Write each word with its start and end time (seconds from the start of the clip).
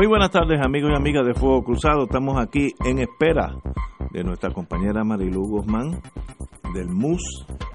Muy 0.00 0.06
buenas 0.06 0.30
tardes 0.30 0.58
amigos 0.62 0.92
y 0.94 0.96
amigas 0.96 1.26
de 1.26 1.34
Fuego 1.34 1.62
Cruzado. 1.62 2.04
Estamos 2.04 2.40
aquí 2.40 2.72
en 2.86 3.00
espera 3.00 3.54
de 4.10 4.24
nuestra 4.24 4.50
compañera 4.50 5.04
Marilu 5.04 5.46
Guzmán 5.46 6.00
del 6.72 6.88
MUS, 6.88 7.20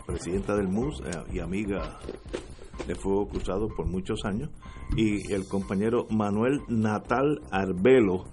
presidenta 0.08 0.56
del 0.56 0.68
MUS 0.68 1.04
eh, 1.06 1.12
y 1.34 1.40
amiga 1.40 2.00
de 2.88 2.96
Fuego 2.96 3.28
Cruzado 3.28 3.68
por 3.68 3.86
muchos 3.86 4.26
años, 4.26 4.50
y 4.98 5.32
el 5.32 5.48
compañero 5.48 6.08
Manuel 6.10 6.62
Natal 6.68 7.42
Arbelo, 7.52 8.24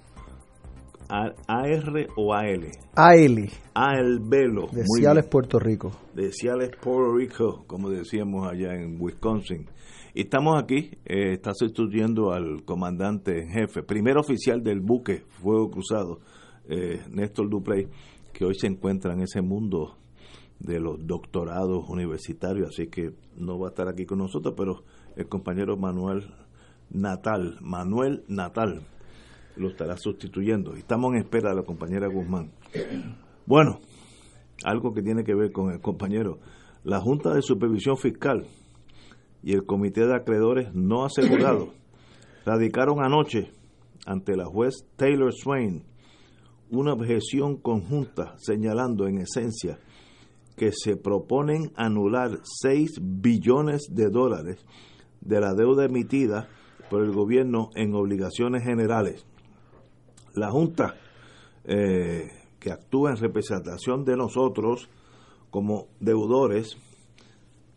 AR 1.11 2.07
o 2.17 2.33
AL. 2.33 2.71
AL. 2.95 3.51
Arbelo. 3.75 4.69
De 4.73 4.85
Ciales, 4.87 5.27
Puerto 5.27 5.59
Rico. 5.59 5.93
De 6.15 6.33
Ciales, 6.33 6.71
Puerto 6.81 7.15
Rico, 7.15 7.65
como 7.67 7.91
decíamos 7.91 8.51
allá 8.51 8.73
en 8.73 8.97
Wisconsin. 8.99 9.67
Estamos 10.15 10.63
aquí, 10.63 10.91
eh, 11.07 11.33
está 11.33 11.55
sustituyendo 11.55 12.33
al 12.33 12.65
comandante 12.67 13.45
en 13.45 13.49
jefe, 13.49 13.83
primer 13.83 14.19
oficial 14.19 14.63
del 14.63 14.81
buque 14.81 15.23
Fuego 15.41 15.71
Cruzado, 15.71 16.21
eh, 16.69 17.01
Néstor 17.11 17.49
Duprey, 17.49 17.89
que 18.35 18.45
hoy 18.45 18.55
se 18.55 18.67
encuentra 18.67 19.15
en 19.15 19.23
ese 19.23 19.41
mundo 19.41 19.97
de 20.61 20.81
los 20.81 20.99
doctorados 21.07 21.89
universitarios, 21.89 22.69
así 22.69 22.89
que 22.89 23.15
no 23.39 23.59
va 23.59 23.69
a 23.69 23.71
estar 23.71 23.89
aquí 23.89 24.05
con 24.05 24.19
nosotros, 24.19 24.53
pero 24.55 24.85
el 25.17 25.29
compañero 25.31 25.79
Manuel 25.79 26.27
Natal, 26.91 27.57
Manuel 27.63 28.23
Natal, 28.29 28.83
lo 29.57 29.71
estará 29.71 29.97
sustituyendo. 29.97 30.75
Estamos 30.75 31.15
en 31.15 31.23
espera 31.23 31.51
de 31.51 31.57
la 31.57 31.63
compañera 31.63 32.07
Guzmán. 32.09 32.51
Bueno, 33.47 33.81
algo 34.63 34.93
que 34.93 35.01
tiene 35.01 35.25
que 35.25 35.35
ver 35.35 35.53
con 35.53 35.73
el 35.73 35.81
compañero. 35.81 36.39
La 36.85 37.01
Junta 37.01 37.33
de 37.33 37.41
Supervisión 37.41 37.97
Fiscal 37.97 38.47
y 39.43 39.55
el 39.55 39.65
Comité 39.65 40.07
de 40.07 40.15
Acreedores 40.15 40.75
No 40.75 41.05
Asegurados 41.05 41.71
radicaron 42.45 43.03
anoche 43.03 43.51
ante 44.07 44.37
la 44.37 44.47
juez 44.47 44.87
Taylor 44.97 45.33
Swain 45.33 45.85
una 46.71 46.95
objeción 46.95 47.57
conjunta 47.57 48.35
señalando 48.39 49.07
en 49.07 49.19
esencia 49.19 49.79
que 50.57 50.73
se 50.73 50.97
proponen 50.97 51.73
anular 51.77 52.39
6 52.63 53.01
billones 53.03 53.83
de 53.91 54.09
dólares 54.09 54.65
de 55.21 55.41
la 55.41 55.55
deuda 55.55 55.85
emitida 55.85 56.49
por 56.91 57.03
el 57.03 57.13
gobierno 57.13 57.71
en 57.75 57.95
obligaciones 57.95 58.65
generales. 58.65 59.27
La 60.35 60.51
Junta, 60.51 60.95
eh, 61.65 62.29
que 62.59 62.71
actúa 62.71 63.11
en 63.11 63.17
representación 63.17 64.05
de 64.05 64.17
nosotros 64.17 64.89
como 65.51 65.89
deudores, 66.01 66.77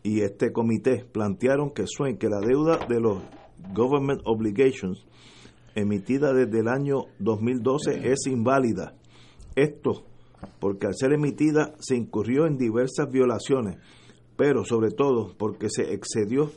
y 0.06 0.20
este 0.20 0.52
comité 0.52 1.04
plantearon 1.10 1.70
que 1.70 1.84
Swain, 1.88 2.16
que 2.16 2.28
la 2.28 2.38
deuda 2.38 2.78
de 2.88 3.00
los 3.00 3.24
government 3.74 4.20
obligations 4.24 5.04
emitida 5.74 6.32
desde 6.32 6.60
el 6.60 6.68
año 6.68 7.06
2012 7.18 8.08
es 8.12 8.28
inválida. 8.28 8.94
Esto 9.56 10.04
porque 10.60 10.86
al 10.86 10.94
ser 10.94 11.12
emitida 11.12 11.74
se 11.80 11.96
incurrió 11.96 12.46
en 12.46 12.56
diversas 12.56 13.10
violaciones, 13.10 13.78
pero 14.36 14.64
sobre 14.64 14.92
todo 14.92 15.34
porque 15.36 15.68
se 15.70 15.92
excedió 15.92 16.52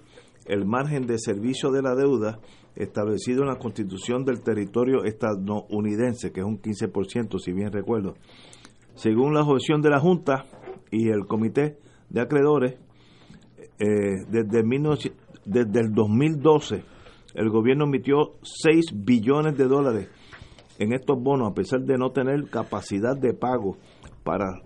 el 0.45 0.67
margen 0.67 1.07
de 1.07 1.17
servicio 1.17 1.71
de 1.71 1.81
la 1.81 1.95
deuda 1.95 2.37
establecido 2.75 3.41
en 3.41 3.47
la 3.47 3.57
Constitución 3.57 4.25
del 4.25 4.43
territorio 4.43 5.05
estadounidense, 5.05 6.31
que 6.31 6.41
es 6.41 6.45
un 6.45 6.61
15%, 6.61 7.39
si 7.39 7.51
bien 7.51 7.71
recuerdo. 7.71 8.13
Según 8.93 9.33
la 9.33 9.41
objeción 9.41 9.81
de 9.81 9.89
la 9.89 9.99
Junta 9.99 10.45
y 10.91 11.09
el 11.09 11.25
Comité 11.25 11.79
de 12.11 12.21
Acreedores, 12.21 12.75
eh, 13.79 14.25
desde, 14.29 14.63
desde 15.45 15.79
el 15.79 15.93
2012 15.93 16.83
el 17.35 17.49
gobierno 17.49 17.85
emitió 17.85 18.33
6 18.41 18.91
billones 18.93 19.57
de 19.57 19.65
dólares 19.65 20.09
en 20.79 20.93
estos 20.93 21.21
bonos 21.21 21.51
a 21.51 21.53
pesar 21.53 21.81
de 21.81 21.97
no 21.97 22.11
tener 22.11 22.49
capacidad 22.49 23.15
de 23.15 23.33
pago 23.33 23.77
para 24.23 24.61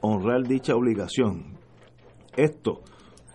honrar 0.00 0.42
dicha 0.42 0.74
obligación. 0.74 1.56
Esto 2.36 2.82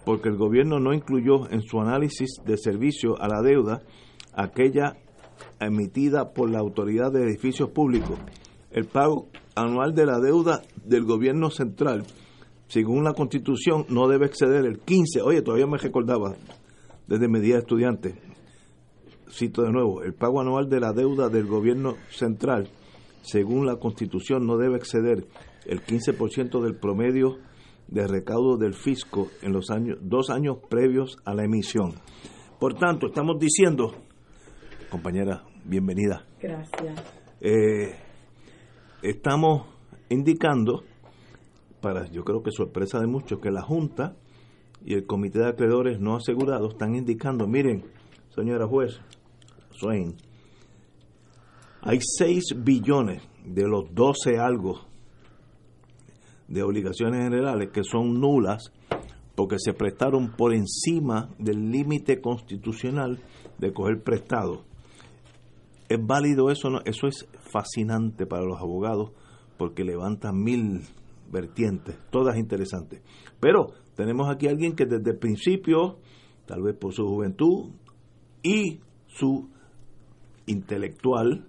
porque 0.05 0.29
el 0.29 0.37
gobierno 0.37 0.79
no 0.79 0.93
incluyó 0.93 1.49
en 1.49 1.61
su 1.61 1.79
análisis 1.79 2.35
de 2.45 2.57
servicio 2.57 3.21
a 3.21 3.27
la 3.27 3.41
deuda 3.41 3.81
aquella 4.33 4.97
emitida 5.59 6.33
por 6.33 6.49
la 6.49 6.59
Autoridad 6.59 7.11
de 7.11 7.23
Edificios 7.23 7.69
Públicos. 7.69 8.19
El 8.71 8.85
pago 8.85 9.27
anual 9.55 9.93
de 9.93 10.05
la 10.05 10.19
deuda 10.19 10.61
del 10.85 11.03
gobierno 11.03 11.49
central 11.49 12.03
según 12.71 13.03
la 13.03 13.11
constitución, 13.11 13.85
no 13.89 14.07
debe 14.07 14.27
exceder 14.27 14.65
el 14.65 14.79
15. 14.79 15.21
Oye, 15.23 15.41
todavía 15.41 15.67
me 15.67 15.77
recordaba 15.77 16.35
desde 17.05 17.27
mi 17.27 17.41
día 17.41 17.55
de 17.55 17.59
estudiante. 17.59 18.15
Cito 19.29 19.63
de 19.63 19.73
nuevo, 19.73 20.03
el 20.03 20.13
pago 20.13 20.39
anual 20.39 20.69
de 20.69 20.79
la 20.79 20.93
deuda 20.93 21.27
del 21.27 21.47
gobierno 21.47 21.95
central, 22.09 22.69
según 23.23 23.65
la 23.65 23.75
constitución, 23.75 24.47
no 24.47 24.55
debe 24.55 24.77
exceder 24.77 25.27
el 25.65 25.83
15% 25.83 26.61
del 26.61 26.77
promedio 26.77 27.39
de 27.89 28.07
recaudo 28.07 28.55
del 28.55 28.73
fisco 28.73 29.27
en 29.41 29.51
los 29.51 29.69
años, 29.69 29.97
dos 30.01 30.29
años 30.29 30.59
previos 30.69 31.17
a 31.25 31.33
la 31.33 31.43
emisión. 31.43 31.95
Por 32.57 32.75
tanto, 32.75 33.07
estamos 33.07 33.37
diciendo, 33.37 33.91
compañera, 34.89 35.43
bienvenida. 35.65 36.25
Gracias. 36.41 37.03
Eh, 37.41 37.97
estamos 39.03 39.67
indicando 40.07 40.85
para 41.81 42.09
yo 42.09 42.23
creo 42.23 42.43
que 42.43 42.51
sorpresa 42.51 42.99
de 42.99 43.07
muchos, 43.07 43.39
que 43.39 43.51
la 43.51 43.61
Junta 43.61 44.15
y 44.85 44.93
el 44.93 45.05
Comité 45.05 45.39
de 45.39 45.49
Acreedores 45.49 45.99
no 45.99 46.15
asegurados 46.15 46.73
están 46.73 46.95
indicando, 46.95 47.47
miren, 47.47 47.83
señora 48.35 48.67
juez, 48.67 48.99
Swain, 49.71 50.15
hay 51.81 51.99
6 51.99 52.55
billones 52.57 53.23
de 53.45 53.67
los 53.67 53.93
12 53.93 54.37
algo 54.37 54.81
de 56.47 56.63
obligaciones 56.63 57.23
generales 57.23 57.69
que 57.71 57.83
son 57.83 58.19
nulas 58.19 58.71
porque 59.35 59.55
se 59.57 59.73
prestaron 59.73 60.31
por 60.33 60.53
encima 60.53 61.29
del 61.39 61.71
límite 61.71 62.21
constitucional 62.21 63.19
de 63.57 63.73
coger 63.73 64.03
prestado. 64.03 64.63
¿Es 65.89 65.97
válido 66.05 66.51
eso? 66.51 66.69
No? 66.69 66.81
Eso 66.85 67.07
es 67.07 67.27
fascinante 67.51 68.25
para 68.25 68.43
los 68.43 68.59
abogados 68.59 69.11
porque 69.57 69.83
levantan 69.83 70.41
mil 70.43 70.81
vertientes, 71.31 71.97
todas 72.09 72.37
interesantes. 72.37 73.01
Pero 73.39 73.67
tenemos 73.95 74.29
aquí 74.29 74.47
a 74.47 74.51
alguien 74.51 74.75
que 74.75 74.85
desde 74.85 75.11
el 75.11 75.17
principio, 75.17 75.99
tal 76.45 76.61
vez 76.61 76.75
por 76.75 76.93
su 76.93 77.07
juventud 77.07 77.71
y 78.43 78.79
su 79.07 79.49
intelectual, 80.45 81.45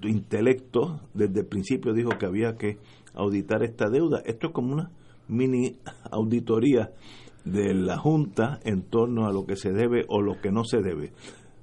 su 0.00 0.08
intelecto, 0.08 1.00
desde 1.14 1.40
el 1.40 1.46
principio 1.46 1.92
dijo 1.92 2.10
que 2.18 2.26
había 2.26 2.56
que 2.56 2.78
auditar 3.14 3.62
esta 3.62 3.88
deuda. 3.88 4.22
Esto 4.24 4.48
es 4.48 4.52
como 4.52 4.72
una 4.72 4.90
mini 5.28 5.76
auditoría 6.10 6.90
de 7.44 7.74
la 7.74 7.98
Junta 7.98 8.60
en 8.64 8.82
torno 8.82 9.26
a 9.26 9.32
lo 9.32 9.44
que 9.46 9.56
se 9.56 9.72
debe 9.72 10.04
o 10.08 10.20
lo 10.20 10.40
que 10.40 10.50
no 10.50 10.64
se 10.64 10.80
debe. 10.80 11.12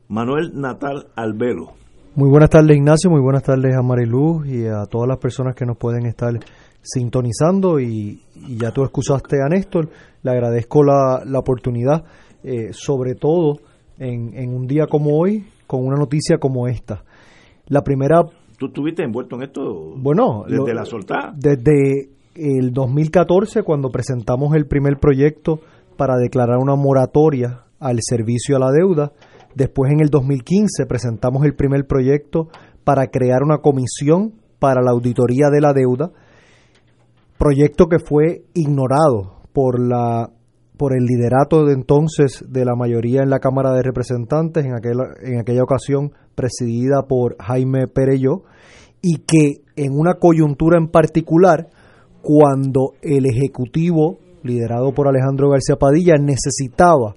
Manuel 0.10 0.52
Natal 0.54 1.08
Albelo. 1.16 1.74
Muy 2.16 2.30
buenas 2.30 2.50
tardes 2.50 2.76
Ignacio, 2.76 3.10
muy 3.10 3.22
buenas 3.22 3.44
tardes 3.44 3.76
a 3.76 3.82
Mariluz 3.82 4.48
y 4.48 4.66
a 4.66 4.86
todas 4.88 5.08
las 5.08 5.20
personas 5.20 5.56
que 5.56 5.66
nos 5.66 5.78
pueden 5.78 6.06
estar 6.06 6.34
sintonizando 6.82 7.80
y, 7.80 8.22
ya 8.58 8.72
tú 8.72 8.84
excusaste 8.84 9.38
a 9.42 9.50
Néstor, 9.50 9.90
le 10.24 10.32
agradezco 10.32 10.84
la, 10.84 11.24
la 11.26 11.40
oportunidad, 11.40 12.04
eh, 12.44 12.70
sobre 12.72 13.16
todo 13.16 13.60
en, 13.98 14.34
en, 14.36 14.54
un 14.54 14.68
día 14.68 14.88
como 14.88 15.18
hoy, 15.18 15.46
con 15.68 15.86
una 15.86 15.98
noticia 15.98 16.38
como 16.38 16.68
esta. 16.68 17.04
La 17.68 17.84
primera... 17.84 18.24
¿Tú 18.58 18.68
estuviste 18.68 19.04
envuelto 19.04 19.36
en 19.36 19.44
esto 19.44 19.94
bueno, 19.96 20.44
desde 20.48 20.74
la 20.74 20.86
soltada? 20.86 21.34
Desde 21.36 22.10
el 22.36 22.72
2014, 22.72 23.64
cuando 23.64 23.90
presentamos 23.90 24.56
el 24.56 24.66
primer 24.66 24.98
proyecto 24.98 25.60
para 25.98 26.18
declarar 26.18 26.58
una 26.58 26.76
moratoria 26.76 27.64
al 27.80 28.00
servicio 28.02 28.56
a 28.56 28.60
la 28.60 28.72
deuda. 28.72 29.12
Después, 29.56 29.92
en 29.92 30.02
el 30.02 30.10
2015, 30.10 30.86
presentamos 30.86 31.46
el 31.46 31.56
primer 31.56 31.86
proyecto 31.88 32.50
para 32.84 33.08
crear 33.08 33.44
una 33.44 33.60
comisión 33.60 34.34
para 34.60 34.82
la 34.82 34.92
auditoría 34.92 35.50
de 35.50 35.62
la 35.62 35.74
deuda 35.74 36.12
proyecto 37.40 37.88
que 37.88 37.98
fue 37.98 38.44
ignorado 38.54 39.40
por 39.54 39.80
la 39.80 40.30
por 40.78 40.96
el 40.96 41.04
liderato 41.04 41.66
de 41.66 41.74
entonces 41.74 42.46
de 42.48 42.64
la 42.64 42.74
mayoría 42.74 43.22
en 43.22 43.30
la 43.30 43.40
Cámara 43.40 43.74
de 43.74 43.84
Representantes, 43.84 44.64
en 44.64 44.74
aquella, 44.74 45.04
en 45.22 45.38
aquella 45.38 45.64
ocasión 45.64 46.14
presidida 46.36 47.04
por 47.06 47.36
Jaime 47.38 47.88
Pereyó, 47.88 48.44
y 49.02 49.18
que 49.28 49.62
en 49.76 49.92
una 49.92 50.14
coyuntura 50.14 50.78
en 50.78 50.88
particular, 50.88 51.68
cuando 52.22 52.94
el 53.02 53.26
Ejecutivo, 53.26 54.20
liderado 54.42 54.94
por 54.94 55.10
Alejandro 55.10 55.50
García 55.50 55.76
Padilla, 55.76 56.14
necesitaba 56.16 57.14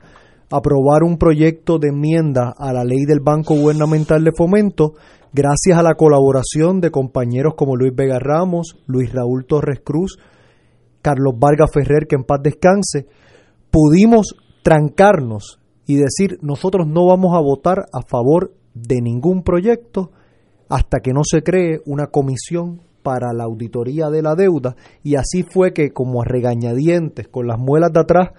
aprobar 0.50 1.04
un 1.04 1.16
proyecto 1.16 1.78
de 1.78 1.90
enmienda 1.90 2.52
a 2.58 2.72
la 2.72 2.82
ley 2.82 3.04
del 3.06 3.20
Banco 3.20 3.54
Gubernamental 3.54 4.25
de 4.25 4.32
Fomento, 4.36 4.94
gracias 5.32 5.79
a 5.79 5.82
la 5.82 5.94
colaboración 5.94 6.81
de 6.81 6.90
compañeros 6.90 7.55
como 7.56 7.76
Luis 7.76 7.94
Vega 7.94 8.19
Ramos, 8.19 8.76
Luis 8.87 9.12
Raúl 9.12 9.46
Torres 9.46 9.81
Cruz, 9.82 10.19
Carlos 11.00 11.34
Vargas 11.38 11.70
Ferrer, 11.73 12.06
que 12.06 12.17
en 12.17 12.25
paz 12.25 12.40
descanse, 12.43 13.06
pudimos 13.70 14.37
trancarnos 14.62 15.58
y 15.87 15.96
decir 15.96 16.38
nosotros 16.43 16.87
no 16.87 17.06
vamos 17.06 17.37
a 17.37 17.40
votar 17.40 17.87
a 17.93 18.02
favor 18.02 18.52
de 18.75 19.00
ningún 19.00 19.43
proyecto 19.43 20.11
hasta 20.69 21.00
que 21.00 21.12
no 21.12 21.23
se 21.25 21.43
cree 21.43 21.81
una 21.87 22.06
comisión 22.06 22.81
para 23.02 23.32
la 23.32 23.44
auditoría 23.44 24.11
de 24.11 24.23
la 24.23 24.35
deuda 24.35 24.76
y 25.02 25.17
así 25.17 25.43
fue 25.43 25.73
que 25.73 25.93
como 25.93 26.23
a 26.23 26.25
regañadientes 26.25 27.26
con 27.26 27.49
las 27.49 27.58
muelas 27.58 27.93
de 27.93 28.00
atrás 28.00 28.31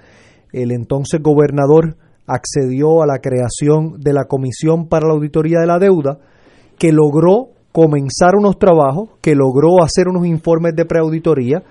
el 0.53 0.71
entonces 0.71 1.21
gobernador 1.21 1.97
accedió 2.25 3.03
a 3.03 3.07
la 3.07 3.19
creación 3.19 3.99
de 3.99 4.13
la 4.13 4.25
comisión 4.25 4.87
para 4.87 5.07
la 5.07 5.13
auditoría 5.13 5.59
de 5.59 5.67
la 5.67 5.79
deuda 5.79 6.19
que 6.77 6.91
logró 6.91 7.49
comenzar 7.71 8.35
unos 8.37 8.59
trabajos, 8.59 9.09
que 9.21 9.35
logró 9.35 9.83
hacer 9.83 10.07
unos 10.07 10.27
informes 10.27 10.75
de 10.75 10.85
preauditoría, 10.85 11.63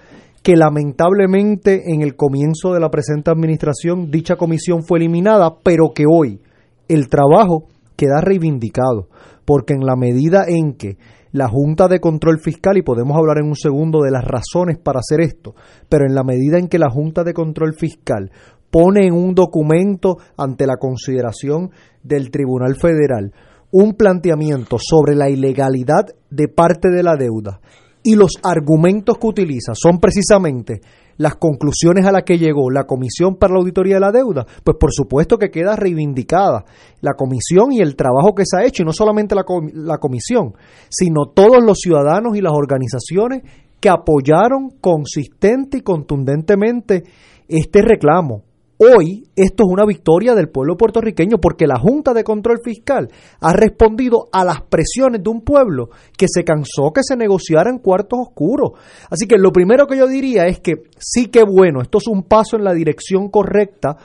que 0.43 0.57
lamentablemente 0.57 1.93
en 1.93 2.03
el 2.03 2.17
comienzo 2.17 2.75
de 2.75 2.81
la 2.81 2.91
presente 2.91 3.31
administración 3.31 4.11
dicha 4.11 4.37
comisión 4.37 4.83
fue 4.83 4.99
eliminada, 4.99 5.55
pero 5.63 5.93
que 5.95 6.05
hoy 6.11 6.41
el 6.89 7.09
trabajo 7.09 7.69
queda 7.97 8.21
reivindicado, 8.21 9.09
porque 9.45 9.75
en 9.75 9.87
la 9.87 9.95
medida 9.95 10.45
en 10.49 10.75
que 10.75 10.97
la 11.31 11.49
Junta 11.49 11.89
de 11.89 12.01
Control 12.01 12.41
Fiscal, 12.41 12.77
y 12.77 12.83
podemos 12.83 13.17
hablar 13.17 13.39
en 13.39 13.47
un 13.47 13.57
segundo 13.57 14.01
de 14.03 14.11
las 14.11 14.25
razones 14.25 14.79
para 14.79 14.99
hacer 14.99 15.21
esto, 15.21 15.55
pero 15.89 16.05
en 16.05 16.15
la 16.15 16.25
medida 16.25 16.59
en 16.59 16.69
que 16.69 16.79
la 16.79 16.91
Junta 16.91 17.23
de 17.25 17.33
Control 17.33 17.75
Fiscal 17.75 18.31
pone 18.71 19.07
en 19.07 19.15
un 19.15 19.35
documento 19.35 20.19
ante 20.37 20.67
la 20.67 20.77
consideración 20.77 21.71
del 22.03 22.31
Tribunal 22.31 22.75
Federal 22.75 23.33
un 23.73 23.95
planteamiento 23.95 24.77
sobre 24.79 25.17
la 25.17 25.29
ilegalidad 25.29 26.07
de 26.31 26.47
parte 26.47 26.91
de 26.91 27.03
la 27.03 27.17
deuda 27.17 27.61
y 28.03 28.15
los 28.17 28.33
argumentos 28.43 29.19
que 29.19 29.27
utiliza 29.27 29.73
son 29.75 29.99
precisamente 29.99 30.81
las 31.17 31.37
conclusiones 31.37 32.07
a 32.07 32.13
las 32.13 32.23
que 32.25 32.39
llegó 32.39 32.71
la 32.71 32.85
Comisión 32.85 33.37
para 33.37 33.55
la 33.55 33.61
Auditoría 33.61 33.95
de 33.95 34.01
la 34.01 34.13
Deuda, 34.13 34.47
pues 34.65 34.77
por 34.79 34.93
supuesto 34.93 35.39
que 35.39 35.51
queda 35.51 35.77
reivindicada 35.77 36.65
la 37.01 37.15
comisión 37.15 37.73
y 37.73 37.81
el 37.81 37.97
trabajo 37.97 38.35
que 38.35 38.45
se 38.45 38.57
ha 38.57 38.67
hecho, 38.67 38.83
y 38.83 38.87
no 38.87 38.93
solamente 38.93 39.35
la, 39.35 39.45
la 39.75 39.99
comisión, 39.99 40.55
sino 40.89 41.27
todos 41.35 41.63
los 41.63 41.79
ciudadanos 41.79 42.37
y 42.37 42.41
las 42.41 42.53
organizaciones 42.53 43.43
que 43.79 43.89
apoyaron 43.89 44.71
consistente 44.81 45.79
y 45.79 45.83
contundentemente 45.83 47.05
este 47.49 47.83
reclamo. 47.83 48.43
Hoy 48.84 49.29
esto 49.37 49.62
es 49.62 49.69
una 49.70 49.87
victoria 49.87 50.34
del 50.34 50.49
pueblo 50.49 50.76
puertorriqueño 50.76 51.38
porque 51.38 51.69
la 51.69 51.79
Junta 51.79 52.12
de 52.12 52.25
Control 52.25 52.58
Fiscal 52.64 53.08
ha 53.38 53.52
respondido 53.52 54.29
a 54.32 54.44
las 54.44 54.62
presiones 54.62 55.23
de 55.23 55.31
un 55.31 55.43
pueblo 55.43 55.90
que 56.19 56.26
se 56.29 56.43
cansó 56.43 56.90
que 56.93 57.02
se 57.05 57.17
negociara 57.17 57.70
en 57.70 57.79
cuartos 57.79 58.19
oscuros. 58.19 58.73
Así 59.08 59.29
que 59.29 59.38
lo 59.38 59.52
primero 59.52 59.87
que 59.87 59.99
yo 59.99 60.08
diría 60.08 60.46
es 60.46 60.58
que 60.58 60.82
sí 60.99 61.26
que 61.26 61.44
bueno, 61.44 61.81
esto 61.81 61.99
es 61.99 62.08
un 62.08 62.25
paso 62.25 62.56
en 62.56 62.64
la 62.64 62.73
dirección 62.73 63.29
correcta, 63.29 63.96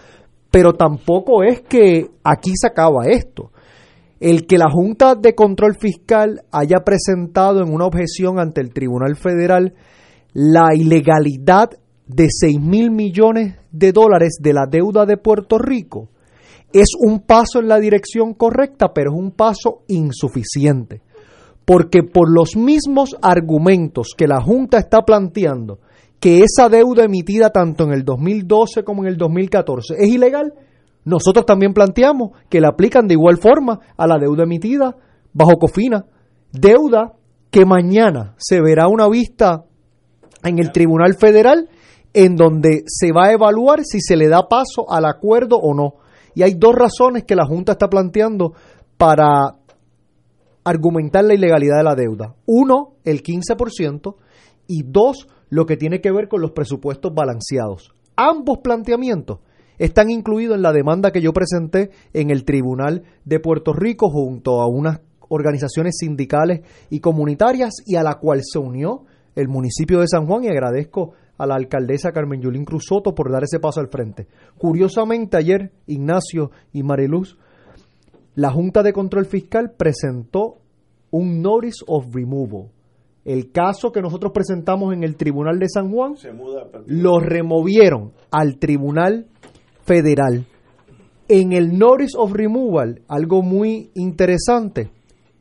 pero 0.51 0.74
tampoco 0.74 1.41
es 1.44 1.62
que 1.62 2.12
aquí 2.24 2.51
se 2.53 2.68
acaba 2.68 3.07
esto. 3.07 3.50
El 4.19 4.45
que 4.45 4.59
la 4.59 4.69
Junta 4.69 5.15
de 5.15 5.33
Control 5.33 5.75
Fiscal 5.79 6.44
haya 6.51 6.83
presentado 6.85 7.63
en 7.63 7.74
una 7.74 7.88
objeción 7.88 8.38
ante 8.38 8.62
el 8.62 8.74
Tribunal 8.74 9.15
Federal 9.15 9.74
la 10.33 10.75
ilegalidad 10.75 11.71
de 12.06 12.27
6 12.29 12.59
mil 12.62 12.91
millones 12.91 13.56
de 13.77 13.91
dólares 13.91 14.38
de 14.41 14.53
la 14.53 14.65
deuda 14.65 15.06
de 15.06 15.18
Puerto 15.18 15.57
Rico 15.57 16.09
es 16.74 16.89
un 17.00 17.19
paso 17.19 17.59
en 17.59 17.68
la 17.68 17.79
dirección 17.79 18.33
correcta, 18.33 18.91
pero 18.94 19.12
es 19.12 19.18
un 19.18 19.31
paso 19.31 19.83
insuficiente. 19.88 21.01
Porque 21.65 22.03
por 22.03 22.31
los 22.31 22.56
mismos 22.56 23.15
argumentos 23.21 24.09
que 24.18 24.27
la 24.27 24.41
Junta 24.41 24.77
está 24.77 25.01
planteando, 25.01 25.79
que 26.19 26.44
esa 26.44 26.69
deuda 26.69 27.03
emitida 27.03 27.51
tanto 27.51 27.83
en 27.83 27.91
el 27.91 28.03
2012 28.03 28.83
como 28.83 29.03
en 29.03 29.09
el 29.09 29.18
2014 29.18 29.95
es 29.97 30.07
ilegal, 30.07 30.53
nosotros 31.06 31.45
también 31.45 31.74
planteamos 31.74 32.31
que 32.50 32.59
la 32.59 32.69
aplican 32.69 33.07
de 33.07 33.13
igual 33.13 33.38
forma 33.38 33.79
a 33.95 34.07
la 34.07 34.18
deuda 34.18 34.44
emitida 34.44 34.95
bajo 35.33 35.57
COFINA. 35.57 36.06
Deuda 36.51 37.13
que 37.51 37.65
mañana 37.65 38.33
se 38.38 38.62
verá 38.62 38.88
una 38.88 39.07
vista 39.07 39.63
en 40.44 40.59
el 40.59 40.71
Tribunal 40.71 41.15
Federal 41.15 41.69
en 42.18 42.36
donde 42.36 42.84
se 42.88 43.12
va 43.12 43.28
a 43.28 43.34
evaluar 43.34 43.81
si 43.84 44.02
se 44.02 44.16
le 44.16 44.28
da 44.28 44.48
paso 44.50 44.90
al 44.90 45.06
acuerdo 45.06 45.58
o 45.58 45.75
no. 45.75 45.98
Y 46.34 46.42
hay 46.42 46.56
dos 46.56 46.74
razones 46.74 47.25
que 47.25 47.36
la 47.36 47.46
Junta 47.46 47.74
está 47.74 47.90
planteando 47.90 48.54
para 48.98 49.54
argumentar 50.64 51.25
la 51.25 51.36
ilegalidad 51.36 51.78
de 51.78 51.84
la 51.84 51.94
deuda. 51.94 52.34
Uno, 52.48 52.96
el 53.04 53.22
15%, 53.22 54.16
y 54.66 54.81
dos, 54.81 55.28
lo 55.50 55.68
que 55.68 55.78
tiene 55.78 56.02
que 56.02 56.12
ver 56.12 56.28
con 56.28 56.42
los 56.42 56.54
presupuestos 56.54 57.14
balanceados. 57.14 57.94
Ambos 58.16 58.62
planteamientos 58.63 59.38
están 59.78 60.10
incluidos 60.10 60.56
en 60.56 60.63
la 60.63 60.74
demanda 60.74 61.12
que 61.12 61.22
yo 61.22 61.34
presenté 61.34 61.92
en 62.13 62.31
el 62.31 62.46
Tribunal 62.46 63.04
de 63.25 63.40
Puerto 63.40 63.74
Rico 63.74 64.10
junto 64.10 64.60
a 64.60 64.68
unas 64.68 65.02
organizaciones 65.30 65.98
sindicales 66.00 66.62
y 66.90 67.00
comunitarias 67.00 67.75
y 67.86 67.96
a 67.96 68.02
la 68.02 68.16
cual 68.16 68.42
se 68.42 68.58
unió 68.58 69.06
el 69.36 69.50
municipio 69.50 70.00
de 70.00 70.08
San 70.08 70.25
Juan 70.25 70.46
y 70.46 70.48
agradezco 70.48 71.13
a 71.38 71.45
la 71.45 71.56
alcaldesa 71.56 72.12
Carmen 72.12 72.42
Yulín 72.42 72.66
Cruzoto 72.66 73.13
por 73.13 73.31
dar 73.31 73.44
ese 73.44 73.60
paso 73.60 73.80
al 73.80 73.89
frente. 73.89 74.28
Curiosamente, 74.57 75.38
ayer 75.38 75.72
Ignacio 75.86 76.51
y 76.74 76.84
Mariluz, 76.84 77.38
la 78.36 78.51
Junta 78.51 78.84
de 78.84 78.94
Control 78.94 79.25
Fiscal 79.25 79.74
presentó 79.78 80.60
un 81.12 81.42
Notice 81.42 81.84
of 81.88 82.13
Removal. 82.13 82.69
El 83.25 83.51
caso 83.51 83.92
que 83.92 84.01
nosotros 84.01 84.31
presentamos 84.31 84.94
en 84.94 85.04
el 85.04 85.16
Tribunal 85.16 85.60
de 85.60 85.68
San 85.68 85.92
Juan 85.92 86.16
lo 86.86 87.19
removieron 87.19 88.13
al 88.31 88.57
Tribunal 88.57 89.28
Federal. 89.84 90.46
En 91.27 91.51
el 91.51 91.77
Notice 91.77 92.17
of 92.17 92.32
Removal, 92.32 93.01
algo 93.08 93.41
muy 93.41 93.91
interesante, 93.96 94.91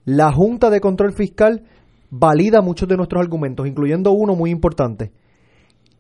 la 0.05 0.33
Junta 0.33 0.69
de 0.69 0.81
Control 0.81 1.13
Fiscal 1.13 1.63
valida 2.11 2.61
muchos 2.61 2.89
de 2.89 2.97
nuestros 2.97 3.23
argumentos, 3.23 3.69
incluyendo 3.69 4.11
uno 4.11 4.35
muy 4.35 4.51
importante 4.51 5.13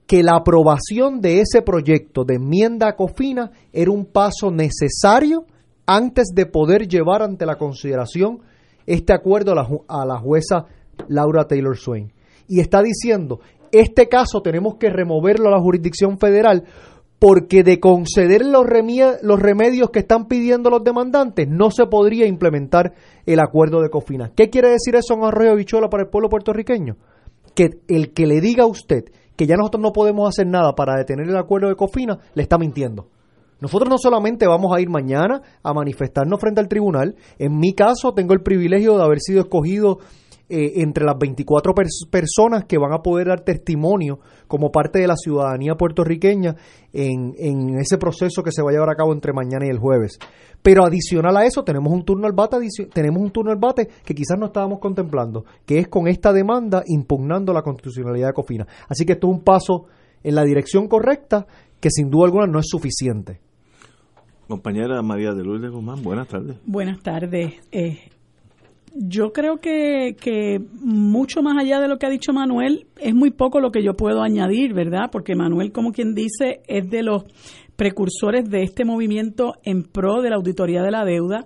que 0.06 0.22
la 0.22 0.36
aprobación 0.36 1.20
de 1.20 1.40
ese 1.40 1.62
proyecto 1.62 2.24
de 2.24 2.36
enmienda 2.36 2.88
a 2.88 2.96
COFINA 2.96 3.50
era 3.72 3.90
un 3.90 4.06
paso 4.06 4.50
necesario 4.50 5.46
antes 5.84 6.28
de 6.34 6.46
poder 6.46 6.88
llevar 6.88 7.22
ante 7.22 7.46
la 7.46 7.56
consideración 7.56 8.40
este 8.86 9.12
acuerdo 9.12 9.52
a 9.52 10.06
la, 10.06 10.18
jueza 10.18 10.66
Laura 11.08 11.46
Taylor 11.46 11.76
Swain. 11.76 12.12
Y 12.48 12.60
está 12.60 12.82
diciendo, 12.82 13.40
este 13.72 14.08
caso 14.08 14.42
tenemos 14.42 14.76
que 14.76 14.90
removerlo 14.90 15.48
a 15.48 15.52
la 15.52 15.60
jurisdicción 15.60 16.18
federal 16.18 16.64
porque 17.18 17.64
de 17.64 17.80
conceder 17.80 18.44
los, 18.44 18.64
los 19.22 19.40
remedios 19.40 19.90
que 19.90 20.00
están 20.00 20.26
pidiendo 20.26 20.70
los 20.70 20.84
demandantes 20.84 21.48
no 21.48 21.70
se 21.70 21.86
podría 21.86 22.26
implementar 22.26 22.92
el 23.24 23.40
acuerdo 23.40 23.80
de 23.80 23.90
COFINA. 23.90 24.32
¿Qué 24.36 24.50
quiere 24.50 24.70
decir 24.70 24.94
eso 24.94 25.14
en 25.14 25.24
Arroyo 25.24 25.56
Bichola 25.56 25.88
para 25.88 26.04
el 26.04 26.10
pueblo 26.10 26.28
puertorriqueño? 26.28 26.96
Que 27.54 27.80
el 27.88 28.12
que 28.12 28.26
le 28.26 28.40
diga 28.40 28.64
a 28.64 28.66
usted 28.66 29.06
que 29.36 29.46
ya 29.46 29.56
nosotros 29.56 29.82
no 29.82 29.92
podemos 29.92 30.28
hacer 30.28 30.46
nada 30.46 30.74
para 30.74 30.96
detener 30.96 31.28
el 31.28 31.36
acuerdo 31.36 31.68
de 31.68 31.76
Cofina, 31.76 32.18
le 32.34 32.42
está 32.42 32.58
mintiendo. 32.58 33.06
Nosotros 33.60 33.88
no 33.88 33.96
solamente 33.96 34.46
vamos 34.46 34.74
a 34.74 34.80
ir 34.80 34.90
mañana 34.90 35.40
a 35.62 35.72
manifestarnos 35.72 36.38
frente 36.38 36.60
al 36.60 36.68
tribunal, 36.68 37.16
en 37.38 37.58
mi 37.58 37.72
caso 37.72 38.12
tengo 38.12 38.34
el 38.34 38.42
privilegio 38.42 38.96
de 38.96 39.04
haber 39.04 39.20
sido 39.20 39.40
escogido 39.40 39.98
eh, 40.48 40.74
entre 40.76 41.04
las 41.04 41.18
24 41.18 41.74
personas 42.08 42.66
que 42.66 42.78
van 42.78 42.92
a 42.92 43.02
poder 43.02 43.26
dar 43.26 43.40
testimonio 43.40 44.20
como 44.46 44.70
parte 44.70 45.00
de 45.00 45.08
la 45.08 45.16
ciudadanía 45.16 45.74
puertorriqueña 45.74 46.54
en, 46.92 47.34
en, 47.36 47.78
ese 47.80 47.98
proceso 47.98 48.44
que 48.44 48.52
se 48.52 48.62
va 48.62 48.70
a 48.70 48.72
llevar 48.72 48.90
a 48.90 48.94
cabo 48.94 49.12
entre 49.12 49.32
mañana 49.32 49.66
y 49.66 49.70
el 49.70 49.78
jueves. 49.78 50.20
Pero 50.62 50.84
adicional 50.84 51.36
a 51.36 51.44
eso 51.44 51.64
tenemos 51.64 51.92
un 51.92 52.04
turno 52.04 52.28
al 52.28 52.32
bate, 52.32 52.58
tenemos 52.92 53.20
un 53.20 53.30
turno 53.32 53.50
al 53.50 53.58
bate 53.58 53.88
que 54.04 54.14
quizás 54.14 54.38
no 54.38 54.46
estábamos 54.46 54.78
contemplando, 54.78 55.44
que 55.64 55.80
es 55.80 55.88
con 55.88 56.06
esta 56.06 56.32
demanda 56.32 56.84
impugnando 56.86 57.52
la 57.52 57.62
constitucionalidad 57.62 58.28
de 58.28 58.34
Cofina. 58.34 58.66
Así 58.88 59.04
que 59.04 59.14
esto 59.14 59.26
es 59.26 59.34
un 59.34 59.42
paso 59.42 59.86
en 60.22 60.36
la 60.36 60.44
dirección 60.44 60.86
correcta 60.86 61.46
que 61.80 61.90
sin 61.90 62.08
duda 62.08 62.26
alguna 62.26 62.46
no 62.46 62.60
es 62.60 62.66
suficiente. 62.68 63.40
Compañera 64.48 65.02
María 65.02 65.32
de 65.32 65.42
Lourdes 65.42 65.72
Guzmán, 65.72 66.04
buenas 66.04 66.28
tardes. 66.28 66.56
Buenas 66.64 67.02
tardes. 67.02 67.54
Eh, 67.72 67.98
yo 68.98 69.32
creo 69.32 69.58
que, 69.58 70.16
que 70.20 70.60
mucho 70.80 71.42
más 71.42 71.56
allá 71.58 71.80
de 71.80 71.88
lo 71.88 71.98
que 71.98 72.06
ha 72.06 72.10
dicho 72.10 72.32
Manuel, 72.32 72.86
es 72.98 73.14
muy 73.14 73.30
poco 73.30 73.60
lo 73.60 73.70
que 73.70 73.82
yo 73.82 73.94
puedo 73.94 74.22
añadir, 74.22 74.74
¿verdad? 74.74 75.10
Porque 75.12 75.34
Manuel, 75.34 75.72
como 75.72 75.92
quien 75.92 76.14
dice, 76.14 76.60
es 76.66 76.88
de 76.90 77.02
los 77.02 77.24
precursores 77.76 78.48
de 78.48 78.62
este 78.62 78.84
movimiento 78.84 79.54
en 79.62 79.82
pro 79.82 80.22
de 80.22 80.30
la 80.30 80.36
auditoría 80.36 80.82
de 80.82 80.90
la 80.90 81.04
deuda. 81.04 81.44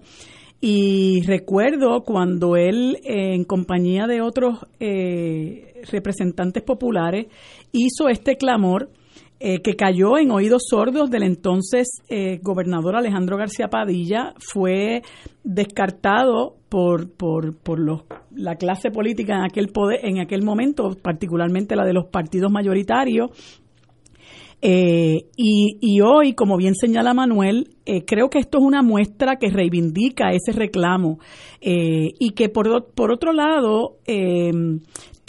Y 0.61 1.23
recuerdo 1.27 2.03
cuando 2.03 2.57
él, 2.57 2.99
en 3.05 3.45
compañía 3.45 4.07
de 4.07 4.21
otros 4.21 4.59
eh, 4.79 5.83
representantes 5.91 6.63
populares, 6.63 7.27
hizo 7.73 8.09
este 8.09 8.37
clamor 8.37 8.91
eh, 9.43 9.63
que 9.63 9.75
cayó 9.75 10.19
en 10.19 10.33
oídos 10.33 10.65
sordos 10.69 11.09
del 11.09 11.23
entonces 11.23 11.89
eh, 12.11 12.41
gobernador 12.43 12.95
Alejandro 12.95 13.39
García 13.39 13.69
Padilla, 13.69 14.35
fue 14.39 15.01
descartado 15.45 16.57
por, 16.69 17.11
por, 17.11 17.57
por 17.57 17.79
los, 17.79 18.03
la 18.35 18.57
clase 18.57 18.91
política 18.91 19.37
en 19.37 19.45
aquel, 19.45 19.69
poder, 19.69 20.01
en 20.05 20.21
aquel 20.21 20.43
momento, 20.43 20.95
particularmente 21.03 21.75
la 21.75 21.87
de 21.87 21.95
los 21.95 22.09
partidos 22.09 22.53
mayoritarios, 22.53 23.31
eh, 24.61 25.25
y, 25.39 25.79
y, 25.81 26.03
hoy, 26.03 26.35
como 26.35 26.59
bien 26.59 26.75
señala 26.75 27.15
Manuel, 27.15 27.71
creo 28.07 28.29
que 28.29 28.41
esto 28.41 28.59
es 28.59 28.65
una 28.65 28.83
muestra 28.83 29.37
que 29.37 29.49
reivindica 29.49 30.33
ese 30.33 30.53
reclamo. 30.53 31.19
Y 31.63 32.33
que 32.33 32.51
por, 32.51 32.93
por 32.93 33.11
otro 33.11 33.33
lado 33.33 33.97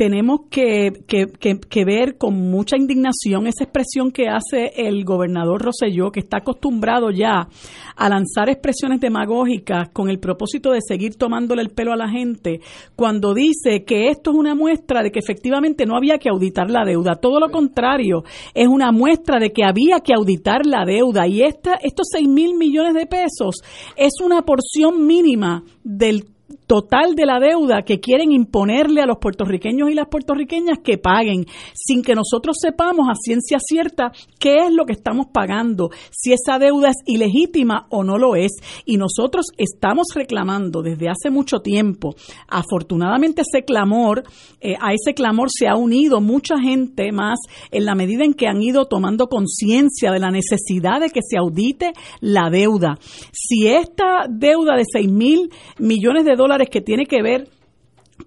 tenemos 0.02 0.48
que, 0.50 1.04
que, 1.06 1.86
ver 1.86 2.18
con 2.18 2.34
mucha 2.50 2.76
indignación 2.76 3.46
esa 3.46 3.66
expresión 3.66 4.10
que 4.10 4.30
hace 4.30 4.72
el 4.76 5.06
gobernador 5.06 5.62
Roselló, 5.62 6.12
que 6.12 6.22
está 6.22 6.38
acostumbrado 6.38 7.12
ya 7.12 7.48
a 7.96 8.10
lanzar 8.10 8.50
expresiones 8.50 9.00
demagógicas 9.00 9.90
con 9.90 10.10
el 10.10 10.18
propósito 10.18 10.72
de 10.72 10.80
seguir 10.82 11.18
tomándole 11.18 11.62
el 11.62 11.70
pelo 11.70 11.94
a 11.94 11.98
la 11.98 12.10
gente, 12.10 12.62
cuando 12.96 13.36
dice 13.36 13.84
que 13.86 14.08
esto 14.08 14.32
es 14.32 14.38
una 14.38 14.56
muestra 14.56 15.04
de 15.04 15.12
que 15.12 15.20
efectivamente 15.20 15.86
no 15.86 15.96
había 15.96 16.18
que 16.18 16.30
auditar 16.30 16.72
la 16.72 16.84
deuda. 16.84 17.18
Todo 17.22 17.40
lo 17.40 17.52
contrario, 17.52 18.24
es 18.56 18.68
una 18.68 18.92
muestra 18.92 19.38
de 19.38 19.52
que 19.52 19.64
había 19.64 20.00
que 20.00 20.16
auditar 20.16 20.66
la 20.66 20.84
deuda. 20.84 21.28
Y 21.28 21.44
esta, 21.44 21.76
estos 21.76 22.08
6 22.12 22.28
mil 22.28 22.56
millones 22.56 22.96
de 22.96 23.06
pesos 23.06 23.62
es 23.96 24.14
una 24.20 24.42
porción 24.42 25.06
mínima 25.06 25.64
del 25.84 26.26
total 26.72 27.16
de 27.16 27.26
la 27.26 27.42
deuda 27.42 27.82
que 27.82 28.00
quieren 28.00 28.32
imponerle 28.32 29.02
a 29.02 29.06
los 29.06 29.18
puertorriqueños 29.18 29.90
y 29.90 29.94
las 29.94 30.08
puertorriqueñas 30.08 30.80
que 30.82 30.98
paguen, 30.98 31.46
sin 31.74 32.02
que 32.02 32.16
nosotros 32.16 32.56
sepamos 32.62 33.10
a 33.10 33.16
ciencia 33.22 33.58
cierta 33.60 34.14
qué 34.40 34.56
es 34.68 34.72
lo 34.72 34.86
que 34.86 34.94
estamos 34.94 35.26
pagando, 35.34 35.90
si 36.12 36.32
esa 36.32 36.60
deuda 36.60 36.92
es 36.92 36.96
ilegítima 37.06 37.88
o 37.90 38.06
no 38.06 38.18
lo 38.18 38.38
es. 38.38 38.54
Y 38.86 38.96
nosotros 38.96 39.48
estamos 39.58 40.14
reclamando 40.16 40.82
desde 40.82 41.10
hace 41.10 41.30
mucho 41.30 41.60
tiempo. 41.60 42.16
Afortunadamente 42.48 43.42
ese 43.42 43.66
clamor, 43.66 44.24
eh, 44.62 44.76
a 44.80 44.94
ese 44.94 45.14
clamor 45.14 45.50
se 45.52 45.68
ha 45.68 45.76
unido 45.76 46.22
mucha 46.22 46.58
gente 46.58 47.12
más 47.12 47.38
en 47.72 47.84
la 47.84 47.96
medida 47.96 48.24
en 48.24 48.34
que 48.34 48.48
han 48.48 48.62
ido 48.62 48.86
tomando 48.86 49.28
conciencia 49.28 50.10
de 50.10 50.20
la 50.20 50.32
necesidad 50.32 51.02
de 51.02 51.10
que 51.10 51.20
se 51.22 51.38
audite 51.38 51.92
la 52.22 52.50
deuda. 52.50 52.98
Si 53.34 53.68
esta 53.68 54.26
deuda 54.30 54.78
de 54.78 54.86
6 54.90 55.12
mil 55.12 55.50
millones 55.78 56.24
de 56.24 56.38
dólares 56.38 56.61
que 56.70 56.82
tiene 56.82 57.06
que 57.06 57.22
ver 57.22 57.48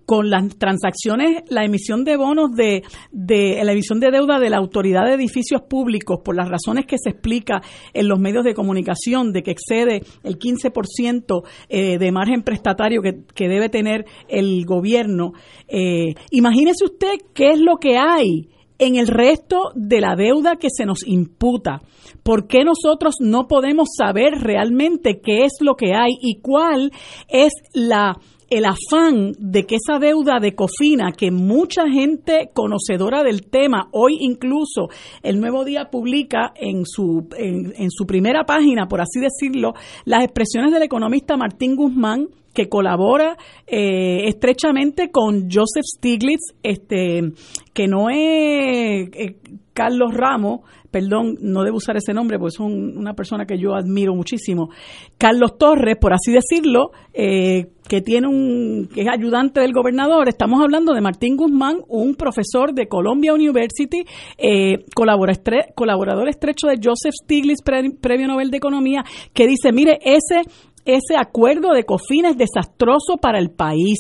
con 0.07 0.31
las 0.31 0.57
transacciones, 0.59 1.43
la 1.49 1.65
emisión 1.65 2.05
de 2.05 2.17
bonos 2.17 2.53
de, 2.53 2.83
de, 3.13 3.61
la 3.63 3.73
emisión 3.73 4.01
de 4.01 4.11
deuda 4.11 4.39
de 4.39 4.51
la 4.51 4.59
Autoridad 4.59 5.05
de 5.07 5.15
Edificios 5.15 5.63
Públicos, 5.63 6.21
por 6.25 6.37
las 6.37 6.49
razones 6.49 6.87
que 6.87 6.99
se 6.99 7.11
explica 7.11 7.63
en 7.93 8.09
los 8.09 8.19
medios 8.19 8.45
de 8.45 8.55
comunicación, 8.55 9.33
de 9.33 9.43
que 9.43 9.53
excede 9.53 10.03
el 10.23 10.39
15% 10.39 11.43
eh, 11.69 11.99
de 11.99 12.13
margen 12.13 12.43
prestatario 12.43 13.03
que, 13.03 13.45
debe 13.45 13.69
tener 13.69 14.07
el 14.29 14.65
gobierno. 14.65 15.33
Eh, 15.69 16.15
imagínese 16.31 16.85
usted 16.85 17.15
qué 17.35 17.51
es 17.51 17.61
lo 17.61 17.77
que 17.77 17.97
hay 17.99 18.49
en 18.79 18.97
el 18.97 19.09
resto 19.09 19.71
de 19.75 20.01
la 20.01 20.17
deuda 20.17 20.57
que 20.57 20.69
se 20.71 20.87
nos 20.87 21.07
imputa. 21.07 21.81
¿Por 22.23 22.47
qué 22.47 22.65
nosotros 22.65 23.17
no 23.21 23.47
podemos 23.47 23.89
saber 23.97 24.35
realmente 24.41 25.21
qué 25.21 25.45
es 25.45 25.53
lo 25.61 25.75
que 25.77 25.95
hay 25.95 26.13
y 26.21 26.41
cuál 26.41 26.91
es 27.29 27.53
la 27.73 28.17
el 28.51 28.67
afán 28.67 29.33
de 29.39 29.65
que 29.65 29.77
esa 29.77 29.99
deuda 29.99 30.39
de 30.41 30.55
Cofina, 30.55 31.13
que 31.13 31.31
mucha 31.31 31.89
gente 31.89 32.51
conocedora 32.55 33.23
del 33.25 33.47
tema, 33.47 33.89
hoy 33.91 34.19
incluso 34.21 34.89
el 35.23 35.41
Nuevo 35.41 35.65
Día 35.65 35.91
publica 35.91 36.53
en 36.55 36.85
su, 36.87 37.27
en, 37.37 37.91
su 37.91 38.07
primera 38.07 38.45
página, 38.45 38.87
por 38.87 39.01
así 39.01 39.19
decirlo, 39.19 39.75
las 40.05 40.23
expresiones 40.23 40.73
del 40.73 40.83
economista 40.83 41.37
Martín 41.37 41.75
Guzmán, 41.75 42.29
que 42.55 42.69
colabora 42.69 43.37
eh, 43.67 44.29
estrechamente 44.29 45.11
con 45.11 45.51
Joseph 45.51 45.85
Stiglitz, 45.97 46.55
este, 46.63 47.33
que 47.75 47.89
no 47.89 48.09
es 48.09 49.09
eh, 49.13 49.37
Carlos 49.75 50.15
Ramos, 50.15 50.61
perdón, 50.95 51.35
no 51.41 51.65
debo 51.65 51.79
usar 51.79 51.97
ese 51.97 52.15
nombre 52.15 52.39
porque 52.39 52.55
es 52.55 52.61
una 52.61 53.15
persona 53.15 53.47
que 53.47 53.59
yo 53.59 53.75
admiro 53.75 54.15
muchísimo, 54.15 54.71
Carlos 55.19 55.59
Torres, 55.59 55.97
por 56.01 56.13
así 56.13 56.31
decirlo, 56.31 56.93
eh, 57.13 57.67
que 57.89 58.01
tiene 58.01 58.29
un 58.29 58.89
que 58.95 59.03
es 59.03 59.09
ayudante 59.09 59.61
del 59.61 59.73
gobernador. 59.73 60.29
Estamos 60.29 60.63
hablando 60.63 60.95
de 60.95 61.01
Martín 61.01 61.37
Guzmán, 61.37 61.79
un 61.89 62.15
profesor 62.15 62.73
de 62.73 62.87
Columbia 62.87 63.35
University, 63.35 64.05
eh, 64.39 64.85
colaborador 64.95 66.29
estrecho 66.29 66.69
de 66.69 66.77
Joseph 66.77 67.15
Stiglitz, 67.25 67.63
Premio 67.63 68.29
Nobel 68.29 68.53
de 68.53 68.59
Economía, 68.59 69.05
que 69.33 69.49
dice, 69.49 69.73
mire, 69.73 69.99
ese 70.01 70.49
ese 70.85 71.17
acuerdo 71.19 71.73
de 71.73 71.85
COFINA 71.85 72.31
es 72.31 72.37
desastroso 72.37 73.17
para 73.21 73.39
el 73.39 73.51
país. 73.51 73.99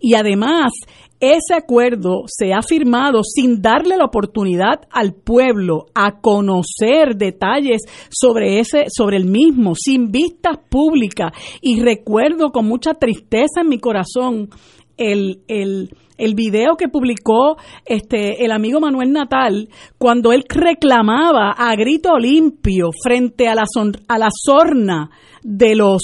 Y 0.00 0.14
además, 0.14 0.72
ese 1.20 1.54
acuerdo 1.56 2.24
se 2.26 2.52
ha 2.52 2.62
firmado 2.62 3.22
sin 3.24 3.60
darle 3.60 3.96
la 3.96 4.04
oportunidad 4.04 4.82
al 4.90 5.14
pueblo 5.14 5.86
a 5.94 6.20
conocer 6.20 7.16
detalles 7.16 7.82
sobre 8.08 8.60
ese, 8.60 8.84
sobre 8.88 9.16
el 9.16 9.24
mismo, 9.24 9.74
sin 9.74 10.12
vistas 10.12 10.58
públicas. 10.68 11.32
Y 11.60 11.80
recuerdo 11.80 12.50
con 12.52 12.66
mucha 12.66 12.94
tristeza 12.94 13.62
en 13.62 13.68
mi 13.68 13.78
corazón 13.78 14.50
el, 14.96 15.42
el, 15.48 15.90
el 16.18 16.34
video 16.34 16.76
que 16.76 16.88
publicó 16.88 17.56
este 17.86 18.44
el 18.44 18.52
amigo 18.52 18.80
Manuel 18.80 19.12
Natal 19.12 19.68
cuando 19.96 20.32
él 20.32 20.44
reclamaba 20.48 21.52
a 21.52 21.74
grito 21.76 22.18
limpio 22.18 22.90
frente 23.02 23.48
a 23.48 23.54
la 23.54 23.64
a 24.08 24.18
la 24.18 24.28
sorna 24.30 25.10
de 25.42 25.74
los 25.76 26.02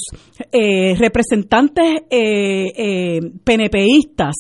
eh, 0.53 0.95
representantes 0.97 2.03
eh, 2.09 2.73
eh, 2.77 3.21
PNPistas 3.43 4.35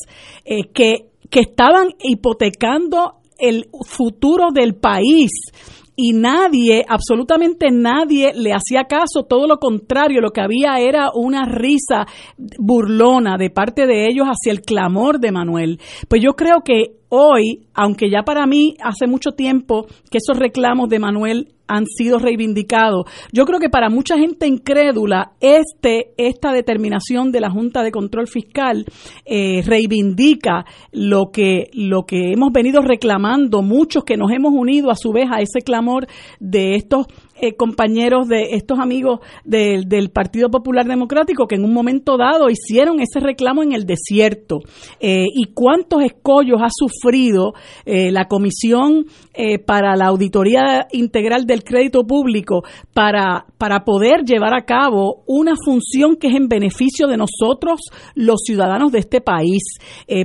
eh, 0.45 0.69
que, 0.73 1.11
que 1.29 1.41
estaban 1.41 1.89
hipotecando 2.01 3.17
el 3.39 3.67
futuro 3.87 4.51
del 4.53 4.77
país 4.77 5.31
y 5.97 6.13
nadie, 6.13 6.85
absolutamente 6.89 7.71
nadie 7.71 8.33
le 8.35 8.53
hacía 8.53 8.85
caso, 8.85 9.25
todo 9.29 9.47
lo 9.47 9.59
contrario, 9.59 10.21
lo 10.21 10.31
que 10.31 10.41
había 10.41 10.79
era 10.79 11.11
una 11.15 11.47
risa 11.47 12.07
burlona 12.59 13.37
de 13.37 13.51
parte 13.51 13.87
de 13.87 14.07
ellos 14.07 14.27
hacia 14.27 14.53
el 14.53 14.63
clamor 14.63 15.21
de 15.21 15.33
Manuel. 15.33 15.81
Pues 16.09 16.23
yo 16.23 16.35
creo 16.35 16.63
que 16.65 17.04
hoy, 17.15 17.67
aunque 17.75 18.11
ya 18.11 18.23
para 18.23 18.47
mí 18.47 18.77
hace 18.83 19.07
mucho 19.07 19.33
tiempo 19.33 19.87
que 20.11 20.19
esos 20.19 20.39
reclamos 20.39 20.89
de 20.89 20.99
Manuel 20.99 21.55
han 21.67 21.87
sido 21.87 22.19
reivindicados. 22.19 23.07
Yo 23.33 23.45
creo 23.45 23.59
que 23.59 23.71
para 23.71 23.89
mucha 23.89 24.19
gente 24.19 24.47
incrédula, 24.47 25.33
este, 25.41 26.13
esta 26.17 26.53
determinación 26.53 27.33
de 27.33 27.41
la 27.41 27.51
Junta 27.51 27.83
de 27.83 27.91
Control 27.91 28.29
Fiscal 28.29 28.85
eh, 29.25 29.63
reivindica 29.65 30.65
lo 30.93 31.31
que, 31.33 31.71
lo 31.73 32.05
que 32.05 32.33
hemos 32.33 32.53
venido 32.53 32.83
reclamando, 32.83 33.63
muchos 33.63 34.05
que 34.05 34.17
nos 34.17 34.31
hemos 34.31 34.53
unido 34.53 34.91
a 34.91 34.97
su 34.97 35.13
vez 35.13 35.29
a 35.31 35.41
ese 35.41 35.61
clamor 35.61 36.07
de 36.39 36.75
estos 36.75 37.07
eh, 37.41 37.57
compañeros 37.57 38.29
de 38.29 38.51
estos 38.53 38.79
amigos 38.79 39.19
del 39.45 40.11
Partido 40.11 40.51
Popular 40.51 40.87
Democrático 40.87 41.47
que 41.47 41.57
en 41.57 41.65
un 41.65 41.73
momento 41.73 42.17
dado 42.17 42.49
hicieron 42.49 43.01
ese 43.01 43.19
reclamo 43.19 43.63
en 43.63 43.73
el 43.73 43.87
desierto. 43.87 44.61
Eh, 45.01 45.27
y 45.35 45.47
cuántos 45.53 46.03
escollos 46.05 46.61
ha 46.63 46.69
sufrido 46.71 47.55
eh, 47.85 48.13
la 48.13 48.27
Comisión 48.27 49.07
para 49.67 49.97
la 49.97 50.07
Auditoría 50.07 50.87
Integral 50.93 51.45
del 51.45 51.65
Crédito 51.65 52.05
Público 52.05 52.63
para, 52.93 53.47
para 53.59 53.85
poder 53.85 54.25
llevar 54.25 54.55
a 54.55 54.65
cabo 54.65 55.25
una 55.27 55.55
función 55.57 56.15
que 56.15 56.29
es 56.29 56.37
en 56.37 56.47
beneficio 56.49 57.09
de 57.09 57.17
nosotros, 57.17 57.81
los 58.15 58.43
ciudadanos 58.45 58.93
de 58.93 59.01
este 59.01 59.21
país. 59.21 59.63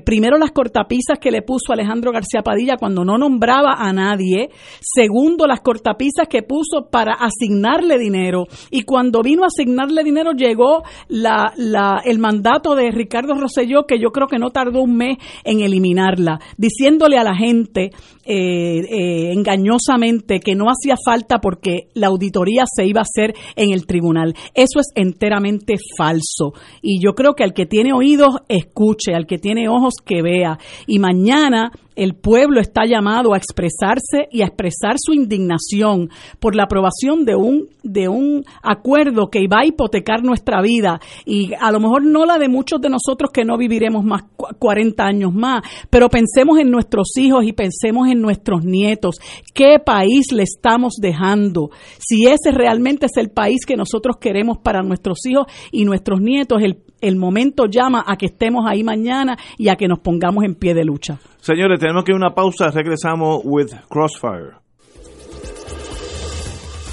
primero, 0.05 0.37
las 0.37 0.51
cortapisas 0.51 1.17
que 1.19 1.31
le 1.31 1.41
puso 1.41 1.73
Alejandro 1.73 2.11
García 2.11 2.43
Padilla 2.43 2.77
cuando 2.77 3.03
no 3.03 3.17
nombraba 3.17 3.73
a 3.79 3.91
nadie. 3.93 4.49
Segundo, 4.79 5.47
las 5.47 5.61
cortapisas 5.61 6.27
que 6.27 6.43
puso 6.43 6.89
para 6.99 7.13
asignarle 7.13 7.97
dinero. 7.97 8.47
Y 8.71 8.81
cuando 8.81 9.21
vino 9.21 9.43
a 9.43 9.47
asignarle 9.47 10.03
dinero 10.03 10.33
llegó 10.33 10.83
la, 11.07 11.53
la, 11.55 12.01
el 12.03 12.19
mandato 12.19 12.75
de 12.75 12.91
Ricardo 12.91 13.35
Rosselló, 13.35 13.85
que 13.85 14.01
yo 14.01 14.09
creo 14.09 14.27
que 14.27 14.37
no 14.37 14.49
tardó 14.49 14.81
un 14.81 14.97
mes 14.97 15.17
en 15.45 15.61
eliminarla, 15.61 16.41
diciéndole 16.57 17.17
a 17.17 17.23
la 17.23 17.37
gente 17.37 17.91
eh, 18.25 18.81
eh, 18.81 19.31
engañosamente 19.31 20.41
que 20.41 20.55
no 20.55 20.65
hacía 20.65 20.97
falta 21.03 21.39
porque 21.39 21.87
la 21.93 22.07
auditoría 22.07 22.65
se 22.67 22.85
iba 22.85 22.99
a 22.99 23.07
hacer 23.07 23.33
en 23.55 23.71
el 23.71 23.85
tribunal. 23.85 24.35
Eso 24.53 24.81
es 24.81 24.87
enteramente 24.93 25.75
falso. 25.97 26.51
Y 26.81 27.01
yo 27.01 27.13
creo 27.13 27.33
que 27.33 27.45
al 27.45 27.53
que 27.53 27.65
tiene 27.65 27.93
oídos, 27.93 28.35
escuche, 28.49 29.15
al 29.15 29.25
que 29.25 29.37
tiene 29.37 29.69
ojos, 29.69 29.93
que 30.05 30.21
vea. 30.21 30.59
Y 30.85 30.99
mañana 30.99 31.71
el 31.99 32.15
pueblo 32.15 32.61
está 32.61 32.85
llamado 32.85 33.33
a 33.33 33.37
expresarse 33.37 34.29
y 34.31 34.41
a 34.41 34.45
expresar 34.45 34.95
su 34.97 35.11
indignación 35.13 36.09
por 36.39 36.55
la 36.55 36.63
aprobación 36.63 37.25
de 37.25 37.35
un, 37.35 37.67
de 37.83 38.07
un 38.07 38.45
acuerdo 38.63 39.29
que 39.29 39.45
va 39.49 39.61
a 39.63 39.65
hipotecar 39.65 40.23
nuestra 40.23 40.61
vida 40.61 41.01
y 41.25 41.51
a 41.59 41.71
lo 41.73 41.81
mejor 41.81 42.05
no 42.05 42.25
la 42.25 42.37
de 42.37 42.47
muchos 42.47 42.79
de 42.79 42.89
nosotros 42.89 43.31
que 43.33 43.43
no 43.43 43.57
viviremos 43.57 44.05
más 44.05 44.23
40 44.37 45.03
años 45.03 45.33
más, 45.33 45.61
pero 45.89 46.09
pensemos 46.09 46.57
en 46.57 46.71
nuestros 46.71 47.17
hijos 47.17 47.43
y 47.43 47.51
pensemos 47.51 48.07
en 48.07 48.21
nuestros 48.21 48.63
nietos. 48.63 49.17
¿Qué 49.53 49.79
país 49.85 50.31
le 50.31 50.43
estamos 50.43 50.93
dejando? 51.01 51.69
Si 51.99 52.27
ese 52.27 52.51
realmente 52.51 53.07
es 53.07 53.17
el 53.17 53.29
país 53.29 53.65
que 53.65 53.75
nosotros 53.75 54.15
queremos 54.21 54.57
para 54.57 54.81
nuestros 54.83 55.25
hijos 55.25 55.47
y 55.71 55.83
nuestros 55.83 56.21
nietos, 56.21 56.61
el, 56.61 56.77
el 57.01 57.15
momento 57.15 57.65
llama 57.65 58.03
a 58.05 58.17
que 58.17 58.27
estemos 58.27 58.65
ahí 58.67 58.83
mañana 58.83 59.37
y 59.57 59.69
a 59.69 59.75
que 59.75 59.87
nos 59.87 59.99
pongamos 59.99 60.43
en 60.43 60.55
pie 60.55 60.73
de 60.73 60.85
lucha. 60.85 61.19
Señores, 61.41 61.79
tenemos 61.79 62.03
que 62.03 62.11
ir 62.11 62.15
a 62.15 62.17
una 62.17 62.35
pausa. 62.35 62.71
Regresamos 62.71 63.41
with 63.43 63.71
Crossfire. 63.89 64.59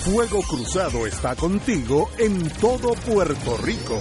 Fuego 0.06 0.40
Cruzado 0.42 1.04
está 1.04 1.34
contigo 1.34 2.08
en 2.18 2.48
todo 2.60 2.92
Puerto 3.12 3.56
Rico. 3.64 4.00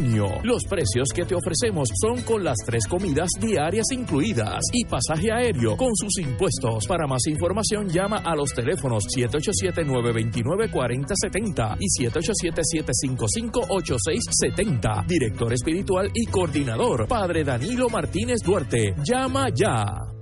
los 0.43 0.63
precios 0.67 1.07
que 1.13 1.25
te 1.25 1.35
ofrecemos 1.35 1.87
son 2.01 2.23
con 2.23 2.43
las 2.43 2.57
tres 2.65 2.87
comidas 2.87 3.29
diarias 3.39 3.85
incluidas 3.91 4.63
y 4.73 4.83
pasaje 4.85 5.31
aéreo 5.31 5.77
con 5.77 5.95
sus 5.95 6.17
impuestos. 6.19 6.87
Para 6.87 7.05
más 7.07 7.27
información 7.27 7.87
llama 7.87 8.17
a 8.17 8.35
los 8.35 8.51
teléfonos 8.53 9.05
787-929-4070 9.15 11.77
y 11.79 11.85
787-755-8670. 12.05 15.05
Director 15.05 15.53
espiritual 15.53 16.09
y 16.13 16.25
coordinador, 16.25 17.07
Padre 17.07 17.43
Danilo 17.43 17.87
Martínez 17.89 18.41
Duarte. 18.43 18.95
Llama 19.03 19.49
ya. 19.53 20.20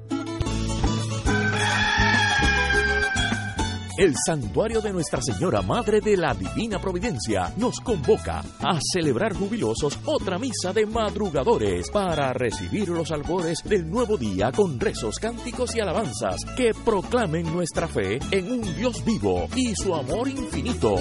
El 3.99 4.15
Santuario 4.15 4.79
de 4.79 4.93
Nuestra 4.93 5.21
Señora 5.21 5.61
Madre 5.61 5.99
de 5.99 6.15
la 6.15 6.33
Divina 6.33 6.79
Providencia 6.79 7.51
nos 7.57 7.81
convoca 7.81 8.41
a 8.61 8.79
celebrar 8.93 9.33
jubilosos 9.33 9.99
otra 10.05 10.39
misa 10.39 10.71
de 10.71 10.85
madrugadores 10.85 11.91
para 11.91 12.31
recibir 12.31 12.87
los 12.87 13.11
albores 13.11 13.61
del 13.65 13.89
nuevo 13.89 14.15
día 14.15 14.53
con 14.53 14.79
rezos, 14.79 15.19
cánticos 15.19 15.75
y 15.75 15.81
alabanzas 15.81 16.45
que 16.55 16.71
proclamen 16.85 17.51
nuestra 17.53 17.89
fe 17.89 18.19
en 18.31 18.49
un 18.49 18.75
Dios 18.77 19.03
vivo 19.03 19.49
y 19.53 19.75
su 19.75 19.93
amor 19.93 20.29
infinito. 20.29 20.95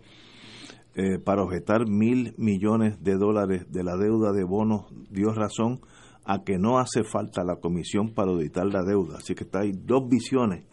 para 1.23 1.43
objetar 1.43 1.87
mil 1.87 2.33
millones 2.37 3.01
de 3.01 3.15
dólares 3.15 3.71
de 3.71 3.83
la 3.83 3.95
deuda 3.95 4.31
de 4.31 4.43
bonos 4.43 4.85
dio 5.09 5.33
razón 5.33 5.79
a 6.25 6.43
que 6.43 6.57
no 6.57 6.77
hace 6.77 7.03
falta 7.03 7.43
la 7.43 7.55
comisión 7.55 8.13
para 8.13 8.31
auditar 8.31 8.65
la 8.65 8.83
deuda. 8.83 9.17
Así 9.17 9.33
que 9.33 9.45
está, 9.45 9.61
hay 9.61 9.71
dos 9.71 10.07
visiones 10.09 10.65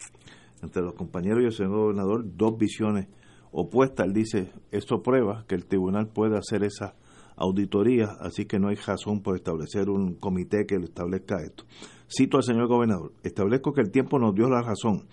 entre 0.63 0.83
los 0.83 0.95
compañeros 0.95 1.43
y 1.43 1.47
el 1.47 1.53
señor 1.53 1.77
gobernador, 1.77 2.25
dos 2.37 2.59
visiones 2.59 3.09
opuestas. 3.53 4.07
Él 4.07 4.13
dice, 4.13 4.53
esto 4.71 5.03
prueba 5.03 5.45
que 5.49 5.55
el 5.55 5.67
tribunal 5.67 6.09
puede 6.09 6.37
hacer 6.37 6.65
esa 6.65 6.95
auditoría, 7.37 8.17
así 8.21 8.47
que 8.47 8.59
no 8.59 8.69
hay 8.69 8.77
razón 8.77 9.23
por 9.23 9.37
establecer 9.37 9.89
un 9.91 10.15
comité 10.15 10.67
que 10.67 10.77
establezca 10.77 11.43
esto. 11.43 11.65
Cito 12.09 12.39
al 12.39 12.43
señor 12.43 12.69
gobernador, 12.69 13.13
establezco 13.23 13.73
que 13.73 13.83
el 13.83 13.91
tiempo 13.91 14.19
nos 14.19 14.35
dio 14.35 14.49
la 14.49 14.63
razón. 14.63 15.07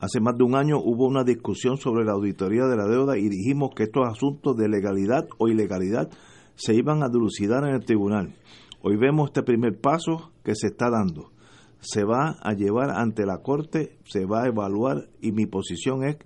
Hace 0.00 0.20
más 0.20 0.36
de 0.36 0.44
un 0.44 0.54
año 0.54 0.78
hubo 0.78 1.06
una 1.06 1.24
discusión 1.24 1.76
sobre 1.76 2.04
la 2.04 2.12
auditoría 2.12 2.66
de 2.66 2.76
la 2.76 2.86
deuda 2.86 3.18
y 3.18 3.28
dijimos 3.28 3.70
que 3.74 3.84
estos 3.84 4.06
asuntos 4.06 4.56
de 4.56 4.68
legalidad 4.68 5.26
o 5.38 5.48
ilegalidad 5.48 6.08
se 6.54 6.74
iban 6.74 7.02
a 7.02 7.08
dilucidar 7.08 7.64
en 7.64 7.74
el 7.74 7.84
tribunal. 7.84 8.36
Hoy 8.80 8.96
vemos 8.96 9.30
este 9.30 9.42
primer 9.42 9.80
paso 9.80 10.30
que 10.44 10.54
se 10.54 10.68
está 10.68 10.88
dando. 10.88 11.32
Se 11.80 12.04
va 12.04 12.36
a 12.40 12.52
llevar 12.52 12.90
ante 12.90 13.26
la 13.26 13.38
Corte, 13.38 13.98
se 14.04 14.24
va 14.24 14.44
a 14.44 14.48
evaluar 14.48 15.08
y 15.20 15.32
mi 15.32 15.46
posición 15.46 16.04
es 16.04 16.16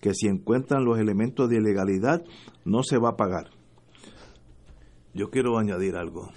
que 0.00 0.12
si 0.12 0.26
encuentran 0.26 0.84
los 0.84 0.98
elementos 0.98 1.48
de 1.48 1.56
ilegalidad 1.56 2.22
no 2.66 2.82
se 2.82 2.98
va 2.98 3.10
a 3.10 3.16
pagar. 3.16 3.48
Yo 5.14 5.30
quiero 5.30 5.56
añadir 5.58 5.96
algo, 5.96 6.28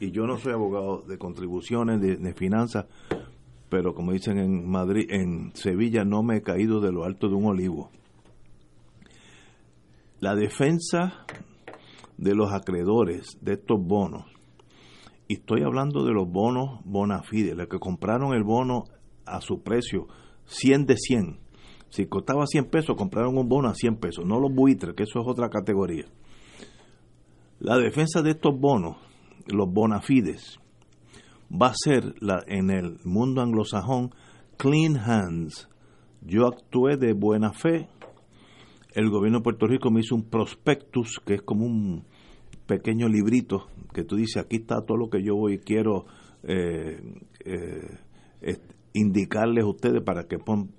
y 0.00 0.10
yo 0.10 0.26
no 0.26 0.38
soy 0.38 0.52
abogado 0.52 1.02
de 1.06 1.18
contribuciones, 1.18 2.00
de, 2.00 2.34
finanzas, 2.34 2.86
pero 3.68 3.94
como 3.94 4.12
dicen 4.12 4.38
en 4.38 4.68
Madrid, 4.68 5.06
en 5.10 5.54
Sevilla 5.54 6.04
no 6.04 6.22
me 6.22 6.38
he 6.38 6.42
caído 6.42 6.80
de 6.80 6.92
lo 6.92 7.04
alto 7.04 7.28
de 7.28 7.34
un 7.34 7.46
olivo. 7.46 7.90
La 10.20 10.34
defensa 10.34 11.26
de 12.16 12.34
los 12.34 12.52
acreedores 12.52 13.38
de 13.40 13.54
estos 13.54 13.78
bonos, 13.82 14.24
y 15.28 15.34
estoy 15.34 15.62
hablando 15.62 16.04
de 16.04 16.12
los 16.12 16.30
bonos 16.30 16.80
bona 16.84 17.22
fide, 17.22 17.54
los 17.54 17.68
que 17.68 17.78
compraron 17.78 18.32
el 18.32 18.44
bono 18.44 18.84
a 19.26 19.40
su 19.40 19.62
precio, 19.62 20.06
100 20.46 20.86
de 20.86 20.96
100. 20.96 21.40
Si 21.88 22.06
costaba 22.06 22.46
100 22.46 22.66
pesos, 22.66 22.96
compraron 22.96 23.36
un 23.36 23.48
bono 23.48 23.68
a 23.68 23.74
100 23.74 23.96
pesos, 23.96 24.24
no 24.24 24.40
los 24.40 24.54
buitres, 24.54 24.94
que 24.94 25.02
eso 25.02 25.20
es 25.20 25.26
otra 25.26 25.48
categoría. 25.48 26.06
La 27.58 27.78
defensa 27.78 28.22
de 28.22 28.30
estos 28.30 28.58
bonos, 28.58 28.96
los 29.46 29.68
bonafides, 29.72 30.60
va 31.50 31.68
a 31.68 31.74
ser 31.74 32.14
la, 32.20 32.42
en 32.46 32.70
el 32.70 32.98
mundo 33.04 33.42
anglosajón 33.42 34.10
clean 34.56 34.96
hands. 34.96 35.68
Yo 36.22 36.46
actué 36.46 36.96
de 36.96 37.12
buena 37.12 37.52
fe. 37.52 37.88
El 38.94 39.10
gobierno 39.10 39.38
de 39.38 39.44
Puerto 39.44 39.66
Rico 39.66 39.90
me 39.90 40.00
hizo 40.00 40.14
un 40.14 40.24
prospectus, 40.24 41.20
que 41.24 41.34
es 41.34 41.42
como 41.42 41.66
un 41.66 42.04
pequeño 42.66 43.08
librito 43.08 43.68
que 43.92 44.04
tú 44.04 44.16
dices, 44.16 44.42
aquí 44.42 44.56
está 44.56 44.82
todo 44.82 44.98
lo 44.98 45.08
que 45.08 45.22
yo 45.22 45.36
voy 45.36 45.58
quiero 45.58 46.04
eh, 46.42 47.00
eh, 47.44 48.58
indicarles 48.92 49.64
a 49.64 49.68
ustedes 49.68 50.02
para 50.02 50.24
que 50.24 50.36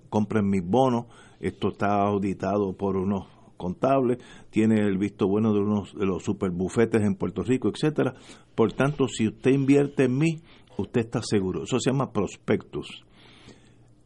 compren 0.10 0.50
mis 0.50 0.64
bonos. 0.64 1.06
Esto 1.40 1.70
está 1.70 2.02
auditado 2.02 2.74
por 2.74 2.96
unos 2.96 3.28
contable, 3.58 4.20
tiene 4.52 4.82
el 4.82 4.98
visto 5.00 5.28
bueno 5.28 5.52
de 5.52 5.60
unos 5.60 5.94
de 5.96 6.06
los 6.06 6.24
superbufetes 6.24 7.02
en 7.02 7.16
Puerto 7.16 7.42
Rico, 7.42 7.70
etcétera. 7.70 8.14
Por 8.56 8.74
tanto, 8.74 9.08
si 9.08 9.28
usted 9.28 9.52
invierte 9.52 10.06
en 10.06 10.18
mí, 10.18 10.42
usted 10.78 11.02
está 11.02 11.22
seguro. 11.22 11.64
Eso 11.64 11.80
se 11.80 11.92
llama 11.92 12.12
prospectus. 12.12 13.04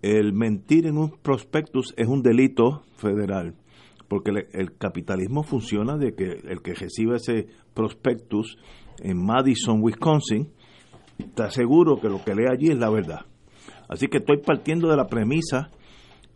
El 0.01 0.33
mentir 0.33 0.87
en 0.87 0.97
un 0.97 1.11
prospectus 1.21 1.93
es 1.95 2.07
un 2.07 2.21
delito 2.23 2.83
federal, 2.95 3.55
porque 4.07 4.31
el, 4.51 4.77
capitalismo 4.77 5.43
funciona 5.43 5.97
de 5.97 6.15
que 6.15 6.41
el 6.47 6.61
que 6.61 6.73
recibe 6.73 7.17
ese 7.17 7.47
prospectus 7.73 8.57
en 8.99 9.23
Madison, 9.23 9.81
Wisconsin, 9.81 10.49
está 11.19 11.51
seguro 11.51 11.99
que 12.01 12.09
lo 12.09 12.23
que 12.23 12.33
lee 12.33 12.47
allí 12.51 12.69
es 12.69 12.77
la 12.77 12.89
verdad. 12.89 13.25
Así 13.87 14.07
que 14.07 14.17
estoy 14.17 14.37
partiendo 14.37 14.89
de 14.89 14.97
la 14.97 15.07
premisa 15.07 15.69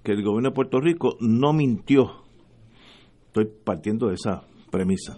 que 0.03 0.11
el 0.11 0.23
gobierno 0.23 0.49
de 0.49 0.55
Puerto 0.55 0.79
Rico 0.79 1.17
no 1.19 1.53
mintió 1.53 2.25
Estoy 3.35 3.51
partiendo 3.65 4.07
de 4.07 4.13
esa 4.13 4.43
premisa. 4.71 5.17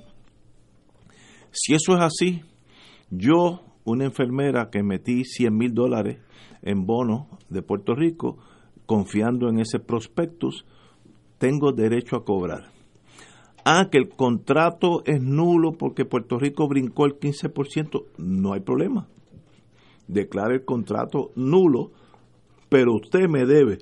Si 1.51 1.75
eso 1.75 1.95
es 1.95 2.01
así, 2.01 2.41
yo, 3.11 3.61
una 3.87 4.05
enfermera 4.05 4.69
que 4.69 4.83
metí 4.83 5.23
100 5.23 5.57
mil 5.57 5.73
dólares 5.73 6.19
en 6.61 6.85
bonos 6.85 7.27
de 7.49 7.61
Puerto 7.61 7.95
Rico, 7.95 8.37
confiando 8.85 9.49
en 9.49 9.59
ese 9.59 9.79
prospectus, 9.79 10.65
tengo 11.37 11.71
derecho 11.71 12.15
a 12.15 12.23
cobrar. 12.23 12.71
Ah, 13.65 13.89
que 13.91 13.97
el 13.97 14.09
contrato 14.09 15.03
es 15.05 15.21
nulo 15.21 15.73
porque 15.73 16.05
Puerto 16.05 16.37
Rico 16.37 16.67
brincó 16.67 17.05
el 17.05 17.19
15%, 17.19 18.05
no 18.17 18.53
hay 18.53 18.61
problema. 18.61 19.07
Declare 20.07 20.55
el 20.55 20.65
contrato 20.65 21.31
nulo, 21.35 21.91
pero 22.69 22.93
usted 22.93 23.27
me 23.27 23.45
debe 23.45 23.79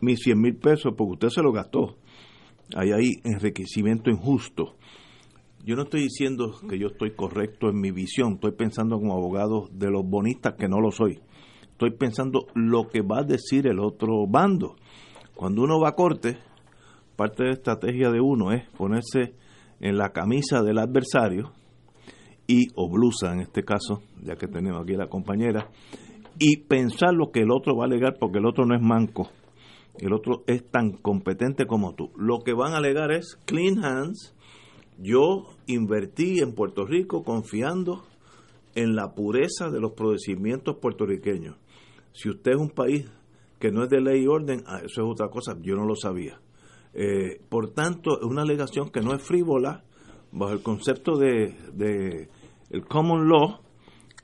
mis 0.00 0.20
100 0.20 0.40
mil 0.40 0.56
pesos 0.56 0.94
porque 0.96 1.12
usted 1.12 1.28
se 1.28 1.42
lo 1.42 1.52
gastó 1.52 1.96
hay 2.74 2.92
ahí 2.92 3.10
enriquecimiento 3.24 4.10
injusto. 4.10 4.74
Yo 5.64 5.76
no 5.76 5.82
estoy 5.82 6.02
diciendo 6.02 6.52
que 6.68 6.78
yo 6.78 6.88
estoy 6.88 7.12
correcto 7.12 7.68
en 7.68 7.80
mi 7.80 7.90
visión, 7.90 8.34
estoy 8.34 8.52
pensando 8.52 8.98
como 8.98 9.14
abogado 9.14 9.68
de 9.72 9.90
los 9.90 10.02
bonistas 10.04 10.54
que 10.58 10.68
no 10.68 10.80
lo 10.80 10.90
soy. 10.90 11.20
Estoy 11.62 11.92
pensando 11.92 12.46
lo 12.54 12.88
que 12.88 13.02
va 13.02 13.20
a 13.20 13.24
decir 13.24 13.66
el 13.66 13.78
otro 13.78 14.26
bando. 14.28 14.76
Cuando 15.34 15.62
uno 15.62 15.80
va 15.80 15.90
a 15.90 15.94
corte, 15.94 16.38
parte 17.16 17.44
de 17.44 17.50
la 17.50 17.54
estrategia 17.54 18.10
de 18.10 18.20
uno 18.20 18.52
es 18.52 18.68
ponerse 18.70 19.34
en 19.80 19.96
la 19.96 20.10
camisa 20.10 20.62
del 20.62 20.78
adversario 20.78 21.52
y 22.46 22.68
o 22.74 22.90
blusa 22.90 23.32
en 23.32 23.40
este 23.40 23.62
caso, 23.62 24.02
ya 24.22 24.36
que 24.36 24.48
tenemos 24.48 24.82
aquí 24.82 24.94
a 24.94 24.98
la 24.98 25.08
compañera, 25.08 25.70
y 26.38 26.58
pensar 26.58 27.14
lo 27.14 27.30
que 27.30 27.40
el 27.40 27.50
otro 27.50 27.76
va 27.76 27.84
a 27.84 27.86
alegar 27.86 28.16
porque 28.18 28.38
el 28.38 28.46
otro 28.46 28.66
no 28.66 28.74
es 28.74 28.82
manco 28.82 29.30
el 29.98 30.12
otro 30.12 30.44
es 30.46 30.68
tan 30.70 30.92
competente 30.92 31.66
como 31.66 31.94
tú. 31.94 32.12
Lo 32.16 32.38
que 32.40 32.54
van 32.54 32.72
a 32.72 32.78
alegar 32.78 33.12
es 33.12 33.36
clean 33.44 33.84
hands. 33.84 34.34
Yo 35.02 35.48
invertí 35.66 36.38
en 36.38 36.54
Puerto 36.54 36.86
Rico 36.86 37.24
confiando 37.24 38.04
en 38.76 38.94
la 38.94 39.14
pureza 39.14 39.68
de 39.68 39.80
los 39.80 39.94
procedimientos 39.94 40.76
puertorriqueños. 40.76 41.56
Si 42.12 42.30
usted 42.30 42.52
es 42.52 42.56
un 42.56 42.70
país 42.70 43.10
que 43.58 43.72
no 43.72 43.82
es 43.82 43.90
de 43.90 44.00
ley 44.00 44.22
y 44.22 44.26
orden, 44.28 44.62
ah, 44.64 44.78
eso 44.78 45.02
es 45.02 45.10
otra 45.10 45.28
cosa, 45.28 45.56
yo 45.60 45.74
no 45.74 45.86
lo 45.86 45.96
sabía. 45.96 46.40
Eh, 46.94 47.40
por 47.48 47.70
tanto, 47.70 48.20
es 48.20 48.24
una 48.24 48.42
alegación 48.42 48.90
que 48.90 49.00
no 49.00 49.12
es 49.12 49.22
frívola, 49.22 49.82
bajo 50.30 50.52
el 50.52 50.62
concepto 50.62 51.16
de, 51.16 52.28
el 52.70 52.86
common 52.86 53.28
law, 53.28 53.58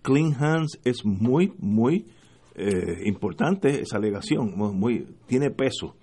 clean 0.03 0.33
hands 0.33 0.79
es 0.85 1.05
muy, 1.05 1.53
muy 1.59 2.07
eh, 2.55 3.03
importante 3.05 3.81
esa 3.81 3.97
alegación, 3.97 4.55
muy, 4.57 5.09
tiene 5.27 5.51
peso. 5.51 5.97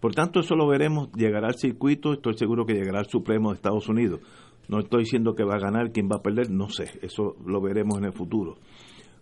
Por 0.00 0.14
tanto, 0.14 0.40
eso 0.40 0.54
lo 0.54 0.68
veremos, 0.68 1.10
llegará 1.12 1.48
al 1.48 1.56
circuito, 1.56 2.12
estoy 2.12 2.34
seguro 2.36 2.64
que 2.64 2.74
llegará 2.74 3.00
al 3.00 3.06
Supremo 3.06 3.50
de 3.50 3.56
Estados 3.56 3.88
Unidos. 3.88 4.20
No 4.68 4.80
estoy 4.80 5.00
diciendo 5.04 5.34
que 5.34 5.44
va 5.44 5.54
a 5.54 5.60
ganar, 5.60 5.92
quién 5.92 6.08
va 6.10 6.16
a 6.16 6.22
perder, 6.22 6.50
no 6.50 6.68
sé, 6.68 6.98
eso 7.02 7.36
lo 7.44 7.60
veremos 7.60 7.98
en 7.98 8.04
el 8.04 8.12
futuro. 8.12 8.56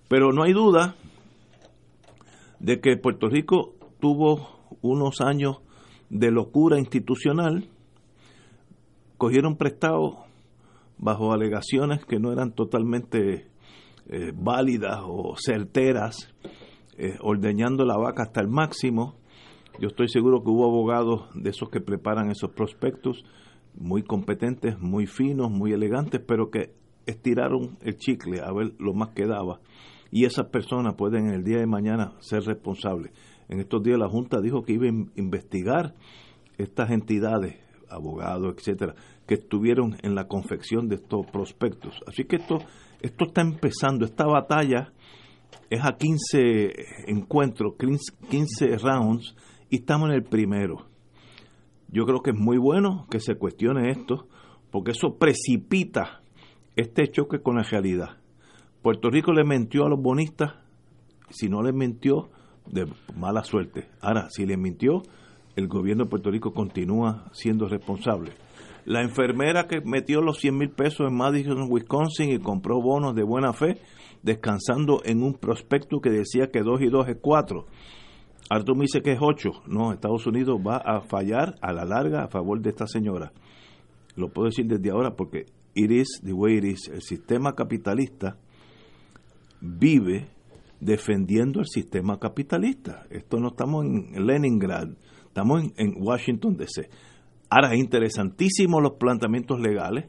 Pero 0.08 0.32
no 0.32 0.42
hay 0.42 0.52
duda 0.52 0.96
de 2.58 2.80
que 2.80 2.96
Puerto 2.96 3.28
Rico 3.28 3.74
tuvo 4.00 4.76
unos 4.82 5.20
años 5.20 5.58
de 6.10 6.30
locura 6.30 6.78
institucional, 6.78 7.68
cogieron 9.18 9.56
prestado 9.56 10.26
bajo 10.98 11.32
alegaciones 11.32 12.04
que 12.04 12.18
no 12.18 12.32
eran 12.32 12.52
totalmente 12.52 13.48
eh, 14.08 14.32
válidas 14.34 15.00
o 15.04 15.34
certeras 15.36 16.32
eh, 16.96 17.16
ordeñando 17.20 17.84
la 17.84 17.96
vaca 17.96 18.24
hasta 18.24 18.40
el 18.40 18.48
máximo. 18.48 19.16
Yo 19.78 19.88
estoy 19.88 20.08
seguro 20.08 20.42
que 20.42 20.48
hubo 20.48 20.64
abogados 20.64 21.28
de 21.34 21.50
esos 21.50 21.68
que 21.68 21.80
preparan 21.80 22.30
esos 22.30 22.50
prospectos, 22.52 23.24
muy 23.74 24.02
competentes, 24.02 24.78
muy 24.80 25.06
finos, 25.06 25.50
muy 25.50 25.72
elegantes, 25.72 26.22
pero 26.26 26.50
que 26.50 26.72
estiraron 27.04 27.76
el 27.82 27.98
chicle 27.98 28.40
a 28.40 28.52
ver 28.52 28.72
lo 28.78 28.94
más 28.94 29.10
que 29.10 29.26
daba. 29.26 29.60
Y 30.10 30.24
esas 30.24 30.46
personas 30.46 30.94
pueden 30.94 31.28
el 31.28 31.44
día 31.44 31.58
de 31.58 31.66
mañana 31.66 32.14
ser 32.20 32.42
responsables. 32.44 33.12
En 33.50 33.60
estos 33.60 33.82
días 33.82 33.98
la 33.98 34.08
Junta 34.08 34.40
dijo 34.40 34.62
que 34.62 34.72
iba 34.72 34.86
a 34.86 35.10
investigar 35.14 35.94
estas 36.56 36.90
entidades, 36.90 37.56
abogados, 37.90 38.54
etcétera, 38.56 38.94
que 39.26 39.34
estuvieron 39.34 39.96
en 40.02 40.14
la 40.14 40.26
confección 40.26 40.88
de 40.88 40.96
estos 40.96 41.26
prospectos. 41.26 42.00
Así 42.06 42.24
que 42.24 42.36
esto, 42.36 42.60
esto 43.02 43.26
está 43.26 43.42
empezando, 43.42 44.06
esta 44.06 44.24
batalla 44.24 44.92
es 45.68 45.84
a 45.84 45.96
15 45.96 46.72
encuentros, 47.08 47.74
15 47.76 48.78
rounds, 48.78 49.34
y 49.70 49.76
estamos 49.76 50.08
en 50.08 50.14
el 50.16 50.22
primero. 50.22 50.86
Yo 51.88 52.04
creo 52.04 52.22
que 52.22 52.30
es 52.30 52.36
muy 52.36 52.58
bueno 52.58 53.06
que 53.10 53.20
se 53.20 53.36
cuestione 53.36 53.90
esto, 53.90 54.28
porque 54.70 54.92
eso 54.92 55.16
precipita 55.18 56.22
este 56.74 57.08
choque 57.08 57.40
con 57.40 57.56
la 57.56 57.62
realidad. 57.62 58.18
Puerto 58.82 59.10
Rico 59.10 59.32
le 59.32 59.44
mintió 59.44 59.86
a 59.86 59.88
los 59.88 60.00
bonistas, 60.00 60.54
si 61.30 61.48
no 61.48 61.62
les 61.62 61.74
mintió, 61.74 62.30
de 62.66 62.86
mala 63.16 63.44
suerte. 63.44 63.88
Ahora, 64.00 64.28
si 64.30 64.46
le 64.46 64.56
mintió, 64.56 65.02
el 65.56 65.68
gobierno 65.68 66.04
de 66.04 66.10
Puerto 66.10 66.30
Rico 66.30 66.52
continúa 66.52 67.24
siendo 67.32 67.66
responsable. 67.66 68.32
La 68.84 69.02
enfermera 69.02 69.66
que 69.66 69.80
metió 69.80 70.20
los 70.20 70.38
100 70.38 70.56
mil 70.56 70.70
pesos 70.70 71.08
en 71.08 71.16
Madison, 71.16 71.66
Wisconsin 71.68 72.30
y 72.30 72.38
compró 72.38 72.80
bonos 72.80 73.14
de 73.14 73.24
buena 73.24 73.52
fe, 73.52 73.80
descansando 74.22 75.00
en 75.04 75.22
un 75.22 75.34
prospecto 75.34 75.98
que 76.00 76.10
decía 76.10 76.50
que 76.52 76.60
2 76.60 76.82
y 76.82 76.86
2 76.88 77.08
es 77.08 77.16
4. 77.20 77.66
Arturo 78.48 78.76
me 78.76 78.82
dice 78.82 79.02
que 79.02 79.12
es 79.12 79.18
8. 79.20 79.50
No, 79.66 79.92
Estados 79.92 80.26
Unidos 80.26 80.60
va 80.64 80.76
a 80.76 81.00
fallar 81.00 81.56
a 81.60 81.72
la 81.72 81.84
larga 81.84 82.24
a 82.24 82.28
favor 82.28 82.60
de 82.60 82.70
esta 82.70 82.86
señora. 82.86 83.32
Lo 84.14 84.28
puedo 84.28 84.46
decir 84.46 84.66
desde 84.66 84.90
ahora 84.90 85.14
porque 85.16 85.46
it 85.74 85.90
is 85.90 86.20
the 86.24 86.32
way 86.32 86.58
it 86.58 86.64
is. 86.64 86.88
El 86.88 87.02
sistema 87.02 87.54
capitalista 87.54 88.38
vive 89.60 90.28
defendiendo 90.80 91.60
el 91.60 91.66
sistema 91.66 92.18
capitalista. 92.18 93.06
Esto 93.10 93.38
no 93.40 93.48
estamos 93.48 93.84
en 93.84 94.26
Leningrad, 94.26 94.90
estamos 95.26 95.64
en, 95.64 95.72
en 95.76 95.94
Washington 96.02 96.56
DC. 96.56 96.88
Ahora 97.50 97.74
es 97.74 97.80
interesantísimo 97.80 98.80
los 98.80 98.92
planteamientos 98.94 99.60
legales. 99.60 100.06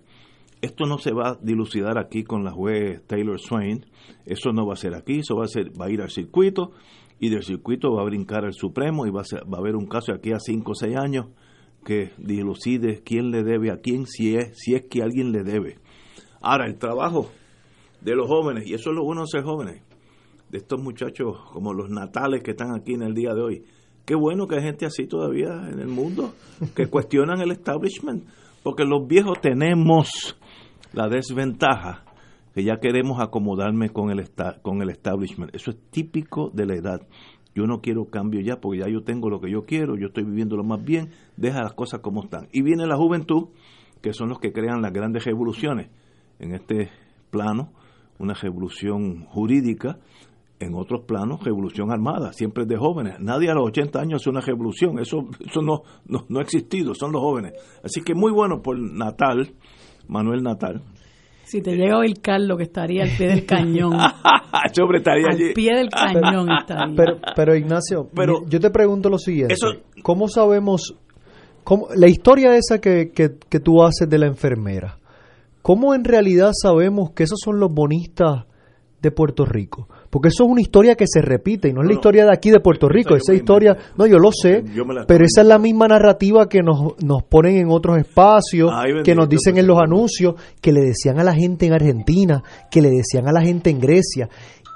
Esto 0.62 0.86
no 0.86 0.97
se 0.97 1.12
va 1.12 1.30
a 1.30 1.39
dilucidar 1.41 2.00
aquí 2.00 2.23
con 2.23 2.43
la 2.43 2.52
juez 2.52 3.06
Taylor 3.06 3.39
Swain. 3.39 3.86
Eso 4.26 4.52
no 4.52 4.65
va 4.65 4.73
a 4.73 4.78
ser 4.78 4.95
aquí, 4.95 5.19
eso 5.19 5.36
va 5.36 5.45
a 5.45 5.47
ser 5.47 5.69
va 5.80 5.86
a 5.86 5.91
ir 5.91 6.02
al 6.02 6.10
circuito 6.10 6.71
y 7.19 7.30
del 7.30 7.43
circuito 7.43 7.93
va 7.93 8.01
a 8.01 8.06
brincar 8.06 8.45
al 8.45 8.53
Supremo 8.53 9.06
y 9.06 9.10
va 9.10 9.21
a, 9.21 9.45
va 9.45 9.58
a 9.58 9.62
haber 9.62 9.75
un 9.75 9.88
caso 9.88 10.13
aquí 10.13 10.32
a 10.32 10.39
5 10.39 10.71
o 10.71 10.75
6 10.75 10.95
años 10.95 11.27
que 11.84 12.12
dilucide 12.17 13.01
quién 13.03 13.32
le 13.32 13.43
debe 13.43 13.71
a 13.71 13.77
quién 13.77 14.06
si 14.06 14.36
es 14.36 14.58
si 14.58 14.75
es 14.75 14.84
que 14.89 15.01
alguien 15.01 15.32
le 15.32 15.43
debe. 15.43 15.80
Ahora 16.41 16.67
el 16.67 16.77
trabajo 16.77 17.30
de 18.01 18.15
los 18.15 18.27
jóvenes 18.27 18.67
y 18.67 18.73
eso 18.73 18.89
es 18.91 18.95
lo 18.95 19.03
bueno 19.03 19.21
de 19.21 19.27
ser 19.27 19.43
jóvenes 19.43 19.82
de 20.49 20.58
estos 20.60 20.82
muchachos 20.82 21.38
como 21.51 21.73
los 21.73 21.89
natales 21.89 22.43
que 22.43 22.51
están 22.51 22.73
aquí 22.75 22.93
en 22.93 23.03
el 23.03 23.13
día 23.13 23.34
de 23.34 23.41
hoy. 23.41 23.63
Qué 24.06 24.15
bueno 24.15 24.47
que 24.47 24.56
hay 24.56 24.63
gente 24.63 24.86
así 24.86 25.06
todavía 25.06 25.67
en 25.69 25.80
el 25.80 25.88
mundo, 25.88 26.34
que 26.75 26.88
cuestionan 26.88 27.41
el 27.41 27.51
establishment, 27.51 28.23
porque 28.63 28.86
los 28.86 29.06
viejos 29.06 29.41
tenemos 29.41 30.38
la 30.93 31.10
desventaja 31.10 32.06
que 32.57 32.63
ya 32.63 32.79
queremos 32.79 33.19
acomodarme 33.19 33.89
con 33.89 34.09
el, 34.09 34.27
con 34.63 34.81
el 34.81 34.89
establishment. 34.89 35.53
Eso 35.53 35.69
es 35.69 35.77
típico 35.91 36.49
de 36.51 36.65
la 36.65 36.73
edad. 36.73 37.07
Yo 37.53 37.67
no 37.67 37.81
quiero 37.81 38.05
cambio 38.05 38.41
ya 38.41 38.59
porque 38.59 38.79
ya 38.79 38.89
yo 38.89 39.03
tengo 39.03 39.29
lo 39.29 39.39
que 39.39 39.51
yo 39.51 39.63
quiero, 39.67 39.95
yo 39.95 40.07
estoy 40.07 40.23
viviendo 40.23 40.57
lo 40.57 40.63
más 40.63 40.83
bien, 40.83 41.11
deja 41.35 41.61
las 41.61 41.75
cosas 41.75 41.99
como 41.99 42.23
están. 42.23 42.47
Y 42.51 42.63
viene 42.63 42.87
la 42.87 42.97
juventud, 42.97 43.49
que 44.01 44.11
son 44.11 44.29
los 44.29 44.39
que 44.39 44.53
crean 44.53 44.81
las 44.81 44.91
grandes 44.91 45.23
revoluciones 45.25 45.91
en 46.39 46.55
este 46.55 46.89
plano, 47.29 47.73
una 48.17 48.33
revolución 48.33 49.25
jurídica, 49.25 49.99
en 50.59 50.73
otros 50.73 51.05
planos, 51.05 51.43
revolución 51.43 51.91
armada, 51.91 52.33
siempre 52.33 52.65
de 52.65 52.75
jóvenes. 52.75 53.19
Nadie 53.19 53.51
a 53.51 53.53
los 53.53 53.67
80 53.67 53.99
años 53.99 54.21
hace 54.23 54.31
una 54.31 54.41
revolución, 54.41 54.97
eso, 54.97 55.27
eso 55.45 55.61
no, 55.61 55.83
no, 56.07 56.39
ha 56.39 56.41
existido, 56.41 56.95
son 56.95 57.11
los 57.11 57.21
jóvenes. 57.21 57.53
Así 57.83 58.01
que 58.01 58.15
muy 58.15 58.31
bueno 58.31 58.63
por 58.63 58.79
Natal, 58.79 59.53
Manuel 60.07 60.41
Natal. 60.41 60.81
Si 61.47 61.62
te 61.62 61.77
llega 61.77 61.97
hoy 61.97 62.13
Carlos, 62.13 62.57
que 62.57 62.65
estaría 62.65 63.03
al 63.03 63.10
pie 63.17 63.27
del 63.27 63.45
cañón. 63.45 63.93
estaría 64.97 65.27
al 65.29 65.53
pie 65.53 65.75
del 65.75 65.89
cañón 65.89 66.49
estaría. 66.51 66.93
Pero, 66.93 67.17
pero 67.38 67.55
Ignacio, 67.55 68.10
pero, 68.13 68.45
yo 68.49 68.60
te 68.60 68.69
pregunto 68.69 69.10
lo 69.10 69.17
siguiente. 69.17 69.55
¿Cómo 70.03 70.27
sabemos, 70.27 70.95
cómo, 71.63 71.88
la 71.95 72.10
historia 72.10 72.53
esa 72.57 72.81
que, 72.81 73.12
que, 73.12 73.38
que 73.49 73.60
tú 73.62 73.81
haces 73.81 74.10
de 74.10 74.17
la 74.17 74.27
enfermera, 74.27 74.97
cómo 75.62 75.95
en 75.95 76.03
realidad 76.03 76.51
sabemos 76.53 77.12
que 77.12 77.23
esos 77.23 77.39
son 77.41 77.62
los 77.62 77.73
bonistas 77.73 78.43
de 79.01 79.12
Puerto 79.12 79.45
Rico? 79.45 79.88
Porque 80.17 80.30
eso 80.30 80.45
es 80.45 80.49
una 80.49 80.62
historia 80.62 80.95
que 80.95 81.06
se 81.06 81.21
repite 81.21 81.69
y 81.69 81.73
no 81.73 81.84
es 81.84 81.89
la 81.89 81.93
historia 81.93 82.25
de 82.25 82.34
aquí 82.34 82.49
de 82.49 82.60
Puerto 82.60 82.89
Rico, 82.89 83.15
esa 83.15 83.36
historia, 83.36 83.77
no, 83.97 84.08
yo 84.08 84.17
lo 84.17 84.32
sé, 84.32 84.63
pero 85.08 85.23
esa 85.23 85.41
es 85.41 85.47
la 85.47 85.60
misma 85.60 85.88
narrativa 85.88 86.49
que 86.49 86.63
nos, 86.63 86.95
nos 87.03 87.21
ponen 87.21 87.58
en 87.58 87.69
otros 87.69 87.99
espacios, 87.99 88.71
que 89.03 89.13
nos 89.13 89.30
dicen 89.30 89.60
en 89.60 89.67
los 89.67 89.77
anuncios, 89.77 90.34
que 90.60 90.71
le 90.71 90.82
decían 90.82 91.19
a 91.19 91.23
la 91.23 91.36
gente 91.36 91.67
en 91.67 91.73
Argentina, 91.73 92.41
que 92.71 92.82
le 92.82 92.89
decían 92.89 93.27
a 93.27 93.32
la 93.32 93.41
gente 93.41 93.69
en 93.69 93.80
Grecia. 93.80 94.27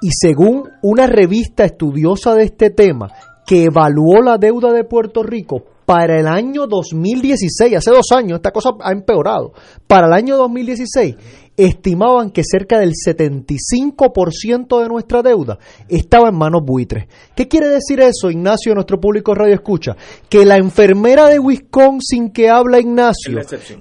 Y 0.04 0.12
según 0.12 0.70
una 0.84 1.08
revista 1.08 1.66
estudiosa 1.66 2.36
de 2.36 2.44
este 2.44 2.70
tema, 2.70 3.08
que 3.44 3.64
evaluó 3.64 4.22
la 4.22 4.38
deuda 4.38 4.72
de 4.72 4.84
Puerto 4.84 5.24
Rico 5.24 5.64
para 5.88 6.20
el 6.20 6.28
año 6.28 6.68
2016, 6.68 7.78
hace 7.78 7.90
dos 7.90 8.12
años, 8.16 8.36
esta 8.36 8.52
cosa 8.52 8.70
ha 8.80 8.92
empeorado, 8.92 9.54
para 9.88 10.06
el 10.06 10.14
año 10.14 10.38
2016 10.38 11.16
estimaban 11.58 12.32
que 12.32 12.44
cerca 12.44 12.80
del 12.80 12.94
75% 12.94 14.82
de 14.82 14.88
nuestra 14.88 15.22
deuda 15.22 15.60
estaba 15.88 16.30
en 16.30 16.36
manos 16.36 16.64
buitres. 16.64 17.08
¿Qué 17.36 17.48
quiere 17.48 17.68
decir 17.68 18.00
eso, 18.00 18.30
Ignacio, 18.30 18.74
nuestro 18.74 19.00
público 19.00 19.36
radio 19.36 19.56
escucha? 19.56 19.96
Que 20.30 20.46
la 20.46 20.58
enfermera 20.58 21.28
de 21.28 21.40
Wisconsin 21.40 22.32
que 22.32 22.50
habla 22.50 22.80
Ignacio, 22.80 23.40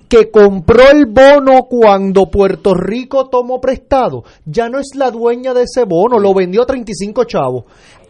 que 0.09 0.31
compró 0.31 0.91
el 0.91 1.07
bono 1.07 1.65
cuando 1.69 2.31
Puerto 2.31 2.75
Rico 2.75 3.29
tomó 3.29 3.61
prestado, 3.61 4.25
ya 4.45 4.69
no 4.69 4.79
es 4.79 4.91
la 4.95 5.11
dueña 5.11 5.55
de 5.55 5.63
ese 5.63 5.85
bono, 5.85 6.19
lo 6.19 6.35
vendió 6.35 6.63
a 6.63 6.67
35 6.67 7.25
chavos 7.25 7.65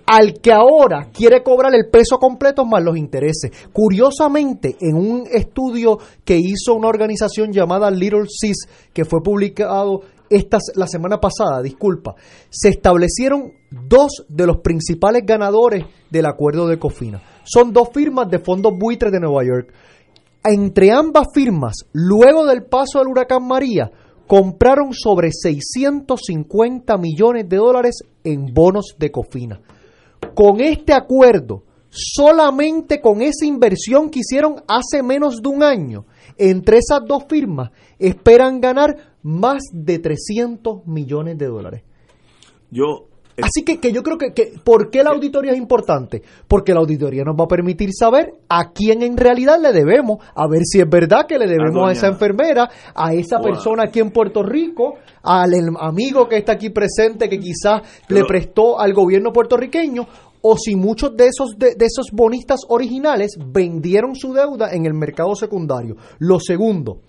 al 0.07 0.41
que 0.41 0.53
ahora 0.53 1.09
quiere 1.13 1.43
cobrar 1.43 1.75
el 1.75 1.89
peso 1.91 2.19
completo 2.19 2.65
más 2.65 2.83
los 2.83 2.97
intereses. 2.97 3.51
Curiosamente, 3.73 4.77
en 4.81 4.97
un 4.97 5.25
estudio 5.31 5.99
que 6.25 6.37
hizo 6.37 6.75
una 6.75 6.89
organización 6.89 7.53
llamada 7.53 7.91
Little 7.91 8.27
Sis, 8.29 8.67
que 8.93 9.05
fue 9.05 9.23
publicado 9.23 10.03
esta, 10.29 10.59
la 10.77 10.87
semana 10.87 11.19
pasada, 11.19 11.61
disculpa, 11.63 12.15
se 12.49 12.69
establecieron 12.69 13.53
dos 13.71 14.25
de 14.29 14.47
los 14.47 14.59
principales 14.59 15.25
ganadores 15.27 15.85
del 16.09 16.27
acuerdo 16.27 16.69
de 16.69 16.79
Cofina. 16.79 17.21
Son 17.45 17.73
dos 17.73 17.89
firmas 17.93 18.31
de 18.31 18.39
fondos 18.39 18.73
buitres 18.79 19.13
de 19.13 19.21
Nueva 19.21 19.45
York. 19.45 19.73
Entre 20.45 20.93
ambas 20.93 21.27
firmas, 21.35 21.75
luego 21.93 22.47
del 22.47 22.65
paso 22.65 23.01
del 23.01 23.09
huracán 23.09 23.47
María, 23.47 23.91
compraron 24.27 24.95
sobre 24.95 25.31
650 25.33 26.97
millones 26.97 27.49
de 27.49 27.57
dólares 27.57 27.99
en 28.23 28.55
bonos 28.55 28.95
de 28.99 29.11
Cofina 29.11 29.61
con 30.35 30.61
este 30.61 30.93
acuerdo, 30.93 31.65
solamente 31.91 33.01
con 33.01 33.21
esa 33.21 33.45
inversión 33.45 34.11
que 34.11 34.21
hicieron 34.21 34.63
hace 34.69 35.03
menos 35.03 35.43
de 35.43 35.49
un 35.49 35.63
año, 35.63 36.07
entre 36.37 36.79
esas 36.79 37.01
dos 37.07 37.25
firmas, 37.29 37.71
esperan 37.99 38.61
ganar 38.61 39.17
más 39.23 39.63
de 39.73 39.99
300 39.99 40.87
millones 40.87 41.37
de 41.37 41.47
dólares. 41.47 41.83
Yo 42.71 43.10
Así 43.43 43.65
que, 43.65 43.79
que 43.79 43.93
yo 43.93 44.03
creo 44.03 44.19
que, 44.19 44.33
que, 44.33 44.53
¿por 44.63 44.91
qué 44.91 45.03
la 45.03 45.11
auditoría 45.11 45.53
es 45.53 45.59
importante? 45.59 46.23
Porque 46.47 46.73
la 46.73 46.81
auditoría 46.81 47.25
nos 47.25 47.37
va 47.39 47.45
a 47.45 47.49
permitir 47.49 47.91
saber 47.93 48.35
a 48.49 48.71
quién 48.73 49.03
en 49.03 49.17
realidad 49.17 49.59
le 49.61 49.73
debemos, 49.73 50.19
a 50.35 50.47
ver 50.49 50.63
si 50.65 50.81
es 50.81 50.89
verdad 50.89 51.27
que 51.27 51.39
le 51.39 51.47
debemos 51.47 51.89
a, 51.89 51.93
esa 51.93 52.09
enfermera, 52.09 52.69
a 52.95 53.15
esa 53.15 53.41
persona 53.41 53.85
aquí 53.85 54.01
en 54.01 54.11
Puerto 54.11 54.43
Rico, 54.43 54.95
al 55.23 55.53
amigo 55.79 56.29
que 56.29 56.39
está 56.39 56.53
aquí 56.53 56.71
presente 56.71 57.29
que 57.29 57.39
quizás 57.39 57.83
le 58.09 58.25
prestó 58.25 58.79
al 58.79 58.93
gobierno 58.93 59.33
puertorriqueño, 59.33 60.07
o 60.43 60.57
si 60.57 60.75
muchos 60.75 61.17
de 61.17 61.27
esos, 61.27 61.59
de, 61.59 61.75
de 61.75 61.87
esos 61.87 62.07
bonistas 62.13 62.61
originales 62.69 63.39
vendieron 63.39 64.15
su 64.15 64.33
deuda 64.33 64.73
en 64.73 64.87
el 64.87 64.95
mercado 64.95 65.35
secundario. 65.35 65.97
Lo 66.19 66.41
segundo, 66.41 67.01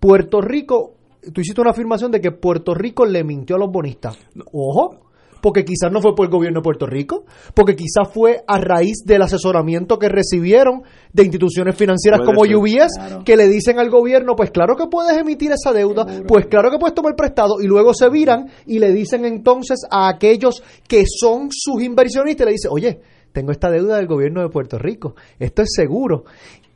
Puerto 0.00 0.40
Rico 0.40 0.94
tú 1.32 1.40
hiciste 1.40 1.60
una 1.60 1.70
afirmación 1.70 2.10
de 2.10 2.20
que 2.20 2.32
Puerto 2.32 2.74
Rico 2.74 3.04
le 3.06 3.24
mintió 3.24 3.56
a 3.56 3.58
los 3.58 3.70
bonistas. 3.70 4.18
Ojo, 4.52 5.03
porque 5.44 5.62
quizás 5.62 5.92
no 5.92 6.00
fue 6.00 6.14
por 6.14 6.24
el 6.24 6.32
gobierno 6.32 6.60
de 6.60 6.64
Puerto 6.64 6.86
Rico, 6.86 7.26
porque 7.52 7.76
quizás 7.76 8.08
fue 8.10 8.42
a 8.46 8.56
raíz 8.56 9.04
del 9.04 9.20
asesoramiento 9.20 9.98
que 9.98 10.08
recibieron 10.08 10.84
de 11.12 11.22
instituciones 11.22 11.76
financieras 11.76 12.20
como 12.24 12.44
UBS, 12.44 13.24
que 13.26 13.36
le 13.36 13.46
dicen 13.48 13.78
al 13.78 13.90
gobierno, 13.90 14.36
pues 14.36 14.50
claro 14.50 14.74
que 14.74 14.86
puedes 14.86 15.14
emitir 15.18 15.52
esa 15.52 15.74
deuda, 15.74 16.06
pues 16.26 16.46
claro 16.46 16.70
que 16.70 16.78
puedes 16.78 16.94
tomar 16.94 17.14
prestado, 17.14 17.60
y 17.60 17.66
luego 17.66 17.92
se 17.92 18.08
viran 18.08 18.48
y 18.64 18.78
le 18.78 18.90
dicen 18.90 19.26
entonces 19.26 19.80
a 19.90 20.08
aquellos 20.08 20.62
que 20.88 21.04
son 21.06 21.48
sus 21.50 21.82
inversionistas, 21.82 22.46
le 22.46 22.52
dicen, 22.52 22.70
oye, 22.72 23.00
tengo 23.30 23.52
esta 23.52 23.68
deuda 23.68 23.98
del 23.98 24.06
gobierno 24.06 24.40
de 24.40 24.48
Puerto 24.48 24.78
Rico, 24.78 25.14
esto 25.38 25.60
es 25.60 25.74
seguro 25.76 26.24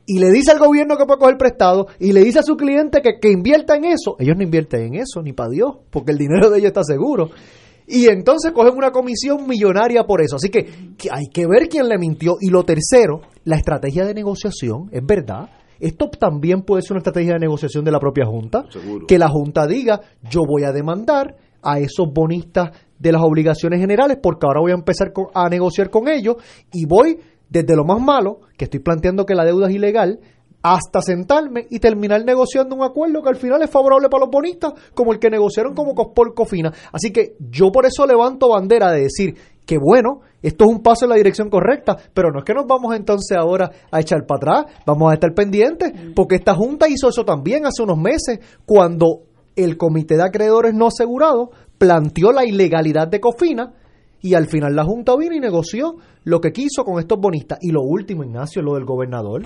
y 0.05 0.19
le 0.19 0.31
dice 0.31 0.51
al 0.51 0.59
gobierno 0.59 0.95
que 0.95 1.05
puede 1.05 1.19
coger 1.19 1.37
prestado 1.37 1.87
y 1.99 2.13
le 2.13 2.23
dice 2.23 2.37
a 2.37 2.43
su 2.43 2.55
cliente 2.55 3.01
que, 3.01 3.19
que 3.19 3.31
invierta 3.31 3.75
en 3.75 3.85
eso, 3.85 4.15
ellos 4.19 4.35
no 4.37 4.43
invierten 4.43 4.81
en 4.81 4.95
eso, 4.95 5.23
ni 5.23 5.33
para 5.33 5.49
Dios, 5.49 5.77
porque 5.89 6.11
el 6.11 6.19
dinero 6.19 6.51
de 6.51 6.59
ellos 6.59 6.69
está 6.69 6.83
seguro. 6.83 7.31
Y 7.89 8.07
entonces 8.07 8.51
cogen 8.51 8.77
una 8.77 8.91
comisión 8.91 9.47
millonaria 9.47 10.03
por 10.03 10.21
eso. 10.21 10.35
Así 10.35 10.49
que, 10.49 10.59
hay 11.11 11.25
que 11.33 11.47
ver 11.47 11.67
quién 11.67 11.89
le 11.89 11.97
mintió. 11.97 12.35
Y 12.39 12.49
lo 12.49 12.63
tercero, 12.63 13.21
la 13.45 13.55
estrategia 13.55 14.05
de 14.05 14.13
negociación, 14.13 14.89
es 14.91 15.03
verdad. 15.03 15.49
Esto 15.79 16.09
también 16.09 16.61
puede 16.61 16.83
ser 16.83 16.91
una 16.91 16.99
estrategia 16.99 17.33
de 17.33 17.39
negociación 17.39 17.83
de 17.83 17.91
la 17.91 17.99
propia 17.99 18.25
Junta. 18.25 18.65
Que 19.07 19.17
la 19.17 19.27
Junta 19.27 19.65
diga, 19.65 20.01
yo 20.29 20.41
voy 20.47 20.65
a 20.65 20.71
demandar 20.71 21.35
a 21.63 21.79
esos 21.79 22.07
bonistas 22.13 22.69
de 22.99 23.11
las 23.11 23.21
obligaciones 23.23 23.79
generales 23.79 24.19
porque 24.21 24.45
ahora 24.45 24.61
voy 24.61 24.71
a 24.71 24.75
empezar 24.75 25.11
a 25.33 25.49
negociar 25.49 25.89
con 25.89 26.07
ellos 26.07 26.35
y 26.71 26.85
voy 26.85 27.17
desde 27.49 27.75
lo 27.75 27.83
más 27.83 27.99
malo, 27.99 28.41
que 28.57 28.65
estoy 28.65 28.81
planteando 28.81 29.25
que 29.25 29.33
la 29.33 29.43
deuda 29.43 29.67
es 29.67 29.75
ilegal, 29.75 30.19
hasta 30.61 31.01
sentarme 31.01 31.67
y 31.69 31.79
terminar 31.79 32.23
negociando 32.25 32.75
un 32.75 32.83
acuerdo 32.83 33.21
que 33.21 33.29
al 33.29 33.35
final 33.37 33.61
es 33.61 33.69
favorable 33.69 34.09
para 34.09 34.25
los 34.25 34.31
bonistas, 34.31 34.73
como 34.93 35.13
el 35.13 35.19
que 35.19 35.29
negociaron 35.29 35.73
como 35.73 35.93
por 36.13 36.33
Cofina. 36.33 36.73
Así 36.91 37.11
que 37.11 37.35
yo 37.39 37.71
por 37.71 37.85
eso 37.85 38.05
levanto 38.05 38.49
bandera 38.49 38.91
de 38.91 39.03
decir 39.03 39.35
que 39.65 39.77
bueno, 39.77 40.21
esto 40.41 40.65
es 40.65 40.71
un 40.71 40.81
paso 40.81 41.05
en 41.05 41.09
la 41.09 41.15
dirección 41.15 41.49
correcta, 41.49 41.95
pero 42.13 42.31
no 42.31 42.39
es 42.39 42.45
que 42.45 42.53
nos 42.53 42.65
vamos 42.65 42.95
entonces 42.95 43.37
ahora 43.37 43.69
a 43.91 43.99
echar 43.99 44.25
para 44.25 44.63
atrás, 44.63 44.75
vamos 44.85 45.11
a 45.11 45.13
estar 45.13 45.33
pendientes, 45.33 45.93
porque 46.15 46.35
esta 46.35 46.55
Junta 46.55 46.87
hizo 46.89 47.09
eso 47.09 47.23
también 47.23 47.65
hace 47.65 47.83
unos 47.83 47.97
meses, 47.97 48.39
cuando 48.65 49.23
el 49.55 49.77
Comité 49.77 50.15
de 50.15 50.23
Acreedores 50.23 50.73
No 50.73 50.87
Asegurados 50.87 51.49
planteó 51.77 52.31
la 52.31 52.45
ilegalidad 52.45 53.07
de 53.07 53.19
Cofina 53.19 53.73
y 54.21 54.33
al 54.33 54.47
final 54.47 54.75
la 54.75 54.85
Junta 54.85 55.15
vino 55.15 55.35
y 55.35 55.39
negoció 55.39 55.95
lo 56.23 56.41
que 56.41 56.51
quiso 56.51 56.83
con 56.83 56.99
estos 56.99 57.19
bonistas. 57.19 57.59
Y 57.61 57.71
lo 57.71 57.81
último, 57.81 58.23
Ignacio, 58.23 58.61
lo 58.61 58.73
del 58.73 58.85
gobernador 58.85 59.43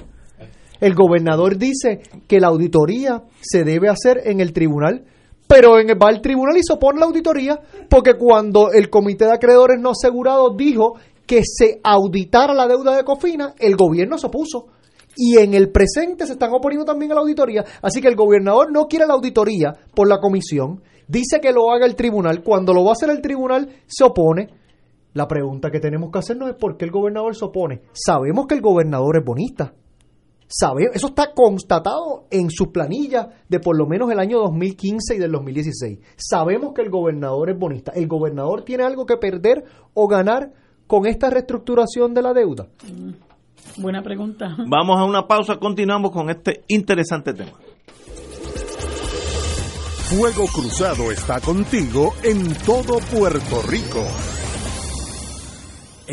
El 0.83 0.95
gobernador 0.95 1.57
dice 1.57 2.01
que 2.27 2.41
la 2.41 2.47
auditoría 2.47 3.23
se 3.39 3.63
debe 3.63 3.87
hacer 3.87 4.19
en 4.25 4.41
el 4.41 4.51
tribunal, 4.51 5.05
pero 5.47 5.79
en, 5.79 5.87
va 5.87 6.09
al 6.09 6.19
tribunal 6.19 6.57
y 6.57 6.61
se 6.61 6.73
opone 6.73 6.99
la 6.99 7.05
auditoría, 7.05 7.57
porque 7.89 8.15
cuando 8.15 8.69
el 8.69 8.89
comité 8.89 9.23
de 9.23 9.31
acreedores 9.31 9.79
no 9.79 9.91
asegurados 9.91 10.57
dijo 10.57 10.95
que 11.25 11.41
se 11.45 11.79
auditara 11.81 12.53
la 12.53 12.67
deuda 12.67 12.97
de 12.97 13.05
Cofina, 13.05 13.53
el 13.59 13.77
gobierno 13.77 14.17
se 14.17 14.27
opuso. 14.27 14.67
Y 15.15 15.37
en 15.37 15.53
el 15.53 15.71
presente 15.71 16.27
se 16.27 16.33
están 16.33 16.51
oponiendo 16.51 16.83
también 16.83 17.13
a 17.13 17.15
la 17.15 17.21
auditoría. 17.21 17.63
Así 17.81 18.01
que 18.01 18.09
el 18.09 18.17
gobernador 18.17 18.69
no 18.69 18.87
quiere 18.87 19.07
la 19.07 19.13
auditoría 19.13 19.71
por 19.95 20.09
la 20.09 20.19
comisión, 20.19 20.83
dice 21.07 21.39
que 21.39 21.53
lo 21.53 21.71
haga 21.71 21.85
el 21.85 21.95
tribunal. 21.95 22.43
Cuando 22.43 22.73
lo 22.73 22.83
va 22.83 22.89
a 22.89 22.93
hacer 22.99 23.09
el 23.09 23.21
tribunal, 23.21 23.69
se 23.87 24.03
opone. 24.03 24.49
La 25.13 25.29
pregunta 25.29 25.71
que 25.71 25.79
tenemos 25.79 26.11
que 26.11 26.19
hacernos 26.19 26.49
es 26.49 26.55
por 26.55 26.75
qué 26.75 26.83
el 26.83 26.91
gobernador 26.91 27.33
se 27.37 27.45
opone. 27.45 27.83
Sabemos 27.93 28.47
que 28.47 28.55
el 28.55 28.61
gobernador 28.61 29.15
es 29.15 29.23
bonista. 29.23 29.71
Sabe, 30.47 30.89
eso 30.93 31.07
está 31.07 31.33
constatado 31.33 32.25
en 32.29 32.49
sus 32.49 32.67
planillas 32.69 33.27
de 33.49 33.59
por 33.59 33.77
lo 33.77 33.87
menos 33.87 34.11
el 34.11 34.19
año 34.19 34.39
2015 34.39 35.15
y 35.15 35.19
del 35.19 35.31
2016. 35.31 35.99
Sabemos 36.15 36.73
que 36.73 36.81
el 36.81 36.89
gobernador 36.89 37.49
es 37.49 37.57
bonista. 37.57 37.91
¿El 37.95 38.07
gobernador 38.07 38.63
tiene 38.63 38.83
algo 38.83 39.05
que 39.05 39.17
perder 39.17 39.63
o 39.93 40.07
ganar 40.07 40.51
con 40.87 41.05
esta 41.05 41.29
reestructuración 41.29 42.13
de 42.13 42.21
la 42.21 42.33
deuda? 42.33 42.67
Buena 43.77 44.03
pregunta. 44.03 44.55
Vamos 44.69 44.99
a 44.99 45.05
una 45.05 45.27
pausa, 45.27 45.57
continuamos 45.57 46.11
con 46.11 46.29
este 46.29 46.63
interesante 46.67 47.33
tema. 47.33 47.53
Fuego 50.09 50.45
Cruzado 50.53 51.11
está 51.11 51.39
contigo 51.39 52.13
en 52.23 52.53
todo 52.65 52.99
Puerto 52.99 53.61
Rico. 53.67 54.05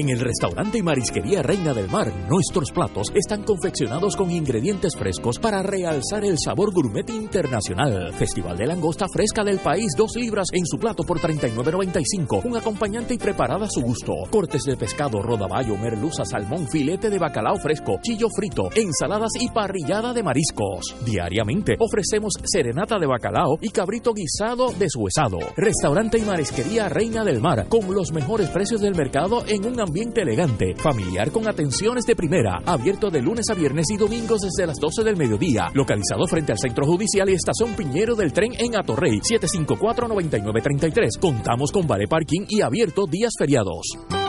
En 0.01 0.09
el 0.09 0.19
restaurante 0.19 0.79
y 0.79 0.83
marisquería 0.83 1.43
Reina 1.43 1.75
del 1.75 1.91
Mar, 1.91 2.11
nuestros 2.27 2.73
platos 2.73 3.13
están 3.15 3.43
confeccionados 3.43 4.17
con 4.17 4.31
ingredientes 4.31 4.97
frescos 4.97 5.39
para 5.39 5.63
realzar 5.63 6.25
el 6.25 6.39
sabor 6.39 6.73
gourmet 6.73 7.11
internacional. 7.11 8.11
Festival 8.15 8.57
de 8.57 8.67
langosta 8.67 9.09
fresca 9.13 9.45
del 9.45 9.59
país, 9.59 9.93
dos 9.99 10.17
libras 10.17 10.49
en 10.55 10.65
su 10.65 10.79
plato 10.79 11.03
por 11.03 11.21
39.95. 11.21 12.47
Un 12.47 12.57
acompañante 12.57 13.13
y 13.13 13.19
preparada 13.19 13.67
a 13.67 13.69
su 13.69 13.83
gusto. 13.83 14.15
Cortes 14.31 14.63
de 14.63 14.79
pescado, 14.79 15.21
rodaballo, 15.21 15.77
merluza, 15.77 16.25
salmón, 16.25 16.67
filete 16.67 17.11
de 17.11 17.19
bacalao 17.19 17.59
fresco, 17.59 17.99
chillo 18.01 18.29
frito, 18.35 18.71
ensaladas 18.75 19.33
y 19.39 19.51
parrillada 19.51 20.15
de 20.15 20.23
mariscos. 20.23 20.97
Diariamente 21.05 21.77
ofrecemos 21.79 22.33
serenata 22.43 22.99
de 22.99 23.07
bacalao 23.07 23.59
y 23.61 23.69
cabrito 23.69 24.15
guisado 24.15 24.73
deshuesado. 24.79 25.41
Restaurante 25.59 26.17
y 26.17 26.23
marisquería 26.23 26.89
Reina 26.89 27.23
del 27.23 27.43
Mar, 27.43 27.67
con 27.69 27.95
los 27.95 28.13
mejores 28.13 28.49
precios 28.49 28.81
del 28.81 28.95
mercado 28.95 29.45
en 29.47 29.67
un 29.67 29.79
ambiente 29.91 30.23
elegante, 30.23 30.77
familiar 30.77 31.33
con 31.33 31.49
atenciones 31.49 32.07
de 32.07 32.15
primera, 32.15 32.59
abierto 32.65 33.11
de 33.11 33.21
lunes 33.21 33.51
a 33.51 33.55
viernes 33.55 33.87
y 33.91 33.97
domingos 33.97 34.43
desde 34.43 34.65
las 34.65 34.79
12 34.79 35.03
del 35.03 35.17
mediodía, 35.17 35.67
localizado 35.75 36.29
frente 36.29 36.53
al 36.53 36.59
Centro 36.59 36.87
Judicial 36.87 37.29
y 37.29 37.33
Estación 37.33 37.75
Piñero 37.75 38.15
del 38.15 38.33
Tren 38.33 38.53
en 38.57 38.77
Atorrey, 38.77 39.19
754-9933. 39.19 41.19
Contamos 41.21 41.73
con 41.73 41.89
vale 41.89 42.07
parking 42.07 42.47
y 42.49 42.63
abierto 42.63 43.07
días 43.07 43.33
feriados. 43.37 44.20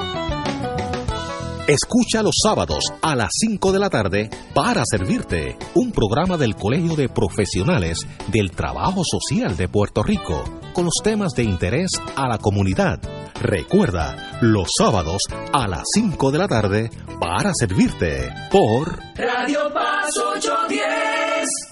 Escucha 1.68 2.24
los 2.24 2.36
sábados 2.44 2.86
a 3.04 3.16
las 3.16 3.30
5 3.40 3.72
de 3.72 3.80
la 3.80 3.90
tarde 3.90 4.30
para 4.56 4.84
servirte 4.84 5.58
un 5.76 5.92
programa 5.92 6.36
del 6.36 6.56
Colegio 6.56 6.96
de 6.96 7.08
Profesionales 7.08 8.00
del 8.32 8.52
Trabajo 8.52 9.04
Social 9.04 9.56
de 9.56 9.68
Puerto 9.68 10.02
Rico 10.02 10.44
con 10.74 10.86
los 10.86 10.96
temas 11.04 11.34
de 11.34 11.44
interés 11.44 11.92
a 12.16 12.28
la 12.28 12.40
comunidad. 12.40 13.00
Recuerda, 13.40 14.40
los 14.42 14.70
sábados 14.78 15.22
a 15.54 15.68
las 15.68 15.84
5 15.94 16.32
de 16.32 16.38
la 16.38 16.48
tarde 16.48 16.90
para 17.20 17.52
servirte 17.54 18.30
por 18.52 19.00
Radio 19.16 19.72
Paz 19.74 20.10
810. 20.36 21.22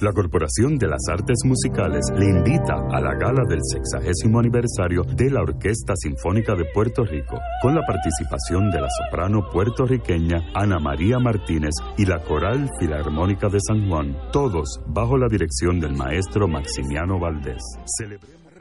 La 0.02 0.12
Corporación 0.13 0.78
de 0.78 0.88
las 0.88 1.02
Artes 1.12 1.38
Musicales 1.45 2.06
le 2.15 2.25
invita 2.25 2.73
a 2.89 3.02
la 3.02 3.13
gala 3.15 3.43
del 3.47 3.60
sexagésimo 3.62 4.39
aniversario 4.39 5.04
de 5.04 5.30
la 5.30 5.41
Orquesta 5.41 5.93
Sinfónica 5.95 6.56
de 6.56 6.65
Puerto 6.73 7.04
Rico, 7.04 7.38
con 7.62 7.75
la 7.75 7.82
participación 7.86 8.71
de 8.71 8.82
la 8.82 8.88
soprano 8.89 9.41
puertorriqueña 9.80 10.44
Ana 10.54 10.78
María 10.80 11.20
Martínez 11.20 11.76
y 11.98 12.06
la 12.06 12.20
Coral 12.20 12.70
Filarmónica 12.80 13.48
de 13.48 13.60
San 13.65 13.88
Juan, 13.88 14.13
todos 14.34 14.82
bajo 14.88 15.18
la 15.18 15.28
dirección 15.30 15.80
del 15.80 15.96
maestro 15.96 16.50
Maximiano 16.50 17.18
Valdés. 17.18 17.63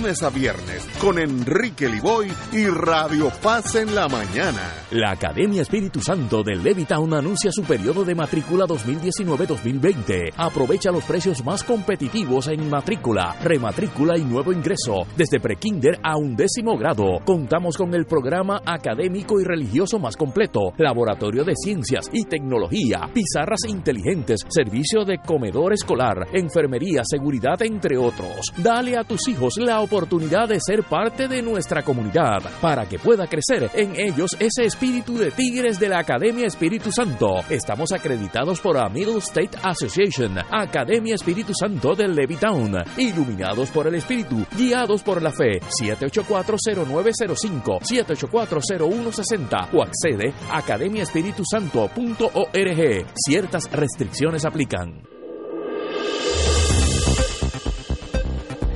a 0.00 0.30
viernes 0.30 0.88
con 0.98 1.18
Enrique 1.18 1.86
Liboy 1.86 2.32
y 2.52 2.66
Radio 2.68 3.30
Paz 3.42 3.74
en 3.74 3.94
la 3.94 4.08
mañana. 4.08 4.72
La 4.92 5.10
Academia 5.10 5.60
Espíritu 5.60 6.00
Santo 6.00 6.42
del 6.42 6.62
Levittown 6.62 7.12
anuncia 7.12 7.52
su 7.52 7.64
periodo 7.64 8.02
de 8.02 8.14
matrícula 8.14 8.64
2019-2020. 8.64 10.32
Aprovecha 10.38 10.90
los 10.90 11.04
precios 11.04 11.44
más 11.44 11.62
competitivos 11.64 12.48
en 12.48 12.70
matrícula, 12.70 13.36
rematrícula 13.42 14.16
y 14.16 14.24
nuevo 14.24 14.54
ingreso, 14.54 15.06
desde 15.18 15.38
prekinder 15.38 16.00
a 16.02 16.16
undécimo 16.16 16.78
grado. 16.78 17.18
Contamos 17.26 17.76
con 17.76 17.94
el 17.94 18.06
programa 18.06 18.62
académico 18.64 19.38
y 19.38 19.44
religioso 19.44 19.98
más 19.98 20.16
completo, 20.16 20.72
laboratorio 20.78 21.44
de 21.44 21.52
ciencias 21.56 22.08
y 22.10 22.24
tecnología, 22.24 23.10
pizarras 23.12 23.60
inteligentes, 23.68 24.40
servicio 24.48 25.04
de 25.04 25.18
comedor 25.18 25.74
escolar, 25.74 26.26
enfermería, 26.32 27.02
seguridad, 27.04 27.60
entre 27.60 27.98
otros. 27.98 28.50
Dale 28.56 28.96
a 28.96 29.04
tus 29.04 29.28
hijos 29.28 29.58
la 29.58 29.79
oportunidad 29.80 30.48
de 30.48 30.60
ser 30.60 30.84
parte 30.84 31.28
de 31.28 31.42
nuestra 31.42 31.82
comunidad 31.82 32.42
para 32.60 32.88
que 32.88 32.98
pueda 32.98 33.26
crecer 33.26 33.70
en 33.74 33.98
ellos 33.98 34.36
ese 34.38 34.64
espíritu 34.64 35.18
de 35.18 35.30
tigres 35.30 35.78
de 35.78 35.88
la 35.88 35.98
Academia 35.98 36.46
Espíritu 36.46 36.90
Santo. 36.92 37.40
Estamos 37.48 37.92
acreditados 37.92 38.60
por 38.60 38.76
la 38.76 38.88
Middle 38.88 39.18
State 39.18 39.58
Association, 39.62 40.38
Academia 40.50 41.14
Espíritu 41.14 41.52
Santo 41.54 41.94
de 41.94 42.08
Levittown, 42.08 42.76
iluminados 42.96 43.70
por 43.70 43.86
el 43.86 43.96
Espíritu, 43.96 44.44
guiados 44.56 45.02
por 45.02 45.22
la 45.22 45.30
fe. 45.30 45.60
7840905, 45.82 47.80
7840160 47.80 49.68
o 49.72 49.82
accede 49.82 50.32
a 50.50 50.58
academiaespiritusanto.org. 50.58 53.06
Ciertas 53.14 53.70
restricciones 53.70 54.44
aplican. 54.44 55.19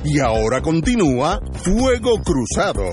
Y 0.07 0.19
ahora 0.19 0.61
continúa 0.61 1.41
Fuego 1.63 2.21
Cruzado. 2.23 2.83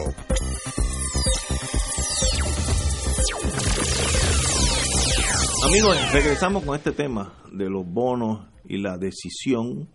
Amigos, 5.66 6.12
regresamos 6.14 6.64
con 6.64 6.74
este 6.74 6.92
tema 6.92 7.34
de 7.52 7.68
los 7.68 7.86
bonos 7.86 8.48
y 8.64 8.78
la 8.78 8.96
decisión 8.96 9.90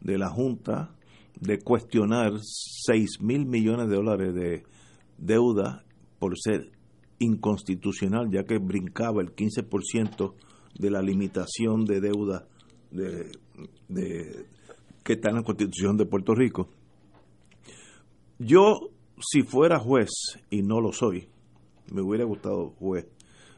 de 0.00 0.16
la 0.16 0.28
Junta 0.28 0.94
de 1.40 1.58
cuestionar 1.58 2.34
6 2.40 3.20
mil 3.20 3.46
millones 3.46 3.88
de 3.88 3.96
dólares 3.96 4.32
de 4.32 4.62
deuda 5.18 5.84
por 6.20 6.38
ser 6.38 6.70
inconstitucional, 7.18 8.30
ya 8.30 8.44
que 8.44 8.58
brincaba 8.58 9.22
el 9.22 9.34
15% 9.34 10.34
de 10.78 10.90
la 10.90 11.02
limitación 11.02 11.84
de 11.84 12.00
deuda 12.00 12.46
de, 12.92 13.32
de, 13.88 14.46
que 15.02 15.14
está 15.14 15.30
en 15.30 15.36
la 15.36 15.42
Constitución 15.42 15.96
de 15.96 16.06
Puerto 16.06 16.34
Rico. 16.34 16.68
Yo, 18.38 18.90
si 19.20 19.42
fuera 19.42 19.78
juez, 19.78 20.10
y 20.50 20.62
no 20.62 20.80
lo 20.80 20.92
soy, 20.92 21.28
me 21.92 22.02
hubiera 22.02 22.24
gustado 22.24 22.70
juez, 22.78 23.06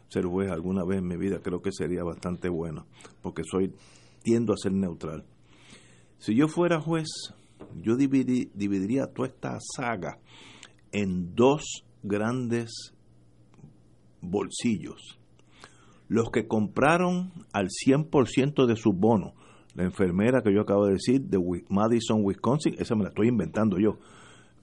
ser 0.08 0.24
juez 0.24 0.50
alguna 0.50 0.84
vez 0.84 0.98
en 0.98 1.06
mi 1.06 1.16
vida, 1.16 1.40
creo 1.42 1.62
que 1.62 1.72
sería 1.72 2.02
bastante 2.04 2.48
bueno, 2.48 2.86
porque 3.22 3.42
soy 3.44 3.72
tiendo 4.22 4.52
a 4.52 4.56
ser 4.56 4.72
neutral. 4.72 5.24
Si 6.18 6.34
yo 6.34 6.48
fuera 6.48 6.80
juez, 6.80 7.08
yo 7.80 7.96
dividi, 7.96 8.50
dividiría 8.54 9.06
toda 9.06 9.28
esta 9.28 9.58
saga 9.76 10.18
en 10.92 11.34
dos 11.34 11.84
grandes 12.02 12.94
bolsillos. 14.20 15.18
Los 16.08 16.30
que 16.30 16.46
compraron 16.46 17.32
al 17.52 17.68
100% 17.68 18.66
de 18.66 18.76
sus 18.76 18.94
bonos, 18.94 19.32
la 19.74 19.84
enfermera 19.84 20.42
que 20.42 20.52
yo 20.52 20.62
acabo 20.62 20.86
de 20.86 20.94
decir, 20.94 21.22
de 21.22 21.38
Madison, 21.68 22.20
Wisconsin, 22.22 22.74
esa 22.78 22.94
me 22.94 23.04
la 23.04 23.08
estoy 23.08 23.28
inventando 23.28 23.78
yo, 23.78 23.98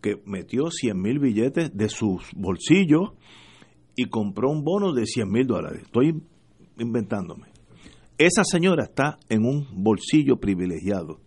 que 0.01 0.21
metió 0.25 0.69
100 0.69 1.01
mil 1.01 1.19
billetes 1.19 1.75
de 1.75 1.89
sus 1.89 2.31
bolsillos 2.35 3.11
y 3.95 4.05
compró 4.05 4.49
un 4.49 4.63
bono 4.63 4.93
de 4.93 5.05
100 5.05 5.29
mil 5.29 5.47
dólares. 5.47 5.81
Estoy 5.83 6.21
inventándome. 6.77 7.47
esa 8.17 8.43
señora 8.43 8.83
está 8.83 9.17
en 9.29 9.45
un 9.45 9.67
bolsillo 9.73 10.37
privilegiado. 10.37 11.19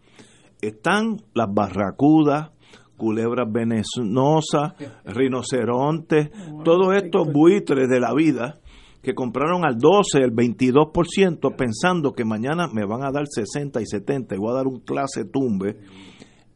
Están 0.61 1.17
las 1.35 1.53
barracudas, 1.53 2.53
culebras 2.97 3.51
venenosas, 3.51 4.75
rinocerontes, 5.05 6.31
todos 6.65 6.95
estos 6.95 7.33
buitres 7.33 7.89
de 7.89 7.99
la 8.01 8.15
vida 8.15 8.62
que 9.03 9.15
compraron 9.15 9.65
al 9.65 9.77
12, 9.79 10.19
el 10.19 10.33
22%, 10.33 11.57
pensando 11.57 12.13
que 12.13 12.25
mañana 12.25 12.69
me 12.73 12.87
van 12.87 13.03
a 13.03 13.11
dar 13.11 13.25
60 13.27 13.81
y 13.81 13.87
70 13.87 14.35
y 14.35 14.39
voy 14.39 14.53
a 14.53 14.57
dar 14.57 14.67
un 14.67 14.81
clase 14.81 15.25
tumbe. 15.25 15.77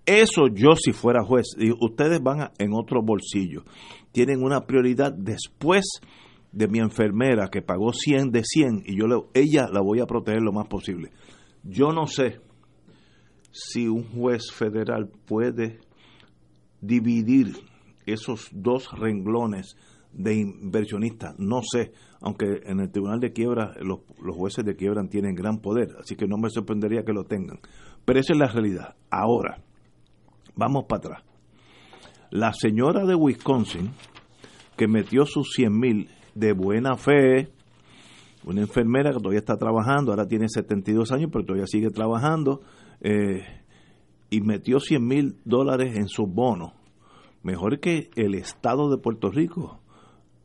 Eso 0.06 0.46
yo 0.46 0.76
si 0.76 0.92
fuera 0.92 1.24
juez, 1.24 1.46
y 1.58 1.72
ustedes 1.72 2.22
van 2.22 2.52
en 2.58 2.72
otro 2.72 3.02
bolsillo. 3.02 3.64
Tienen 4.12 4.44
una 4.44 4.60
prioridad 4.60 5.12
después 5.12 6.00
de 6.52 6.68
mi 6.68 6.78
enfermera 6.78 7.48
que 7.48 7.60
pagó 7.60 7.92
100 7.92 8.30
de 8.30 8.42
100 8.44 8.82
y 8.86 8.96
yo 8.96 9.06
ella 9.34 9.66
la 9.70 9.80
voy 9.80 10.00
a 10.00 10.06
proteger 10.06 10.40
lo 10.40 10.52
más 10.52 10.68
posible. 10.68 11.10
Yo 11.64 11.90
no 11.92 12.06
sé 12.06 12.40
si 13.50 13.88
un 13.88 14.04
juez 14.04 14.52
federal 14.52 15.10
puede 15.26 15.80
dividir 16.80 17.56
esos 18.06 18.48
dos 18.52 18.88
renglones 18.92 19.76
de 20.12 20.34
inversionistas, 20.34 21.34
no 21.38 21.60
sé, 21.62 21.92
aunque 22.20 22.62
en 22.64 22.80
el 22.80 22.90
tribunal 22.90 23.20
de 23.20 23.32
quiebra 23.32 23.74
los, 23.80 24.00
jueces 24.18 24.64
de 24.64 24.76
quiebra 24.76 25.06
tienen 25.08 25.34
gran 25.34 25.58
poder, 25.58 25.96
así 26.00 26.16
que 26.16 26.26
no 26.26 26.36
me 26.38 26.50
sorprendería 26.50 27.04
que 27.04 27.12
lo 27.12 27.24
tengan. 27.24 27.60
Pero 28.04 28.20
esa 28.20 28.32
es 28.32 28.38
la 28.38 28.46
realidad. 28.46 28.94
Ahora, 29.10 29.62
vamos 30.54 30.84
para 30.88 30.98
atrás. 30.98 31.22
La 32.30 32.52
señora 32.52 33.04
de 33.04 33.14
Wisconsin, 33.14 33.90
que 34.76 34.88
metió 34.88 35.24
sus 35.26 35.52
100 35.54 35.78
mil 35.78 36.08
de 36.34 36.52
buena 36.52 36.96
fe, 36.96 37.50
una 38.44 38.60
enfermera 38.60 39.10
que 39.10 39.18
todavía 39.18 39.40
está 39.40 39.56
trabajando, 39.56 40.12
ahora 40.12 40.26
tiene 40.26 40.48
72 40.48 41.12
años, 41.12 41.30
pero 41.32 41.44
todavía 41.44 41.66
sigue 41.66 41.90
trabajando, 41.90 42.62
eh, 43.00 43.42
y 44.30 44.40
metió 44.40 44.80
100 44.80 45.06
mil 45.06 45.36
dólares 45.44 45.96
en 45.96 46.08
sus 46.08 46.28
bonos. 46.28 46.72
Mejor 47.42 47.80
que 47.80 48.10
el 48.16 48.34
Estado 48.34 48.90
de 48.90 48.98
Puerto 48.98 49.30
Rico 49.30 49.80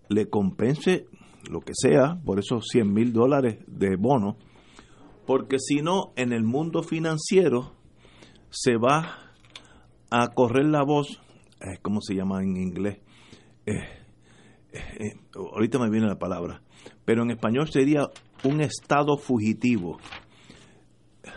le 0.07 0.29
compense 0.29 1.07
lo 1.49 1.61
que 1.61 1.73
sea 1.73 2.19
por 2.25 2.39
esos 2.39 2.65
100 2.71 2.93
mil 2.93 3.13
dólares 3.13 3.59
de 3.67 3.95
bono, 3.97 4.37
porque 5.25 5.57
si 5.59 5.81
no, 5.81 6.13
en 6.15 6.33
el 6.33 6.43
mundo 6.43 6.83
financiero 6.83 7.73
se 8.49 8.75
va 8.77 9.17
a 10.09 10.27
correr 10.29 10.65
la 10.65 10.83
voz, 10.83 11.21
eh, 11.61 11.77
¿cómo 11.81 12.01
se 12.01 12.15
llama 12.15 12.43
en 12.43 12.57
inglés? 12.57 12.99
Eh, 13.65 13.73
eh, 14.73 15.13
ahorita 15.35 15.79
me 15.79 15.89
viene 15.89 16.07
la 16.07 16.19
palabra, 16.19 16.61
pero 17.05 17.23
en 17.23 17.31
español 17.31 17.69
sería 17.69 18.07
un 18.43 18.61
estado 18.61 19.17
fugitivo, 19.17 19.99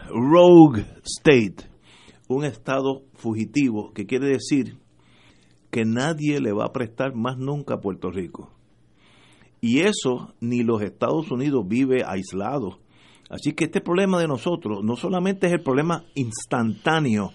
rogue 0.09 0.87
state, 1.05 1.69
un 2.29 2.45
estado 2.45 3.03
fugitivo, 3.15 3.93
que 3.93 4.07
quiere 4.07 4.29
decir 4.29 4.79
que 5.71 5.85
nadie 5.85 6.41
le 6.41 6.53
va 6.53 6.67
a 6.67 6.73
prestar 6.73 7.15
más 7.15 7.37
nunca 7.37 7.75
a 7.75 7.81
Puerto 7.81 8.11
Rico. 8.11 8.54
Y 9.67 9.81
eso 9.81 10.35
ni 10.43 10.63
los 10.63 10.83
Estados 10.83 11.31
Unidos 11.31 11.65
vive 11.67 12.03
aislado. 12.07 12.81
Así 13.31 13.55
que 13.55 13.65
este 13.65 13.81
problema 13.81 14.21
de 14.21 14.29
nosotros 14.29 14.85
no 14.85 14.95
solamente 14.95 15.47
es 15.47 15.55
el 15.55 15.63
problema 15.63 16.05
instantáneo, 16.15 17.31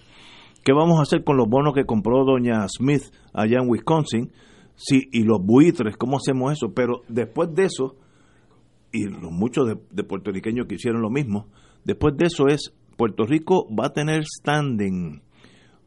¿qué 0.62 0.72
vamos 0.72 1.00
a 1.00 1.02
hacer 1.02 1.24
con 1.24 1.36
los 1.36 1.48
bonos 1.48 1.74
que 1.74 1.86
compró 1.86 2.24
doña 2.24 2.68
Smith 2.68 3.02
allá 3.32 3.58
en 3.60 3.68
Wisconsin? 3.68 4.30
Sí, 4.76 5.08
y 5.10 5.24
los 5.24 5.44
buitres, 5.44 5.96
¿cómo 5.96 6.18
hacemos 6.18 6.52
eso? 6.52 6.72
Pero 6.72 7.02
después 7.08 7.52
de 7.52 7.64
eso, 7.64 7.96
y 8.92 9.08
los 9.08 9.32
muchos 9.32 9.66
de, 9.90 10.04
puertorriqueños 10.04 10.66
que 10.68 10.76
hicieron 10.76 11.02
lo 11.02 11.10
mismo, 11.10 11.48
después 11.84 12.16
de 12.16 12.26
eso 12.26 12.46
es, 12.46 12.72
Puerto 12.96 13.26
Rico 13.26 13.66
va 13.74 13.86
a 13.86 13.92
tener 13.92 14.22
standing 14.24 15.20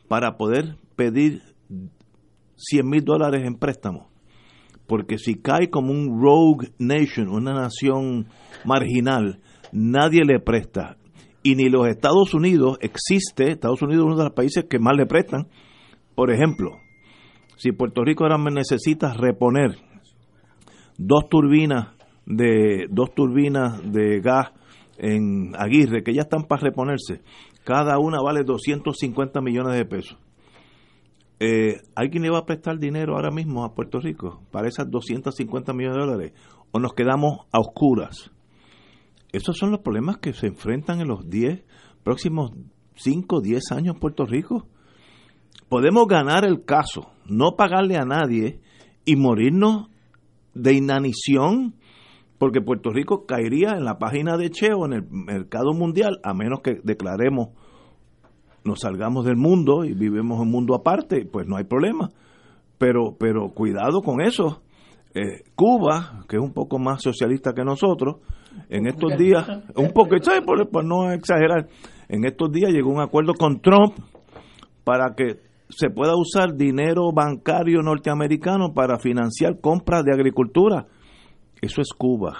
para 0.09 0.35
poder 0.35 0.75
pedir 0.97 1.41
100 2.57 2.85
mil 2.85 3.05
dólares 3.05 3.43
en 3.45 3.55
préstamo. 3.55 4.12
Porque 4.93 5.17
si 5.17 5.41
cae 5.41 5.71
como 5.71 5.91
un 5.91 6.21
rogue 6.21 6.71
nation, 6.77 7.27
una 7.27 7.51
nación 7.51 8.27
marginal, 8.63 9.39
nadie 9.71 10.21
le 10.23 10.39
presta. 10.39 10.97
Y 11.41 11.55
ni 11.55 11.67
los 11.67 11.87
Estados 11.87 12.35
Unidos 12.35 12.77
existe, 12.79 13.49
Estados 13.49 13.81
Unidos 13.81 14.03
es 14.03 14.05
uno 14.05 14.17
de 14.17 14.23
los 14.25 14.33
países 14.33 14.65
que 14.69 14.77
más 14.77 14.95
le 14.95 15.07
prestan. 15.07 15.47
Por 16.13 16.29
ejemplo, 16.29 16.77
si 17.57 17.71
Puerto 17.71 18.03
Rico 18.03 18.23
ahora 18.23 18.37
necesita 18.37 19.15
reponer 19.15 19.79
dos 20.99 21.27
turbinas 21.27 21.95
de 22.27 22.85
dos 22.91 23.15
turbinas 23.15 23.81
de 23.91 24.21
gas 24.21 24.51
en 24.99 25.53
Aguirre 25.57 26.03
que 26.03 26.13
ya 26.13 26.21
están 26.21 26.43
para 26.43 26.61
reponerse, 26.61 27.23
cada 27.63 27.97
una 27.97 28.21
vale 28.21 28.43
250 28.43 29.41
millones 29.41 29.75
de 29.75 29.85
pesos. 29.85 30.19
Eh, 31.39 31.81
¿Alguien 31.95 32.23
le 32.23 32.29
va 32.29 32.39
a 32.39 32.45
prestar 32.45 32.79
dinero 32.79 33.15
ahora 33.15 33.31
mismo 33.31 33.63
a 33.63 33.73
Puerto 33.73 33.99
Rico 33.99 34.41
para 34.51 34.67
esas 34.67 34.89
250 34.89 35.73
millones 35.73 35.97
de 35.97 36.05
dólares? 36.05 36.33
¿O 36.71 36.79
nos 36.79 36.93
quedamos 36.93 37.45
a 37.51 37.59
oscuras? 37.59 38.31
Esos 39.31 39.57
son 39.57 39.71
los 39.71 39.81
problemas 39.81 40.17
que 40.17 40.33
se 40.33 40.47
enfrentan 40.47 41.01
en 41.01 41.07
los 41.07 41.29
10 41.29 41.63
próximos 42.03 42.51
5, 42.95 43.41
10 43.41 43.71
años 43.71 43.97
Puerto 43.99 44.25
Rico 44.25 44.67
podemos 45.73 46.07
ganar 46.07 46.45
el 46.45 46.65
caso, 46.65 47.09
no 47.25 47.55
pagarle 47.55 47.97
a 47.97 48.05
nadie 48.05 48.59
y 49.05 49.15
morirnos 49.15 49.89
de 50.53 50.73
inanición, 50.73 51.73
porque 52.37 52.61
Puerto 52.61 52.91
Rico 52.91 53.25
caería 53.25 53.71
en 53.71 53.83
la 53.83 53.97
página 53.97 54.37
de 54.37 54.51
Cheo 54.51 54.85
en 54.85 54.93
el 54.93 55.07
mercado 55.09 55.73
mundial, 55.73 56.19
a 56.23 56.35
menos 56.35 56.61
que 56.61 56.79
declaremos, 56.83 57.49
nos 58.63 58.79
salgamos 58.81 59.25
del 59.25 59.35
mundo 59.35 59.83
y 59.83 59.93
vivimos 59.93 60.39
un 60.39 60.51
mundo 60.51 60.75
aparte, 60.75 61.25
pues 61.25 61.47
no 61.47 61.57
hay 61.57 61.65
problema. 61.65 62.09
Pero, 62.77 63.15
pero 63.17 63.49
cuidado 63.49 64.01
con 64.01 64.21
eso. 64.21 64.61
Eh, 65.13 65.43
Cuba, 65.55 66.23
que 66.27 66.37
es 66.37 66.41
un 66.41 66.53
poco 66.53 66.79
más 66.79 67.01
socialista 67.01 67.53
que 67.53 67.63
nosotros, 67.63 68.17
en 68.69 68.87
estos 68.87 69.17
días, 69.17 69.47
un 69.75 69.91
poco, 69.91 70.15
por, 70.45 70.69
por 70.69 70.85
no 70.85 71.11
exagerar, 71.11 71.67
en 72.09 72.25
estos 72.25 72.51
días 72.51 72.71
llegó 72.71 72.89
un 72.89 73.01
acuerdo 73.01 73.33
con 73.33 73.61
Trump 73.61 73.93
para 74.83 75.13
que 75.15 75.39
se 75.69 75.89
pueda 75.89 76.15
usar 76.15 76.55
dinero 76.55 77.11
bancario 77.13 77.81
norteamericano 77.81 78.73
para 78.73 78.99
financiar 78.99 79.59
compras 79.59 80.03
de 80.03 80.13
agricultura. 80.13 80.87
Eso 81.61 81.81
es 81.81 81.89
Cuba. 81.97 82.33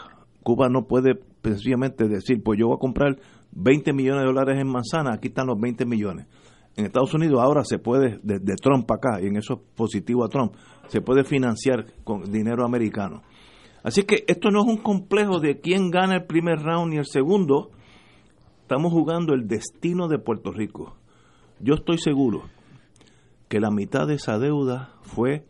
Cuba 0.43 0.67
no 0.69 0.86
puede 0.88 1.19
sencillamente 1.43 2.07
decir, 2.07 2.41
pues 2.43 2.59
yo 2.59 2.67
voy 2.67 2.76
a 2.76 2.80
comprar 2.80 3.17
20 3.56 3.93
millones 3.93 4.22
de 4.22 4.28
dólares 4.28 4.60
en 4.60 4.68
manzana, 4.68 5.14
aquí 5.14 5.30
están 5.30 5.47
los 5.47 5.60
20 5.60 5.86
millones. 5.86 6.28
En 6.76 6.86
Estados 6.86 7.14
Unidos 7.14 7.39
ahora 7.41 7.64
se 7.64 7.78
puede, 7.78 8.20
de, 8.24 8.56
Trump 8.62 8.89
acá, 8.91 9.22
y 9.22 9.28
en 9.28 9.38
eso 9.38 9.54
es 9.54 9.60
positivo 9.76 10.24
a 10.26 10.30
Trump, 10.30 10.54
se 10.88 11.01
puede 11.01 11.24
financiar 11.24 11.86
con 12.04 12.32
dinero 12.32 12.66
americano. 12.66 13.22
Así 13.84 14.04
que 14.04 14.24
esto 14.28 14.49
no 14.49 14.62
es 14.62 14.68
un 14.68 14.78
complejo 14.78 15.39
de 15.39 15.60
quién 15.60 15.91
gana 15.91 16.16
el 16.16 16.26
primer 16.26 16.60
round 16.60 16.93
y 16.93 16.97
el 16.97 17.06
segundo. 17.06 17.72
Estamos 18.62 18.91
jugando 18.91 19.34
el 19.34 19.47
destino 19.47 20.08
de 20.08 20.20
Puerto 20.20 20.51
Rico. 20.51 20.95
Yo 21.60 21.76
estoy 21.76 21.97
seguro 21.97 22.43
que 23.49 23.60
la 23.60 23.70
mitad 23.70 24.08
de 24.08 24.16
esa 24.16 24.39
deuda 24.39 24.95
fue 25.01 25.45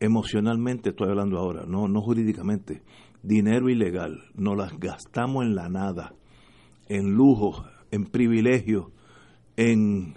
emocionalmente, 0.00 0.90
estoy 0.90 1.08
hablando 1.08 1.38
ahora, 1.38 1.64
no, 1.66 1.88
no 1.88 2.00
jurídicamente, 2.00 2.82
dinero 3.22 3.68
ilegal, 3.68 4.24
nos 4.34 4.56
las 4.56 4.78
gastamos 4.78 5.44
en 5.44 5.54
la 5.54 5.68
nada, 5.68 6.14
en 6.88 7.12
lujos, 7.12 7.62
en 7.90 8.04
privilegios, 8.04 8.86
en 9.56 10.14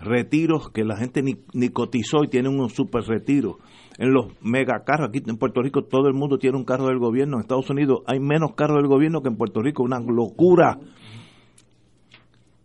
retiros 0.00 0.70
que 0.70 0.84
la 0.84 0.96
gente 0.96 1.22
ni, 1.22 1.68
cotizó 1.68 2.24
y 2.24 2.28
tiene 2.28 2.48
unos 2.48 2.72
super 2.72 3.02
retiros, 3.04 3.56
en 3.98 4.12
los 4.12 4.26
megacarros, 4.40 5.08
aquí 5.08 5.22
en 5.26 5.36
Puerto 5.36 5.60
Rico 5.60 5.84
todo 5.84 6.08
el 6.08 6.14
mundo 6.14 6.38
tiene 6.38 6.56
un 6.56 6.64
carro 6.64 6.86
del 6.86 6.98
gobierno, 6.98 7.36
en 7.36 7.42
Estados 7.42 7.68
Unidos 7.68 8.00
hay 8.06 8.18
menos 8.18 8.54
carros 8.54 8.78
del 8.78 8.88
gobierno 8.88 9.20
que 9.20 9.28
en 9.28 9.36
Puerto 9.36 9.60
Rico, 9.60 9.82
una 9.82 10.00
locura. 10.00 10.78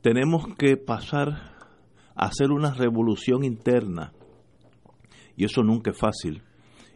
Tenemos 0.01 0.47
que 0.57 0.77
pasar 0.77 1.55
hacer 2.15 2.51
una 2.51 2.73
revolución 2.73 3.43
interna, 3.43 4.13
y 5.35 5.43
eso 5.43 5.61
nunca 5.63 5.91
es 5.91 5.99
fácil, 5.99 6.41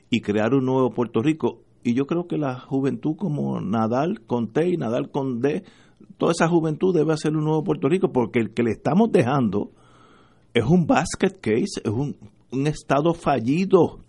y 0.09 0.21
crear 0.21 0.53
un 0.53 0.65
nuevo 0.65 0.91
Puerto 0.91 1.21
Rico. 1.21 1.61
Y 1.83 1.93
yo 1.93 2.05
creo 2.07 2.27
que 2.27 2.37
la 2.37 2.59
juventud 2.59 3.15
como 3.15 3.61
Nadal 3.61 4.21
con 4.25 4.51
T 4.51 4.69
y 4.69 4.77
Nadal 4.77 5.11
con 5.11 5.39
D, 5.39 5.63
toda 6.19 6.33
esa 6.33 6.47
juventud 6.47 6.93
debe 6.93 7.13
hacer 7.13 7.35
un 7.35 7.45
nuevo 7.45 7.63
Puerto 7.63 7.87
Rico, 7.87 8.11
porque 8.11 8.39
el 8.39 8.53
que 8.53 8.61
le 8.61 8.71
estamos 8.71 9.09
dejando 9.11 9.71
es 10.53 10.65
un 10.65 10.85
basket 10.85 11.39
case, 11.41 11.81
es 11.83 11.91
un, 11.91 12.15
estado 12.67 13.13
fallido. 13.13 13.99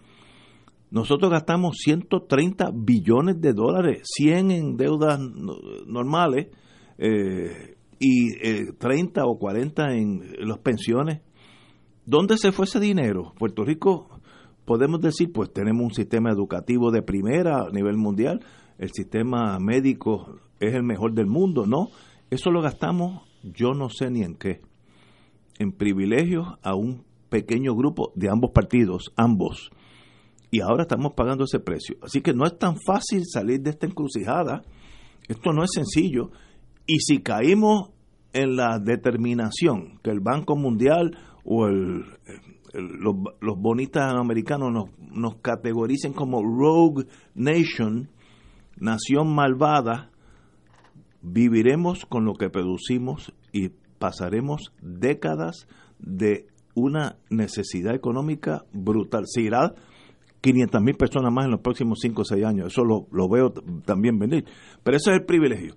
Nosotros 0.91 1.31
gastamos 1.31 1.77
130 1.79 2.71
billones 2.75 3.41
de 3.41 3.53
dólares, 3.53 4.03
100 4.17 4.51
en 4.51 4.77
deudas 4.77 5.21
normales, 5.87 6.49
eh, 6.99 7.77
y 8.01 8.73
30 8.73 9.21
eh, 9.21 9.25
o 9.25 9.39
40 9.39 9.95
en 9.95 10.21
las 10.41 10.59
pensiones. 10.59 11.21
¿Dónde 12.07 12.39
se 12.39 12.51
fue 12.51 12.65
ese 12.65 12.81
dinero? 12.81 13.35
Puerto 13.39 13.63
Rico, 13.63 14.09
podemos 14.65 15.01
decir, 15.01 15.31
pues 15.33 15.53
tenemos 15.53 15.85
un 15.85 15.95
sistema 15.95 16.31
educativo 16.31 16.91
de 16.91 17.03
primera 17.03 17.67
a 17.67 17.71
nivel 17.71 17.97
mundial, 17.97 18.41
el 18.79 18.91
sistema 18.91 19.59
médico 19.61 20.41
es 20.61 20.75
el 20.75 20.83
mejor 20.83 21.15
del 21.15 21.27
mundo, 21.27 21.67
no. 21.67 21.89
Eso 22.31 22.51
lo 22.51 22.63
gastamos 22.63 23.23
yo 23.43 23.75
no 23.75 23.89
sé 23.89 24.11
ni 24.11 24.23
en 24.23 24.35
qué. 24.35 24.61
En 25.59 25.73
privilegios 25.73 26.47
a 26.63 26.75
un 26.75 27.05
pequeño 27.29 27.75
grupo 27.75 28.13
de 28.15 28.29
ambos 28.29 28.51
partidos, 28.53 29.13
ambos. 29.17 29.71
Y 30.51 30.61
ahora 30.61 30.83
estamos 30.83 31.13
pagando 31.15 31.45
ese 31.45 31.61
precio. 31.61 31.97
Así 32.03 32.23
que 32.23 32.35
no 32.35 32.45
es 32.45 32.59
tan 32.59 32.77
fácil 32.85 33.25
salir 33.27 33.61
de 33.61 33.71
esta 33.71 33.87
encrucijada. 33.87 34.63
Esto 35.29 35.53
no 35.53 35.63
es 35.63 35.71
sencillo. 35.73 36.31
Y 36.87 36.99
si 37.01 37.23
caímos 37.23 37.91
en 38.33 38.57
la 38.57 38.79
determinación 38.79 40.01
que 40.03 40.11
el 40.11 40.21
Banco 40.21 40.57
Mundial 40.57 41.17
o 41.45 41.69
los, 41.69 42.07
los, 43.41 43.59
bonistas 43.59 44.13
americanos 44.15 44.73
nos, 44.73 44.91
nos 44.99 45.37
categoricen 45.37 46.13
como 46.13 46.43
rogue 46.43 47.07
nation, 47.35 48.09
nación 48.77 49.35
malvada, 49.35 50.11
viviremos 51.23 52.07
con 52.07 52.25
lo 52.25 52.35
que 52.35 52.51
producimos 52.51 53.33
y 53.53 53.71
pasaremos 53.99 54.73
décadas 54.81 55.68
de 55.99 56.47
una 56.75 57.16
necesidad 57.29 57.95
económica 57.95 58.64
brutal. 58.73 59.25
Se 59.27 59.43
irá 59.43 59.75
500 60.41 60.83
mil 60.83 60.97
personas 60.97 61.33
más 61.33 61.45
en 61.45 61.51
los 61.53 61.61
próximos 61.61 61.99
5 62.01 62.23
o 62.23 62.25
6 62.25 62.45
años. 62.45 62.66
Eso 62.68 62.85
lo, 62.85 63.07
lo, 63.12 63.29
veo 63.29 63.53
también 63.85 64.18
venir. 64.18 64.45
Pero 64.83 64.97
ese 64.97 65.11
es 65.11 65.16
el 65.18 65.27
privilegio. 65.27 65.75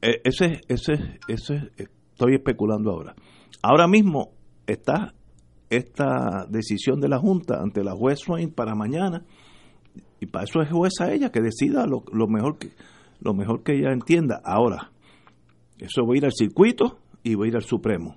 E, 0.00 0.20
ese, 0.24 0.60
ese, 0.68 1.18
ese, 1.26 1.72
estoy 1.76 2.34
especulando 2.34 2.90
ahora. 2.92 3.14
Ahora 3.62 3.88
mismo 3.88 4.30
está 4.66 5.14
esta 5.70 6.46
decisión 6.48 7.00
de 7.00 7.08
la 7.08 7.18
Junta 7.18 7.60
ante 7.60 7.82
la 7.82 7.92
juez 7.92 8.20
Swain 8.20 8.52
para 8.52 8.74
mañana. 8.74 9.24
Y 10.20 10.26
para 10.26 10.44
eso 10.44 10.60
es 10.62 10.70
jueza 10.70 11.12
ella 11.12 11.30
que 11.30 11.40
decida 11.40 11.86
lo, 11.86 12.04
lo 12.12 12.28
mejor 12.28 12.58
que 12.58 12.70
lo 13.20 13.34
mejor 13.34 13.62
que 13.62 13.74
ella 13.74 13.92
entienda. 13.92 14.40
Ahora, 14.44 14.90
eso 15.78 16.06
va 16.06 16.14
a 16.14 16.16
ir 16.16 16.24
al 16.24 16.32
circuito 16.32 16.98
y 17.22 17.34
va 17.34 17.44
a 17.44 17.48
ir 17.48 17.56
al 17.56 17.64
Supremo. 17.64 18.16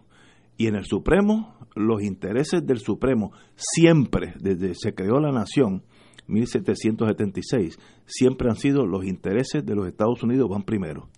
Y 0.57 0.67
en 0.67 0.75
el 0.75 0.85
Supremo, 0.85 1.55
los 1.75 2.01
intereses 2.03 2.65
del 2.65 2.79
Supremo 2.79 3.31
siempre, 3.55 4.33
desde 4.39 4.73
se 4.75 4.93
creó 4.93 5.19
la 5.19 5.31
nación, 5.31 5.83
1776, 6.27 7.77
siempre 8.05 8.49
han 8.49 8.55
sido 8.55 8.85
los 8.85 9.05
intereses 9.05 9.65
de 9.65 9.75
los 9.75 9.87
Estados 9.87 10.23
Unidos 10.23 10.49
van 10.49 10.63
primero. 10.63 11.09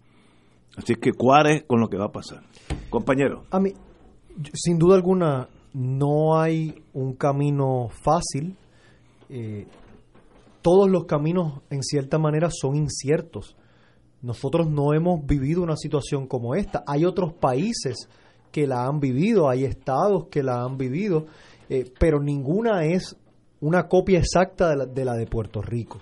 Así 0.76 0.96
que 0.96 1.12
cuál 1.12 1.66
con 1.68 1.80
lo 1.80 1.88
que 1.88 1.98
va 1.98 2.06
a 2.06 2.12
pasar. 2.12 2.44
Compañero. 2.90 3.44
A 3.52 3.60
mí, 3.60 3.72
sin 4.54 4.80
duda 4.80 4.96
alguna, 4.96 5.48
no 5.74 6.40
hay 6.40 6.84
un 6.94 7.14
camino 7.14 7.90
fácil. 7.90 8.56
Eh, 9.30 9.68
todos 10.62 10.90
los 10.90 11.06
caminos, 11.06 11.62
en 11.70 11.84
cierta 11.84 12.18
manera, 12.18 12.50
son 12.52 12.76
inciertos. 12.76 13.56
Nosotros 14.24 14.70
no 14.70 14.94
hemos 14.94 15.26
vivido 15.26 15.62
una 15.62 15.76
situación 15.76 16.28
como 16.28 16.56
esta. 16.56 16.84
Hay 16.88 17.04
otros 17.04 17.34
países 17.34 18.08
que 18.54 18.66
la 18.66 18.86
han 18.86 19.02
vivido, 19.02 19.50
hay 19.50 19.66
estados 19.66 20.28
que 20.32 20.42
la 20.42 20.64
han 20.64 20.78
vivido, 20.78 21.26
eh, 21.70 21.92
pero 22.00 22.22
ninguna 22.22 22.86
es 22.86 23.18
una 23.60 23.88
copia 23.90 24.20
exacta 24.20 24.70
de 24.70 24.78
la, 24.78 24.86
de 24.86 25.06
la 25.06 25.14
de 25.16 25.28
Puerto 25.28 25.62
Rico. 25.62 26.00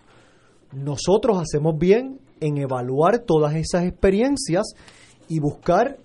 Nosotros 0.72 1.40
hacemos 1.40 1.80
bien 1.80 2.20
en 2.40 2.58
evaluar 2.58 3.20
todas 3.26 3.56
esas 3.56 3.86
experiencias 3.86 4.76
y 5.28 5.40
buscar 5.40 5.98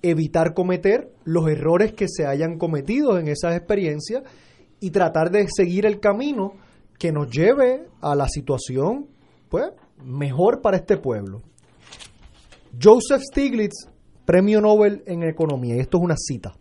evitar 0.00 0.54
cometer 0.54 1.10
los 1.24 1.48
errores 1.48 1.92
que 1.92 2.06
se 2.08 2.24
hayan 2.24 2.56
cometido 2.56 3.18
en 3.18 3.26
esas 3.26 3.56
experiencias 3.56 4.22
y 4.78 4.90
tratar 4.90 5.32
de 5.32 5.48
seguir 5.48 5.86
el 5.86 5.98
camino 5.98 6.52
que 6.98 7.10
nos 7.10 7.28
lleve 7.30 7.88
a 8.00 8.14
la 8.14 8.28
situación 8.28 9.06
pues 9.48 9.72
mejor 10.04 10.60
para 10.60 10.76
este 10.76 10.96
pueblo. 10.96 11.42
Joseph 12.80 13.22
Stiglitz, 13.22 13.88
premio 14.24 14.60
Nobel 14.60 15.02
en 15.06 15.22
economía, 15.22 15.76
y 15.76 15.80
esto 15.80 15.98
es 15.98 16.04
una 16.04 16.16
cita. 16.16 16.54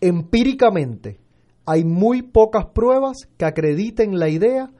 Empíricamente, 0.00 1.18
hay 1.66 1.84
muy 1.84 2.22
pocas 2.22 2.66
pruebas 2.66 3.16
que 3.36 3.44
acrediten 3.44 4.18
la 4.18 4.28
idea 4.28 4.70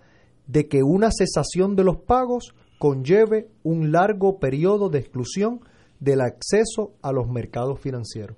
de 0.47 0.69
que 0.69 0.83
una 0.83 1.11
cesación 1.11 1.77
de 1.77 1.85
los 1.85 1.97
pagos 1.97 2.55
conlleve 2.79 3.49
un 3.63 3.93
largo 3.93 4.39
periodo 4.39 4.91
de 4.91 4.99
exclusión 4.99 5.61
del 6.01 6.21
acceso 6.21 6.93
a 7.01 7.13
los 7.13 7.29
mercados 7.29 7.81
financieros. 7.81 8.37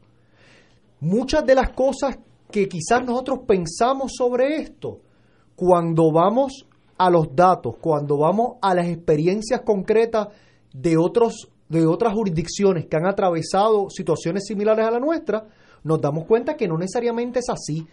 Muchas 1.00 1.44
de 1.44 1.54
las 1.54 1.70
cosas 1.70 2.18
que 2.50 2.68
quizás 2.68 3.04
nosotros 3.04 3.40
pensamos 3.46 4.12
sobre 4.16 4.56
esto, 4.56 5.00
cuando 5.56 6.12
vamos 6.12 6.66
a 6.98 7.10
los 7.10 7.34
datos, 7.34 7.76
cuando 7.80 8.18
vamos 8.18 8.56
a 8.62 8.74
las 8.74 8.86
experiencias 8.88 9.62
concretas 9.62 10.28
de 10.72 10.96
otros 10.96 11.48
de 11.68 11.86
otras 11.86 12.14
jurisdicciones 12.14 12.86
que 12.86 12.96
han 12.96 13.06
atravesado 13.06 13.90
situaciones 13.90 14.44
similares 14.46 14.86
a 14.86 14.90
la 14.90 15.00
nuestra, 15.00 15.46
nos 15.82 16.00
damos 16.00 16.24
cuenta 16.24 16.56
que 16.56 16.68
no 16.68 16.78
necesariamente 16.78 17.40
es 17.40 17.48
así. 17.48 17.86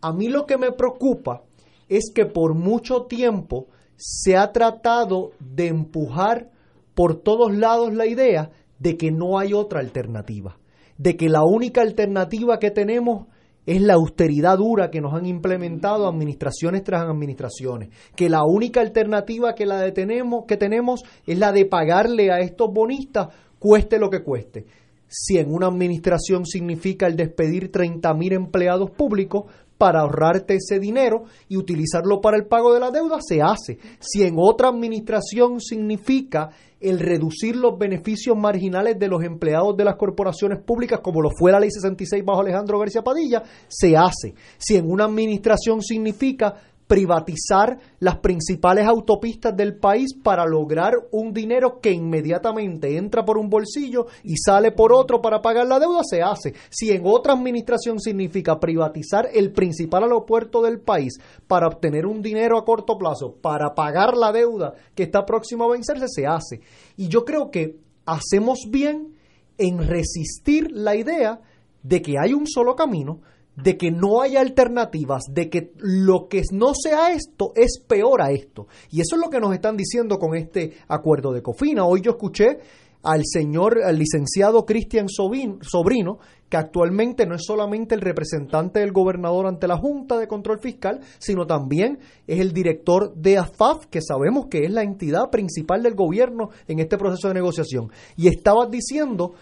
A 0.00 0.12
mí 0.12 0.28
lo 0.28 0.46
que 0.46 0.58
me 0.58 0.72
preocupa 0.72 1.42
es 1.88 2.10
que 2.14 2.26
por 2.26 2.54
mucho 2.54 3.02
tiempo 3.02 3.66
se 3.96 4.36
ha 4.36 4.50
tratado 4.52 5.32
de 5.38 5.68
empujar 5.68 6.50
por 6.94 7.16
todos 7.16 7.54
lados 7.54 7.94
la 7.94 8.06
idea 8.06 8.50
de 8.78 8.96
que 8.96 9.10
no 9.10 9.38
hay 9.38 9.52
otra 9.52 9.80
alternativa, 9.80 10.58
de 10.96 11.16
que 11.16 11.28
la 11.28 11.44
única 11.44 11.82
alternativa 11.82 12.58
que 12.58 12.70
tenemos 12.70 13.26
es 13.70 13.80
la 13.80 13.94
austeridad 13.94 14.58
dura 14.58 14.90
que 14.90 15.00
nos 15.00 15.14
han 15.14 15.26
implementado 15.26 16.08
administraciones 16.08 16.82
tras 16.82 17.08
administraciones, 17.08 17.90
que 18.16 18.28
la 18.28 18.42
única 18.44 18.80
alternativa 18.80 19.54
que 19.54 19.64
la 19.64 19.80
detenemos, 19.80 20.44
que 20.48 20.56
tenemos 20.56 21.04
es 21.24 21.38
la 21.38 21.52
de 21.52 21.66
pagarle 21.66 22.32
a 22.32 22.40
estos 22.40 22.72
bonistas 22.72 23.28
cueste 23.60 24.00
lo 24.00 24.10
que 24.10 24.24
cueste. 24.24 24.66
Si 25.06 25.38
en 25.38 25.54
una 25.54 25.68
administración 25.68 26.46
significa 26.46 27.06
el 27.06 27.14
despedir 27.14 27.70
30.000 27.70 28.32
empleados 28.32 28.90
públicos, 28.90 29.44
para 29.80 30.00
ahorrarte 30.00 30.56
ese 30.56 30.78
dinero 30.78 31.24
y 31.48 31.56
utilizarlo 31.56 32.20
para 32.20 32.36
el 32.36 32.44
pago 32.44 32.74
de 32.74 32.80
la 32.80 32.90
deuda, 32.90 33.16
se 33.26 33.40
hace. 33.40 33.78
Si 33.98 34.22
en 34.22 34.34
otra 34.36 34.68
administración 34.68 35.58
significa 35.58 36.50
el 36.80 36.98
reducir 36.98 37.56
los 37.56 37.78
beneficios 37.78 38.36
marginales 38.36 38.98
de 38.98 39.08
los 39.08 39.24
empleados 39.24 39.74
de 39.78 39.84
las 39.86 39.96
corporaciones 39.96 40.58
públicas, 40.62 41.00
como 41.00 41.22
lo 41.22 41.30
fue 41.30 41.50
la 41.50 41.60
ley 41.60 41.70
66 41.70 42.22
bajo 42.22 42.42
Alejandro 42.42 42.78
García 42.78 43.02
Padilla, 43.02 43.42
se 43.68 43.96
hace. 43.96 44.34
Si 44.58 44.76
en 44.76 44.90
una 44.90 45.04
administración 45.06 45.80
significa 45.80 46.56
privatizar 46.90 47.78
las 48.00 48.18
principales 48.18 48.84
autopistas 48.84 49.56
del 49.56 49.76
país 49.76 50.12
para 50.12 50.44
lograr 50.44 50.94
un 51.12 51.32
dinero 51.32 51.78
que 51.80 51.92
inmediatamente 51.92 52.96
entra 52.96 53.24
por 53.24 53.38
un 53.38 53.48
bolsillo 53.48 54.08
y 54.24 54.36
sale 54.36 54.72
por 54.72 54.92
otro 54.92 55.22
para 55.22 55.40
pagar 55.40 55.68
la 55.68 55.78
deuda, 55.78 56.00
se 56.02 56.20
hace. 56.20 56.52
Si 56.68 56.90
en 56.90 57.02
otra 57.04 57.34
administración 57.34 58.00
significa 58.00 58.58
privatizar 58.58 59.28
el 59.32 59.52
principal 59.52 60.02
aeropuerto 60.02 60.62
del 60.62 60.80
país 60.80 61.16
para 61.46 61.68
obtener 61.68 62.06
un 62.06 62.22
dinero 62.22 62.58
a 62.58 62.64
corto 62.64 62.98
plazo, 62.98 63.36
para 63.40 63.72
pagar 63.72 64.16
la 64.16 64.32
deuda 64.32 64.74
que 64.96 65.04
está 65.04 65.24
próximo 65.24 65.66
a 65.66 65.72
vencerse, 65.72 66.06
se 66.08 66.26
hace. 66.26 66.60
Y 66.96 67.06
yo 67.06 67.24
creo 67.24 67.52
que 67.52 67.76
hacemos 68.04 68.66
bien 68.68 69.14
en 69.58 69.86
resistir 69.86 70.72
la 70.72 70.96
idea 70.96 71.40
de 71.84 72.02
que 72.02 72.16
hay 72.18 72.32
un 72.32 72.48
solo 72.48 72.74
camino, 72.74 73.20
de 73.62 73.76
que 73.76 73.90
no 73.90 74.20
hay 74.20 74.36
alternativas, 74.36 75.24
de 75.30 75.48
que 75.48 75.72
lo 75.78 76.28
que 76.28 76.42
no 76.52 76.72
sea 76.74 77.12
esto 77.12 77.52
es 77.54 77.80
peor 77.86 78.22
a 78.22 78.30
esto. 78.30 78.66
Y 78.90 79.00
eso 79.00 79.16
es 79.16 79.22
lo 79.22 79.30
que 79.30 79.40
nos 79.40 79.54
están 79.54 79.76
diciendo 79.76 80.18
con 80.18 80.36
este 80.36 80.74
acuerdo 80.88 81.32
de 81.32 81.42
Cofina. 81.42 81.84
Hoy 81.84 82.00
yo 82.00 82.12
escuché 82.12 82.58
al 83.02 83.22
señor 83.24 83.82
al 83.82 83.98
licenciado 83.98 84.66
Cristian 84.66 85.06
Sobrino, 85.08 86.18
que 86.48 86.56
actualmente 86.56 87.26
no 87.26 87.36
es 87.36 87.42
solamente 87.46 87.94
el 87.94 88.00
representante 88.00 88.80
del 88.80 88.92
gobernador 88.92 89.46
ante 89.46 89.68
la 89.68 89.78
Junta 89.78 90.18
de 90.18 90.26
Control 90.26 90.58
Fiscal, 90.58 91.00
sino 91.18 91.46
también 91.46 92.00
es 92.26 92.40
el 92.40 92.52
director 92.52 93.14
de 93.14 93.38
AFAF, 93.38 93.86
que 93.86 94.02
sabemos 94.02 94.46
que 94.50 94.64
es 94.64 94.70
la 94.70 94.82
entidad 94.82 95.30
principal 95.30 95.82
del 95.82 95.94
gobierno 95.94 96.50
en 96.66 96.80
este 96.80 96.98
proceso 96.98 97.28
de 97.28 97.34
negociación. 97.34 97.90
Y 98.16 98.28
estaba 98.28 98.66
diciendo 98.66 99.34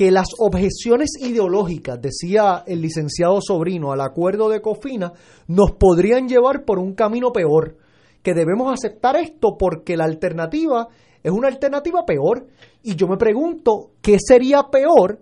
que 0.00 0.10
las 0.10 0.28
objeciones 0.38 1.10
ideológicas, 1.20 2.00
decía 2.00 2.64
el 2.66 2.80
licenciado 2.80 3.38
Sobrino, 3.42 3.92
al 3.92 4.00
acuerdo 4.00 4.48
de 4.48 4.62
Cofina, 4.62 5.12
nos 5.46 5.72
podrían 5.72 6.26
llevar 6.26 6.64
por 6.64 6.78
un 6.78 6.94
camino 6.94 7.32
peor, 7.32 7.76
que 8.22 8.32
debemos 8.32 8.72
aceptar 8.72 9.16
esto 9.16 9.58
porque 9.58 9.98
la 9.98 10.04
alternativa 10.04 10.88
es 11.22 11.30
una 11.30 11.48
alternativa 11.48 12.06
peor. 12.06 12.46
Y 12.82 12.96
yo 12.96 13.08
me 13.08 13.18
pregunto, 13.18 13.90
¿qué 14.00 14.16
sería 14.18 14.70
peor 14.70 15.20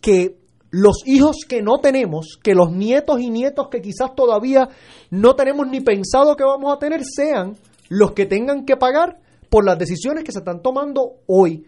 que 0.00 0.38
los 0.70 1.02
hijos 1.04 1.36
que 1.46 1.60
no 1.60 1.76
tenemos, 1.82 2.38
que 2.42 2.54
los 2.54 2.72
nietos 2.72 3.20
y 3.20 3.28
nietos 3.28 3.68
que 3.70 3.82
quizás 3.82 4.14
todavía 4.16 4.66
no 5.10 5.36
tenemos 5.36 5.68
ni 5.68 5.82
pensado 5.82 6.36
que 6.36 6.44
vamos 6.44 6.74
a 6.74 6.78
tener, 6.78 7.02
sean 7.04 7.54
los 7.90 8.12
que 8.12 8.24
tengan 8.24 8.64
que 8.64 8.78
pagar 8.78 9.20
por 9.50 9.66
las 9.66 9.78
decisiones 9.78 10.24
que 10.24 10.32
se 10.32 10.38
están 10.38 10.62
tomando 10.62 11.16
hoy, 11.26 11.66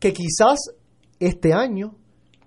que 0.00 0.12
quizás 0.12 0.58
este 1.20 1.52
año, 1.52 1.94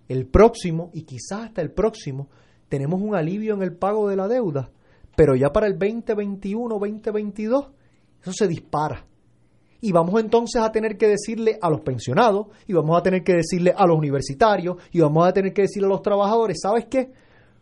el 0.08 0.26
próximo 0.28 0.90
y 0.94 1.04
quizás 1.04 1.46
hasta 1.46 1.62
el 1.62 1.72
próximo, 1.72 2.30
tenemos 2.68 3.02
un 3.02 3.16
alivio 3.16 3.56
en 3.56 3.64
el 3.64 3.76
pago 3.76 4.10
de 4.10 4.16
la 4.16 4.28
deuda, 4.28 4.70
pero 5.16 5.36
ya 5.36 5.52
para 5.52 5.68
el 5.68 5.78
2021, 5.78 6.76
2022, 6.80 7.70
eso 8.22 8.34
se 8.34 8.48
dispara. 8.48 9.06
Y 9.82 9.92
vamos 9.92 10.20
entonces 10.20 10.62
a 10.62 10.72
tener 10.72 10.98
que 10.98 11.08
decirle 11.08 11.58
a 11.62 11.70
los 11.70 11.82
pensionados, 11.82 12.48
y 12.68 12.74
vamos 12.74 12.98
a 12.98 13.04
tener 13.04 13.24
que 13.24 13.36
decirle 13.36 13.74
a 13.76 13.88
los 13.88 13.98
universitarios, 13.98 14.78
y 14.92 15.00
vamos 15.00 15.28
a 15.28 15.34
tener 15.34 15.54
que 15.54 15.64
decirle 15.64 15.88
a 15.88 15.90
los 15.90 16.02
trabajadores, 16.02 16.60
¿sabes 16.62 16.86
qué? 16.86 17.12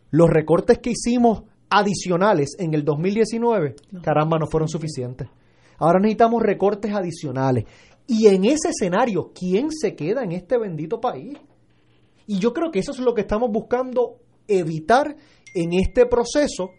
Los 0.10 0.30
recortes 0.30 0.80
que 0.80 0.92
hicimos 0.92 1.44
adicionales 1.70 2.56
en 2.60 2.74
el 2.74 2.84
2019, 2.84 3.76
caramba, 4.02 4.40
no 4.40 4.48
fueron 4.48 4.70
suficientes. 4.70 5.28
Ahora 5.78 6.00
necesitamos 6.00 6.42
recortes 6.42 6.94
adicionales. 6.94 7.66
Y 8.08 8.28
en 8.28 8.46
ese 8.46 8.70
escenario, 8.70 9.32
¿quién 9.34 9.70
se 9.70 9.96
queda 9.96 10.24
en 10.24 10.32
este 10.32 10.58
bendito 10.58 11.02
país? 11.02 11.38
Y 12.26 12.40
yo 12.40 12.54
creo 12.54 12.72
que 12.72 12.80
eso 12.80 12.94
es 12.94 13.00
lo 13.00 13.14
que 13.14 13.22
estamos 13.22 13.52
buscando 13.52 14.18
evitar 14.48 15.16
en 15.54 15.74
este 15.74 16.06
proceso. 16.06 16.72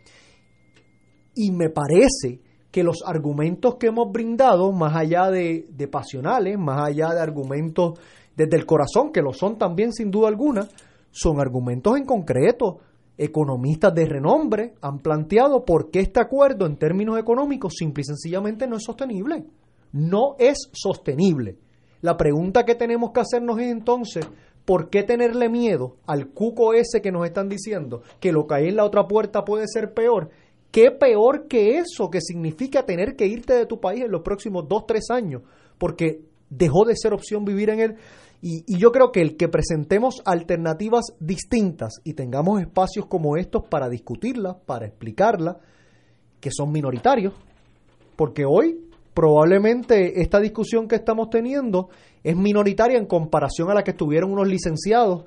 Y 1.35 1.53
me 1.53 1.69
parece 1.69 2.41
que 2.71 2.83
los 2.83 3.03
argumentos 3.07 3.77
que 3.77 3.89
hemos 3.89 4.11
brindado, 4.11 4.73
más 4.73 4.97
allá 4.97 5.31
de, 5.31 5.67
de 5.71 5.89
pasionales, 5.89 6.59
más 6.59 6.89
allá 6.89 7.11
de 7.15 7.21
argumentos 7.21 7.99
desde 8.35 8.57
el 8.57 8.67
corazón, 8.67 9.13
que 9.13 9.23
lo 9.23 9.33
son 9.33 9.59
también 9.59 9.93
sin 9.93 10.11
duda 10.11 10.29
alguna, 10.29 10.67
son 11.11 11.41
argumentos 11.41 11.97
en 11.97 12.05
concreto. 12.05 12.79
Economistas 13.17 13.93
de 13.95 14.07
renombre 14.07 14.75
han 14.81 15.01
planteado 15.01 15.65
por 15.65 15.91
qué 15.91 16.01
este 16.01 16.21
acuerdo 16.21 16.67
en 16.67 16.77
términos 16.77 17.19
económicos 17.19 17.75
simple 17.77 18.03
y 18.03 18.05
sencillamente 18.05 18.67
no 18.67 18.77
es 18.77 18.85
sostenible. 18.85 19.45
No 19.93 20.37
es 20.39 20.69
sostenible. 20.73 21.57
La 22.01 22.17
pregunta 22.17 22.65
que 22.65 22.75
tenemos 22.75 23.11
que 23.13 23.21
hacernos 23.21 23.59
es 23.59 23.67
entonces, 23.67 24.27
¿por 24.65 24.91
qué 24.91 25.03
tenerle 25.03 25.49
miedo 25.49 25.97
al 26.07 26.29
cuco 26.29 26.75
ese 26.75 27.01
que 27.01 27.11
nos 27.11 27.27
están 27.27 27.49
diciendo 27.49 28.03
que 28.21 28.33
lo 28.33 28.47
que 28.47 28.55
hay 28.55 28.69
en 28.69 28.77
la 28.77 28.85
otra 28.85 29.09
puerta 29.09 29.45
puede 29.45 29.67
ser 29.67 29.95
peor? 29.95 30.31
¿Qué 30.71 30.91
peor 30.91 31.49
que 31.49 31.79
eso 31.79 32.11
que 32.11 32.21
significa 32.21 32.85
tener 32.85 33.17
que 33.17 33.27
irte 33.27 33.55
de 33.55 33.67
tu 33.67 33.81
país 33.81 34.05
en 34.05 34.11
los 34.11 34.21
próximos 34.21 34.69
dos, 34.69 34.87
tres 34.87 35.11
años? 35.11 35.43
Porque 35.79 36.21
dejó 36.51 36.85
de 36.85 36.97
ser 36.97 37.15
opción 37.15 37.45
vivir 37.45 37.71
en 37.71 37.81
él. 37.81 37.97
Y, 38.41 38.65
y, 38.67 38.79
yo 38.79 38.93
creo 38.93 39.11
que 39.11 39.21
el 39.21 39.37
que 39.37 39.49
presentemos 39.49 40.23
alternativas 40.25 41.07
distintas 41.19 41.95
y 42.05 42.13
tengamos 42.13 42.61
espacios 42.61 43.07
como 43.07 43.37
estos 43.37 43.65
para 43.65 43.89
discutirlas, 43.89 44.57
para 44.65 44.87
explicarlas, 44.87 45.57
que 46.39 46.51
son 46.53 46.71
minoritarios, 46.71 47.35
porque 48.15 48.45
hoy 48.45 48.88
probablemente 49.19 50.21
esta 50.21 50.39
discusión 50.39 50.87
que 50.87 50.95
estamos 50.95 51.29
teniendo 51.29 51.89
es 52.23 52.37
minoritaria 52.37 52.97
en 52.97 53.07
comparación 53.07 53.69
a 53.69 53.75
la 53.75 53.83
que 53.83 53.91
estuvieron 53.91 54.31
unos 54.31 54.47
licenciados 54.47 55.25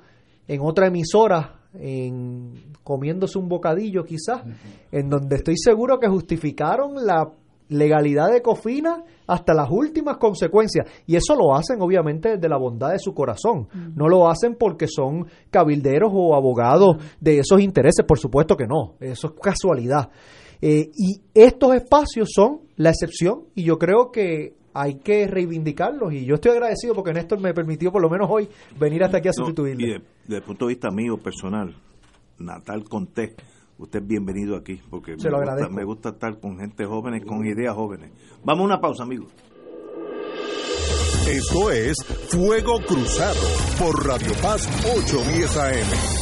en 0.48 0.62
otra 0.62 0.86
emisora 0.86 1.60
en 1.74 2.72
comiéndose 2.82 3.38
un 3.38 3.50
bocadillo 3.50 4.02
quizás, 4.02 4.44
en 4.90 5.10
donde 5.10 5.36
estoy 5.36 5.58
seguro 5.58 6.00
que 6.00 6.08
justificaron 6.08 7.04
la 7.04 7.32
legalidad 7.68 8.32
de 8.32 8.40
Cofina 8.40 9.04
hasta 9.26 9.52
las 9.52 9.68
últimas 9.70 10.16
consecuencias. 10.16 10.86
Y 11.06 11.16
eso 11.16 11.36
lo 11.36 11.54
hacen 11.54 11.82
obviamente 11.82 12.36
desde 12.36 12.48
la 12.48 12.56
bondad 12.56 12.92
de 12.92 12.98
su 12.98 13.12
corazón. 13.12 13.68
No 13.94 14.08
lo 14.08 14.26
hacen 14.26 14.56
porque 14.58 14.86
son 14.88 15.26
cabilderos 15.50 16.10
o 16.14 16.34
abogados 16.34 16.96
de 17.20 17.40
esos 17.40 17.60
intereses. 17.60 18.06
Por 18.08 18.18
supuesto 18.18 18.56
que 18.56 18.66
no. 18.66 18.94
Eso 19.00 19.26
es 19.26 19.32
casualidad. 19.42 20.08
Eh, 20.64 20.90
y 20.96 21.20
estos 21.34 21.74
espacios 21.74 22.30
son 22.32 22.60
la 22.76 22.90
excepción 22.90 23.42
y 23.56 23.64
yo 23.64 23.78
creo 23.78 24.12
que 24.12 24.54
hay 24.74 24.94
que 25.00 25.26
reivindicarlos 25.26 26.12
y 26.14 26.24
yo 26.24 26.36
estoy 26.36 26.52
agradecido 26.52 26.94
porque 26.94 27.12
Néstor 27.12 27.40
me 27.40 27.52
permitió 27.52 27.90
por 27.92 28.00
lo 28.00 28.08
menos 28.08 28.28
hoy 28.30 28.48
venir 28.78 29.02
hasta 29.04 29.18
aquí 29.18 29.28
a 29.28 29.32
sustituirle. 29.32 29.86
y 29.86 29.90
desde 30.22 30.36
el 30.36 30.42
punto 30.42 30.66
de 30.66 30.74
vista 30.74 30.90
mío 30.90 31.18
personal, 31.18 31.74
Natal 32.38 32.84
Conté, 32.84 33.34
usted 33.78 34.00
es 34.00 34.06
bienvenido 34.06 34.56
aquí 34.56 34.80
porque 34.88 35.18
Se 35.18 35.24
me, 35.24 35.30
lo 35.32 35.38
gusta, 35.38 35.52
agradezco. 35.52 35.74
me 35.74 35.84
gusta 35.84 36.08
estar 36.10 36.38
con 36.40 36.58
gente 36.58 36.84
jóvenes, 36.86 37.24
con 37.26 37.44
ideas 37.44 37.74
jóvenes. 37.74 38.12
Vamos 38.44 38.62
a 38.62 38.64
una 38.66 38.80
pausa, 38.80 39.02
amigos. 39.02 39.32
Esto 41.28 41.70
es 41.70 41.96
Fuego 42.30 42.78
Cruzado 42.86 43.40
por 43.78 44.06
Radio 44.06 44.32
Paz 44.40 44.66
810 44.96 45.56
AM. 45.56 46.21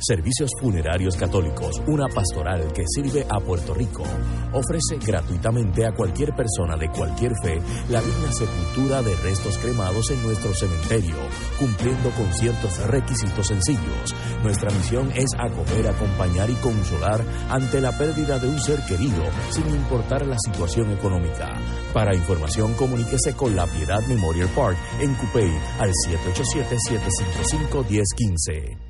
Servicios 0.00 0.50
Funerarios 0.58 1.14
Católicos, 1.14 1.82
una 1.86 2.08
pastoral 2.08 2.72
que 2.72 2.84
sirve 2.86 3.26
a 3.28 3.38
Puerto 3.38 3.74
Rico, 3.74 4.02
ofrece 4.52 4.96
gratuitamente 5.04 5.86
a 5.86 5.92
cualquier 5.92 6.34
persona 6.34 6.78
de 6.78 6.88
cualquier 6.88 7.32
fe 7.42 7.60
la 7.90 8.00
digna 8.00 8.32
sepultura 8.32 9.02
de 9.02 9.14
restos 9.16 9.58
cremados 9.58 10.10
en 10.10 10.22
nuestro 10.22 10.54
cementerio, 10.54 11.16
cumpliendo 11.58 12.10
con 12.12 12.32
ciertos 12.32 12.78
requisitos 12.86 13.46
sencillos. 13.46 14.14
Nuestra 14.42 14.70
misión 14.70 15.12
es 15.14 15.28
acoger, 15.38 15.88
acompañar 15.88 16.48
y 16.48 16.54
consolar 16.54 17.22
ante 17.50 17.82
la 17.82 17.98
pérdida 17.98 18.38
de 18.38 18.48
un 18.48 18.58
ser 18.58 18.80
querido, 18.86 19.22
sin 19.50 19.68
importar 19.68 20.26
la 20.26 20.38
situación 20.38 20.92
económica. 20.92 21.60
Para 21.92 22.16
información, 22.16 22.72
comuníquese 22.74 23.34
con 23.34 23.54
La 23.54 23.66
Piedad 23.66 24.00
Memorial 24.06 24.48
Park 24.56 24.78
en 25.00 25.14
Cupey 25.14 25.52
al 25.78 25.92
787-755-1015. 25.92 28.89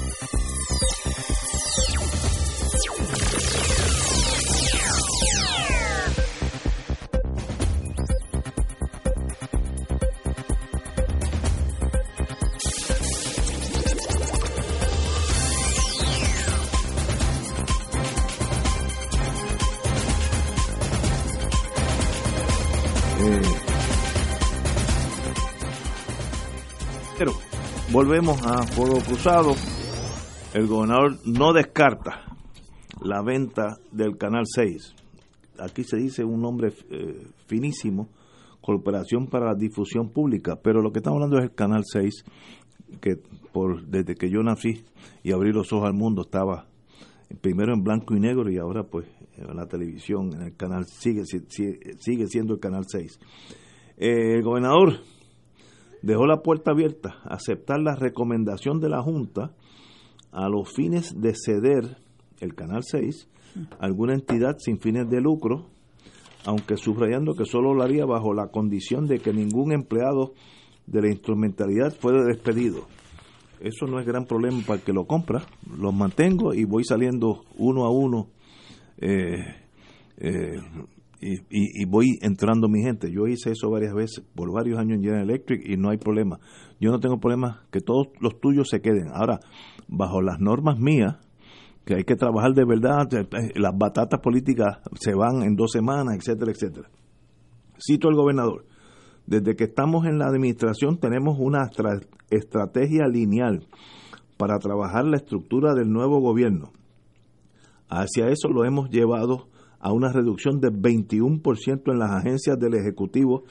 Pero 27.21 27.33
volvemos 27.91 28.43
a 28.47 28.63
Fuego 28.63 28.97
Cruzado. 28.97 29.51
El 30.55 30.65
gobernador 30.65 31.17
no 31.23 31.53
descarta 31.53 32.25
la 32.99 33.21
venta 33.21 33.77
del 33.91 34.17
Canal 34.17 34.45
6. 34.47 34.95
Aquí 35.59 35.83
se 35.83 35.97
dice 35.97 36.23
un 36.23 36.41
nombre 36.41 36.73
eh, 36.89 37.27
finísimo, 37.45 38.09
Corporación 38.59 39.27
para 39.27 39.45
la 39.45 39.53
Difusión 39.53 40.09
Pública, 40.09 40.55
pero 40.63 40.81
lo 40.81 40.91
que 40.91 40.97
estamos 40.97 41.17
hablando 41.17 41.37
es 41.37 41.43
el 41.43 41.53
Canal 41.53 41.83
6, 41.85 42.25
que 42.99 43.17
por 43.53 43.85
desde 43.85 44.15
que 44.15 44.31
yo 44.31 44.41
nací 44.41 44.83
y 45.21 45.31
abrí 45.31 45.51
los 45.51 45.71
ojos 45.73 45.85
al 45.85 45.93
mundo 45.93 46.23
estaba 46.23 46.65
primero 47.39 47.71
en 47.75 47.83
blanco 47.83 48.15
y 48.15 48.19
negro 48.19 48.49
y 48.49 48.57
ahora 48.57 48.81
pues 48.81 49.05
en 49.37 49.55
la 49.55 49.67
televisión, 49.67 50.33
en 50.33 50.41
el 50.41 50.55
canal, 50.55 50.85
sigue, 50.87 51.25
sigue, 51.25 52.25
siendo 52.25 52.55
el 52.55 52.59
canal 52.59 52.85
6. 52.87 53.19
Eh, 53.97 54.37
el 54.37 54.41
gobernador 54.41 55.01
dejó 56.01 56.25
la 56.25 56.41
puerta 56.41 56.71
abierta 56.71 57.17
a 57.23 57.35
aceptar 57.35 57.79
la 57.79 57.95
recomendación 57.95 58.79
de 58.79 58.89
la 58.89 59.01
Junta 59.01 59.53
a 60.31 60.49
los 60.49 60.71
fines 60.73 61.19
de 61.19 61.33
ceder 61.35 61.97
el 62.39 62.55
Canal 62.55 62.83
6 62.83 63.27
a 63.79 63.85
alguna 63.85 64.13
entidad 64.13 64.57
sin 64.59 64.79
fines 64.79 65.09
de 65.09 65.21
lucro, 65.21 65.67
aunque 66.45 66.77
subrayando 66.77 67.33
que 67.33 67.45
solo 67.45 67.73
lo 67.73 67.83
haría 67.83 68.05
bajo 68.05 68.33
la 68.33 68.47
condición 68.47 69.07
de 69.07 69.19
que 69.19 69.33
ningún 69.33 69.73
empleado 69.73 70.33
de 70.87 71.01
la 71.01 71.09
instrumentalidad 71.09 71.93
fuera 71.93 72.23
despedido. 72.23 72.87
Eso 73.59 73.85
no 73.85 73.99
es 73.99 74.07
gran 74.07 74.25
problema 74.25 74.59
para 74.65 74.79
el 74.79 74.81
que 74.83 74.93
lo 74.93 75.05
compra, 75.05 75.43
los 75.77 75.93
mantengo 75.93 76.53
y 76.53 76.63
voy 76.63 76.83
saliendo 76.83 77.43
uno 77.57 77.85
a 77.85 77.91
uno 77.91 78.29
eh, 78.97 79.37
eh, 80.17 80.59
y, 81.21 81.85
voy 81.85 82.17
entrando 82.21 82.67
mi 82.67 82.81
gente. 82.81 83.11
Yo 83.11 83.27
hice 83.27 83.51
eso 83.51 83.69
varias 83.69 83.93
veces, 83.93 84.23
por 84.35 84.51
varios 84.51 84.79
años 84.79 84.97
en 84.97 85.03
General 85.03 85.29
Electric 85.29 85.61
y 85.69 85.77
no 85.77 85.91
hay 85.91 85.97
problema. 85.97 86.39
Yo 86.79 86.91
no 86.91 86.99
tengo 86.99 87.19
problema 87.19 87.63
que 87.71 87.79
todos 87.79 88.07
los 88.19 88.39
tuyos 88.39 88.69
se 88.69 88.81
queden. 88.81 89.09
Ahora, 89.13 89.39
bajo 89.87 90.21
las 90.21 90.39
normas 90.39 90.79
mías, 90.79 91.17
que 91.85 91.95
hay 91.95 92.03
que 92.03 92.15
trabajar 92.15 92.53
de 92.53 92.65
verdad, 92.65 93.07
eh, 93.13 93.51
las 93.55 93.77
batatas 93.77 94.19
políticas 94.19 94.79
se 94.99 95.13
van 95.13 95.43
en 95.43 95.55
dos 95.55 95.71
semanas, 95.71 96.15
etcétera, 96.17 96.51
etcétera. 96.51 96.89
Cito 97.79 98.07
al 98.07 98.15
gobernador. 98.15 98.65
Desde 99.27 99.55
que 99.55 99.65
estamos 99.65 100.05
en 100.05 100.17
la 100.17 100.25
administración 100.25 100.97
tenemos 100.97 101.37
una 101.39 101.69
estrategia 102.31 103.07
lineal 103.07 103.67
para 104.37 104.57
trabajar 104.57 105.05
la 105.05 105.17
estructura 105.17 105.75
del 105.75 105.91
nuevo 105.91 106.19
gobierno. 106.19 106.71
Hacia 107.87 108.29
eso 108.29 108.49
lo 108.49 108.65
hemos 108.65 108.89
llevado 108.89 109.50
a 109.81 109.91
una 109.91 110.11
reducción 110.11 110.59
del 110.59 110.73
21% 110.73 111.91
en 111.91 111.99
las 111.99 112.11
agencias 112.11 112.57
del 112.59 112.75
Ejecutivo 112.75 113.43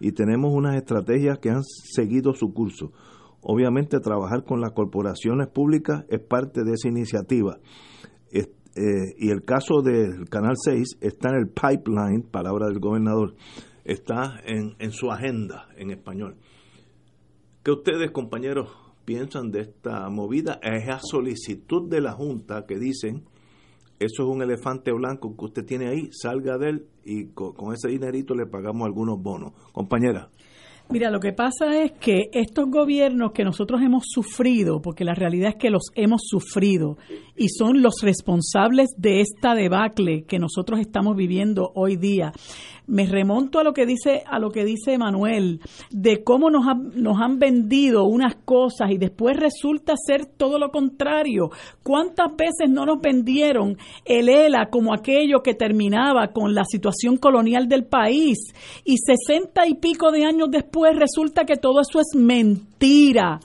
y 0.00 0.12
tenemos 0.12 0.52
unas 0.52 0.76
estrategias 0.76 1.38
que 1.38 1.50
han 1.50 1.62
seguido 1.62 2.32
su 2.34 2.52
curso. 2.52 2.92
Obviamente 3.42 4.00
trabajar 4.00 4.44
con 4.44 4.60
las 4.60 4.72
corporaciones 4.72 5.48
públicas 5.48 6.04
es 6.08 6.20
parte 6.20 6.64
de 6.64 6.72
esa 6.72 6.88
iniciativa. 6.88 7.58
Eh, 8.76 9.14
y 9.18 9.30
el 9.30 9.44
caso 9.44 9.82
del 9.82 10.28
Canal 10.28 10.54
6 10.56 10.98
está 11.00 11.28
en 11.28 11.36
el 11.36 11.48
pipeline, 11.48 12.22
palabra 12.22 12.66
del 12.66 12.80
gobernador, 12.80 13.36
está 13.84 14.40
en, 14.44 14.74
en 14.80 14.90
su 14.90 15.12
agenda 15.12 15.68
en 15.76 15.92
español. 15.92 16.36
¿Qué 17.62 17.70
ustedes, 17.70 18.10
compañeros, 18.10 18.70
piensan 19.04 19.52
de 19.52 19.60
esta 19.60 20.08
movida? 20.10 20.58
Es 20.60 20.88
a 20.88 20.98
solicitud 21.00 21.88
de 21.88 22.00
la 22.00 22.12
Junta 22.12 22.66
que 22.66 22.78
dicen 22.78 23.26
eso 24.04 24.22
es 24.22 24.28
un 24.28 24.42
elefante 24.42 24.92
blanco 24.92 25.36
que 25.36 25.44
usted 25.44 25.64
tiene 25.64 25.88
ahí, 25.88 26.08
salga 26.12 26.58
de 26.58 26.68
él 26.70 26.86
y 27.04 27.26
con, 27.32 27.72
ese 27.72 27.88
dinerito 27.88 28.34
le 28.34 28.46
pagamos 28.46 28.86
algunos 28.86 29.20
bonos. 29.20 29.52
Compañera. 29.72 30.30
Mira, 30.90 31.10
lo 31.10 31.18
que 31.18 31.32
pasa 31.32 31.82
es 31.82 31.92
que 31.92 32.28
estos 32.32 32.70
gobiernos 32.70 33.32
que 33.32 33.42
nosotros 33.42 33.80
hemos 33.82 34.04
sufrido, 34.06 34.80
porque 34.82 35.04
la 35.04 35.14
realidad 35.14 35.48
es 35.50 35.56
que 35.56 35.70
los 35.70 35.84
hemos 35.94 36.22
sufrido 36.26 36.98
y 37.36 37.48
son 37.48 37.82
los 37.82 38.02
responsables 38.02 38.90
de 38.96 39.20
esta 39.20 39.54
debacle 39.54 40.24
que 40.24 40.38
nosotros 40.38 40.78
estamos 40.80 41.16
viviendo 41.16 41.72
hoy 41.74 41.96
día, 41.96 42.32
me 42.86 43.06
remonto 43.06 43.58
a 43.58 43.64
lo 43.64 43.72
que 43.72 43.86
dice 43.86 44.24
a 44.26 44.38
lo 44.38 44.50
que 44.50 44.62
dice 44.62 44.98
Manuel 44.98 45.60
de 45.90 46.22
cómo 46.22 46.50
nos, 46.50 46.66
nos 46.94 47.18
han 47.18 47.38
vendido 47.38 48.04
unas 48.04 48.34
cosas 48.44 48.90
y 48.90 48.98
después 48.98 49.38
resulta 49.38 49.94
ser 49.96 50.26
todo 50.26 50.58
lo 50.58 50.68
contrario. 50.68 51.50
¿Cuántas 51.82 52.36
veces 52.36 52.68
no 52.68 52.84
nos 52.84 53.00
vendieron 53.00 53.78
el 54.04 54.28
ELA 54.28 54.68
como 54.70 54.92
aquello 54.92 55.42
que 55.42 55.54
terminaba 55.54 56.28
con 56.28 56.54
la 56.54 56.64
situación 56.66 57.16
colonial 57.16 57.68
del 57.68 57.86
país 57.86 58.36
y 58.84 58.98
sesenta 58.98 59.66
y 59.66 59.76
pico 59.76 60.10
de 60.10 60.26
años 60.26 60.50
después 60.50 60.73
resulta 60.96 61.44
que 61.44 61.56
todo 61.56 61.80
eso 61.80 62.00
es 62.00 62.14
mentira? 62.14 63.40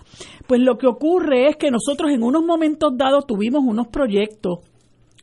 Pues 0.48 0.62
lo 0.62 0.78
que 0.78 0.88
ocurre 0.88 1.48
es 1.48 1.56
que 1.58 1.70
nosotros 1.70 2.12
en 2.12 2.24
unos 2.24 2.44
momentos 2.44 2.98
dados 2.98 3.28
tuvimos 3.28 3.64
unos 3.64 3.88
proyectos 3.88 4.60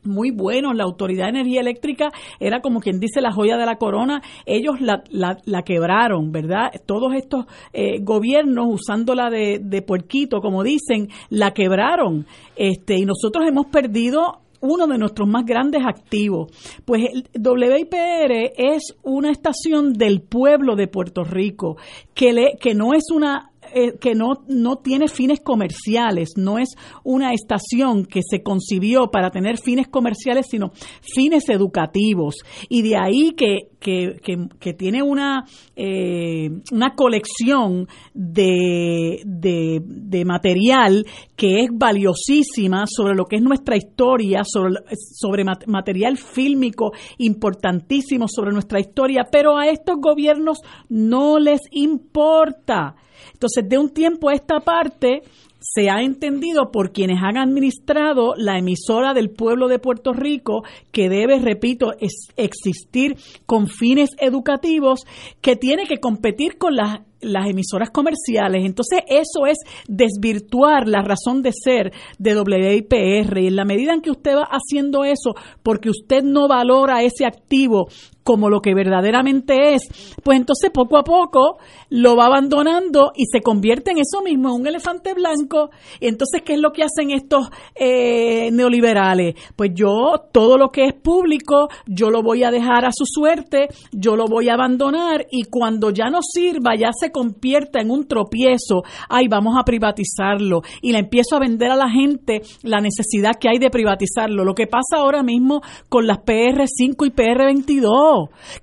muy 0.07 0.31
buenos. 0.31 0.75
La 0.75 0.85
Autoridad 0.85 1.25
de 1.25 1.31
Energía 1.31 1.61
Eléctrica 1.61 2.11
era 2.39 2.61
como 2.61 2.79
quien 2.79 2.99
dice 2.99 3.21
la 3.21 3.31
joya 3.31 3.57
de 3.57 3.65
la 3.65 3.75
corona. 3.75 4.21
Ellos 4.45 4.79
la, 4.79 5.03
la, 5.11 5.61
quebraron, 5.63 6.31
¿verdad? 6.31 6.71
Todos 6.85 7.13
estos 7.13 7.45
eh, 7.73 7.99
gobiernos, 8.01 8.67
usándola 8.69 9.29
de, 9.29 9.59
de 9.61 9.81
puerquito, 9.81 10.39
como 10.39 10.63
dicen, 10.63 11.09
la 11.29 11.51
quebraron. 11.51 12.25
Este, 12.55 12.95
y 12.95 13.05
nosotros 13.05 13.45
hemos 13.47 13.67
perdido 13.67 14.39
uno 14.61 14.87
de 14.87 14.97
nuestros 14.97 15.27
más 15.27 15.45
grandes 15.45 15.83
activos. 15.85 16.51
Pues 16.85 17.03
el 17.11 17.27
WIPR 17.35 18.53
es 18.57 18.95
una 19.03 19.31
estación 19.31 19.93
del 19.93 20.21
pueblo 20.21 20.75
de 20.75 20.87
Puerto 20.87 21.23
Rico 21.23 21.77
que, 22.13 22.33
le, 22.33 22.57
que 22.59 22.73
no 22.73 22.93
es 22.93 23.05
una 23.11 23.51
eh, 23.73 23.97
que 23.99 24.15
no, 24.15 24.43
no 24.47 24.77
tiene 24.77 25.07
fines 25.07 25.41
comerciales, 25.41 26.33
no 26.37 26.57
es 26.57 26.69
una 27.03 27.33
estación 27.33 28.05
que 28.05 28.21
se 28.27 28.41
concibió 28.41 29.09
para 29.11 29.29
tener 29.29 29.57
fines 29.57 29.87
comerciales, 29.87 30.47
sino 30.49 30.71
fines 31.01 31.49
educativos. 31.49 32.35
Y 32.69 32.81
de 32.83 32.97
ahí 32.97 33.33
que, 33.35 33.69
que, 33.79 34.17
que, 34.59 34.73
tiene 34.73 35.01
una, 35.03 35.45
eh, 35.75 36.49
una 36.71 36.95
colección 36.95 37.87
de, 38.13 39.21
de, 39.25 39.81
de, 39.83 40.25
material 40.25 41.05
que 41.37 41.61
es 41.61 41.69
valiosísima 41.71 42.85
sobre 42.87 43.15
lo 43.15 43.25
que 43.25 43.37
es 43.37 43.43
nuestra 43.43 43.77
historia, 43.77 44.41
sobre, 44.43 45.45
material 45.67 46.17
fílmico 46.17 46.91
importantísimo 47.19 48.25
sobre 48.27 48.51
nuestra 48.51 48.79
historia, 48.79 49.27
pero 49.31 49.55
a 49.55 49.67
estos 49.67 49.97
gobiernos 50.01 50.57
no 50.89 51.37
les 51.37 51.61
importa. 51.71 52.95
Entonces, 53.33 53.69
de 53.69 53.77
un 53.77 53.91
tiempo 53.91 54.29
a 54.29 54.33
esta 54.33 54.59
parte, 54.61 55.21
se 55.59 55.89
ha 55.89 56.01
entendido 56.01 56.71
por 56.71 56.91
quienes 56.91 57.19
han 57.21 57.37
administrado 57.37 58.33
la 58.35 58.57
emisora 58.57 59.13
del 59.13 59.29
pueblo 59.29 59.67
de 59.67 59.79
Puerto 59.79 60.13
Rico, 60.13 60.63
que 60.91 61.07
debe, 61.07 61.39
repito, 61.39 61.93
existir 62.35 63.17
con 63.45 63.67
fines 63.67 64.09
educativos, 64.17 65.05
que 65.41 65.55
tiene 65.55 65.85
que 65.85 65.99
competir 65.99 66.57
con 66.57 66.75
las 66.75 67.01
las 67.21 67.49
emisoras 67.49 67.89
comerciales. 67.89 68.65
Entonces 68.65 69.01
eso 69.07 69.45
es 69.47 69.57
desvirtuar 69.87 70.87
la 70.87 71.01
razón 71.01 71.41
de 71.41 71.51
ser 71.53 71.91
de 72.17 72.39
WIPR. 72.39 73.37
Y 73.39 73.47
en 73.47 73.55
la 73.55 73.65
medida 73.65 73.93
en 73.93 74.01
que 74.01 74.11
usted 74.11 74.35
va 74.35 74.49
haciendo 74.49 75.03
eso, 75.03 75.35
porque 75.63 75.89
usted 75.89 76.23
no 76.23 76.47
valora 76.47 77.03
ese 77.03 77.25
activo 77.25 77.87
como 78.27 78.49
lo 78.49 78.59
que 78.59 78.73
verdaderamente 78.73 79.73
es, 79.73 79.83
pues 80.21 80.37
entonces 80.37 80.69
poco 80.73 80.97
a 80.97 81.03
poco 81.05 81.59
lo 81.89 82.17
va 82.17 82.25
abandonando 82.25 83.13
y 83.15 83.23
se 83.31 83.39
convierte 83.39 83.91
en 83.91 83.99
eso 83.99 84.21
mismo, 84.21 84.49
en 84.49 84.61
un 84.61 84.67
elefante 84.67 85.13
blanco. 85.13 85.69
Entonces, 86.01 86.41
¿qué 86.41 86.55
es 86.55 86.59
lo 86.59 86.73
que 86.73 86.83
hacen 86.83 87.11
estos 87.11 87.47
eh, 87.73 88.49
neoliberales? 88.51 89.35
Pues 89.55 89.71
yo, 89.73 90.15
todo 90.33 90.57
lo 90.57 90.71
que 90.71 90.87
es 90.87 90.93
público, 90.93 91.69
yo 91.85 92.09
lo 92.09 92.21
voy 92.21 92.43
a 92.43 92.51
dejar 92.51 92.83
a 92.83 92.91
su 92.91 93.05
suerte, 93.05 93.69
yo 93.93 94.17
lo 94.17 94.25
voy 94.25 94.49
a 94.49 94.55
abandonar 94.55 95.25
y 95.31 95.43
cuando 95.43 95.91
ya 95.91 96.09
no 96.09 96.19
sirva, 96.21 96.75
ya 96.77 96.89
se 96.99 97.06
convierta 97.11 97.81
en 97.81 97.91
un 97.91 98.07
tropiezo, 98.07 98.83
ay, 99.09 99.27
vamos 99.27 99.55
a 99.57 99.63
privatizarlo 99.63 100.61
y 100.81 100.91
le 100.91 100.99
empiezo 100.99 101.35
a 101.35 101.39
vender 101.39 101.71
a 101.71 101.75
la 101.75 101.89
gente 101.89 102.41
la 102.63 102.79
necesidad 102.79 103.33
que 103.39 103.49
hay 103.49 103.59
de 103.59 103.69
privatizarlo. 103.69 104.43
Lo 104.43 104.53
que 104.53 104.67
pasa 104.67 104.97
ahora 104.97 105.23
mismo 105.23 105.61
con 105.89 106.07
las 106.07 106.19
PR5 106.19 107.05
y 107.05 107.11
PR22 107.11 107.87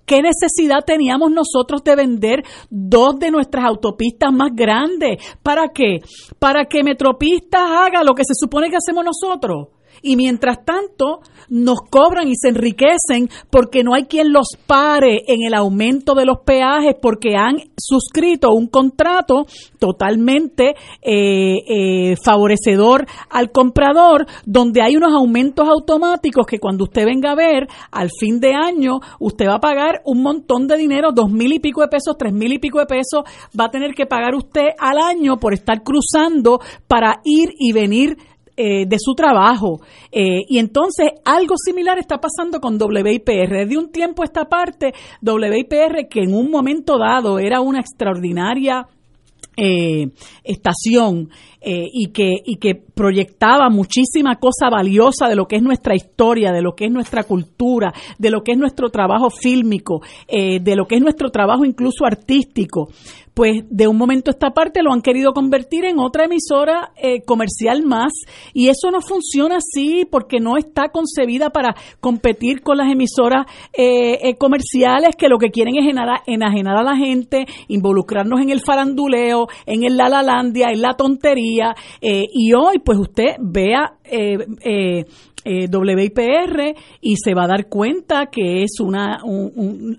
¿Qué 0.06 0.22
necesidad 0.22 0.84
teníamos 0.86 1.30
nosotros 1.30 1.82
de 1.84 1.96
vender 1.96 2.42
dos 2.70 3.18
de 3.18 3.30
nuestras 3.30 3.64
autopistas 3.64 4.32
más 4.32 4.50
grandes? 4.54 5.18
¿Para 5.42 5.68
qué? 5.74 5.98
Para 6.38 6.66
que 6.66 6.82
Metropistas 6.82 7.70
haga 7.70 8.02
lo 8.02 8.14
que 8.14 8.24
se 8.24 8.34
supone 8.34 8.70
que 8.70 8.76
hacemos 8.76 9.04
nosotros 9.04 9.68
y 10.04 10.16
mientras 10.16 10.64
tanto 10.64 11.20
nos 11.48 11.80
cobran 11.90 12.28
y 12.28 12.34
se 12.36 12.48
enriquecen 12.48 13.28
porque 13.50 13.82
no 13.82 13.94
hay 13.94 14.04
quien 14.04 14.32
los 14.32 14.48
pare 14.66 15.22
en 15.26 15.42
el 15.46 15.54
aumento 15.54 16.14
de 16.14 16.26
los 16.26 16.38
peajes 16.44 16.94
porque 17.00 17.36
han 17.36 17.56
suscrito 17.76 18.52
un 18.52 18.68
contrato 18.68 19.46
totalmente 19.78 20.74
eh, 21.02 21.56
eh, 21.66 22.16
favorecedor 22.22 23.06
al 23.30 23.50
comprador 23.50 24.26
donde 24.44 24.82
hay 24.82 24.96
unos 24.96 25.12
aumentos 25.12 25.68
automáticos 25.68 26.46
que 26.46 26.58
cuando 26.58 26.84
usted 26.84 27.04
venga 27.06 27.32
a 27.32 27.36
ver 27.36 27.66
al 27.90 28.10
fin 28.18 28.40
de 28.40 28.52
año 28.54 29.00
usted 29.18 29.46
va 29.46 29.54
a 29.54 29.60
pagar 29.60 30.02
un 30.04 30.22
montón 30.22 30.66
de 30.66 30.76
dinero, 30.76 31.12
dos 31.12 31.30
mil 31.30 31.52
y 31.52 31.60
pico 31.60 31.80
de 31.80 31.88
pesos, 31.88 32.16
tres 32.18 32.32
mil 32.32 32.52
y 32.52 32.58
pico 32.58 32.78
de 32.78 32.86
pesos, 32.86 33.24
va 33.58 33.66
a 33.66 33.70
tener 33.70 33.94
que 33.94 34.06
pagar 34.06 34.34
usted 34.34 34.68
al 34.78 34.98
año 34.98 35.38
por 35.38 35.54
estar 35.54 35.82
cruzando 35.82 36.60
para 36.88 37.20
ir 37.24 37.50
y 37.58 37.72
venir 37.72 38.18
eh, 38.56 38.86
de 38.86 38.96
su 38.98 39.14
trabajo. 39.14 39.80
Eh, 40.12 40.40
y 40.48 40.58
entonces 40.58 41.10
algo 41.24 41.54
similar 41.56 41.98
está 41.98 42.18
pasando 42.18 42.60
con 42.60 42.78
WIPR. 42.80 43.66
De 43.66 43.76
un 43.76 43.90
tiempo 43.90 44.22
a 44.22 44.26
esta 44.26 44.44
parte, 44.44 44.92
WIPR, 45.22 46.08
que 46.08 46.20
en 46.20 46.34
un 46.34 46.50
momento 46.50 46.98
dado 46.98 47.38
era 47.38 47.60
una 47.60 47.80
extraordinaria 47.80 48.86
eh, 49.56 50.08
estación 50.42 51.30
eh, 51.60 51.86
y, 51.92 52.08
que, 52.08 52.32
y 52.44 52.56
que 52.56 52.74
proyectaba 52.74 53.70
muchísima 53.70 54.36
cosa 54.36 54.68
valiosa 54.68 55.28
de 55.28 55.36
lo 55.36 55.46
que 55.46 55.56
es 55.56 55.62
nuestra 55.62 55.94
historia, 55.94 56.50
de 56.50 56.60
lo 56.60 56.74
que 56.74 56.86
es 56.86 56.90
nuestra 56.90 57.22
cultura, 57.22 57.94
de 58.18 58.30
lo 58.30 58.42
que 58.42 58.52
es 58.52 58.58
nuestro 58.58 58.90
trabajo 58.90 59.30
fílmico, 59.30 60.02
eh, 60.26 60.58
de 60.60 60.74
lo 60.76 60.86
que 60.86 60.96
es 60.96 61.00
nuestro 61.00 61.30
trabajo 61.30 61.64
incluso 61.64 62.04
artístico 62.04 62.88
pues 63.34 63.64
de 63.68 63.88
un 63.88 63.98
momento 63.98 64.30
a 64.30 64.32
esta 64.32 64.50
parte 64.50 64.82
lo 64.82 64.92
han 64.92 65.02
querido 65.02 65.32
convertir 65.32 65.84
en 65.84 65.98
otra 65.98 66.24
emisora 66.24 66.92
eh, 66.96 67.22
comercial 67.22 67.82
más. 67.84 68.12
Y 68.52 68.68
eso 68.68 68.90
no 68.90 69.00
funciona 69.00 69.56
así 69.56 70.06
porque 70.08 70.38
no 70.38 70.56
está 70.56 70.88
concebida 70.88 71.50
para 71.50 71.74
competir 72.00 72.62
con 72.62 72.78
las 72.78 72.90
emisoras 72.90 73.46
eh, 73.72 74.18
eh, 74.22 74.36
comerciales 74.36 75.16
que 75.16 75.28
lo 75.28 75.38
que 75.38 75.50
quieren 75.50 75.74
es 75.76 75.86
enajenar 76.26 76.76
a 76.76 76.82
la 76.82 76.96
gente, 76.96 77.46
involucrarnos 77.68 78.40
en 78.40 78.50
el 78.50 78.60
faranduleo, 78.60 79.48
en 79.66 79.84
el 79.84 79.96
lalalandia, 79.96 80.68
en 80.70 80.80
la 80.80 80.94
tontería. 80.94 81.74
Y 82.00 82.52
hoy 82.54 82.78
pues 82.84 82.98
usted 82.98 83.36
vea 83.40 83.98
eh, 85.44 85.68
WIPR 85.68 86.74
y 87.00 87.16
se 87.16 87.34
va 87.34 87.44
a 87.44 87.48
dar 87.48 87.68
cuenta 87.68 88.26
que 88.26 88.62
es 88.62 88.80
una 88.80 89.18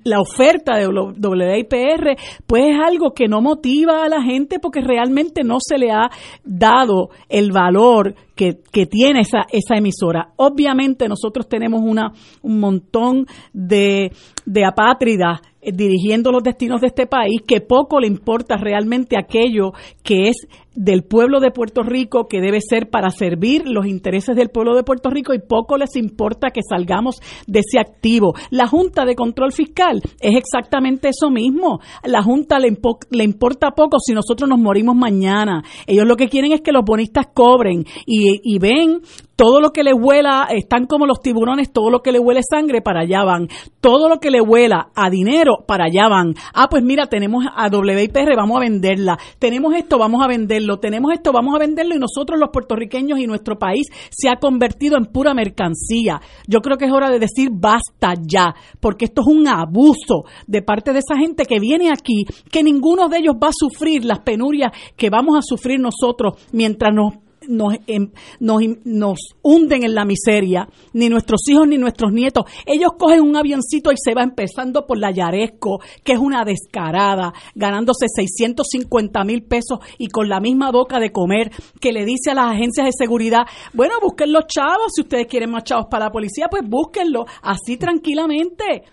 la 0.04 0.20
oferta 0.20 0.78
de 0.78 0.88
WIPR 0.88 2.16
pues 2.46 2.64
es 2.64 2.80
algo 2.84 3.14
que 3.14 3.28
no 3.28 3.42
motiva 3.42 4.04
a 4.04 4.10
la 4.10 4.22
gente 4.22 4.60
porque 4.60 4.82
realmente 4.82 5.44
no 5.44 5.58
se 5.60 5.78
le 5.78 5.92
ha 5.92 6.10
dado 6.44 7.10
el 7.30 7.52
valor 7.52 8.16
que, 8.36 8.60
que 8.72 8.86
tiene 8.86 9.22
esa, 9.22 9.46
esa 9.52 9.78
emisora. 9.78 10.34
Obviamente 10.36 11.08
nosotros 11.08 11.48
tenemos 11.48 11.82
una, 11.82 12.12
un 12.42 12.60
montón 12.60 13.26
de, 13.54 14.12
de 14.46 14.66
apátridas 14.66 15.42
dirigiendo 15.74 16.32
los 16.32 16.44
destinos 16.44 16.82
de 16.82 16.88
este 16.88 17.08
país, 17.08 17.42
que 17.48 17.62
poco 17.62 18.00
le 18.00 18.08
importa 18.08 18.58
realmente 18.58 19.18
aquello 19.18 19.72
que 20.04 20.30
es 20.30 20.48
del 20.76 21.04
pueblo 21.04 21.40
de 21.40 21.52
Puerto 21.52 21.84
Rico, 21.84 22.28
que 22.28 22.42
debe 22.42 22.60
ser 22.62 22.90
para 22.90 23.10
servir 23.10 23.64
los 23.66 23.86
intereses 23.88 24.36
del 24.36 24.50
pueblo 24.50 24.76
de 24.76 24.84
Puerto 24.84 25.10
Rico 25.10 25.34
y 25.34 25.40
poco 25.40 25.78
les 25.78 25.96
importa 25.96 26.50
que 26.52 26.62
salgamos 26.70 27.16
de 27.48 27.60
ese 27.60 27.80
activo. 27.80 28.34
La 28.50 28.68
Junta 28.68 29.06
de 29.06 29.16
Control 29.16 29.52
Fiscal 29.54 30.02
es 30.20 30.36
exactamente 30.36 31.10
eso 31.10 31.30
mismo. 31.30 31.80
La 32.04 32.22
Junta 32.22 32.60
le, 32.60 32.76
le 33.12 33.24
importa 33.24 33.72
poco 33.72 33.98
si 34.00 34.14
nosotros 34.14 34.50
nos 34.50 34.60
morimos 34.60 34.96
mañana. 34.96 35.64
Ellos 35.88 36.06
lo 36.06 36.18
que 36.18 36.28
quieren 36.28 36.52
es 36.52 36.62
que 36.62 36.74
los 36.74 36.84
bonistas 36.84 37.28
cobren 37.34 37.86
y 38.06 38.60
ven 38.60 39.02
todo 39.36 39.60
lo 39.60 39.72
que 39.72 39.84
le 39.84 39.94
huela, 39.94 40.48
están 40.50 40.86
como 40.86 41.06
los 41.06 41.20
tiburones, 41.22 41.72
todo 41.72 41.90
lo 41.90 42.02
que 42.02 42.12
le 42.12 42.20
huele 42.20 42.42
sangre, 42.50 42.82
para 42.82 43.02
allá 43.02 43.24
van. 43.24 43.48
Todo 43.82 44.08
lo 44.08 44.20
que 44.20 44.32
le 44.32 44.42
huela 44.42 44.90
a 44.96 45.10
dinero, 45.10 45.58
para 45.68 45.86
allá 45.86 46.08
van. 46.08 46.34
Ah, 46.54 46.68
pues 46.70 46.84
mira, 46.84 47.08
tenemos 47.08 47.46
a 47.54 47.68
WIPR, 47.68 48.36
vamos 48.36 48.58
a 48.58 48.62
venderla. 48.62 49.18
Tenemos 49.40 49.74
esto, 49.76 49.98
vamos 49.98 50.24
a 50.24 50.28
venderlo. 50.28 50.78
Tenemos 50.78 51.12
esto, 51.12 51.32
vamos 51.34 51.54
a 51.56 51.60
venderlo. 51.60 51.96
Y 51.96 52.00
nosotros 52.00 52.40
los 52.40 52.50
puertorriqueños 52.50 53.20
y 53.20 53.28
nuestro 53.28 53.58
país 53.58 53.88
se 54.10 54.30
ha 54.30 54.38
convertido 54.38 54.98
en 54.98 55.06
pura 55.06 55.34
mercancía. 55.34 56.22
Yo 56.48 56.62
creo 56.62 56.78
que 56.78 56.86
es 56.86 56.92
hora 56.92 57.10
de 57.10 57.20
decir 57.20 57.50
basta 57.52 58.14
ya, 58.22 58.56
porque 58.80 59.06
esto 59.06 59.22
es 59.22 59.28
un 59.28 59.48
abuso 59.48 60.24
de 60.48 60.62
parte 60.62 60.94
de 60.94 61.00
esa 61.00 61.18
gente 61.18 61.46
que 61.46 61.60
viene 61.60 61.92
aquí, 61.92 62.26
que 62.52 62.64
ninguno 62.64 63.10
de 63.10 63.18
ellos 63.18 63.36
va 63.42 63.50
a 63.50 63.54
sufrir 63.54 64.06
las 64.06 64.20
penurias 64.20 64.72
que 64.96 65.10
vamos 65.10 65.38
a 65.38 65.42
sufrir 65.42 65.80
nosotros 65.80 66.34
mientras 66.52 66.94
nos 66.94 67.25
nos, 67.48 67.76
em, 67.88 68.12
nos, 68.40 68.62
nos, 68.84 69.20
hunden 69.42 69.84
en 69.84 69.96
la 69.96 70.06
miseria, 70.06 70.68
ni 70.94 71.10
nuestros 71.10 71.42
hijos 71.50 71.68
ni 71.68 71.78
nuestros 71.78 72.12
nietos. 72.12 72.46
Ellos 72.66 72.92
cogen 72.98 73.22
un 73.22 73.36
avioncito 73.36 73.92
y 73.92 73.96
se 73.98 74.14
va 74.14 74.24
empezando 74.24 74.86
por 74.86 74.98
la 74.98 75.12
Yaresco, 75.12 75.80
que 76.04 76.14
es 76.14 76.20
una 76.20 76.44
descarada, 76.44 77.34
ganándose 77.54 78.08
650 78.08 79.24
mil 79.24 79.44
pesos 79.44 79.80
y 79.98 80.08
con 80.08 80.30
la 80.30 80.40
misma 80.40 80.72
boca 80.72 81.00
de 81.00 81.12
comer, 81.12 81.52
que 81.80 81.92
le 81.92 82.06
dice 82.06 82.32
a 82.32 82.36
las 82.36 82.52
agencias 82.52 82.86
de 82.86 82.92
seguridad, 82.98 83.46
bueno, 83.74 83.96
busquen 84.02 84.32
los 84.32 84.46
chavos, 84.48 84.94
si 84.96 85.02
ustedes 85.02 85.28
quieren 85.28 85.52
más 85.52 85.64
chavos 85.64 85.86
para 85.90 86.06
la 86.06 86.12
policía, 86.12 86.48
pues 86.50 86.64
búsquenlo, 86.68 87.26
así 87.42 87.78
tranquilamente 87.78 88.84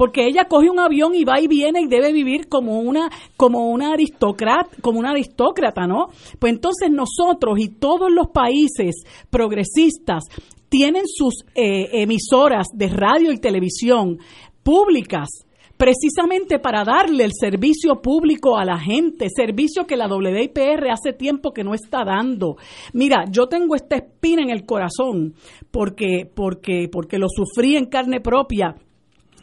porque 0.00 0.24
ella 0.24 0.46
coge 0.46 0.70
un 0.70 0.78
avión 0.78 1.14
y 1.14 1.24
va 1.24 1.42
y 1.42 1.46
viene 1.46 1.82
y 1.82 1.86
debe 1.86 2.10
vivir 2.10 2.48
como 2.48 2.80
una 2.80 3.10
como 3.36 3.68
una 3.68 3.92
aristócrata, 3.92 4.70
como 4.80 4.98
una 4.98 5.10
aristócrata, 5.10 5.86
¿no? 5.86 6.06
Pues 6.38 6.54
entonces 6.54 6.90
nosotros 6.90 7.58
y 7.58 7.68
todos 7.68 8.10
los 8.10 8.28
países 8.28 8.94
progresistas 9.28 10.24
tienen 10.70 11.02
sus 11.06 11.44
eh, 11.54 12.00
emisoras 12.00 12.68
de 12.72 12.88
radio 12.88 13.30
y 13.30 13.40
televisión 13.40 14.16
públicas 14.62 15.28
precisamente 15.76 16.58
para 16.58 16.82
darle 16.82 17.24
el 17.24 17.32
servicio 17.38 18.00
público 18.00 18.56
a 18.56 18.64
la 18.64 18.78
gente, 18.78 19.28
servicio 19.28 19.86
que 19.86 19.98
la 19.98 20.08
WIPR 20.08 20.88
hace 20.90 21.12
tiempo 21.12 21.52
que 21.52 21.62
no 21.62 21.74
está 21.74 22.06
dando. 22.06 22.56
Mira, 22.94 23.26
yo 23.30 23.48
tengo 23.48 23.74
esta 23.74 23.96
espina 23.96 24.40
en 24.40 24.48
el 24.48 24.64
corazón 24.64 25.34
porque 25.70 26.24
porque 26.34 26.88
porque 26.90 27.18
lo 27.18 27.26
sufrí 27.28 27.76
en 27.76 27.84
carne 27.84 28.22
propia 28.22 28.76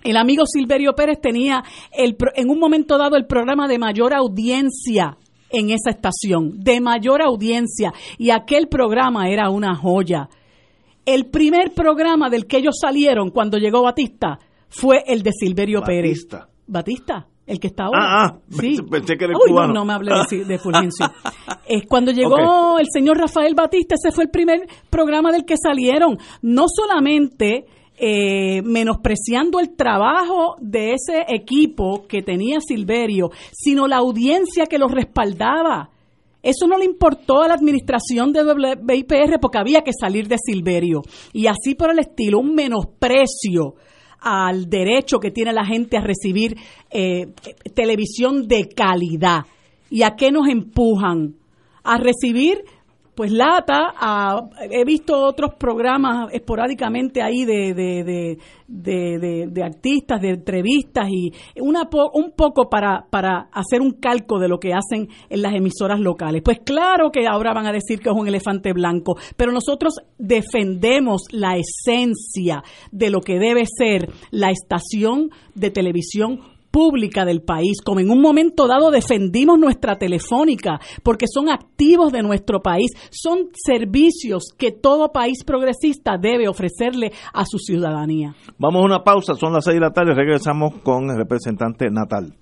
el 0.04 0.18
amigo 0.18 0.45
Silverio 0.45 0.93
Pérez 0.93 1.20
tenía 1.22 1.64
el, 1.91 2.16
en 2.36 2.50
un 2.50 2.60
momento 2.60 2.98
dado 2.98 3.16
el 3.16 3.26
programa 3.26 3.68
de 3.68 3.80
mayor 3.80 4.14
audiencia 4.14 5.18
en 5.50 5.70
esa 5.70 5.91
estación, 5.91 6.60
de 6.60 6.82
mayor 6.82 7.22
audiencia, 7.22 7.93
y 8.18 8.32
aquel 8.32 8.68
programa 8.68 9.30
era 9.30 9.50
una 9.50 9.76
joya. 9.76 10.30
El 11.06 11.28
primer 11.28 11.74
programa 11.74 12.30
del 12.30 12.48
que 12.48 12.58
ellos 12.58 12.76
salieron 12.82 13.30
cuando 13.30 13.58
llegó 13.58 13.82
Batista 13.82 14.39
fue 14.68 15.04
el 15.08 15.24
de 15.24 15.32
Silverio 15.32 15.82
Batista. 15.82 16.39
Pérez. 16.39 16.58
Batista. 16.68 17.28
El 17.45 17.62
que 17.62 17.68
está 17.68 17.86
ahora. 17.86 18.00
Ah, 18.02 18.26
ah 18.26 18.39
sí. 18.50 18.78
pensé 18.91 19.18
que 19.18 19.24
era 19.24 19.34
el 19.34 19.39
Uy, 19.39 19.54
No, 19.54 19.68
no 19.68 19.86
me 19.86 19.93
hable 19.93 20.12
de, 20.30 20.43
de 20.43 20.60
Fulgencio. 20.60 21.10
es 21.66 21.86
cuando 21.88 22.12
llegó 22.12 22.78
el 22.78 22.88
señor 22.91 23.18
Rafael 23.18 23.56
Batista, 23.56 23.95
ese 23.95 24.14
fue 24.14 24.26
el 24.26 24.30
primer 24.30 24.68
programa 24.89 25.32
del 25.32 25.45
que 25.45 25.56
salieron. 25.56 26.18
No 26.41 26.66
solamente 26.68 27.66
eh, 28.00 28.62
menospreciando 28.62 29.60
el 29.60 29.76
trabajo 29.76 30.56
de 30.60 30.93
ese 30.93 31.26
equipo 31.28 32.06
que 32.08 32.22
tenía 32.22 32.60
Silverio, 32.60 33.32
sino 33.52 33.88
la 33.88 33.98
audiencia 33.98 34.68
que 34.68 34.78
lo 34.78 34.88
respaldaba. 34.88 35.89
Eso 36.43 36.68
no 36.68 36.78
le 36.78 36.86
importó 36.86 37.41
a 37.41 37.48
la 37.48 37.56
administración 37.56 38.32
de 38.32 38.43
WIPR 38.43 39.39
porque 39.41 39.58
había 39.58 39.82
que 39.82 39.93
salir 40.00 40.28
de 40.28 40.38
Silverio. 40.38 41.02
Y 41.34 41.48
así 41.48 41.76
por 41.76 41.91
el 41.91 42.00
estilo, 42.00 42.39
un 42.39 42.54
menosprecio 42.54 43.76
al 44.20 44.70
derecho 44.70 45.20
que 45.20 45.32
tiene 45.32 45.52
la 45.52 45.66
gente 45.66 45.98
a 45.98 46.02
recibir 46.02 46.56
eh, 46.91 47.34
televisión 47.74 48.48
de 48.48 48.70
calidad. 48.70 49.45
¿Y 49.89 50.04
a 50.04 50.16
qué 50.16 50.32
nos 50.32 50.48
empujan? 50.48 51.36
A 51.84 51.98
recibir 51.98 52.64
pues 53.18 53.32
lata. 53.32 53.95
he 54.70 54.86
visto 54.86 55.20
otros 55.20 55.55
programas 55.55 56.30
esporádicamente 56.32 57.24
ahí 57.24 57.45
de, 57.45 57.74
de, 57.74 58.38
de, 58.68 59.47
de, 59.47 59.63
artistas, 59.63 60.22
de 60.22 60.30
entrevistas 60.30 61.09
y 61.09 61.32
una 61.59 61.89
un 62.13 62.32
poco 62.34 62.70
para, 62.70 63.07
para 63.09 63.49
hacer 63.51 63.82
un 63.82 63.93
calco 63.93 64.38
de 64.38 64.47
lo 64.47 64.59
que 64.59 64.72
hacen 64.72 65.09
en 65.32 65.41
las 65.41 65.55
emisoras 65.55 65.99
locales. 65.99 66.43
Pues 66.45 66.59
claro 66.59 67.09
que 67.11 67.26
ahora 67.26 67.55
van 67.55 67.65
a 67.65 67.72
decir 67.72 68.01
que 68.01 68.09
es 68.09 68.15
un 68.15 68.28
elefante 68.28 68.72
blanco, 68.72 69.18
pero 69.36 69.51
nosotros 69.51 69.95
defendemos 70.20 71.24
la 71.32 71.55
esencia 71.57 72.63
de 72.91 73.09
lo 73.09 73.22
que 73.22 73.39
debe 73.39 73.63
ser 73.65 74.11
la 74.30 74.51
estación 74.51 75.32
de 75.55 75.72
televisión 75.72 76.57
pública 76.72 77.26
del 77.26 77.41
país, 77.41 77.82
como 77.84 77.99
en 77.99 78.09
un 78.09 78.22
momento 78.22 78.68
dado 78.68 78.91
defendimos 78.91 79.59
nuestra 79.59 79.97
telefónica, 79.97 80.80
porque 81.03 81.26
son 81.28 81.49
activos 81.49 82.11
de 82.11 82.22
nuestro 82.22 82.61
país, 82.61 82.91
son 83.11 83.49
servicios 83.53 84.53
que 84.57 84.72
todo 84.72 85.11
país 85.11 85.43
progresista 85.43 86.18
debe 86.18 86.47
ofrecerle 86.47 87.11
a 87.34 87.45
su 87.45 87.57
ciudadanía. 87.57 88.36
Vamos 88.57 88.82
a 88.82 88.86
una 88.86 89.03
pausa, 89.03 89.34
son 89.36 89.53
las 89.53 89.65
seis 89.65 89.76
de 89.76 89.82
la 89.82 89.91
tarde, 89.91 90.13
regresamos 90.13 90.76
con 90.84 91.09
el 91.09 91.18
representante 91.18 91.89
Natal. 91.89 92.34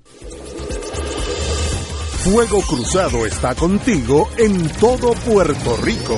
Fuego 2.26 2.59
Cruzado 2.67 3.26
está 3.26 3.53
contigo 3.53 4.28
en 4.38 4.67
todo 4.80 5.13
Puerto 5.28 5.78
Rico. 5.84 6.17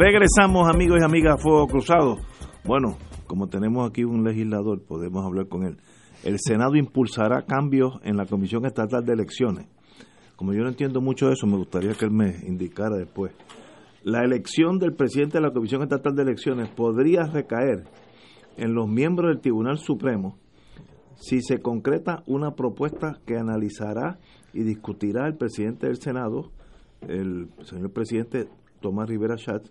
Regresamos, 0.00 0.70
amigos 0.72 0.98
y 1.00 1.04
amigas, 1.04 1.34
a 1.34 1.38
Fuego 1.38 1.66
Cruzado. 1.66 2.18
Bueno, 2.64 2.96
como 3.26 3.48
tenemos 3.48 3.90
aquí 3.90 4.04
un 4.04 4.22
legislador, 4.22 4.80
podemos 4.86 5.26
hablar 5.26 5.48
con 5.48 5.64
él. 5.64 5.76
El 6.22 6.36
Senado 6.38 6.76
impulsará 6.76 7.42
cambios 7.42 7.98
en 8.04 8.16
la 8.16 8.24
Comisión 8.24 8.64
Estatal 8.64 9.04
de 9.04 9.14
Elecciones. 9.14 9.66
Como 10.36 10.52
yo 10.52 10.62
no 10.62 10.68
entiendo 10.68 11.00
mucho 11.00 11.26
de 11.26 11.32
eso, 11.32 11.48
me 11.48 11.56
gustaría 11.56 11.94
que 11.94 12.04
él 12.04 12.12
me 12.12 12.28
indicara 12.46 12.96
después. 12.96 13.32
La 14.04 14.22
elección 14.22 14.78
del 14.78 14.94
presidente 14.94 15.38
de 15.38 15.42
la 15.42 15.50
Comisión 15.50 15.82
Estatal 15.82 16.14
de 16.14 16.22
Elecciones 16.22 16.68
podría 16.68 17.24
recaer 17.24 17.82
en 18.56 18.74
los 18.74 18.88
miembros 18.88 19.32
del 19.32 19.40
Tribunal 19.40 19.78
Supremo 19.78 20.38
si 21.16 21.42
se 21.42 21.58
concreta 21.58 22.22
una 22.28 22.52
propuesta 22.52 23.18
que 23.26 23.36
analizará 23.36 24.20
y 24.52 24.62
discutirá 24.62 25.26
el 25.26 25.36
presidente 25.36 25.88
del 25.88 25.96
Senado, 25.96 26.52
el 27.00 27.48
señor 27.64 27.90
presidente 27.92 28.48
Tomás 28.80 29.08
Rivera 29.08 29.36
Schatz, 29.36 29.70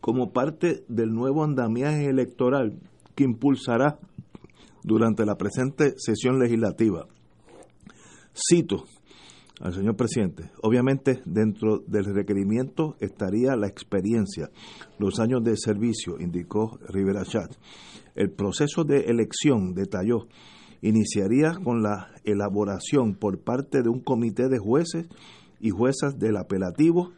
como 0.00 0.32
parte 0.32 0.84
del 0.88 1.10
nuevo 1.10 1.42
andamiaje 1.44 2.06
electoral 2.06 2.78
que 3.14 3.24
impulsará 3.24 3.98
durante 4.82 5.26
la 5.26 5.36
presente 5.36 5.94
sesión 5.96 6.38
legislativa. 6.38 7.06
Cito 8.32 8.84
al 9.60 9.72
señor 9.72 9.96
presidente, 9.96 10.50
obviamente 10.62 11.22
dentro 11.24 11.78
del 11.86 12.04
requerimiento 12.04 12.94
estaría 13.00 13.56
la 13.56 13.66
experiencia, 13.66 14.50
los 14.98 15.18
años 15.18 15.42
de 15.42 15.56
servicio, 15.56 16.20
indicó 16.20 16.78
Rivera 16.88 17.24
Schatz. 17.24 17.58
El 18.14 18.30
proceso 18.30 18.84
de 18.84 19.06
elección, 19.06 19.74
detalló, 19.74 20.26
iniciaría 20.82 21.54
con 21.64 21.82
la 21.82 22.10
elaboración 22.24 23.14
por 23.14 23.40
parte 23.40 23.82
de 23.82 23.88
un 23.88 24.00
comité 24.00 24.48
de 24.48 24.58
jueces 24.58 25.08
y 25.58 25.70
juezas 25.70 26.18
del 26.18 26.36
apelativo 26.36 27.12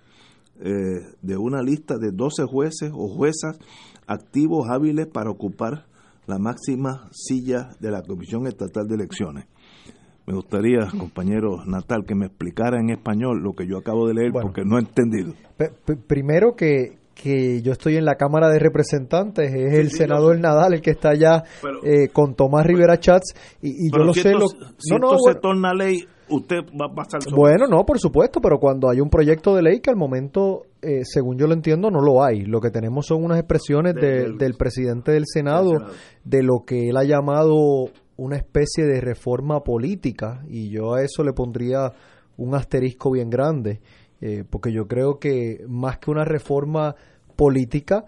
eh, 0.61 1.01
de 1.23 1.37
una 1.37 1.63
lista 1.63 1.97
de 1.99 2.11
12 2.13 2.45
jueces 2.45 2.91
o 2.93 3.09
juezas 3.09 3.59
activos 4.07 4.69
hábiles 4.71 5.07
para 5.07 5.31
ocupar 5.31 5.87
la 6.27 6.39
máxima 6.39 7.09
silla 7.13 7.71
de 7.81 7.91
la 7.91 8.03
Comisión 8.03 8.47
Estatal 8.47 8.87
de 8.87 8.95
Elecciones. 8.97 9.47
Me 10.27 10.35
gustaría, 10.35 10.81
compañero 10.99 11.65
Natal, 11.67 12.05
que 12.07 12.15
me 12.15 12.27
explicara 12.27 12.79
en 12.81 12.91
español 12.91 13.41
lo 13.43 13.55
que 13.55 13.67
yo 13.67 13.79
acabo 13.79 14.07
de 14.07 14.13
leer 14.15 14.31
Bueno. 14.33 14.49
porque 14.49 14.63
no 14.63 14.77
he 14.77 14.81
entendido. 14.81 15.33
Primero 16.07 16.55
que, 16.55 16.99
que 17.15 17.63
yo 17.63 17.73
estoy 17.73 17.97
en 17.97 18.05
la 18.05 18.17
Cámara 18.17 18.51
de 18.51 18.59
Representantes, 18.59 19.51
es 19.55 19.73
el 19.73 19.91
senador 19.91 20.39
Nadal 20.39 20.75
el 20.75 20.83
que 20.83 20.91
está 20.91 21.11
allá 21.11 21.45
Pero- 21.63 21.83
eh, 21.83 22.09
con 22.09 22.35
Tomás 22.35 22.67
Rivera 22.67 22.99
Chats 23.01 23.35
y, 23.63 23.87
y 23.87 23.91
yo 23.91 24.05
lo 24.05 24.13
sé. 24.13 24.33
Lo, 24.33 24.49
si 24.49 24.91
no, 24.93 24.99
no, 24.99 25.07
esto 25.13 25.17
bueno, 25.19 25.19
se 25.33 25.35
torna 25.41 25.73
ley, 25.73 26.05
usted 26.31 26.59
va 26.81 26.87
a 26.87 26.95
pasar 26.95 27.23
sobre 27.23 27.37
bueno, 27.37 27.67
no, 27.67 27.85
por 27.85 27.99
supuesto, 27.99 28.41
pero 28.41 28.59
cuando 28.59 28.89
hay 28.91 29.01
un 29.01 29.11
proyecto 29.11 29.55
de 29.55 29.63
ley 29.63 29.81
que 29.81 29.91
al 29.91 29.97
momento, 29.97 30.63
eh, 30.83 31.01
según 31.05 31.39
yo 31.39 31.47
lo 31.47 31.55
entiendo, 31.55 31.91
no 31.91 32.01
lo 32.01 32.23
hay. 32.25 32.43
Lo 32.45 32.61
que 32.61 32.71
tenemos 32.71 33.07
son 33.07 33.25
unas 33.25 33.39
expresiones 33.39 33.95
De- 33.95 34.01
de- 34.01 34.09
del- 34.23 34.39
del 34.39 34.55
presidente 34.55 35.13
del 35.13 35.25
Senado, 35.27 35.71
Senado. 35.71 35.93
de 36.25 36.43
lo 36.43 36.65
que 36.67 36.89
él 36.91 36.97
ha 36.97 37.05
llamado 37.05 37.87
una 38.17 38.37
especie 38.37 38.85
de 38.85 39.01
reforma 39.01 39.61
política 39.63 40.43
y 40.49 40.71
yo 40.71 40.95
a 40.95 41.03
eso 41.03 41.23
le 41.25 41.33
pondría 41.33 41.93
un 42.37 42.55
asterisco 42.55 43.11
bien 43.13 43.31
grande, 43.31 43.81
eh, 44.21 44.45
porque 44.49 44.73
yo 44.73 44.87
creo 44.89 45.19
que 45.19 45.65
más 45.69 45.99
que 45.99 46.11
una 46.11 46.25
reforma 46.25 46.95
política, 47.37 48.05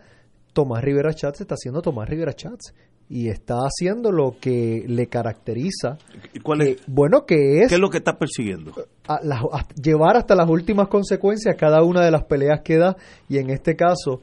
Tomás 0.53 0.83
Rivera 0.83 1.15
Chats 1.15 1.41
está 1.41 1.55
haciendo 1.55 1.81
Tomás 1.83 2.09
Rivera 2.09 2.33
Chats 2.33 2.75
y 3.11 3.29
está 3.29 3.57
haciendo 3.65 4.13
lo 4.13 4.37
que 4.41 4.85
le 4.87 5.09
caracteriza. 5.09 5.99
¿Y 6.33 6.39
cuál 6.41 6.63
es, 6.63 6.69
eh, 6.69 6.77
bueno, 6.87 7.27
que 7.27 7.63
es 7.63 7.69
¿Qué 7.69 7.75
es 7.75 7.81
lo 7.81 7.91
que 7.91 7.99
está 7.99 8.17
persiguiendo? 8.17 8.73
a 9.09 9.19
las- 9.25 9.43
a 9.53 9.67
llevar 9.75 10.17
hasta 10.17 10.35
las 10.37 10.49
últimas 10.49 10.87
consecuencias 10.89 11.57
cada 11.59 11.83
una 11.83 12.03
de 12.05 12.13
las 12.13 12.25
peleas 12.25 12.61
que 12.63 12.77
da 12.79 12.97
y 13.29 13.39
en 13.39 13.51
este 13.51 13.75
caso 13.77 14.23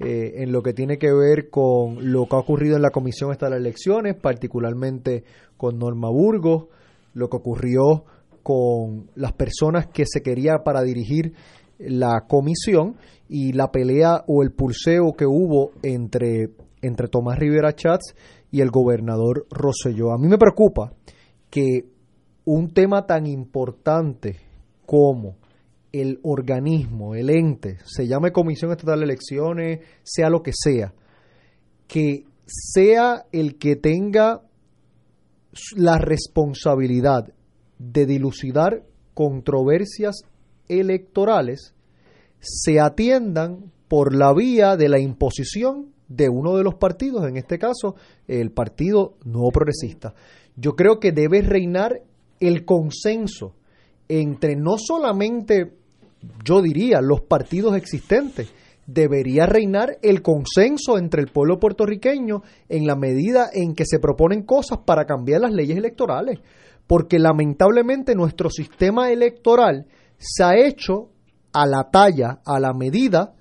eh, 0.00 0.42
en 0.44 0.52
lo 0.52 0.62
que 0.62 0.74
tiene 0.74 0.96
que 0.98 1.12
ver 1.12 1.48
con 1.50 2.12
lo 2.12 2.26
que 2.26 2.36
ha 2.36 2.38
ocurrido 2.38 2.76
en 2.76 2.82
la 2.82 2.90
Comisión 2.90 3.32
Estatal 3.32 3.54
de 3.54 3.68
Elecciones, 3.68 4.14
particularmente 4.14 5.24
con 5.56 5.76
Norma 5.78 6.08
Burgos, 6.08 6.66
lo 7.14 7.28
que 7.28 7.36
ocurrió 7.38 8.04
con 8.44 9.10
las 9.16 9.32
personas 9.32 9.88
que 9.88 10.04
se 10.06 10.22
quería 10.22 10.58
para 10.64 10.82
dirigir 10.82 11.32
la 11.78 12.24
comisión 12.28 12.94
y 13.28 13.52
la 13.54 13.72
pelea 13.72 14.22
o 14.28 14.42
el 14.44 14.52
pulseo 14.52 15.14
que 15.16 15.26
hubo 15.26 15.72
entre, 15.82 16.50
entre 16.82 17.08
Tomás 17.08 17.38
Rivera 17.38 17.74
Chats 17.74 18.14
y 18.50 18.60
el 18.60 18.70
gobernador 18.70 19.46
Rosselló. 19.50 20.12
A 20.12 20.18
mí 20.18 20.28
me 20.28 20.38
preocupa 20.38 20.92
que 21.50 21.86
un 22.44 22.72
tema 22.72 23.06
tan 23.06 23.26
importante 23.26 24.36
como 24.86 25.36
el 25.92 26.18
organismo, 26.22 27.14
el 27.14 27.30
ente, 27.30 27.78
se 27.84 28.06
llame 28.06 28.32
Comisión 28.32 28.70
Estatal 28.70 29.00
de 29.00 29.04
Elecciones, 29.04 29.80
sea 30.02 30.30
lo 30.30 30.42
que 30.42 30.52
sea, 30.54 30.94
que 31.86 32.24
sea 32.46 33.24
el 33.32 33.58
que 33.58 33.76
tenga 33.76 34.42
la 35.76 35.98
responsabilidad 35.98 37.32
de 37.78 38.06
dilucidar 38.06 38.84
controversias 39.14 40.22
electorales, 40.68 41.74
se 42.40 42.80
atiendan 42.80 43.72
por 43.88 44.14
la 44.14 44.32
vía 44.32 44.76
de 44.76 44.88
la 44.88 45.00
imposición 45.00 45.92
de 46.08 46.28
uno 46.28 46.56
de 46.56 46.64
los 46.64 46.74
partidos, 46.74 47.26
en 47.28 47.36
este 47.36 47.58
caso 47.58 47.94
el 48.26 48.50
Partido 48.50 49.14
Nuevo 49.24 49.50
Progresista. 49.50 50.14
Yo 50.56 50.74
creo 50.74 50.98
que 50.98 51.12
debe 51.12 51.42
reinar 51.42 52.00
el 52.40 52.64
consenso 52.64 53.54
entre 54.08 54.56
no 54.56 54.78
solamente, 54.78 55.74
yo 56.44 56.62
diría, 56.62 57.00
los 57.00 57.20
partidos 57.20 57.76
existentes, 57.76 58.52
debería 58.86 59.44
reinar 59.44 59.98
el 60.00 60.22
consenso 60.22 60.96
entre 60.96 61.20
el 61.20 61.28
pueblo 61.28 61.60
puertorriqueño 61.60 62.42
en 62.70 62.86
la 62.86 62.96
medida 62.96 63.50
en 63.52 63.74
que 63.74 63.84
se 63.84 63.98
proponen 63.98 64.44
cosas 64.44 64.78
para 64.86 65.04
cambiar 65.04 65.42
las 65.42 65.52
leyes 65.52 65.76
electorales, 65.76 66.40
porque 66.86 67.18
lamentablemente 67.18 68.14
nuestro 68.14 68.48
sistema 68.48 69.10
electoral 69.10 69.86
se 70.16 70.42
ha 70.42 70.56
hecho 70.56 71.10
a 71.52 71.66
la 71.66 71.90
talla, 71.90 72.40
a 72.46 72.58
la 72.58 72.72
medida 72.72 73.34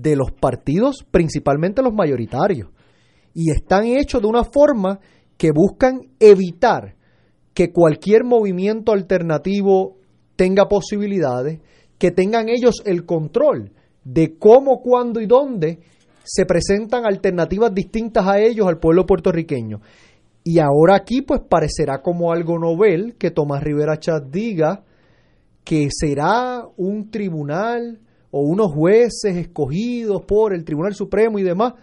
de 0.00 0.14
los 0.14 0.30
partidos, 0.30 1.04
principalmente 1.10 1.82
los 1.82 1.92
mayoritarios, 1.92 2.70
y 3.34 3.50
están 3.50 3.84
hechos 3.86 4.22
de 4.22 4.28
una 4.28 4.44
forma 4.44 5.00
que 5.36 5.50
buscan 5.52 6.02
evitar 6.20 6.94
que 7.52 7.72
cualquier 7.72 8.24
movimiento 8.24 8.92
alternativo 8.92 9.96
tenga 10.36 10.68
posibilidades, 10.68 11.60
que 11.98 12.12
tengan 12.12 12.48
ellos 12.48 12.76
el 12.84 13.04
control 13.04 13.72
de 14.04 14.38
cómo, 14.38 14.80
cuándo 14.80 15.20
y 15.20 15.26
dónde 15.26 15.80
se 16.22 16.46
presentan 16.46 17.04
alternativas 17.04 17.74
distintas 17.74 18.26
a 18.26 18.38
ellos 18.38 18.68
al 18.68 18.78
pueblo 18.78 19.04
puertorriqueño. 19.04 19.80
Y 20.44 20.60
ahora 20.60 20.94
aquí 20.94 21.22
pues 21.22 21.40
parecerá 21.40 22.02
como 22.02 22.32
algo 22.32 22.58
novel 22.58 23.16
que 23.18 23.32
Tomás 23.32 23.62
Rivera 23.62 23.98
Chat 23.98 24.24
diga 24.30 24.84
que 25.64 25.88
será 25.90 26.62
un 26.76 27.10
tribunal 27.10 28.00
o 28.30 28.40
unos 28.40 28.72
jueces 28.72 29.36
escogidos 29.36 30.22
por 30.22 30.54
el 30.54 30.64
Tribunal 30.64 30.94
Supremo 30.94 31.38
y 31.38 31.42
demás. 31.42 31.74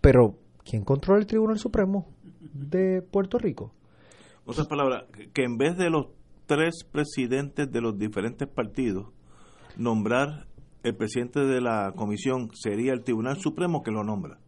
Pero, 0.00 0.36
¿quién 0.64 0.84
controla 0.84 1.20
el 1.20 1.26
Tribunal 1.26 1.58
Supremo 1.58 2.06
de 2.40 3.02
Puerto 3.02 3.38
Rico? 3.38 3.72
Otras 4.46 4.66
palabras, 4.66 5.04
que 5.32 5.44
en 5.44 5.56
vez 5.56 5.76
de 5.76 5.90
los 5.90 6.06
tres 6.46 6.84
presidentes 6.90 7.70
de 7.70 7.80
los 7.80 7.98
diferentes 7.98 8.48
partidos, 8.48 9.08
nombrar 9.76 10.46
el 10.82 10.96
presidente 10.96 11.40
de 11.40 11.60
la 11.60 11.92
comisión 11.94 12.50
sería 12.54 12.92
el 12.92 13.02
Tribunal 13.02 13.38
Supremo 13.38 13.82
que 13.82 13.90
lo 13.90 14.02
nombra. 14.02 14.38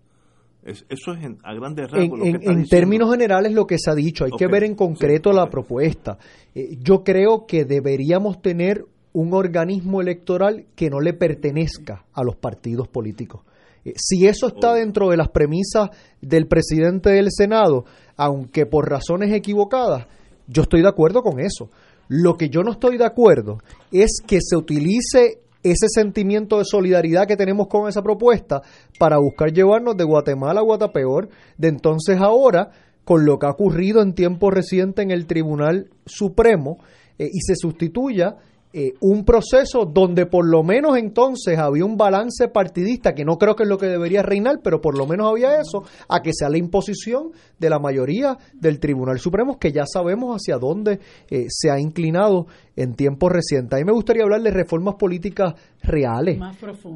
eso 0.64 0.84
es 1.12 1.24
a 1.44 1.54
grandes 1.54 1.90
rasgos. 1.90 2.20
En, 2.22 2.42
en 2.42 2.66
términos 2.66 3.10
generales 3.10 3.52
lo 3.52 3.66
que 3.66 3.78
se 3.78 3.90
ha 3.90 3.94
dicho, 3.94 4.24
hay 4.24 4.32
que 4.32 4.46
ver 4.46 4.64
en 4.64 4.74
concreto 4.74 5.32
la 5.32 5.50
propuesta. 5.50 6.18
Eh, 6.54 6.78
yo 6.80 7.04
creo 7.04 7.46
que 7.46 7.64
deberíamos 7.64 8.40
tener 8.40 8.86
un 9.12 9.34
organismo 9.34 10.00
electoral 10.00 10.66
que 10.74 10.90
no 10.90 11.00
le 11.00 11.12
pertenezca 11.12 12.04
a 12.12 12.22
los 12.24 12.36
partidos 12.36 12.88
políticos. 12.88 13.42
Eh, 13.84 13.92
si 13.96 14.26
eso 14.26 14.48
está 14.48 14.74
dentro 14.74 15.10
de 15.10 15.16
las 15.16 15.28
premisas 15.28 15.90
del 16.20 16.46
presidente 16.46 17.10
del 17.10 17.28
Senado, 17.30 17.84
aunque 18.16 18.66
por 18.66 18.88
razones 18.88 19.32
equivocadas, 19.32 20.06
yo 20.46 20.62
estoy 20.62 20.82
de 20.82 20.88
acuerdo 20.88 21.22
con 21.22 21.40
eso. 21.40 21.70
Lo 22.08 22.36
que 22.36 22.48
yo 22.48 22.62
no 22.62 22.72
estoy 22.72 22.96
de 22.96 23.06
acuerdo 23.06 23.58
es 23.90 24.20
que 24.26 24.38
se 24.40 24.56
utilice 24.56 25.40
ese 25.62 25.86
sentimiento 25.88 26.58
de 26.58 26.64
solidaridad 26.64 27.26
que 27.26 27.36
tenemos 27.36 27.68
con 27.68 27.88
esa 27.88 28.02
propuesta 28.02 28.62
para 28.98 29.18
buscar 29.18 29.52
llevarnos 29.52 29.96
de 29.96 30.04
Guatemala 30.04 30.60
a 30.60 30.64
Guatapeor, 30.64 31.28
de 31.56 31.68
entonces 31.68 32.18
ahora, 32.20 32.70
con 33.04 33.24
lo 33.24 33.38
que 33.38 33.46
ha 33.46 33.50
ocurrido 33.50 34.02
en 34.02 34.14
tiempo 34.14 34.50
reciente 34.50 35.02
en 35.02 35.10
el 35.10 35.26
Tribunal 35.26 35.90
Supremo, 36.04 36.78
eh, 37.18 37.28
y 37.32 37.40
se 37.46 37.54
sustituya 37.54 38.36
eh, 38.74 38.94
un 39.00 39.24
proceso 39.24 39.84
donde 39.84 40.24
por 40.24 40.46
lo 40.46 40.62
menos 40.62 40.96
entonces 40.96 41.58
había 41.58 41.84
un 41.84 41.98
balance 41.98 42.48
partidista, 42.48 43.12
que 43.12 43.24
no 43.24 43.36
creo 43.36 43.54
que 43.54 43.64
es 43.64 43.68
lo 43.68 43.76
que 43.76 43.86
debería 43.86 44.22
reinar, 44.22 44.60
pero 44.64 44.80
por 44.80 44.96
lo 44.96 45.06
menos 45.06 45.30
había 45.30 45.60
eso, 45.60 45.84
a 46.08 46.22
que 46.22 46.32
sea 46.32 46.48
la 46.48 46.56
imposición 46.56 47.32
de 47.58 47.68
la 47.68 47.78
mayoría 47.78 48.38
del 48.54 48.80
Tribunal 48.80 49.18
Supremo, 49.18 49.58
que 49.58 49.72
ya 49.72 49.84
sabemos 49.86 50.34
hacia 50.34 50.56
dónde 50.56 51.00
eh, 51.28 51.46
se 51.48 51.70
ha 51.70 51.78
inclinado 51.78 52.46
en 52.74 52.94
tiempos 52.94 53.30
recientes. 53.30 53.76
A 53.76 53.80
mí 53.80 53.84
me 53.84 53.92
gustaría 53.92 54.22
hablar 54.22 54.40
de 54.40 54.50
reformas 54.50 54.94
políticas 54.94 55.54
reales, 55.82 56.38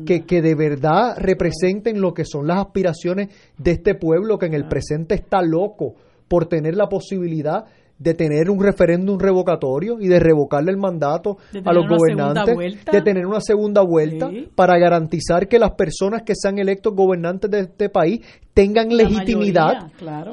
que, 0.06 0.24
que 0.24 0.40
de 0.40 0.54
verdad 0.54 1.16
representen 1.18 2.00
lo 2.00 2.14
que 2.14 2.24
son 2.24 2.46
las 2.46 2.58
aspiraciones 2.58 3.28
de 3.58 3.72
este 3.72 3.94
pueblo 3.94 4.38
que 4.38 4.46
en 4.46 4.54
el 4.54 4.66
presente 4.66 5.14
está 5.14 5.42
loco 5.42 5.94
por 6.28 6.46
tener 6.46 6.74
la 6.74 6.88
posibilidad 6.88 7.66
de 7.98 8.14
tener 8.14 8.50
un 8.50 8.62
referéndum 8.62 9.18
revocatorio 9.18 9.98
y 10.00 10.08
de 10.08 10.20
revocarle 10.20 10.70
el 10.70 10.76
mandato 10.76 11.38
a 11.64 11.72
los 11.72 11.88
gobernantes, 11.88 12.84
de 12.84 13.00
tener 13.00 13.26
una 13.26 13.40
segunda 13.40 13.82
vuelta 13.82 14.30
para 14.54 14.78
garantizar 14.78 15.48
que 15.48 15.58
las 15.58 15.72
personas 15.72 16.22
que 16.22 16.34
sean 16.34 16.58
electos 16.58 16.94
gobernantes 16.94 17.50
de 17.50 17.60
este 17.60 17.88
país 17.88 18.20
tengan 18.52 18.88
legitimidad, 18.88 19.90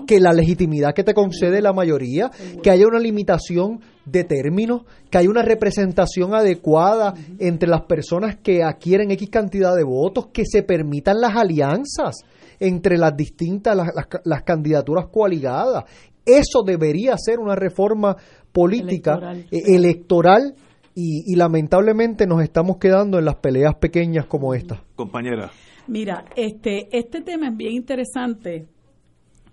que 0.07 0.19
la 0.19 0.33
legitimidad 0.33 0.93
que 0.93 1.03
te 1.03 1.13
concede 1.13 1.61
la 1.61 1.73
mayoría, 1.73 2.31
que 2.61 2.69
haya 2.69 2.87
una 2.87 2.99
limitación 2.99 3.79
de 4.05 4.23
términos, 4.25 4.81
que 5.09 5.17
haya 5.17 5.29
una 5.29 5.41
representación 5.41 6.33
adecuada 6.33 7.13
entre 7.39 7.69
las 7.69 7.81
personas 7.81 8.37
que 8.37 8.63
adquieren 8.63 9.11
X 9.11 9.29
cantidad 9.29 9.75
de 9.75 9.83
votos, 9.83 10.27
que 10.33 10.43
se 10.45 10.63
permitan 10.63 11.21
las 11.21 11.35
alianzas 11.35 12.23
entre 12.59 12.97
las 12.97 13.15
distintas, 13.15 13.75
las, 13.75 13.89
las 14.23 14.43
candidaturas 14.43 15.07
coaligadas 15.07 15.83
eso 16.25 16.63
debería 16.65 17.15
ser 17.17 17.39
una 17.39 17.55
reforma 17.55 18.15
política, 18.51 19.19
electoral, 19.51 20.55
eh, 20.57 20.73
y, 20.95 21.35
lamentablemente 21.35 22.27
nos 22.27 22.43
estamos 22.43 22.77
quedando 22.77 23.17
en 23.17 23.25
las 23.25 23.35
peleas 23.37 23.75
pequeñas 23.75 24.27
como 24.27 24.53
esta. 24.53 24.83
Compañera. 24.95 25.51
Mira, 25.87 26.25
este, 26.35 26.87
este 26.95 27.21
tema 27.21 27.47
es 27.47 27.57
bien 27.57 27.73
interesante 27.73 28.67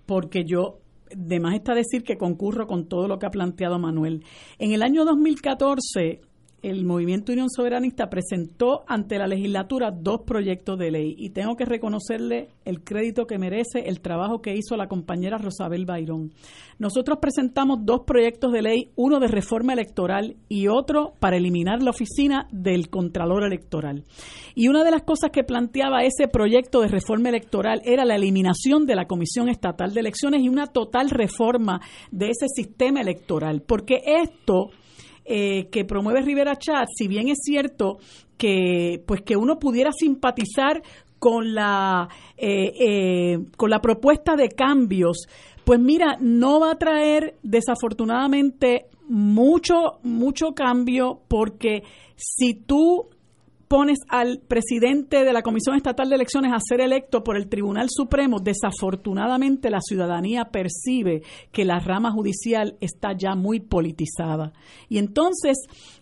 porque 0.05 0.45
yo, 0.45 0.81
de 1.11 1.41
más 1.41 1.55
está 1.55 1.75
decir 1.75 2.03
que 2.03 2.19
concurro 2.19 2.67
con 2.67 2.89
todo 2.89 3.09
lo 3.09 3.19
que 3.19 3.27
ha 3.27 3.31
planteado 3.31 3.79
Manuel. 3.79 4.23
En 4.59 4.73
el 4.73 4.83
año 4.83 5.05
2014 5.05 6.21
el 6.63 6.85
Movimiento 6.85 7.33
Unión 7.33 7.49
Soberanista 7.49 8.11
presentó 8.11 8.85
ante 8.87 9.19
la 9.19 9.27
legislatura 9.27 9.91
dos 9.91 10.23
proyectos 10.27 10.79
de 10.79 10.91
ley 10.91 11.15
y 11.19 11.31
tengo 11.31 11.57
que 11.57 11.65
reconocerle 11.65 12.49
el 12.65 12.83
crédito 12.83 13.27
que 13.27 13.39
merece 13.39 13.89
el 13.89 14.01
trabajo 14.01 14.43
que 14.43 14.55
hizo 14.55 14.77
la 14.77 14.89
compañera 14.89 15.39
Rosabel 15.39 15.87
Bayrón. 15.87 16.33
Nosotros 16.79 17.19
presentamos 17.21 17.81
dos 17.83 18.01
proyectos 18.07 18.53
de 18.53 18.63
ley, 18.63 18.91
uno 18.97 19.21
de 19.21 19.29
reforma 19.29 19.73
electoral 19.73 20.37
y 20.49 20.69
otro 20.69 21.15
para 21.19 21.37
eliminar 21.37 21.83
la 21.83 21.91
oficina 21.91 22.47
del 22.51 22.91
Contralor 22.91 23.45
Electoral. 23.45 24.05
Y 24.55 24.69
una 24.69 24.85
de 24.85 24.91
las 24.91 25.03
cosas 25.03 25.31
que 25.31 25.45
planteaba 25.45 26.05
ese 26.05 26.29
proyecto 26.29 26.81
de 26.81 26.89
reforma 26.89 27.29
electoral 27.29 27.81
era 27.85 28.05
la 28.05 28.17
eliminación 28.17 28.87
de 28.87 28.97
la 28.97 29.07
Comisión 29.07 29.49
Estatal 29.49 29.95
de 29.95 30.01
Elecciones 30.01 30.43
y 30.43 30.49
una 30.49 30.67
total 30.67 31.11
reforma 31.11 31.81
de 32.11 32.31
ese 32.31 32.47
sistema 32.49 33.01
electoral, 33.01 33.63
porque 33.63 34.01
esto 34.05 34.71
eh, 35.25 35.69
que 35.71 35.85
promueve 35.85 36.23
Rivera 36.23 36.57
Chat, 36.57 36.89
si 36.97 37.09
bien 37.09 37.29
es 37.29 37.39
cierto 37.43 37.99
que 38.37 39.03
pues 39.07 39.23
que 39.23 39.37
uno 39.37 39.59
pudiera 39.59 39.93
simpatizar 39.93 40.83
con 41.19 41.55
la 41.55 42.09
eh, 42.37 42.73
eh, 42.81 43.39
con 43.57 43.71
la 43.71 43.81
propuesta 43.81 44.37
de 44.37 44.49
cambios, 44.49 45.29
pues 45.65 45.79
mira, 45.79 46.17
no 46.21 46.61
va 46.61 46.73
a 46.73 46.79
traer 46.79 47.37
desafortunadamente 47.43 48.87
mucho 49.09 49.99
mucho 50.03 50.55
cambio 50.55 51.21
porque 51.29 51.83
si 52.17 52.55
tú 52.55 53.11
pones 53.71 54.01
al 54.09 54.41
presidente 54.41 55.23
de 55.23 55.33
la 55.33 55.43
Comisión 55.43 55.77
Estatal 55.77 56.09
de 56.09 56.17
Elecciones 56.17 56.53
a 56.53 56.59
ser 56.59 56.81
electo 56.81 57.23
por 57.23 57.37
el 57.37 57.49
Tribunal 57.49 57.87
Supremo, 57.89 58.41
desafortunadamente 58.41 59.71
la 59.71 59.79
ciudadanía 59.81 60.47
percibe 60.47 61.23
que 61.53 61.65
la 61.65 61.79
rama 61.79 62.11
judicial 62.11 62.77
está 62.81 63.13
ya 63.17 63.37
muy 63.37 63.61
politizada. 63.61 64.53
Y 64.89 64.99
entonces, 64.99 65.57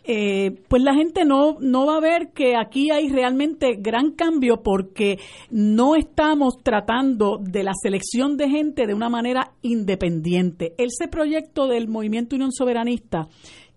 eh, 0.05 0.63
pues 0.69 0.83
la 0.83 0.95
gente 0.95 1.27
no, 1.27 1.59
no 1.61 1.85
va 1.85 1.99
a 1.99 2.01
ver 2.01 2.31
que 2.33 2.57
aquí 2.57 2.91
hay 2.91 3.11
realmente 3.11 3.77
gran 3.79 4.13
cambio 4.13 4.63
porque 4.63 5.19
no 5.51 5.95
estamos 5.95 6.63
tratando 6.63 7.37
de 7.39 7.65
la 7.65 7.73
selección 7.83 8.39
de 8.39 8.49
gente 8.49 8.87
de 8.87 8.95
una 8.95 9.11
manera 9.11 9.53
independiente. 9.61 10.73
Ese 10.79 11.07
proyecto 11.07 11.67
del 11.67 11.87
Movimiento 11.87 12.35
Unión 12.35 12.51
Soberanista 12.51 13.29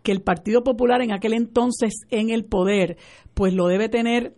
que 0.04 0.12
el 0.12 0.22
Partido 0.22 0.64
Popular 0.64 1.02
en 1.02 1.12
aquel 1.12 1.34
entonces 1.34 1.94
en 2.10 2.30
el 2.30 2.46
poder, 2.46 2.98
pues 3.34 3.54
lo 3.54 3.68
debe 3.68 3.90
tener 3.90 4.36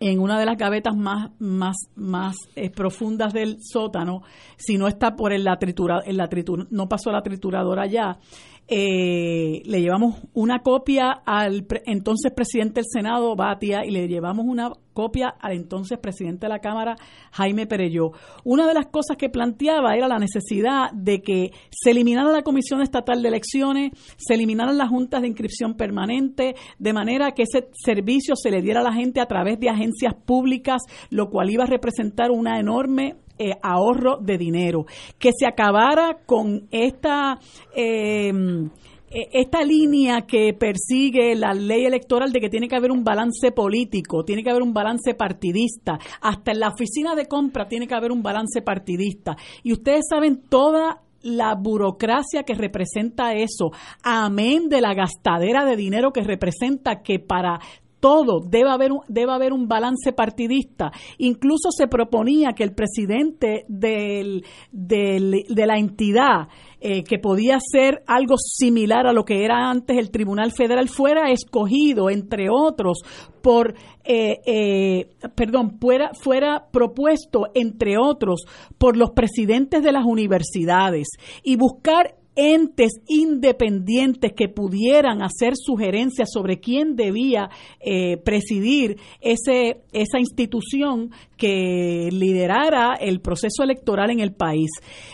en 0.00 0.20
una 0.20 0.38
de 0.38 0.46
las 0.46 0.58
gavetas 0.58 0.94
más, 0.96 1.30
más, 1.38 1.76
más 1.94 2.36
eh, 2.56 2.68
profundas 2.70 3.32
del 3.32 3.58
sótano, 3.60 4.22
si 4.56 4.76
no 4.76 4.88
está 4.88 5.16
por 5.16 5.32
en 5.32 5.44
la 5.44 5.56
tritura, 5.56 6.02
en 6.04 6.16
la 6.16 6.28
tritura, 6.28 6.66
no 6.70 6.88
pasó 6.88 7.10
la 7.10 7.22
trituradora 7.22 7.86
ya, 7.86 8.18
eh, 8.66 9.62
le 9.64 9.80
llevamos 9.80 10.22
una 10.32 10.60
copia 10.60 11.10
al 11.26 11.66
entonces 11.84 12.32
presidente 12.32 12.80
del 12.80 12.86
Senado, 12.90 13.36
Batia, 13.36 13.84
y 13.84 13.90
le 13.90 14.08
llevamos 14.08 14.46
una 14.46 14.72
copia 14.94 15.28
al 15.28 15.52
entonces 15.52 15.98
presidente 15.98 16.46
de 16.46 16.50
la 16.50 16.60
Cámara, 16.60 16.96
Jaime 17.32 17.66
Pereyó. 17.66 18.12
Una 18.44 18.66
de 18.66 18.74
las 18.74 18.86
cosas 18.86 19.18
que 19.18 19.28
planteaba 19.28 19.96
era 19.96 20.08
la 20.08 20.18
necesidad 20.18 20.92
de 20.92 21.20
que 21.20 21.50
se 21.70 21.90
eliminara 21.90 22.30
la 22.30 22.42
Comisión 22.42 22.80
Estatal 22.80 23.20
de 23.20 23.28
Elecciones, 23.28 23.90
se 24.16 24.34
eliminaran 24.34 24.78
las 24.78 24.88
juntas 24.88 25.20
de 25.20 25.28
inscripción 25.28 25.74
permanente, 25.74 26.54
de 26.78 26.92
manera 26.92 27.32
que 27.32 27.42
ese 27.42 27.68
servicio 27.72 28.34
se 28.36 28.50
le 28.50 28.62
diera 28.62 28.80
a 28.80 28.84
la 28.84 28.94
gente 28.94 29.20
a 29.20 29.26
través 29.26 29.60
de 29.60 29.68
agencias 29.68 30.14
públicas, 30.14 30.82
lo 31.10 31.28
cual 31.28 31.50
iba 31.50 31.64
a 31.64 31.66
representar 31.66 32.30
una 32.30 32.58
enorme 32.58 33.16
eh, 33.38 33.52
ahorro 33.62 34.18
de 34.18 34.38
dinero, 34.38 34.86
que 35.18 35.30
se 35.36 35.46
acabara 35.46 36.18
con 36.26 36.68
esta... 36.70 37.38
Em, 37.74 38.70
e, 39.14 39.28
esta 39.40 39.62
línea 39.62 40.22
que 40.22 40.54
persigue 40.54 41.36
la 41.36 41.54
ley 41.54 41.84
electoral 41.84 42.32
de 42.32 42.40
que 42.40 42.48
tiene 42.48 42.66
que 42.68 42.74
haber 42.74 42.90
un 42.90 43.04
balance 43.04 43.52
político, 43.52 44.24
tiene 44.24 44.42
que 44.42 44.50
haber 44.50 44.62
un 44.62 44.74
balance 44.74 45.14
partidista, 45.14 45.98
hasta 46.20 46.50
en 46.50 46.60
la 46.60 46.68
oficina 46.70 47.14
de 47.14 47.26
compra 47.26 47.68
tiene 47.68 47.86
que 47.86 47.94
haber 47.94 48.10
un 48.10 48.22
balance 48.22 48.60
partidista. 48.62 49.36
Y 49.62 49.72
ustedes 49.72 50.06
saben 50.10 50.42
toda 50.48 51.00
la 51.22 51.54
burocracia 51.54 52.42
que 52.42 52.54
representa 52.54 53.34
eso, 53.34 53.70
amén 54.02 54.68
de 54.68 54.80
la 54.80 54.94
gastadera 54.94 55.64
de 55.64 55.76
dinero 55.76 56.12
que 56.12 56.22
representa 56.22 57.02
que 57.02 57.18
para 57.18 57.60
todo 58.04 58.40
debe 58.46 58.68
haber 58.68 58.92
un, 58.92 59.00
debe 59.08 59.32
haber 59.32 59.54
un 59.54 59.66
balance 59.66 60.12
partidista. 60.12 60.92
Incluso 61.16 61.70
se 61.70 61.86
proponía 61.86 62.52
que 62.52 62.62
el 62.62 62.74
presidente 62.74 63.64
del, 63.66 64.44
de 64.70 65.66
la 65.66 65.78
entidad 65.78 66.48
eh, 66.86 67.02
que 67.02 67.18
podía 67.18 67.56
ser 67.60 68.02
algo 68.06 68.34
similar 68.36 69.06
a 69.06 69.14
lo 69.14 69.24
que 69.24 69.42
era 69.42 69.70
antes 69.70 69.96
el 69.96 70.10
Tribunal 70.10 70.52
Federal 70.52 70.90
fuera 70.90 71.30
escogido, 71.30 72.10
entre 72.10 72.48
otros, 72.50 72.98
por, 73.40 73.72
eh, 74.04 74.40
eh, 74.44 75.08
perdón, 75.34 75.78
fuera, 75.80 76.10
fuera 76.12 76.66
propuesto, 76.70 77.46
entre 77.54 77.96
otros, 77.96 78.44
por 78.76 78.98
los 78.98 79.12
presidentes 79.12 79.82
de 79.82 79.92
las 79.92 80.04
universidades 80.04 81.08
y 81.42 81.56
buscar 81.56 82.16
entes 82.36 82.92
independientes 83.06 84.32
que 84.32 84.48
pudieran 84.48 85.22
hacer 85.22 85.54
sugerencias 85.56 86.28
sobre 86.32 86.58
quién 86.58 86.96
debía 86.96 87.48
eh, 87.80 88.16
presidir 88.18 88.96
ese, 89.20 89.82
esa 89.92 90.18
institución 90.18 91.10
que 91.36 92.08
liderara 92.12 92.94
el 92.94 93.20
proceso 93.20 93.62
electoral 93.62 94.10
en 94.10 94.20
el 94.20 94.32
país. 94.32 94.70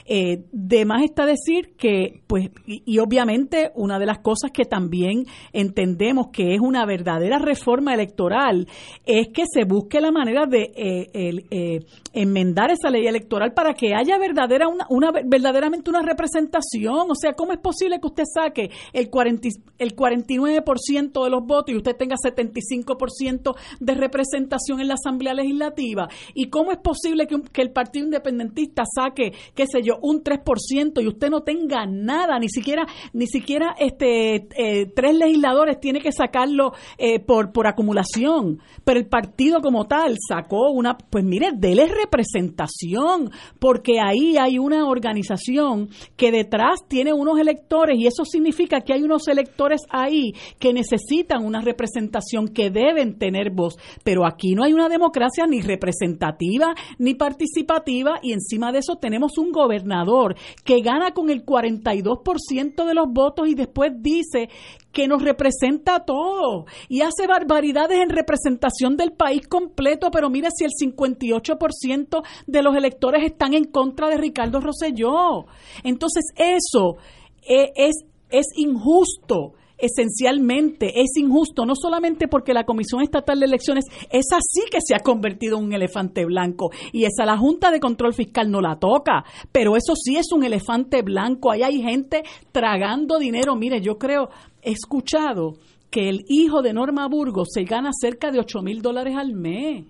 Eh, 0.07 0.45
de 0.53 0.85
más 0.85 1.03
está 1.03 1.27
decir 1.27 1.75
que, 1.77 2.23
pues, 2.27 2.51
y, 2.67 2.99
obviamente 2.99 3.71
una 3.75 3.99
de 3.99 4.07
las 4.07 4.19
cosas 4.19 4.51
que 4.53 4.65
también 4.65 5.25
entendemos 5.53 6.29
que 6.33 6.55
es 6.55 6.61
una 6.61 6.85
verdadera 6.85 7.39
reforma 7.39 7.95
electoral 7.95 8.67
es 9.05 9.29
que 9.29 9.45
se 9.53 9.65
busque 9.65 10.01
la 10.01 10.11
manera 10.11 10.47
de 10.47 10.71
eh, 10.75 11.81
enmendar 12.13 12.71
esa 12.71 12.91
ley 12.91 13.07
electoral 13.07 13.53
para 13.53 13.75
que 13.75 13.95
haya 13.95 14.19
verdadera 14.19 14.69
una, 14.69 14.87
una 14.89 15.11
verdaderamente 15.25 15.91
una 15.91 16.03
representación 16.03 17.10
o 17.13 17.15
sea, 17.15 17.33
¿cómo 17.35 17.53
es 17.53 17.59
posible 17.59 18.01
que 18.01 18.07
usted 18.07 18.25
saque 18.33 18.71
el, 18.93 19.11
40, 19.11 19.49
el 19.79 19.95
49% 19.95 21.25
de 21.25 21.31
los 21.31 21.45
votos 21.45 21.75
y 21.75 21.77
usted 21.77 21.97
tenga 21.97 22.17
75% 22.17 23.57
de 23.81 23.95
representación 23.95 24.81
en 24.81 24.89
la 24.89 24.95
Asamblea 24.95 25.35
Legislativa? 25.35 26.09
¿Y 26.35 26.49
cómo 26.49 26.73
es 26.73 26.79
posible 26.79 27.27
que, 27.27 27.61
el 27.61 27.73
Partido 27.73 28.07
Independentista 28.07 28.85
saque, 28.87 29.33
qué 29.55 29.67
sé 29.67 29.83
yo, 29.83 29.99
un 30.03 30.23
3% 30.23 31.03
y 31.03 31.07
usted 31.07 31.31
no 31.31 31.43
tenga 31.43 31.87
nada, 31.87 32.39
ni 32.39 32.49
siquiera, 32.49 32.87
ni 33.13 33.27
siquiera 33.27 33.75
este, 33.79 34.49
eh, 34.57 34.87
tres 34.95 35.15
legisladores 35.15 35.79
tiene 35.79 36.01
que 36.01 36.13
sacarlo 36.13 36.73
eh, 36.97 37.21
por, 37.21 37.53
por 37.53 37.67
acumulación? 37.67 38.61
Pero 38.85 38.99
el 38.99 39.07
partido 39.07 39.61
como 39.61 39.87
tal 39.87 40.17
sacó 40.27 40.71
una, 40.71 40.97
pues 40.97 41.25
mire, 41.25 41.51
déle 41.55 41.87
representación, 41.87 43.31
porque 43.59 44.01
ahí 44.01 44.37
hay 44.37 44.59
una 44.59 44.87
organización 44.87 45.89
que 46.17 46.33
detrás 46.33 46.81
tiene 46.89 47.00
tiene 47.01 47.15
unos 47.15 47.39
electores 47.39 47.99
y 47.99 48.07
eso 48.07 48.27
significa 48.27 48.83
que 48.83 48.93
hay 48.93 49.03
unos 49.03 49.27
electores 49.27 49.81
ahí 49.89 50.35
que 50.59 50.75
necesitan 50.75 51.43
una 51.43 51.63
representación, 51.63 52.49
que 52.49 52.69
deben 52.69 53.19
tener 53.19 53.53
voz. 53.53 53.79
Pero 54.05 54.27
aquí 54.27 54.55
no 54.55 54.65
hay 54.65 54.75
una 54.75 54.91
democracia 54.91 55.47
ni 55.47 55.63
representativa 55.63 56.75
ni 56.99 57.15
participativa 57.15 58.19
y 58.23 58.35
encima 58.35 58.71
de 58.71 58.81
eso 58.81 58.97
tenemos 58.97 59.39
un 59.39 59.51
gobernador 59.51 60.37
que 60.63 60.83
gana 60.83 61.13
con 61.13 61.31
el 61.31 61.43
42% 61.43 62.85
de 62.85 62.95
los 62.95 63.07
votos 63.11 63.49
y 63.49 63.55
después 63.55 63.93
dice 63.99 64.51
que 64.93 65.09
nos 65.09 65.23
representa 65.23 65.97
a 65.97 66.05
todos 66.05 66.65
y 66.89 67.03
hace 67.03 67.27
barbaridades 67.27 68.01
en 68.01 68.11
representación 68.11 68.97
del 68.97 69.13
país 69.13 69.47
completo, 69.47 70.11
pero 70.11 70.31
mire 70.31 70.49
si 70.55 70.65
el 70.65 70.73
58% 70.73 72.23
de 72.47 72.63
los 72.63 72.77
electores 72.77 73.25
están 73.25 73.55
en 73.55 73.65
contra 73.65 74.09
de 74.09 74.17
Ricardo 74.17 74.61
Rosselló. 74.61 75.47
Entonces 75.85 76.25
eso 76.37 76.97
eh, 77.43 77.71
es, 77.77 78.05
es 78.31 78.47
injusto 78.57 79.55
esencialmente. 79.81 81.01
Es 81.01 81.17
injusto, 81.17 81.65
no 81.65 81.75
solamente 81.75 82.29
porque 82.29 82.55
la 82.55 82.65
Comisión 82.65 83.03
Estatal 83.03 83.41
de 83.41 83.47
Elecciones 83.47 83.87
es 84.11 84.27
así 84.33 84.69
que 84.71 84.79
se 84.85 84.95
ha 84.95 85.01
convertido 85.01 85.59
en 85.59 85.65
un 85.65 85.73
elefante 85.73 86.25
blanco 86.25 86.71
y 86.93 87.05
esa 87.05 87.25
la 87.25 87.39
Junta 87.39 87.71
de 87.71 87.81
Control 87.81 88.15
Fiscal 88.15 88.51
no 88.51 88.61
la 88.61 88.79
toca, 88.79 89.25
pero 89.53 89.77
eso 89.77 89.95
sí 89.97 90.17
es 90.17 90.33
un 90.33 90.45
elefante 90.45 91.03
blanco, 91.03 91.51
ahí 91.51 91.63
hay 91.63 91.83
gente 91.83 92.23
tragando 92.53 93.19
dinero, 93.19 93.57
mire, 93.57 93.81
yo 93.81 93.99
creo, 93.99 94.29
he 94.63 94.73
escuchado 94.73 95.55
que 95.91 96.09
el 96.09 96.25
hijo 96.29 96.63
de 96.63 96.73
Norma 96.73 97.09
Burgos 97.09 97.49
se 97.53 97.65
gana 97.65 97.91
cerca 97.93 98.31
de 98.31 98.39
8 98.39 98.63
mil 98.63 98.83
dólares 98.83 99.17
al 99.17 99.35
mes. 99.35 99.85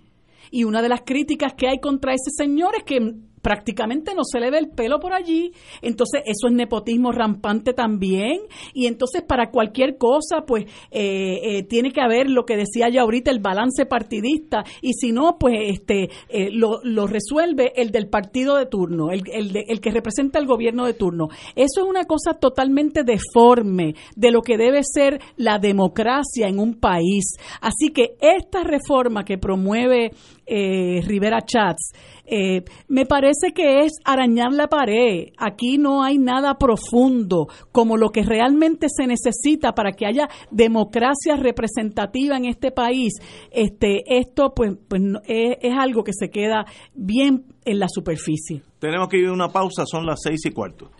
Y 0.50 0.64
una 0.64 0.82
de 0.82 0.88
las 0.88 1.02
críticas 1.02 1.54
que 1.54 1.68
hay 1.68 1.78
contra 1.78 2.12
ese 2.12 2.30
señor 2.36 2.74
es 2.76 2.84
que 2.84 3.14
prácticamente 3.42 4.14
no 4.14 4.24
se 4.24 4.40
le 4.40 4.50
ve 4.50 4.58
el 4.58 4.70
pelo 4.70 5.00
por 5.00 5.12
allí. 5.12 5.52
Entonces, 5.82 6.22
eso 6.26 6.48
es 6.48 6.52
nepotismo 6.52 7.12
rampante 7.12 7.72
también. 7.72 8.40
Y 8.74 8.86
entonces, 8.86 9.22
para 9.22 9.50
cualquier 9.50 9.96
cosa, 9.96 10.42
pues 10.46 10.64
eh, 10.90 11.40
eh, 11.42 11.62
tiene 11.64 11.92
que 11.92 12.00
haber 12.00 12.30
lo 12.30 12.44
que 12.44 12.56
decía 12.56 12.88
ya 12.88 13.02
ahorita, 13.02 13.30
el 13.30 13.40
balance 13.40 13.86
partidista. 13.86 14.64
Y 14.82 14.92
si 14.94 15.12
no, 15.12 15.36
pues 15.38 15.54
este 15.62 16.10
eh, 16.28 16.50
lo, 16.52 16.80
lo, 16.82 17.06
resuelve 17.06 17.72
el 17.76 17.90
del 17.90 18.08
partido 18.08 18.56
de 18.56 18.66
turno, 18.66 19.10
el, 19.10 19.22
el, 19.32 19.56
el 19.66 19.80
que 19.80 19.90
representa 19.90 20.38
el 20.38 20.46
gobierno 20.46 20.86
de 20.86 20.94
turno. 20.94 21.28
Eso 21.56 21.82
es 21.82 21.86
una 21.88 22.04
cosa 22.04 22.34
totalmente 22.34 23.04
deforme 23.04 23.94
de 24.16 24.30
lo 24.30 24.42
que 24.42 24.56
debe 24.56 24.80
ser 24.82 25.20
la 25.36 25.58
democracia 25.58 26.48
en 26.48 26.58
un 26.58 26.74
país. 26.74 27.36
Así 27.60 27.90
que 27.92 28.16
esta 28.20 28.62
reforma 28.62 29.24
que 29.24 29.38
promueve 29.38 30.12
Rivera 30.50 31.42
Chats, 31.42 31.92
eh, 32.32 32.62
me 32.86 33.06
parece 33.06 33.52
que 33.52 33.80
es 33.80 33.92
arañar 34.04 34.52
la 34.52 34.68
pared. 34.68 35.28
Aquí 35.36 35.78
no 35.78 36.02
hay 36.02 36.18
nada 36.18 36.58
profundo 36.58 37.48
como 37.72 37.96
lo 37.96 38.10
que 38.10 38.22
realmente 38.22 38.86
se 38.88 39.06
necesita 39.06 39.72
para 39.72 39.92
que 39.92 40.06
haya 40.06 40.28
democracia 40.50 41.36
representativa 41.36 42.36
en 42.36 42.44
este 42.44 42.70
país. 42.70 43.14
Este, 43.50 44.02
esto 44.18 44.52
pues, 44.54 44.74
pues 44.88 45.02
es, 45.24 45.56
es 45.60 45.72
algo 45.76 46.04
que 46.04 46.12
se 46.12 46.30
queda 46.30 46.66
bien 46.94 47.46
en 47.64 47.78
la 47.78 47.88
superficie. 47.88 48.62
Tenemos 48.78 49.08
que 49.08 49.18
ir 49.18 49.26
a 49.26 49.32
una 49.32 49.48
pausa, 49.48 49.84
son 49.86 50.06
las 50.06 50.20
seis 50.22 50.44
y 50.46 50.50
cuarto. 50.50 50.90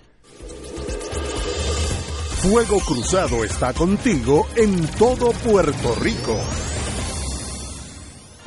Fuego 2.43 2.79
Cruzado 2.81 3.45
está 3.45 3.75
contigo 3.75 4.47
en 4.57 4.87
todo 4.99 5.31
Puerto 5.45 5.95
Rico. 6.01 6.37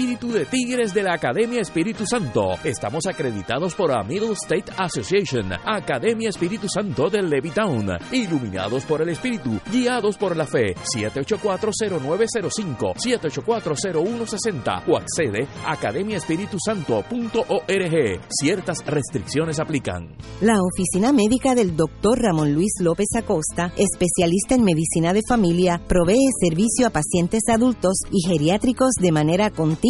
de 0.00 0.46
Tigres 0.46 0.94
de 0.94 1.02
la 1.02 1.12
Academia 1.12 1.60
Espíritu 1.60 2.06
Santo. 2.06 2.54
Estamos 2.64 3.04
acreditados 3.06 3.74
por 3.74 3.90
la 3.90 4.02
Middle 4.02 4.32
State 4.32 4.72
Association, 4.78 5.52
Academia 5.52 6.30
Espíritu 6.30 6.70
Santo 6.70 7.10
de 7.10 7.20
Levittown, 7.20 7.86
iluminados 8.10 8.86
por 8.86 9.02
el 9.02 9.10
Espíritu, 9.10 9.60
guiados 9.70 10.16
por 10.16 10.38
la 10.38 10.46
fe. 10.46 10.74
7840905, 10.96 12.94
7840160 12.96 14.84
o 14.88 14.96
accede 14.96 15.46
a 15.66 15.72
academiaespiritusanto.org. 15.72 18.20
Ciertas 18.30 18.86
restricciones 18.86 19.60
aplican. 19.60 20.16
La 20.40 20.62
oficina 20.62 21.12
médica 21.12 21.54
del 21.54 21.76
Dr. 21.76 22.22
Ramón 22.22 22.54
Luis 22.54 22.72
López 22.80 23.08
Acosta, 23.18 23.74
especialista 23.76 24.54
en 24.54 24.64
medicina 24.64 25.12
de 25.12 25.20
familia, 25.28 25.78
provee 25.86 26.30
servicio 26.40 26.86
a 26.86 26.90
pacientes 26.90 27.42
adultos 27.52 27.98
y 28.10 28.26
geriátricos 28.26 28.92
de 28.98 29.12
manera 29.12 29.50
continua 29.50 29.89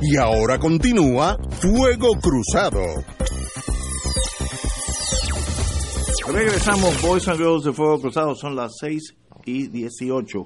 Y 0.00 0.16
ahora 0.16 0.58
continúa 0.60 1.36
Fuego 1.60 2.10
Cruzado. 2.22 2.80
Regresamos, 6.32 7.02
Boys 7.02 7.26
and 7.26 7.38
Girls 7.38 7.64
de 7.64 7.72
Fuego 7.72 8.00
Cruzado, 8.00 8.36
son 8.36 8.54
las 8.54 8.76
6 8.78 9.16
y 9.44 9.66
18. 9.66 10.38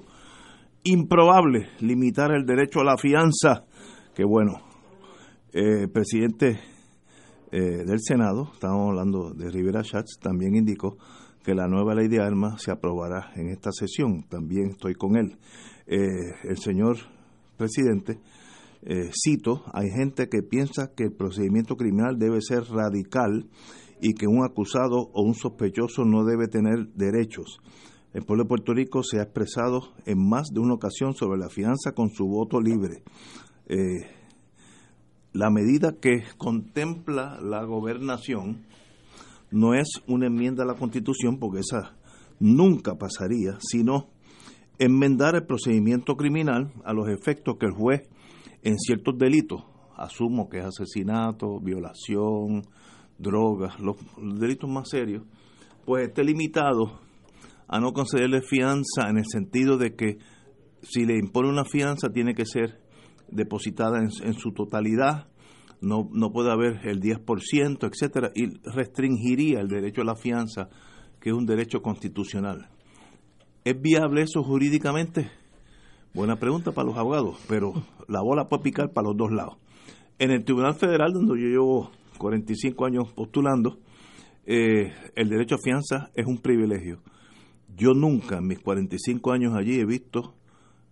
Improbable 0.84 1.68
limitar 1.80 2.32
el 2.32 2.46
derecho 2.46 2.80
a 2.80 2.84
la 2.84 2.96
fianza. 2.96 3.66
Que 4.14 4.24
bueno, 4.24 4.62
el 5.52 5.90
presidente 5.90 6.58
eh, 7.50 7.84
del 7.84 8.00
Senado, 8.00 8.52
estamos 8.54 8.88
hablando 8.88 9.34
de 9.34 9.50
Rivera 9.50 9.82
Schatz, 9.84 10.18
también 10.18 10.56
indicó 10.56 10.96
que 11.44 11.54
la 11.54 11.68
nueva 11.68 11.94
ley 11.94 12.08
de 12.08 12.22
armas 12.22 12.62
se 12.62 12.70
aprobará 12.70 13.32
en 13.36 13.50
esta 13.50 13.70
sesión. 13.70 14.22
También 14.30 14.70
estoy 14.70 14.94
con 14.94 15.16
él. 15.16 15.36
Eh, 15.86 15.98
el 16.44 16.56
señor 16.56 16.96
presidente 17.58 18.18
eh, 18.84 19.10
cito, 19.12 19.62
hay 19.72 19.90
gente 19.90 20.28
que 20.28 20.42
piensa 20.42 20.92
que 20.94 21.04
el 21.04 21.12
procedimiento 21.12 21.76
criminal 21.76 22.18
debe 22.18 22.40
ser 22.40 22.64
radical 22.64 23.48
y 24.00 24.14
que 24.14 24.26
un 24.26 24.44
acusado 24.44 25.10
o 25.12 25.22
un 25.22 25.34
sospechoso 25.34 26.04
no 26.04 26.24
debe 26.24 26.48
tener 26.48 26.88
derechos. 26.94 27.60
El 28.12 28.24
pueblo 28.24 28.44
de 28.44 28.48
Puerto 28.48 28.74
Rico 28.74 29.02
se 29.04 29.20
ha 29.20 29.22
expresado 29.22 29.92
en 30.04 30.28
más 30.28 30.48
de 30.52 30.60
una 30.60 30.74
ocasión 30.74 31.14
sobre 31.14 31.38
la 31.38 31.48
fianza 31.48 31.92
con 31.92 32.10
su 32.10 32.26
voto 32.26 32.60
libre. 32.60 33.02
Eh, 33.68 34.04
la 35.32 35.50
medida 35.50 35.96
que 36.00 36.24
contempla 36.36 37.40
la 37.40 37.64
gobernación 37.64 38.66
no 39.52 39.74
es 39.74 40.02
una 40.08 40.26
enmienda 40.26 40.64
a 40.64 40.66
la 40.66 40.74
Constitución, 40.74 41.38
porque 41.38 41.60
esa 41.60 41.96
nunca 42.40 42.96
pasaría, 42.96 43.58
sino 43.60 44.08
enmendar 44.78 45.36
el 45.36 45.46
procedimiento 45.46 46.16
criminal 46.16 46.72
a 46.84 46.92
los 46.92 47.08
efectos 47.08 47.56
que 47.58 47.66
el 47.66 47.72
juez 47.72 48.02
en 48.62 48.78
ciertos 48.78 49.18
delitos, 49.18 49.62
asumo 49.96 50.48
que 50.48 50.58
es 50.58 50.64
asesinato, 50.64 51.60
violación, 51.60 52.62
drogas, 53.18 53.78
los, 53.80 53.96
delitos 54.38 54.70
más 54.70 54.88
serios, 54.88 55.24
pues 55.84 56.08
esté 56.08 56.24
limitado 56.24 57.00
a 57.68 57.80
no 57.80 57.92
concederle 57.92 58.42
fianza 58.42 59.08
en 59.08 59.18
el 59.18 59.26
sentido 59.26 59.78
de 59.78 59.94
que 59.94 60.18
si 60.82 61.04
le 61.04 61.18
impone 61.18 61.48
una 61.48 61.64
fianza 61.64 62.08
tiene 62.10 62.34
que 62.34 62.46
ser 62.46 62.80
depositada 63.28 63.98
en, 63.98 64.10
en 64.24 64.34
su 64.34 64.52
totalidad, 64.52 65.28
no, 65.80 66.08
no 66.12 66.30
puede 66.30 66.52
haber 66.52 66.86
el 66.86 67.00
10%, 67.00 67.90
etcétera, 67.90 68.30
y 68.34 68.46
restringiría 68.70 69.60
el 69.60 69.68
derecho 69.68 70.02
a 70.02 70.04
la 70.04 70.14
fianza, 70.14 70.68
que 71.20 71.30
es 71.30 71.34
un 71.34 71.46
derecho 71.46 71.82
constitucional. 71.82 72.68
¿Es 73.64 73.80
viable 73.80 74.22
eso 74.22 74.42
jurídicamente? 74.42 75.30
Buena 76.14 76.36
pregunta 76.36 76.72
para 76.72 76.86
los 76.86 76.98
abogados, 76.98 77.38
pero 77.48 77.72
la 78.06 78.20
bola 78.20 78.46
puede 78.46 78.64
picar 78.64 78.92
para 78.92 79.08
los 79.08 79.16
dos 79.16 79.32
lados. 79.32 79.56
En 80.18 80.30
el 80.30 80.44
Tribunal 80.44 80.74
Federal, 80.74 81.10
donde 81.14 81.40
yo 81.40 81.48
llevo 81.48 81.90
45 82.18 82.84
años 82.84 83.10
postulando, 83.14 83.78
eh, 84.44 84.92
el 85.16 85.30
derecho 85.30 85.54
a 85.54 85.58
fianza 85.64 86.10
es 86.14 86.26
un 86.26 86.36
privilegio. 86.36 87.00
Yo 87.74 87.94
nunca 87.94 88.36
en 88.36 88.46
mis 88.46 88.58
45 88.58 89.32
años 89.32 89.54
allí 89.56 89.80
he 89.80 89.86
visto 89.86 90.34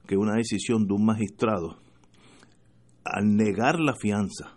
que 0.07 0.17
una 0.17 0.37
decisión 0.37 0.87
de 0.87 0.95
un 0.95 1.05
magistrado, 1.05 1.77
al 3.05 3.37
negar 3.37 3.79
la 3.79 3.95
fianza, 4.01 4.57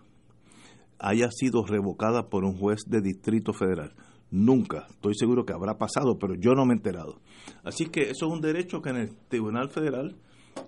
haya 0.97 1.29
sido 1.29 1.65
revocada 1.65 2.29
por 2.29 2.45
un 2.45 2.57
juez 2.57 2.83
de 2.87 3.01
distrito 3.01 3.51
federal. 3.51 3.93
Nunca, 4.31 4.87
estoy 4.89 5.15
seguro 5.15 5.43
que 5.43 5.51
habrá 5.51 5.77
pasado, 5.77 6.17
pero 6.17 6.35
yo 6.35 6.53
no 6.53 6.65
me 6.65 6.73
he 6.73 6.77
enterado. 6.77 7.19
Así 7.65 7.87
que 7.87 8.03
eso 8.03 8.27
es 8.27 8.31
un 8.31 8.39
derecho 8.39 8.81
que 8.81 8.91
en 8.91 8.95
el 8.95 9.15
Tribunal 9.27 9.69
Federal 9.69 10.15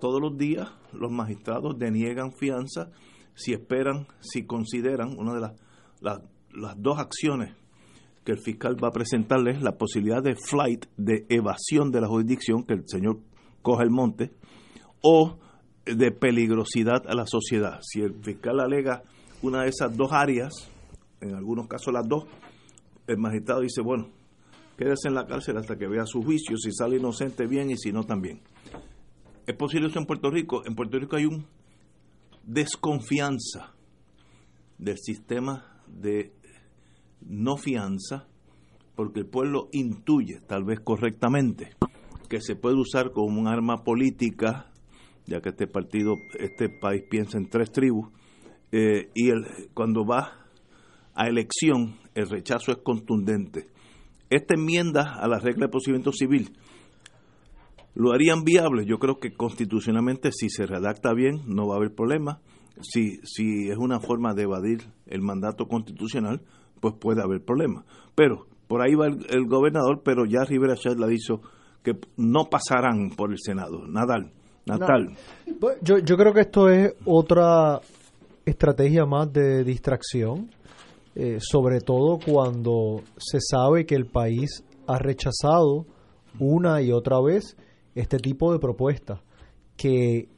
todos 0.00 0.20
los 0.20 0.36
días 0.36 0.68
los 0.92 1.10
magistrados 1.10 1.78
deniegan 1.78 2.32
fianza 2.32 2.90
si 3.34 3.52
esperan, 3.52 4.06
si 4.20 4.46
consideran 4.46 5.16
una 5.18 5.34
de 5.34 5.40
las, 5.40 5.52
las, 6.00 6.82
dos 6.82 6.98
acciones 6.98 7.54
que 8.24 8.32
el 8.32 8.38
fiscal 8.38 8.76
va 8.82 8.88
a 8.88 8.92
presentarles, 8.92 9.62
la 9.62 9.76
posibilidad 9.76 10.22
de 10.22 10.34
flight, 10.34 10.86
de 10.96 11.26
evasión 11.28 11.92
de 11.92 12.00
la 12.00 12.08
jurisdicción, 12.08 12.64
que 12.64 12.74
el 12.74 12.82
señor 12.86 13.20
coja 13.62 13.84
el 13.84 13.90
monte, 13.90 14.32
o 15.02 15.38
de 15.84 16.10
peligrosidad 16.10 17.06
a 17.06 17.14
la 17.14 17.26
sociedad. 17.26 17.78
Si 17.82 18.00
el 18.00 18.14
fiscal 18.24 18.58
alega 18.58 19.02
una 19.42 19.62
de 19.62 19.68
esas 19.68 19.96
dos 19.96 20.12
áreas, 20.12 20.68
en 21.20 21.34
algunos 21.34 21.68
casos 21.68 21.92
las 21.92 22.08
dos, 22.08 22.24
el 23.06 23.18
magistrado 23.18 23.60
dice, 23.60 23.82
bueno, 23.82 24.08
quédese 24.76 25.08
en 25.08 25.14
la 25.14 25.26
cárcel 25.26 25.56
hasta 25.58 25.76
que 25.76 25.86
vea 25.86 26.04
su 26.06 26.22
juicio, 26.22 26.56
si 26.56 26.72
sale 26.72 26.96
inocente 26.96 27.46
bien 27.46 27.70
y 27.70 27.76
si 27.76 27.92
no 27.92 28.02
también. 28.02 28.40
¿Es 29.46 29.54
posible 29.54 29.86
eso 29.86 30.00
en 30.00 30.06
Puerto 30.06 30.28
Rico? 30.28 30.66
En 30.66 30.74
Puerto 30.74 30.98
Rico 30.98 31.14
hay 31.14 31.26
un 31.26 31.46
desconfianza 32.42 33.74
del 34.76 34.98
sistema 34.98 35.82
de 35.86 36.32
no 37.20 37.56
fianza 37.56 38.26
porque 38.96 39.20
el 39.20 39.26
pueblo 39.26 39.68
intuye, 39.72 40.40
tal 40.48 40.64
vez 40.64 40.80
correctamente, 40.80 41.76
que 42.28 42.40
se 42.40 42.56
puede 42.56 42.76
usar 42.76 43.12
como 43.12 43.38
un 43.38 43.46
arma 43.46 43.84
política, 43.84 44.72
ya 45.26 45.40
que 45.40 45.50
este 45.50 45.68
partido, 45.68 46.14
este 46.40 46.68
país 46.68 47.04
piensa 47.08 47.38
en 47.38 47.48
tres 47.48 47.70
tribus, 47.70 48.08
eh, 48.72 49.10
y 49.14 49.30
cuando 49.74 50.04
va 50.04 50.48
a 51.14 51.28
elección, 51.28 51.98
el 52.14 52.28
rechazo 52.28 52.72
es 52.72 52.78
contundente. 52.78 53.68
Esta 54.28 54.54
enmienda 54.54 55.14
a 55.14 55.28
la 55.28 55.38
regla 55.38 55.66
de 55.66 55.70
procedimiento 55.70 56.10
civil 56.10 56.50
lo 57.96 58.12
harían 58.12 58.44
viable. 58.44 58.84
Yo 58.84 58.98
creo 58.98 59.18
que 59.18 59.32
constitucionalmente, 59.32 60.30
si 60.30 60.50
se 60.50 60.66
redacta 60.66 61.12
bien, 61.14 61.40
no 61.46 61.66
va 61.66 61.74
a 61.74 61.78
haber 61.78 61.94
problema. 61.94 62.40
Si, 62.82 63.16
si 63.24 63.70
es 63.70 63.78
una 63.78 64.00
forma 64.00 64.34
de 64.34 64.42
evadir 64.42 64.82
el 65.06 65.22
mandato 65.22 65.66
constitucional, 65.66 66.42
pues 66.80 66.94
puede 67.00 67.22
haber 67.22 67.42
problema. 67.42 67.86
Pero 68.14 68.46
por 68.68 68.82
ahí 68.82 68.94
va 68.94 69.06
el, 69.06 69.46
gobernador, 69.46 70.02
pero 70.04 70.26
ya 70.26 70.44
Rivera 70.44 70.76
Chat 70.76 70.98
la 70.98 71.06
dicho 71.06 71.40
que 71.82 71.92
no 72.18 72.50
pasarán 72.50 73.10
por 73.16 73.30
el 73.30 73.38
Senado. 73.38 73.86
Nadal, 73.88 74.30
Natal. 74.66 75.16
Pues, 75.58 75.78
yo, 75.80 75.98
yo 75.98 76.16
creo 76.18 76.34
que 76.34 76.40
esto 76.40 76.68
es 76.68 76.94
otra 77.06 77.80
estrategia 78.44 79.06
más 79.06 79.32
de 79.32 79.64
distracción, 79.64 80.50
eh, 81.14 81.38
sobre 81.40 81.80
todo 81.80 82.18
cuando 82.18 83.00
se 83.16 83.38
sabe 83.40 83.86
que 83.86 83.94
el 83.94 84.04
país 84.04 84.62
ha 84.86 84.98
rechazado 84.98 85.86
una 86.38 86.82
y 86.82 86.92
otra 86.92 87.22
vez 87.22 87.56
este 87.96 88.18
tipo 88.18 88.52
de 88.52 88.60
propuestas 88.60 89.20
que 89.76 90.28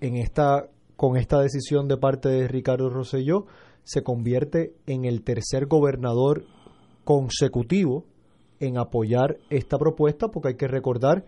en 0.00 0.16
esta 0.16 0.68
con 0.96 1.16
esta 1.16 1.40
decisión 1.40 1.86
de 1.86 1.96
parte 1.96 2.28
de 2.28 2.48
Ricardo 2.48 2.90
Rosselló 2.90 3.46
se 3.84 4.02
convierte 4.02 4.74
en 4.86 5.04
el 5.04 5.22
tercer 5.22 5.66
gobernador 5.66 6.44
consecutivo 7.04 8.04
en 8.58 8.78
apoyar 8.78 9.38
esta 9.48 9.78
propuesta 9.78 10.28
porque 10.28 10.48
hay 10.48 10.56
que 10.56 10.66
recordar 10.66 11.24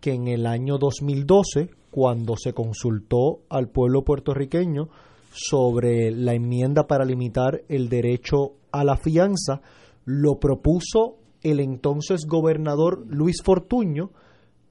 que 0.00 0.12
en 0.12 0.28
el 0.28 0.46
año 0.46 0.76
2012 0.76 1.70
cuando 1.90 2.36
se 2.36 2.52
consultó 2.52 3.40
al 3.48 3.68
pueblo 3.68 4.04
puertorriqueño 4.04 4.88
sobre 5.32 6.10
la 6.10 6.34
enmienda 6.34 6.86
para 6.86 7.04
limitar 7.04 7.62
el 7.68 7.88
derecho 7.88 8.52
a 8.72 8.84
la 8.84 8.96
fianza 8.96 9.62
lo 10.04 10.38
propuso 10.38 11.16
el 11.42 11.60
entonces 11.60 12.26
gobernador 12.26 13.04
Luis 13.08 13.42
Fortuño 13.42 14.10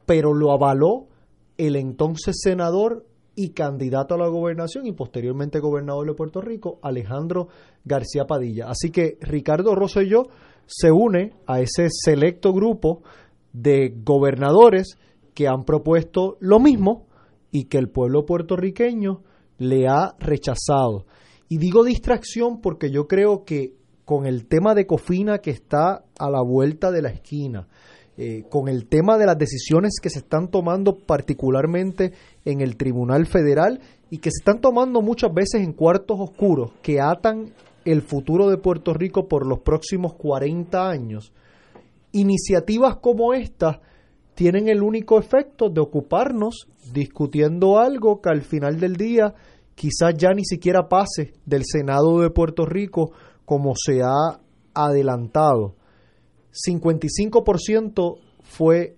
pero 0.05 0.33
lo 0.33 0.51
avaló 0.51 1.07
el 1.57 1.75
entonces 1.75 2.37
senador 2.41 3.05
y 3.35 3.49
candidato 3.49 4.15
a 4.15 4.17
la 4.17 4.27
gobernación 4.27 4.85
y 4.85 4.91
posteriormente 4.91 5.59
gobernador 5.59 6.07
de 6.07 6.13
Puerto 6.13 6.41
Rico, 6.41 6.79
Alejandro 6.81 7.47
García 7.83 8.25
Padilla. 8.25 8.69
Así 8.69 8.91
que 8.91 9.17
Ricardo 9.21 9.75
Rosselló 9.75 10.27
se 10.65 10.91
une 10.91 11.33
a 11.47 11.59
ese 11.59 11.87
selecto 11.89 12.53
grupo 12.53 13.01
de 13.51 13.93
gobernadores 14.03 14.97
que 15.33 15.47
han 15.47 15.63
propuesto 15.63 16.37
lo 16.39 16.59
mismo 16.59 17.07
y 17.51 17.65
que 17.65 17.77
el 17.77 17.89
pueblo 17.89 18.25
puertorriqueño 18.25 19.21
le 19.57 19.87
ha 19.87 20.15
rechazado. 20.19 21.05
Y 21.49 21.57
digo 21.57 21.83
distracción 21.83 22.61
porque 22.61 22.91
yo 22.91 23.07
creo 23.07 23.43
que 23.43 23.75
con 24.05 24.25
el 24.25 24.47
tema 24.47 24.75
de 24.75 24.85
Cofina 24.85 25.39
que 25.39 25.51
está 25.51 26.03
a 26.19 26.29
la 26.29 26.41
vuelta 26.41 26.91
de 26.91 27.01
la 27.01 27.09
esquina, 27.09 27.67
eh, 28.17 28.43
con 28.49 28.67
el 28.67 28.87
tema 28.87 29.17
de 29.17 29.25
las 29.25 29.37
decisiones 29.37 29.99
que 30.01 30.09
se 30.09 30.19
están 30.19 30.49
tomando 30.49 30.97
particularmente 30.97 32.13
en 32.45 32.61
el 32.61 32.77
Tribunal 32.77 33.25
Federal 33.25 33.79
y 34.09 34.19
que 34.19 34.29
se 34.29 34.39
están 34.41 34.61
tomando 34.61 35.01
muchas 35.01 35.33
veces 35.33 35.61
en 35.61 35.73
cuartos 35.73 36.19
oscuros 36.19 36.73
que 36.81 37.01
atan 37.01 37.53
el 37.85 38.01
futuro 38.01 38.49
de 38.49 38.57
Puerto 38.57 38.93
Rico 38.93 39.27
por 39.27 39.47
los 39.47 39.59
próximos 39.59 40.13
40 40.13 40.89
años, 40.89 41.33
iniciativas 42.11 42.97
como 42.97 43.33
esta 43.33 43.81
tienen 44.35 44.67
el 44.67 44.81
único 44.81 45.19
efecto 45.19 45.69
de 45.69 45.81
ocuparnos 45.81 46.67
discutiendo 46.91 47.79
algo 47.79 48.21
que 48.21 48.29
al 48.29 48.41
final 48.41 48.79
del 48.79 48.95
día 48.95 49.33
quizás 49.75 50.15
ya 50.17 50.29
ni 50.33 50.43
siquiera 50.45 50.87
pase 50.87 51.33
del 51.45 51.63
Senado 51.65 52.19
de 52.19 52.29
Puerto 52.29 52.65
Rico 52.65 53.11
como 53.45 53.73
se 53.75 54.01
ha 54.01 54.39
adelantado. 54.73 55.75
55% 56.53 58.19
fue 58.43 58.95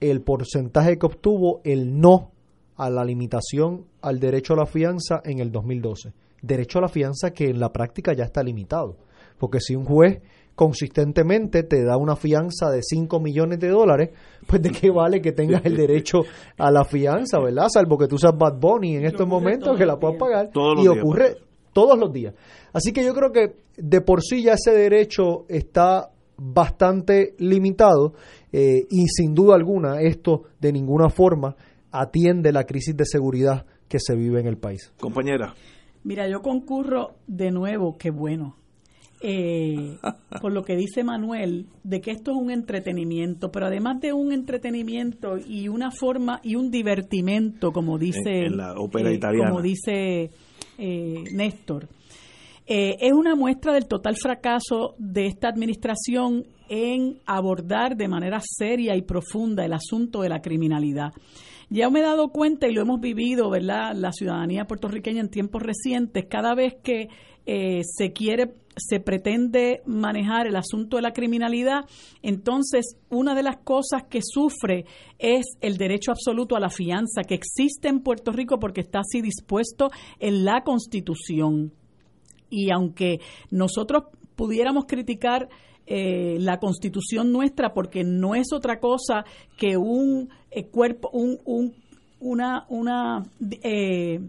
el 0.00 0.22
porcentaje 0.22 0.98
que 0.98 1.06
obtuvo 1.06 1.60
el 1.64 1.98
no 2.00 2.32
a 2.76 2.88
la 2.90 3.04
limitación 3.04 3.86
al 4.00 4.20
derecho 4.20 4.54
a 4.54 4.58
la 4.58 4.66
fianza 4.66 5.20
en 5.24 5.40
el 5.40 5.50
2012. 5.50 6.12
Derecho 6.40 6.78
a 6.78 6.82
la 6.82 6.88
fianza 6.88 7.32
que 7.32 7.50
en 7.50 7.58
la 7.58 7.72
práctica 7.72 8.12
ya 8.12 8.24
está 8.24 8.42
limitado. 8.42 8.96
Porque 9.38 9.60
si 9.60 9.74
un 9.74 9.84
juez 9.84 10.22
consistentemente 10.54 11.62
te 11.62 11.84
da 11.84 11.96
una 11.96 12.16
fianza 12.16 12.70
de 12.70 12.82
5 12.82 13.20
millones 13.20 13.60
de 13.60 13.68
dólares, 13.68 14.10
pues 14.46 14.62
de 14.62 14.70
qué 14.70 14.90
vale 14.90 15.20
que 15.20 15.32
tengas 15.32 15.64
el 15.64 15.76
derecho 15.76 16.22
a 16.56 16.70
la 16.70 16.84
fianza, 16.84 17.38
¿verdad? 17.38 17.68
Salvo 17.68 17.98
que 17.98 18.08
tú 18.08 18.18
seas 18.18 18.36
Bad 18.36 18.58
Bunny 18.58 18.96
en 18.96 19.04
estos 19.06 19.26
momentos 19.26 19.76
que 19.76 19.86
la 19.86 19.98
puedas 19.98 20.16
pagar. 20.16 20.50
y 20.82 20.88
ocurre 20.88 21.36
todos 21.72 21.98
los 21.98 22.12
días. 22.12 22.34
Así 22.72 22.92
que 22.92 23.04
yo 23.04 23.14
creo 23.14 23.30
que 23.30 23.54
de 23.76 24.00
por 24.00 24.22
sí 24.22 24.42
ya 24.42 24.54
ese 24.54 24.72
derecho 24.72 25.44
está 25.48 26.10
bastante 26.38 27.34
limitado 27.38 28.14
eh, 28.52 28.86
y 28.88 29.06
sin 29.08 29.34
duda 29.34 29.56
alguna 29.56 30.00
esto 30.00 30.44
de 30.60 30.72
ninguna 30.72 31.10
forma 31.10 31.56
atiende 31.90 32.52
la 32.52 32.64
crisis 32.64 32.96
de 32.96 33.04
seguridad 33.04 33.66
que 33.88 33.98
se 33.98 34.14
vive 34.14 34.40
en 34.40 34.46
el 34.46 34.56
país. 34.56 34.92
Compañera. 35.00 35.54
Mira, 36.04 36.28
yo 36.28 36.40
concurro 36.40 37.16
de 37.26 37.50
nuevo, 37.50 37.96
qué 37.98 38.10
bueno, 38.10 38.56
eh, 39.20 39.96
por 40.40 40.52
lo 40.52 40.62
que 40.62 40.76
dice 40.76 41.02
Manuel, 41.02 41.66
de 41.82 42.00
que 42.00 42.12
esto 42.12 42.30
es 42.30 42.36
un 42.36 42.50
entretenimiento, 42.50 43.50
pero 43.50 43.66
además 43.66 44.00
de 44.00 44.12
un 44.12 44.32
entretenimiento 44.32 45.38
y 45.38 45.68
una 45.68 45.90
forma 45.90 46.40
y 46.44 46.54
un 46.54 46.70
divertimento, 46.70 47.72
como 47.72 47.98
dice, 47.98 48.48
la 48.48 48.74
ópera 48.74 49.10
eh, 49.10 49.18
como 49.38 49.60
dice 49.60 50.30
Néstor, 50.78 51.88
eh, 52.70 52.98
es 53.00 53.14
una 53.14 53.34
muestra 53.34 53.72
del 53.72 53.88
total 53.88 54.16
fracaso 54.16 54.94
de 54.98 55.26
esta 55.26 55.48
administración 55.48 56.46
en 56.68 57.18
abordar 57.24 57.96
de 57.96 58.08
manera 58.08 58.40
seria 58.42 58.94
y 58.94 59.00
profunda 59.00 59.64
el 59.64 59.72
asunto 59.72 60.20
de 60.20 60.28
la 60.28 60.42
criminalidad. 60.42 61.12
Ya 61.70 61.88
me 61.88 62.00
he 62.00 62.02
dado 62.02 62.28
cuenta 62.28 62.68
y 62.68 62.74
lo 62.74 62.82
hemos 62.82 63.00
vivido, 63.00 63.48
¿verdad? 63.48 63.94
La 63.94 64.12
ciudadanía 64.12 64.66
puertorriqueña 64.66 65.20
en 65.20 65.30
tiempos 65.30 65.62
recientes, 65.62 66.26
cada 66.28 66.54
vez 66.54 66.74
que 66.82 67.08
eh, 67.46 67.80
se 67.84 68.12
quiere, 68.12 68.52
se 68.76 69.00
pretende 69.00 69.80
manejar 69.86 70.46
el 70.46 70.56
asunto 70.56 70.96
de 70.96 71.02
la 71.02 71.12
criminalidad, 71.12 71.86
entonces 72.20 72.98
una 73.08 73.34
de 73.34 73.44
las 73.44 73.56
cosas 73.64 74.02
que 74.10 74.20
sufre 74.22 74.84
es 75.18 75.46
el 75.62 75.78
derecho 75.78 76.10
absoluto 76.10 76.54
a 76.54 76.60
la 76.60 76.68
fianza 76.68 77.22
que 77.26 77.34
existe 77.34 77.88
en 77.88 78.00
Puerto 78.00 78.30
Rico 78.30 78.58
porque 78.58 78.82
está 78.82 78.98
así 78.98 79.22
dispuesto 79.22 79.88
en 80.20 80.44
la 80.44 80.62
Constitución. 80.64 81.72
Y 82.50 82.70
aunque 82.70 83.20
nosotros 83.50 84.04
pudiéramos 84.36 84.84
criticar 84.86 85.48
eh, 85.90 86.36
la 86.38 86.58
constitución 86.58 87.32
nuestra 87.32 87.72
porque 87.72 88.04
no 88.04 88.34
es 88.34 88.52
otra 88.52 88.78
cosa 88.78 89.24
que 89.56 89.78
un 89.78 90.28
eh, 90.50 90.66
cuerpo, 90.66 91.08
un, 91.14 91.38
un, 91.46 91.74
una, 92.20 92.66
una 92.68 93.22
eh, 93.62 94.20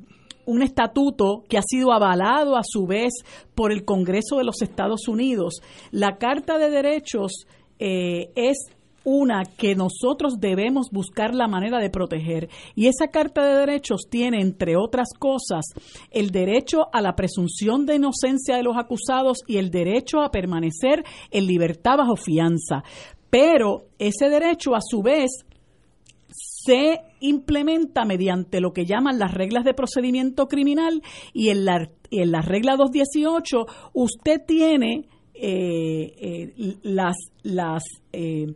un 0.45 0.61
estatuto 0.63 1.43
que 1.49 1.57
ha 1.57 1.61
sido 1.61 1.91
avalado 1.91 2.55
a 2.55 2.61
su 2.63 2.87
vez 2.87 3.11
por 3.55 3.73
el 3.73 3.83
Congreso 3.83 4.37
de 4.37 4.45
los 4.45 4.61
Estados 4.61 5.09
Unidos. 5.09 5.61
La 5.91 6.17
Carta 6.17 6.57
de 6.57 6.69
Derechos 6.69 7.45
es 7.77 8.57
una 9.03 9.43
que 9.43 9.76
nosotros 9.76 10.39
debemos 10.39 10.89
buscar 10.91 11.34
la 11.34 11.47
manera 11.47 11.80
de 11.80 11.89
proteger. 11.89 12.49
Y 12.76 12.88
esa 12.88 13.07
Carta 13.07 13.43
de 13.43 13.59
Derechos 13.59 14.07
tiene, 14.09 14.41
entre 14.41 14.76
otras 14.77 15.09
cosas, 15.17 15.65
el 16.11 16.31
derecho 16.31 16.88
a 16.93 17.01
la 17.01 17.15
presunción 17.15 17.85
de 17.85 17.95
inocencia 17.95 18.57
de 18.57 18.63
los 18.63 18.77
acusados 18.77 19.39
y 19.47 19.57
el 19.57 19.69
derecho 19.71 20.21
a 20.21 20.31
permanecer 20.31 21.03
en 21.31 21.47
libertad 21.47 21.97
bajo 21.97 22.15
fianza. 22.15 22.84
Pero 23.30 23.85
ese 23.99 24.30
derecho, 24.30 24.76
a 24.76 24.81
su 24.81 25.01
vez, 25.01 25.45
se 26.31 26.99
implementa 27.19 28.05
mediante 28.05 28.61
lo 28.61 28.71
que 28.73 28.85
llaman 28.85 29.19
las 29.19 29.34
reglas 29.34 29.63
de 29.63 29.73
procedimiento 29.73 30.47
criminal 30.47 31.01
y 31.34 31.49
en 31.49 31.65
la, 31.65 31.89
en 32.11 32.31
la 32.31 32.41
regla 32.41 32.76
218 32.76 33.65
usted 33.93 34.41
tiene 34.45 35.07
eh, 35.34 36.13
eh, 36.17 36.77
las, 36.84 37.15
las 37.43 37.84
eh, 38.11 38.47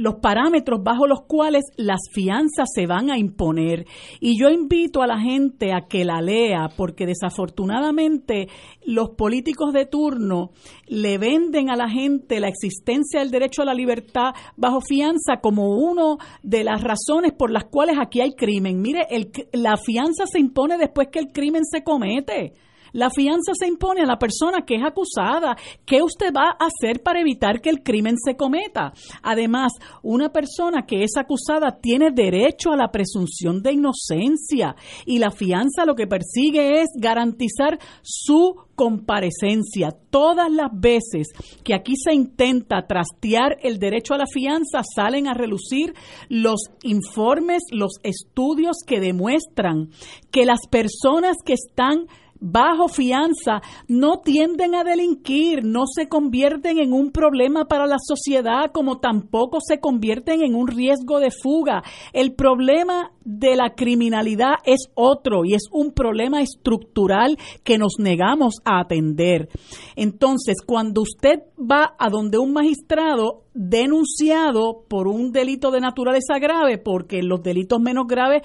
los 0.00 0.14
parámetros 0.14 0.82
bajo 0.82 1.06
los 1.06 1.26
cuales 1.26 1.62
las 1.76 2.00
fianzas 2.10 2.70
se 2.74 2.86
van 2.86 3.10
a 3.10 3.18
imponer. 3.18 3.84
Y 4.18 4.40
yo 4.40 4.48
invito 4.48 5.02
a 5.02 5.06
la 5.06 5.20
gente 5.20 5.74
a 5.74 5.82
que 5.88 6.06
la 6.06 6.22
lea, 6.22 6.70
porque 6.74 7.04
desafortunadamente 7.04 8.48
los 8.82 9.10
políticos 9.10 9.74
de 9.74 9.84
turno 9.84 10.52
le 10.86 11.18
venden 11.18 11.68
a 11.68 11.76
la 11.76 11.90
gente 11.90 12.40
la 12.40 12.48
existencia 12.48 13.20
del 13.20 13.30
derecho 13.30 13.60
a 13.60 13.66
la 13.66 13.74
libertad 13.74 14.32
bajo 14.56 14.80
fianza 14.80 15.40
como 15.42 15.76
una 15.76 16.16
de 16.42 16.64
las 16.64 16.82
razones 16.82 17.32
por 17.36 17.50
las 17.50 17.64
cuales 17.64 17.96
aquí 18.00 18.22
hay 18.22 18.32
crimen. 18.32 18.80
Mire, 18.80 19.06
el, 19.10 19.30
la 19.52 19.76
fianza 19.76 20.24
se 20.26 20.40
impone 20.40 20.78
después 20.78 21.08
que 21.08 21.18
el 21.18 21.30
crimen 21.30 21.66
se 21.66 21.84
comete. 21.84 22.54
La 22.92 23.10
fianza 23.10 23.52
se 23.58 23.66
impone 23.66 24.02
a 24.02 24.06
la 24.06 24.18
persona 24.18 24.64
que 24.66 24.76
es 24.76 24.82
acusada. 24.84 25.56
¿Qué 25.84 26.02
usted 26.02 26.32
va 26.34 26.56
a 26.58 26.66
hacer 26.66 27.02
para 27.02 27.20
evitar 27.20 27.60
que 27.60 27.70
el 27.70 27.82
crimen 27.82 28.16
se 28.22 28.36
cometa? 28.36 28.92
Además, 29.22 29.72
una 30.02 30.30
persona 30.30 30.84
que 30.86 31.02
es 31.02 31.16
acusada 31.16 31.78
tiene 31.80 32.10
derecho 32.10 32.72
a 32.72 32.76
la 32.76 32.90
presunción 32.90 33.62
de 33.62 33.72
inocencia 33.72 34.74
y 35.06 35.18
la 35.18 35.30
fianza 35.30 35.84
lo 35.84 35.94
que 35.94 36.06
persigue 36.06 36.80
es 36.80 36.88
garantizar 36.96 37.78
su 38.02 38.54
comparecencia. 38.74 39.90
Todas 40.08 40.50
las 40.50 40.70
veces 40.72 41.28
que 41.62 41.74
aquí 41.74 41.92
se 42.02 42.14
intenta 42.14 42.86
trastear 42.86 43.58
el 43.62 43.78
derecho 43.78 44.14
a 44.14 44.18
la 44.18 44.26
fianza, 44.26 44.80
salen 44.82 45.28
a 45.28 45.34
relucir 45.34 45.94
los 46.30 46.70
informes, 46.82 47.62
los 47.72 47.98
estudios 48.02 48.78
que 48.86 49.00
demuestran 49.00 49.90
que 50.30 50.46
las 50.46 50.60
personas 50.70 51.36
que 51.44 51.52
están 51.52 52.06
bajo 52.40 52.88
fianza 52.88 53.60
no 53.86 54.20
tienden 54.20 54.74
a 54.74 54.84
delinquir, 54.84 55.64
no 55.64 55.84
se 55.86 56.08
convierten 56.08 56.78
en 56.78 56.92
un 56.92 57.12
problema 57.12 57.66
para 57.66 57.86
la 57.86 57.98
sociedad, 57.98 58.70
como 58.72 58.98
tampoco 58.98 59.58
se 59.60 59.78
convierten 59.78 60.42
en 60.42 60.54
un 60.54 60.66
riesgo 60.66 61.20
de 61.20 61.30
fuga. 61.30 61.82
El 62.12 62.34
problema 62.34 63.12
de 63.24 63.56
la 63.56 63.74
criminalidad 63.74 64.54
es 64.64 64.90
otro 64.94 65.44
y 65.44 65.54
es 65.54 65.64
un 65.70 65.92
problema 65.92 66.40
estructural 66.40 67.38
que 67.62 67.78
nos 67.78 67.98
negamos 67.98 68.56
a 68.64 68.80
atender. 68.80 69.48
Entonces, 69.96 70.56
cuando 70.64 71.02
usted 71.02 71.40
va 71.58 71.94
a 71.98 72.08
donde 72.08 72.38
un 72.38 72.52
magistrado 72.52 73.44
denunciado 73.52 74.84
por 74.88 75.08
un 75.08 75.32
delito 75.32 75.70
de 75.70 75.80
naturaleza 75.80 76.38
grave, 76.40 76.78
porque 76.78 77.22
los 77.22 77.42
delitos 77.42 77.80
menos 77.80 78.06
graves 78.06 78.42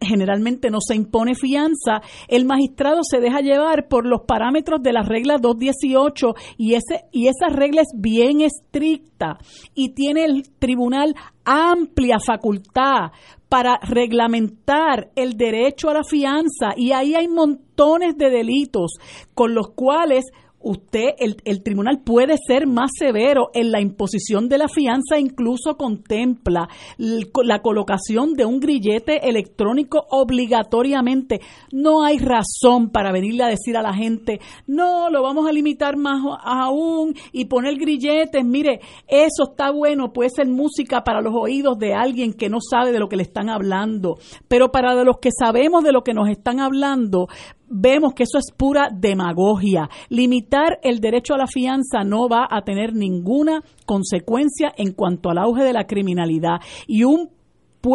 generalmente 0.00 0.70
no 0.70 0.78
se 0.80 0.94
impone 0.94 1.34
fianza, 1.34 2.02
el 2.28 2.44
magistrado 2.44 3.00
se 3.02 3.20
deja 3.20 3.40
llevar 3.40 3.88
por 3.88 4.06
los 4.06 4.22
parámetros 4.22 4.82
de 4.82 4.92
la 4.92 5.02
regla 5.02 5.38
218 5.38 6.34
y, 6.56 6.74
ese, 6.74 7.04
y 7.12 7.28
esa 7.28 7.48
regla 7.48 7.82
es 7.82 7.92
bien 7.94 8.40
estricta 8.40 9.38
y 9.74 9.90
tiene 9.90 10.24
el 10.24 10.50
tribunal 10.58 11.14
amplia 11.44 12.18
facultad 12.24 13.12
para 13.48 13.78
reglamentar 13.82 15.10
el 15.14 15.36
derecho 15.36 15.90
a 15.90 15.94
la 15.94 16.04
fianza 16.04 16.74
y 16.76 16.92
ahí 16.92 17.14
hay 17.14 17.28
montones 17.28 18.16
de 18.16 18.30
delitos 18.30 18.94
con 19.34 19.54
los 19.54 19.70
cuales 19.70 20.24
usted, 20.64 21.10
el, 21.18 21.36
el, 21.44 21.62
tribunal 21.62 22.00
puede 22.02 22.36
ser 22.46 22.66
más 22.66 22.90
severo 22.98 23.50
en 23.54 23.70
la 23.70 23.80
imposición 23.80 24.48
de 24.48 24.58
la 24.58 24.68
fianza, 24.68 25.18
incluso 25.18 25.76
contempla 25.76 26.68
la 26.98 27.62
colocación 27.62 28.34
de 28.34 28.44
un 28.44 28.60
grillete 28.60 29.28
electrónico 29.28 30.06
obligatoriamente. 30.10 31.40
No 31.70 32.02
hay 32.02 32.18
razón 32.18 32.90
para 32.90 33.12
venirle 33.12 33.44
a 33.44 33.48
decir 33.48 33.76
a 33.76 33.82
la 33.82 33.94
gente, 33.94 34.40
no, 34.66 35.10
lo 35.10 35.22
vamos 35.22 35.48
a 35.48 35.52
limitar 35.52 35.96
más 35.96 36.20
aún 36.42 37.14
y 37.32 37.44
poner 37.44 37.76
grilletes. 37.76 38.44
Mire, 38.44 38.80
eso 39.06 39.50
está 39.50 39.70
bueno, 39.70 40.12
puede 40.12 40.30
ser 40.30 40.48
música 40.48 41.04
para 41.04 41.20
los 41.20 41.34
oídos 41.34 41.78
de 41.78 41.94
alguien 41.94 42.32
que 42.32 42.48
no 42.48 42.58
sabe 42.60 42.92
de 42.92 42.98
lo 42.98 43.08
que 43.08 43.16
le 43.16 43.22
están 43.22 43.50
hablando, 43.50 44.18
pero 44.48 44.72
para 44.72 44.94
los 45.04 45.18
que 45.18 45.30
sabemos 45.30 45.84
de 45.84 45.92
lo 45.92 46.02
que 46.02 46.14
nos 46.14 46.28
están 46.28 46.60
hablando, 46.60 47.28
vemos 47.68 48.14
que 48.14 48.24
eso 48.24 48.38
es 48.38 48.52
pura 48.56 48.88
demagogia. 48.92 49.88
Limitar 50.08 50.78
el 50.82 51.00
derecho 51.00 51.34
a 51.34 51.38
la 51.38 51.46
fianza 51.46 52.04
no 52.04 52.28
va 52.28 52.46
a 52.50 52.62
tener 52.62 52.94
ninguna 52.94 53.62
consecuencia 53.86 54.72
en 54.76 54.92
cuanto 54.92 55.30
al 55.30 55.38
auge 55.38 55.64
de 55.64 55.72
la 55.72 55.86
criminalidad. 55.86 56.60
Y 56.86 57.04
un 57.04 57.30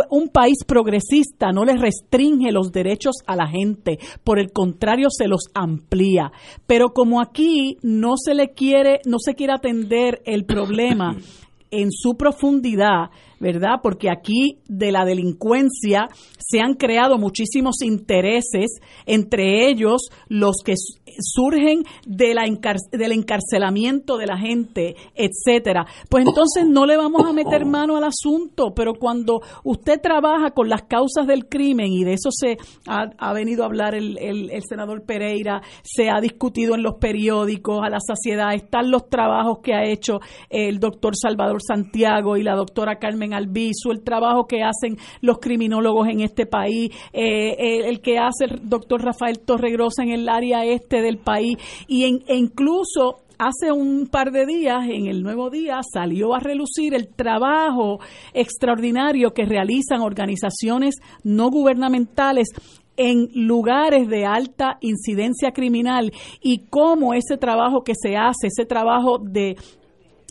un 0.09 0.29
país 0.29 0.63
progresista 0.65 1.51
no 1.51 1.65
le 1.65 1.75
restringe 1.75 2.51
los 2.51 2.71
derechos 2.71 3.15
a 3.25 3.35
la 3.35 3.47
gente, 3.47 3.97
por 4.23 4.39
el 4.39 4.51
contrario 4.51 5.07
se 5.09 5.27
los 5.27 5.45
amplía. 5.53 6.31
Pero 6.67 6.89
como 6.89 7.21
aquí 7.21 7.77
no 7.81 8.13
se 8.17 8.35
le 8.35 8.49
quiere, 8.49 8.99
no 9.05 9.17
se 9.19 9.35
quiere 9.35 9.53
atender 9.53 10.21
el 10.25 10.45
problema 10.45 11.15
en 11.71 11.91
su 11.91 12.15
profundidad, 12.15 13.09
¿verdad? 13.39 13.79
Porque 13.81 14.09
aquí 14.09 14.59
de 14.67 14.91
la 14.91 15.05
delincuencia 15.05 16.07
se 16.37 16.59
han 16.59 16.73
creado 16.73 17.17
muchísimos 17.17 17.81
intereses, 17.81 18.79
entre 19.05 19.69
ellos 19.69 20.09
los 20.27 20.57
que 20.65 20.73
surgen 21.19 21.83
de 22.05 22.33
la 22.33 22.43
del 22.91 23.11
encarcelamiento 23.11 24.17
de 24.17 24.25
la 24.25 24.37
gente, 24.37 24.95
etcétera. 25.15 25.85
Pues 26.09 26.25
entonces 26.25 26.65
no 26.67 26.85
le 26.85 26.97
vamos 26.97 27.25
a 27.25 27.33
meter 27.33 27.65
mano 27.65 27.97
al 27.97 28.03
asunto, 28.03 28.73
pero 28.75 28.93
cuando 28.95 29.41
usted 29.63 30.01
trabaja 30.01 30.51
con 30.51 30.69
las 30.69 30.83
causas 30.83 31.27
del 31.27 31.47
crimen, 31.47 31.91
y 31.91 32.03
de 32.03 32.13
eso 32.13 32.29
se 32.31 32.57
ha, 32.87 33.33
venido 33.33 33.63
a 33.63 33.67
hablar 33.67 33.95
el, 33.95 34.17
el, 34.17 34.63
senador 34.67 35.03
Pereira, 35.03 35.61
se 35.83 36.09
ha 36.09 36.19
discutido 36.19 36.75
en 36.75 36.83
los 36.83 36.95
periódicos, 36.95 37.81
a 37.83 37.89
la 37.89 37.99
saciedad, 37.99 38.53
están 38.53 38.91
los 38.91 39.07
trabajos 39.09 39.59
que 39.59 39.73
ha 39.73 39.83
hecho 39.83 40.19
el 40.49 40.79
doctor 40.79 41.15
Salvador 41.15 41.61
Santiago 41.61 42.37
y 42.37 42.43
la 42.43 42.55
doctora 42.55 42.97
Carmen 42.97 43.28
Albizu, 43.33 43.91
el 43.91 44.01
trabajo 44.01 44.45
que 44.45 44.63
hacen 44.63 44.97
los 45.21 45.39
criminólogos 45.39 46.07
en 46.07 46.21
este 46.21 46.45
país, 46.45 46.91
eh, 47.13 47.55
el, 47.57 47.85
el, 47.85 48.01
que 48.01 48.17
hace 48.17 48.45
el 48.45 48.69
doctor 48.69 49.03
Rafael 49.03 49.39
Torregrosa 49.39 50.03
en 50.03 50.09
el 50.09 50.29
área 50.29 50.65
este 50.65 51.01
del 51.01 51.17
país. 51.17 51.57
Y 51.87 52.05
en, 52.05 52.23
e 52.27 52.35
incluso 52.35 53.17
hace 53.39 53.71
un 53.71 54.07
par 54.07 54.31
de 54.31 54.45
días, 54.45 54.83
en 54.89 55.07
el 55.07 55.23
nuevo 55.23 55.49
día, 55.49 55.79
salió 55.81 56.35
a 56.35 56.39
relucir 56.39 56.93
el 56.93 57.07
trabajo 57.07 57.99
extraordinario 58.33 59.31
que 59.33 59.45
realizan 59.45 60.01
organizaciones 60.01 60.95
no 61.23 61.49
gubernamentales 61.49 62.49
en 62.97 63.29
lugares 63.33 64.09
de 64.09 64.25
alta 64.25 64.77
incidencia 64.81 65.51
criminal. 65.51 66.11
Y 66.41 66.65
cómo 66.69 67.13
ese 67.13 67.37
trabajo 67.37 67.83
que 67.83 67.93
se 67.95 68.17
hace, 68.17 68.47
ese 68.47 68.65
trabajo 68.65 69.17
de, 69.19 69.55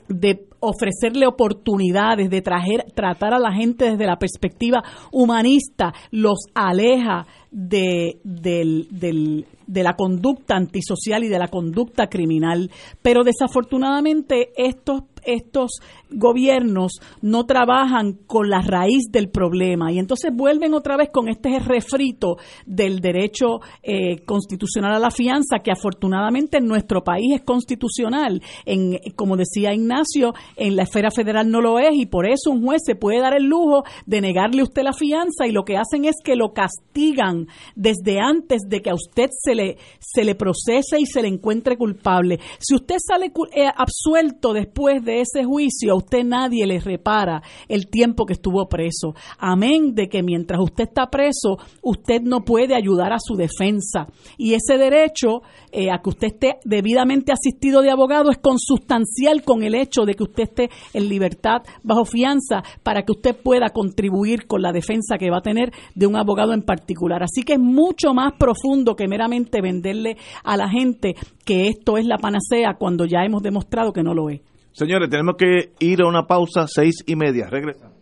de 0.09 0.48
ofrecerle 0.61 1.27
oportunidades, 1.27 2.31
de 2.31 2.43
traer, 2.43 2.85
tratar 2.95 3.35
a 3.35 3.39
la 3.39 3.53
gente 3.53 3.91
desde 3.91 4.07
la 4.07 4.17
perspectiva 4.17 4.83
humanista, 5.13 5.93
los 6.11 6.39
aleja 6.55 7.27
de, 7.51 8.21
del, 8.25 8.89
del, 8.91 9.47
de 9.67 9.83
la 9.83 9.95
conducta 9.95 10.57
antisocial 10.57 11.25
y 11.25 11.29
de 11.29 11.39
la 11.39 11.49
conducta 11.49 12.09
criminal. 12.09 12.71
Pero 13.03 13.25
desafortunadamente 13.25 14.51
estos 14.57 15.03
estos 15.25 15.73
gobiernos 16.11 16.93
no 17.21 17.45
trabajan 17.45 18.15
con 18.27 18.49
la 18.49 18.63
raíz 18.63 19.11
del 19.11 19.29
problema 19.29 19.93
y 19.93 19.99
entonces 19.99 20.31
vuelven 20.35 20.75
otra 20.75 20.97
vez 20.97 21.11
con 21.13 21.29
este 21.29 21.59
refrito 21.59 22.37
del 22.67 23.01
derecho 23.01 23.61
eh, 23.83 24.25
constitucional 24.25 24.95
a 24.95 24.99
la 24.99 25.11
fianza 25.11 25.59
que 25.63 25.71
afortunadamente 25.71 26.59
en 26.59 26.67
nuestro 26.67 27.05
país 27.05 27.35
es 27.35 27.43
constitucional. 27.43 28.43
En, 28.65 28.99
como 29.17 29.37
decía 29.37 29.75
Ignacio, 29.75 30.33
en 30.57 30.77
la 30.77 30.85
esfera 30.85 31.11
federal 31.11 31.51
no 31.51 31.61
lo 31.61 31.79
es 31.79 31.95
y 31.95 32.07
por 32.07 32.27
eso 32.27 32.51
un 32.51 32.65
juez 32.65 32.81
se 32.85 32.95
puede 32.95 33.21
dar 33.21 33.35
el 33.35 33.45
lujo 33.45 33.85
de 34.07 34.21
negarle 34.21 34.61
a 34.63 34.65
usted 34.65 34.83
la 34.83 34.93
fianza 34.93 35.47
y 35.47 35.53
lo 35.53 35.65
que 35.65 35.77
hacen 35.77 36.07
es 36.07 36.17
que 36.25 36.37
lo 36.37 36.53
castigan 36.53 37.38
desde 37.75 38.19
antes 38.21 38.63
de 38.69 38.81
que 38.81 38.91
a 38.91 38.95
usted 38.95 39.29
se 39.31 39.55
le, 39.55 39.77
se 40.01 40.25
le 40.25 40.35
procese 40.35 40.99
y 40.99 41.07
se 41.07 41.23
le 41.23 41.29
encuentre 41.29 41.77
culpable. 41.77 42.39
Si 42.59 42.75
usted 42.75 42.97
sale 42.99 43.33
eh, 43.53 43.67
absuelto 43.75 44.53
después 44.53 45.05
de 45.05 45.21
ese 45.21 45.45
juicio, 45.45 45.93
a 45.93 45.97
usted 45.97 46.25
nadie 46.25 46.67
le 46.67 46.81
repara 46.81 47.43
el 47.69 47.89
tiempo 47.89 48.27
que 48.27 48.35
estuvo 48.35 48.69
preso. 48.69 49.15
Amén 49.39 49.95
de 49.95 50.09
que 50.09 50.23
mientras 50.23 50.61
usted 50.61 50.85
está 50.85 51.11
preso, 51.11 51.59
usted 51.83 52.23
no 52.23 52.45
puede 52.45 52.75
ayudar 52.75 53.13
a 53.13 53.19
su 53.21 53.35
defensa. 53.35 54.07
Y 54.37 54.55
ese 54.55 54.79
derecho 54.79 55.43
eh, 55.73 55.91
a 55.91 55.99
que 55.99 56.11
usted 56.11 56.29
esté 56.29 56.57
debidamente 56.65 57.33
asistido 57.33 57.83
de 57.83 57.91
abogado 57.91 58.31
es 58.31 58.39
consustancial 58.39 59.43
con 59.45 59.63
el 59.63 59.75
hecho 59.75 60.05
de 60.05 60.15
que 60.15 60.23
usted 60.23 60.45
esté 60.45 60.71
en 60.95 61.09
libertad 61.09 61.63
bajo 61.83 62.05
fianza 62.05 62.63
para 62.83 63.03
que 63.03 63.13
usted 63.13 63.37
pueda 63.37 63.71
contribuir 63.71 64.47
con 64.47 64.63
la 64.63 64.73
defensa 64.73 65.19
que 65.19 65.31
va 65.31 65.39
a 65.39 65.43
tener 65.43 65.73
de 65.95 66.07
un 66.07 66.17
abogado 66.17 66.53
en 66.53 66.63
particular. 66.63 67.23
Así 67.29 67.43
que 67.43 67.55
es 67.55 67.59
mucho 67.59 68.15
más 68.15 68.33
profundo 68.39 68.97
que 68.97 69.07
meramente 69.07 69.61
venderle 69.61 70.17
a 70.45 70.57
la 70.57 70.69
gente 70.69 71.15
que 71.45 71.69
esto 71.69 71.99
es 71.99 72.07
la 72.07 72.17
panacea 72.17 72.77
cuando 72.79 73.05
ya 73.05 73.25
hemos 73.25 73.43
demostrado 73.43 73.93
que 73.93 74.03
no 74.03 74.15
lo 74.15 74.31
es. 74.31 74.41
Señores, 74.73 75.11
tenemos 75.11 75.35
que 75.37 75.73
ir 75.81 76.01
a 76.03 76.09
una 76.09 76.27
pausa 76.27 76.67
seis 76.67 77.03
y 77.07 77.17
media. 77.17 77.49
Regresamos. 77.51 77.97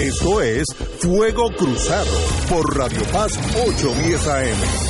Esto 0.00 0.40
es 0.40 0.64
Fuego 1.00 1.50
Cruzado 1.56 2.10
por 2.48 2.76
Radio 2.76 3.02
Paz 3.12 3.38
810 3.66 4.28
AM. 4.28 4.89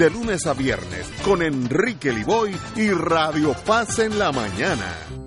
de 0.00 0.08
lunes 0.08 0.46
a 0.46 0.54
viernes 0.54 1.12
con 1.22 1.42
Enrique 1.42 2.10
Liboy 2.10 2.56
y 2.74 2.88
Radio 2.88 3.54
Paz 3.66 3.98
en 3.98 4.18
la 4.18 4.32
mañana. 4.32 4.86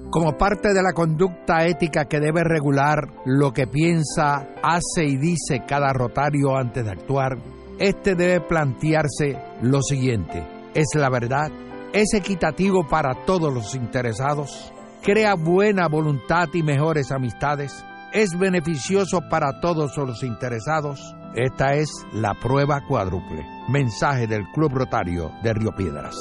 Como 0.10 0.36
parte 0.36 0.74
de 0.74 0.82
la 0.82 0.94
conducta 0.94 1.68
ética 1.68 2.06
que 2.06 2.20
debe 2.20 2.44
regular 2.44 3.08
lo 3.24 3.54
que 3.54 3.68
piensa, 3.68 4.48
hace 4.64 5.06
y 5.06 5.18
dice 5.18 5.62
cada 5.68 5.94
rotario 5.94 6.58
antes 6.58 6.84
de 6.84 6.90
actuar, 6.90 7.38
este 7.78 8.16
debe 8.16 8.42
plantearse 8.42 9.38
lo 9.62 9.84
siguiente: 9.84 10.44
¿es 10.74 10.88
la 10.96 11.12
verdad? 11.12 11.52
¿Es 11.94 12.16
equitativo 12.16 12.88
para 12.88 13.26
todos 13.26 13.54
los 13.54 13.76
interesados? 13.76 14.74
¿Crea 15.04 15.36
buena 15.36 15.88
voluntad 15.88 16.48
y 16.52 16.64
mejores 16.64 17.12
amistades? 17.12 17.86
¿Es 18.12 18.36
beneficioso 18.40 19.22
para 19.30 19.60
todos 19.60 19.96
los 19.98 20.24
interesados? 20.24 21.16
Esta 21.36 21.74
es 21.74 21.90
la 22.14 22.36
prueba 22.36 22.82
cuádruple. 22.88 23.44
Mensaje 23.68 24.28
del 24.28 24.44
Club 24.54 24.74
Rotario 24.76 25.32
de 25.42 25.54
Río 25.54 25.72
Piedras. 25.76 26.16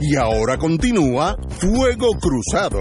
Y 0.00 0.16
ahora 0.16 0.56
continúa 0.56 1.36
Fuego 1.58 2.08
Cruzado. 2.18 2.80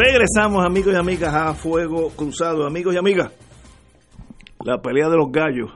Regresamos, 0.00 0.64
amigos 0.64 0.94
y 0.94 0.96
amigas, 0.96 1.34
a 1.34 1.54
Fuego 1.54 2.10
Cruzado. 2.10 2.64
Amigos 2.64 2.94
y 2.94 2.98
amigas, 2.98 3.32
la 4.64 4.80
pelea 4.80 5.08
de 5.08 5.16
los 5.16 5.32
gallos 5.32 5.72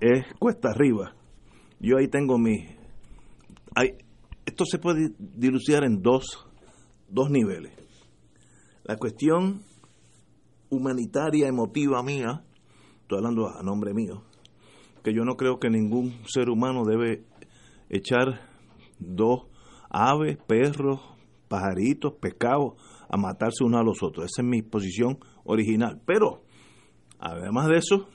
es 0.00 0.24
cuesta 0.40 0.70
arriba. 0.70 1.14
Yo 1.78 1.98
ahí 1.98 2.08
tengo 2.08 2.36
mi... 2.36 2.66
Hay, 3.76 3.90
esto 4.44 4.64
se 4.64 4.80
puede 4.80 5.10
dilucidar 5.20 5.84
en 5.84 6.02
dos, 6.02 6.48
dos 7.08 7.30
niveles. 7.30 7.70
La 8.82 8.96
cuestión 8.96 9.62
humanitaria, 10.68 11.46
emotiva 11.46 12.02
mía, 12.02 12.42
estoy 13.02 13.18
hablando 13.18 13.56
a 13.56 13.62
nombre 13.62 13.94
mío, 13.94 14.24
que 15.04 15.14
yo 15.14 15.24
no 15.24 15.36
creo 15.36 15.60
que 15.60 15.70
ningún 15.70 16.24
ser 16.26 16.50
humano 16.50 16.84
debe 16.84 17.22
echar 17.88 18.48
dos 18.98 19.46
aves, 19.90 20.38
perros, 20.44 20.98
pajaritos, 21.46 22.14
pescados 22.14 22.72
a 23.14 23.16
matarse 23.16 23.62
uno 23.62 23.78
a 23.78 23.84
los 23.84 24.02
otros. 24.02 24.26
Esa 24.26 24.42
es 24.42 24.48
mi 24.48 24.62
posición 24.62 25.18
original. 25.44 26.02
Pero, 26.04 26.42
además 27.20 27.68
de 27.68 27.76
eso, 27.76 28.08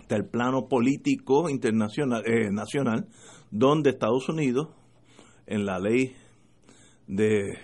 está 0.00 0.16
el 0.16 0.26
plano 0.26 0.66
político 0.66 1.48
internacional, 1.48 2.24
eh, 2.26 2.50
nacional, 2.50 3.06
donde 3.52 3.90
Estados 3.90 4.28
Unidos, 4.28 4.70
en 5.46 5.64
la 5.64 5.78
ley 5.78 6.16
de, 7.06 7.56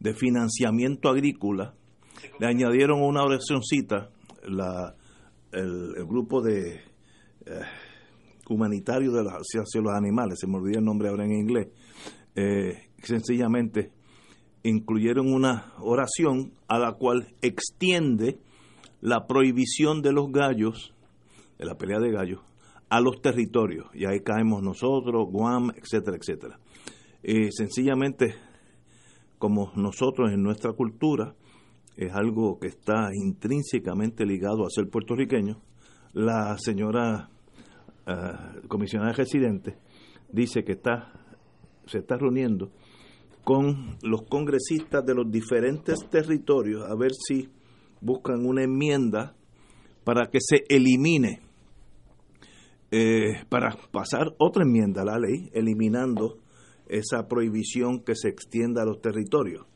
de, 0.00 0.14
financiamiento 0.14 1.10
agrícola, 1.10 1.74
le 2.40 2.46
añadieron 2.46 3.02
una 3.02 3.24
oracióncita, 3.24 4.08
la, 4.48 4.94
el, 5.52 6.06
grupo 6.06 6.40
de 6.40 6.76
eh, 7.44 7.60
humanitario 8.48 9.12
de 9.12 9.20
hacia, 9.28 9.82
los 9.82 9.92
animales, 9.92 10.38
se 10.40 10.46
me 10.46 10.56
olvidó 10.56 10.78
el 10.78 10.84
nombre 10.86 11.10
ahora 11.10 11.26
en 11.26 11.32
inglés, 11.32 11.68
eh, 12.34 12.88
sencillamente 13.02 13.92
incluyeron 14.64 15.32
una 15.32 15.72
oración 15.78 16.52
a 16.68 16.78
la 16.78 16.94
cual 16.94 17.28
extiende 17.42 18.38
la 19.00 19.26
prohibición 19.26 20.02
de 20.02 20.12
los 20.12 20.32
gallos, 20.32 20.94
de 21.58 21.66
la 21.66 21.76
pelea 21.76 22.00
de 22.00 22.10
gallos, 22.10 22.40
a 22.88 23.00
los 23.00 23.20
territorios. 23.20 23.86
Y 23.94 24.06
ahí 24.06 24.20
caemos 24.20 24.62
nosotros, 24.62 25.28
Guam, 25.30 25.70
etcétera, 25.76 26.16
etcétera. 26.16 26.58
Eh, 27.22 27.50
sencillamente, 27.52 28.34
como 29.38 29.70
nosotros 29.76 30.32
en 30.32 30.42
nuestra 30.42 30.72
cultura, 30.72 31.34
es 31.96 32.12
algo 32.12 32.58
que 32.58 32.68
está 32.68 33.10
intrínsecamente 33.14 34.24
ligado 34.26 34.64
a 34.64 34.70
ser 34.70 34.88
puertorriqueño, 34.88 35.60
la 36.14 36.56
señora 36.58 37.28
uh, 38.06 38.66
comisionada 38.68 39.12
residente 39.12 39.76
dice 40.30 40.64
que 40.64 40.72
está, 40.72 41.12
se 41.86 41.98
está 41.98 42.16
reuniendo 42.16 42.72
con 43.44 43.98
los 44.02 44.22
congresistas 44.22 45.04
de 45.04 45.14
los 45.14 45.30
diferentes 45.30 46.08
territorios 46.10 46.82
a 46.88 46.94
ver 46.96 47.12
si 47.12 47.48
buscan 48.00 48.44
una 48.46 48.64
enmienda 48.64 49.36
para 50.04 50.30
que 50.30 50.38
se 50.40 50.64
elimine, 50.68 51.40
eh, 52.90 53.44
para 53.48 53.76
pasar 53.90 54.34
otra 54.38 54.64
enmienda 54.64 55.02
a 55.02 55.06
la 55.06 55.18
ley, 55.18 55.50
eliminando 55.52 56.38
esa 56.86 57.26
prohibición 57.26 58.00
que 58.00 58.14
se 58.14 58.28
extienda 58.28 58.82
a 58.82 58.86
los 58.86 59.00
territorios. 59.00 59.66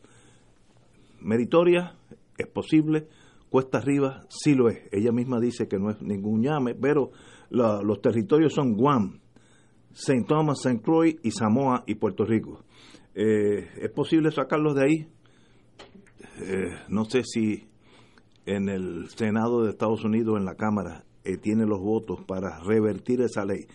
Meritoria, 1.21 1.97
es 2.37 2.47
posible, 2.47 3.09
cuesta 3.51 3.79
arriba, 3.79 4.23
sí 4.29 4.55
lo 4.55 4.69
es. 4.69 4.79
Ella 4.93 5.11
misma 5.11 5.41
dice 5.41 5.67
que 5.67 5.79
no 5.79 5.91
es 5.91 6.01
ningún 6.03 6.43
llame, 6.43 6.75
pero 6.75 7.11
los 7.51 8.01
territorios 8.01 8.53
son 8.53 8.75
Guam, 8.75 9.21
St. 9.93 10.25
Thomas, 10.29 10.65
St. 10.65 10.81
Croix 10.83 11.17
y 11.23 11.31
Samoa 11.31 11.83
y 11.87 11.95
Puerto 11.97 12.25
Rico. 12.25 12.65
Eh, 13.21 13.69
¿Es 13.81 13.91
posible 13.91 14.31
sacarlos 14.31 14.77
de 14.77 14.85
ahí? 14.85 15.09
Eh, 16.41 16.71
no 16.89 17.05
sé 17.05 17.25
si 17.25 17.67
en 18.47 18.69
el 18.69 19.09
Senado 19.09 19.65
de 19.65 19.71
Estados 19.71 20.05
Unidos, 20.05 20.39
en 20.39 20.45
la 20.45 20.55
Cámara, 20.55 21.05
eh, 21.25 21.37
tiene 21.37 21.67
los 21.67 21.81
votos 21.81 22.25
para 22.29 22.61
revertir 22.61 23.21
esa 23.23 23.45
ley. 23.45 23.67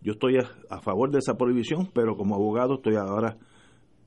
Yo 0.00 0.12
estoy 0.12 0.36
a, 0.36 0.80
favor 0.80 1.10
de 1.10 1.18
esa 1.18 1.34
prohibición, 1.34 1.90
pero 1.92 2.16
como 2.16 2.36
abogado 2.36 2.74
estoy 2.74 2.94
ahora, 2.94 3.36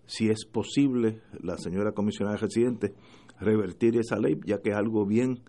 si 0.06 0.30
es 0.30 0.46
posible, 0.46 1.22
la 1.42 1.58
señora 1.58 1.92
comisionada 1.92 2.38
residente, 2.38 2.94
revertir 3.42 3.98
esa 3.98 4.18
ley, 4.18 4.40
ya 4.46 4.60
que 4.62 4.70
es 4.70 4.78
algo 4.78 5.06
bien, 5.06 5.42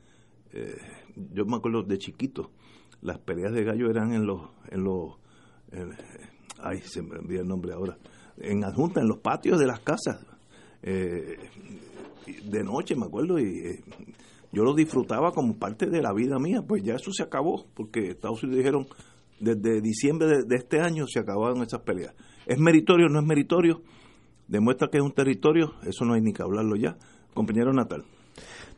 yo 1.14 1.44
me 1.44 1.58
acuerdo 1.58 1.84
de 1.84 1.98
chiquito, 1.98 2.50
las 3.02 3.20
peleas 3.20 3.52
de 3.52 3.62
gallo 3.62 3.88
eran 3.88 4.12
en 4.14 4.26
los, 4.26 4.50
en 4.70 4.82
los, 4.82 5.16
ay, 6.58 6.80
se 6.80 7.02
me 7.02 7.18
envía 7.18 7.42
el 7.42 7.46
nombre 7.46 7.72
ahora, 7.72 7.98
en 8.40 8.64
adjunta, 8.64 9.00
en 9.00 9.08
los 9.08 9.18
patios 9.18 9.58
de 9.58 9.66
las 9.66 9.80
casas, 9.80 10.24
eh, 10.82 11.36
de 12.44 12.64
noche, 12.64 12.94
me 12.94 13.06
acuerdo, 13.06 13.38
y 13.38 13.58
eh, 13.66 13.84
yo 14.52 14.64
lo 14.64 14.74
disfrutaba 14.74 15.32
como 15.32 15.56
parte 15.56 15.86
de 15.86 16.02
la 16.02 16.12
vida 16.12 16.38
mía, 16.38 16.62
pues 16.66 16.82
ya 16.82 16.94
eso 16.94 17.12
se 17.12 17.22
acabó, 17.22 17.66
porque 17.74 18.10
Estados 18.10 18.42
Unidos 18.42 18.58
dijeron, 18.58 18.86
desde 19.40 19.80
diciembre 19.80 20.44
de, 20.44 20.56
este 20.56 20.80
año 20.80 21.06
se 21.06 21.20
acabaron 21.20 21.62
esas 21.62 21.80
peleas. 21.82 22.14
¿Es 22.46 22.58
meritorio 22.58 23.08
no 23.08 23.20
es 23.20 23.26
meritorio? 23.26 23.82
Demuestra 24.46 24.88
que 24.88 24.98
es 24.98 25.04
un 25.04 25.12
territorio, 25.12 25.74
eso 25.86 26.04
no 26.04 26.14
hay 26.14 26.22
ni 26.22 26.32
que 26.32 26.42
hablarlo 26.42 26.76
ya. 26.76 26.96
Compañero 27.34 27.72
Natal. 27.72 28.04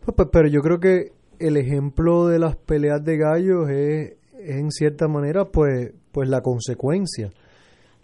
Pues, 0.05 0.29
pero 0.33 0.49
yo 0.49 0.61
creo 0.61 0.81
que 0.81 1.13
el 1.39 1.57
ejemplo 1.57 2.27
de 2.27 2.39
las 2.39 2.57
peleas 2.57 3.03
de 3.05 3.17
gallos 3.17 3.71
es, 3.71 4.17
en 4.35 4.71
cierta 4.71 5.07
manera 5.07 5.47
pues 5.47 5.93
pues 6.13 6.29
la 6.29 6.43
consecuencia 6.43 7.31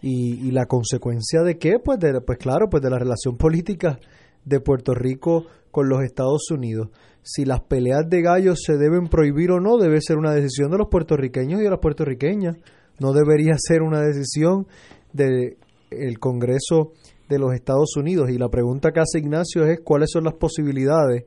y, 0.01 0.51
la 0.51 0.65
consecuencia 0.65 1.41
de 1.41 1.57
qué 1.57 1.79
pues 1.83 1.99
de, 1.99 2.21
pues 2.21 2.37
claro 2.37 2.69
pues 2.69 2.83
de 2.83 2.89
la 2.89 2.99
relación 2.99 3.37
política 3.37 3.99
de 4.45 4.59
Puerto 4.59 4.93
Rico 4.93 5.45
con 5.71 5.89
los 5.89 6.03
Estados 6.03 6.49
Unidos. 6.51 6.89
Si 7.23 7.45
las 7.45 7.61
peleas 7.61 8.09
de 8.09 8.21
gallos 8.21 8.59
se 8.65 8.77
deben 8.77 9.07
prohibir 9.07 9.51
o 9.51 9.59
no 9.59 9.77
debe 9.77 9.99
ser 10.01 10.17
una 10.17 10.33
decisión 10.33 10.71
de 10.71 10.77
los 10.77 10.87
puertorriqueños 10.87 11.59
y 11.59 11.63
de 11.63 11.69
las 11.69 11.79
puertorriqueñas. 11.79 12.57
No 12.99 13.11
debería 13.11 13.55
ser 13.57 13.81
una 13.81 14.01
decisión 14.01 14.67
del 15.13 15.57
el 15.89 16.19
Congreso 16.19 16.91
de 17.29 17.39
los 17.39 17.53
Estados 17.53 17.95
Unidos. 17.97 18.29
Y 18.29 18.37
la 18.37 18.49
pregunta 18.49 18.91
que 18.91 18.99
hace 18.99 19.19
Ignacio 19.19 19.65
es 19.65 19.79
cuáles 19.81 20.09
son 20.11 20.23
las 20.23 20.35
posibilidades 20.35 21.25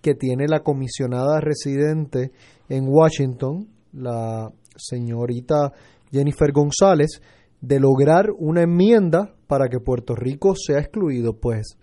que 0.00 0.14
tiene 0.14 0.46
la 0.48 0.60
comisionada 0.60 1.40
residente 1.40 2.32
en 2.68 2.86
Washington, 2.88 3.68
la 3.92 4.50
señorita 4.76 5.72
Jennifer 6.10 6.52
González, 6.52 7.20
de 7.60 7.80
lograr 7.80 8.30
una 8.38 8.62
enmienda 8.62 9.34
para 9.46 9.68
que 9.68 9.80
Puerto 9.80 10.14
Rico 10.14 10.54
sea 10.56 10.78
excluido. 10.78 11.34
Pues, 11.34 11.76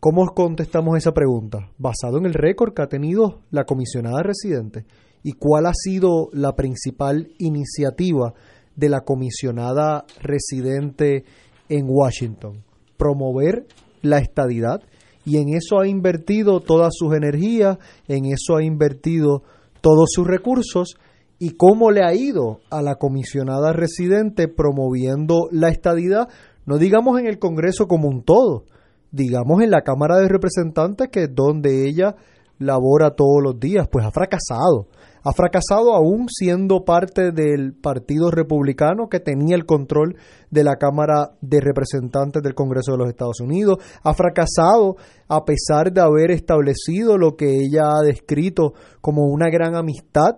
¿cómo 0.00 0.26
contestamos 0.34 0.96
esa 0.96 1.12
pregunta? 1.12 1.70
Basado 1.78 2.18
en 2.18 2.26
el 2.26 2.34
récord 2.34 2.74
que 2.74 2.82
ha 2.82 2.88
tenido 2.88 3.40
la 3.50 3.64
comisionada 3.64 4.22
residente 4.22 4.84
y 5.22 5.32
cuál 5.32 5.66
ha 5.66 5.74
sido 5.74 6.28
la 6.32 6.54
principal 6.54 7.28
iniciativa 7.38 8.34
de 8.76 8.88
la 8.88 9.00
comisionada 9.00 10.04
residente 10.20 11.24
en 11.68 11.86
Washington. 11.88 12.62
Promover 12.96 13.66
la 14.02 14.18
estadidad 14.18 14.82
y 15.24 15.38
en 15.38 15.48
eso 15.48 15.80
ha 15.80 15.88
invertido 15.88 16.60
todas 16.60 16.94
sus 16.96 17.14
energías, 17.14 17.78
en 18.06 18.26
eso 18.26 18.56
ha 18.56 18.62
invertido 18.62 19.42
todos 19.80 20.10
sus 20.12 20.26
recursos 20.26 20.96
y 21.38 21.50
cómo 21.50 21.90
le 21.90 22.02
ha 22.02 22.14
ido 22.14 22.60
a 22.70 22.82
la 22.82 22.96
comisionada 22.96 23.72
residente 23.72 24.48
promoviendo 24.48 25.48
la 25.50 25.68
estadidad, 25.68 26.28
no 26.64 26.78
digamos 26.78 27.18
en 27.20 27.26
el 27.26 27.38
Congreso 27.38 27.86
como 27.86 28.08
un 28.08 28.22
todo, 28.22 28.64
digamos 29.10 29.62
en 29.62 29.70
la 29.70 29.82
Cámara 29.82 30.16
de 30.18 30.28
Representantes 30.28 31.08
que 31.10 31.24
es 31.24 31.34
donde 31.34 31.86
ella 31.86 32.16
labora 32.58 33.10
todos 33.10 33.42
los 33.42 33.60
días, 33.60 33.86
pues 33.90 34.04
ha 34.06 34.10
fracasado. 34.10 34.88
Ha 35.22 35.32
fracasado 35.32 35.92
aún 35.92 36.28
siendo 36.28 36.84
parte 36.84 37.32
del 37.32 37.74
Partido 37.74 38.30
Republicano 38.30 39.08
que 39.08 39.18
tenía 39.18 39.56
el 39.56 39.66
control 39.66 40.16
de 40.52 40.62
la 40.62 40.76
Cámara 40.76 41.32
de 41.40 41.60
Representantes 41.60 42.44
del 42.44 42.54
Congreso 42.54 42.92
de 42.92 42.98
los 42.98 43.08
Estados 43.08 43.40
Unidos, 43.40 43.78
ha 44.04 44.14
fracasado 44.14 44.94
a 45.28 45.44
pesar 45.44 45.92
de 45.92 46.00
haber 46.00 46.30
establecido 46.30 47.18
lo 47.18 47.34
que 47.34 47.56
ella 47.56 47.90
ha 47.98 48.04
descrito 48.04 48.74
como 49.00 49.24
una 49.26 49.50
gran 49.50 49.74
amistad 49.74 50.36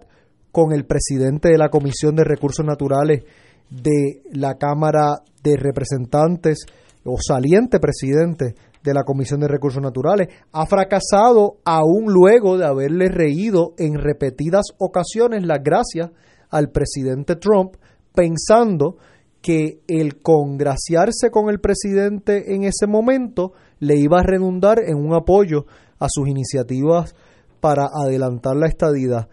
con 0.53 0.73
el 0.73 0.85
presidente 0.85 1.49
de 1.51 1.59
la 1.59 1.69
Comisión 1.69 2.17
de 2.17 2.25
Recursos 2.25 2.65
Naturales 2.65 3.25
de 3.71 4.23
la 4.33 4.57
Cámara 4.57 5.23
de 5.43 5.57
Representantes 5.57 6.65
o 7.05 7.17
saliente 7.21 7.79
presidente 7.79 8.55
de 8.83 8.95
la 8.95 9.03
Comisión 9.05 9.41
de 9.41 9.49
Recursos 9.49 9.83
Naturales, 9.83 10.29
ha 10.53 10.67
fracasado 10.67 11.57
aún 11.65 12.13
luego 12.13 12.57
de 12.57 12.67
haberle 12.67 13.09
reído 13.09 13.75
en 13.77 13.95
repetidas 13.95 14.67
ocasiones 14.79 15.45
las 15.45 15.63
gracias 15.63 16.11
al 16.51 16.71
presidente 16.71 17.37
Trump, 17.37 17.75
pensando 18.15 18.97
que 19.41 19.81
el 19.87 20.21
congraciarse 20.21 21.31
con 21.31 21.49
el 21.49 21.61
presidente 21.61 22.55
en 22.55 22.65
ese 22.65 22.87
momento 22.87 23.53
le 23.79 23.97
iba 23.97 24.21
a 24.21 24.25
redundar 24.25 24.81
en 24.81 24.97
un 24.97 25.15
apoyo 25.15 25.67
a 25.99 26.07
sus 26.09 26.29
iniciativas 26.29 27.15
para 27.61 27.89
adelantar 27.93 28.57
la 28.57 28.67
estadidad. 28.67 29.29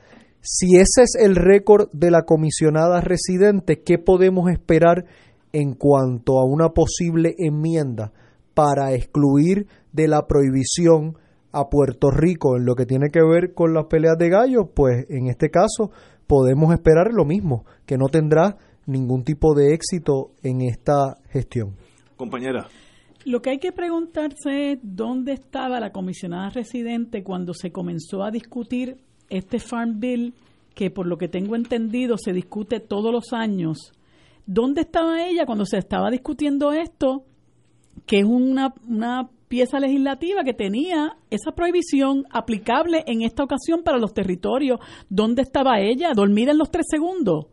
Si 0.48 0.76
ese 0.76 1.02
es 1.02 1.16
el 1.20 1.36
récord 1.36 1.90
de 1.92 2.12
la 2.12 2.22
comisionada 2.22 3.02
residente, 3.02 3.82
¿qué 3.82 3.98
podemos 3.98 4.52
esperar 4.52 5.06
en 5.54 5.74
cuanto 5.74 6.38
a 6.38 6.46
una 6.46 6.70
posible 6.70 7.34
enmienda 7.40 8.14
para 8.54 8.94
excluir 8.94 9.66
de 9.92 10.08
la 10.08 10.28
prohibición 10.28 11.18
a 11.52 11.68
Puerto 11.68 12.12
Rico 12.12 12.58
en 12.58 12.66
lo 12.66 12.76
que 12.76 12.86
tiene 12.86 13.10
que 13.10 13.24
ver 13.24 13.56
con 13.56 13.74
las 13.74 13.86
peleas 13.86 14.20
de 14.20 14.30
gallos, 14.30 14.66
pues 14.76 15.10
en 15.10 15.30
este 15.30 15.50
caso 15.50 15.90
podemos 16.28 16.72
esperar 16.74 17.12
lo 17.12 17.26
mismo, 17.26 17.66
que 17.88 17.98
no 17.98 18.06
tendrá 18.10 18.58
ningún 18.86 19.24
tipo 19.24 19.56
de 19.56 19.74
éxito 19.74 20.34
en 20.44 20.62
esta 20.62 21.18
gestión. 21.30 21.76
Compañera. 22.18 22.68
Lo 23.26 23.42
que 23.42 23.50
hay 23.50 23.58
que 23.58 23.72
preguntarse 23.72 24.74
es 24.74 24.80
dónde 24.84 25.34
estaba 25.34 25.80
la 25.80 25.92
comisionada 25.92 26.52
residente 26.52 27.24
cuando 27.24 27.56
se 27.56 27.72
comenzó 27.72 28.22
a 28.22 28.30
discutir 28.30 28.98
este 29.30 29.60
Farm 29.60 30.00
Bill, 30.00 30.34
que 30.74 30.92
por 30.92 31.08
lo 31.08 31.18
que 31.18 31.28
tengo 31.28 31.56
entendido 31.56 32.18
se 32.18 32.34
discute 32.34 32.80
todos 32.80 33.12
los 33.12 33.34
años. 33.34 33.92
¿Dónde 34.46 34.82
estaba 34.82 35.26
ella 35.26 35.46
cuando 35.46 35.66
se 35.66 35.78
estaba 35.78 36.12
discutiendo 36.12 36.72
esto 36.72 37.24
que 38.06 38.20
es 38.20 38.26
una, 38.26 38.74
una 38.88 39.30
pieza 39.48 39.80
legislativa 39.80 40.44
que 40.44 40.54
tenía 40.54 41.18
esa 41.30 41.52
prohibición 41.52 42.26
aplicable 42.32 43.04
en 43.08 43.22
esta 43.22 43.44
ocasión 43.44 43.84
para 43.84 44.00
los 44.00 44.14
territorios. 44.14 44.80
¿Dónde 45.10 45.42
estaba 45.44 45.80
ella? 45.80 46.12
Dormida 46.14 46.52
en 46.52 46.58
los 46.58 46.72
tres 46.72 46.86
segundos. 46.90 47.46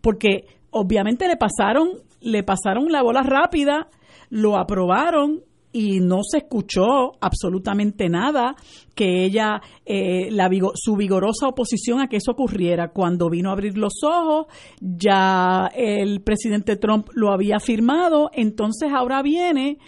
Porque 0.00 0.46
obviamente 0.70 1.28
le 1.28 1.36
pasaron, 1.36 1.90
le 2.20 2.42
pasaron 2.42 2.90
la 2.90 3.02
bola 3.02 3.22
rápida, 3.22 3.88
lo 4.30 4.56
aprobaron 4.56 5.42
y 5.72 6.00
no 6.00 6.20
se 6.22 6.38
escuchó 6.38 7.12
absolutamente 7.20 8.08
nada 8.08 8.56
que 8.94 9.24
ella, 9.24 9.60
eh, 9.86 10.30
la, 10.30 10.50
su 10.74 10.96
vigorosa 10.96 11.48
oposición 11.48 12.00
a 12.00 12.08
que 12.08 12.16
eso 12.16 12.32
ocurriera. 12.32 12.88
Cuando 12.88 13.30
vino 13.30 13.50
a 13.50 13.52
abrir 13.52 13.78
los 13.78 14.02
ojos, 14.02 14.46
ya 14.80 15.70
el 15.74 16.22
presidente 16.22 16.76
Trump 16.76 17.08
lo 17.14 17.32
había 17.32 17.60
firmado, 17.60 18.30
entonces 18.32 18.90
ahora 18.92 19.22
viene 19.22 19.78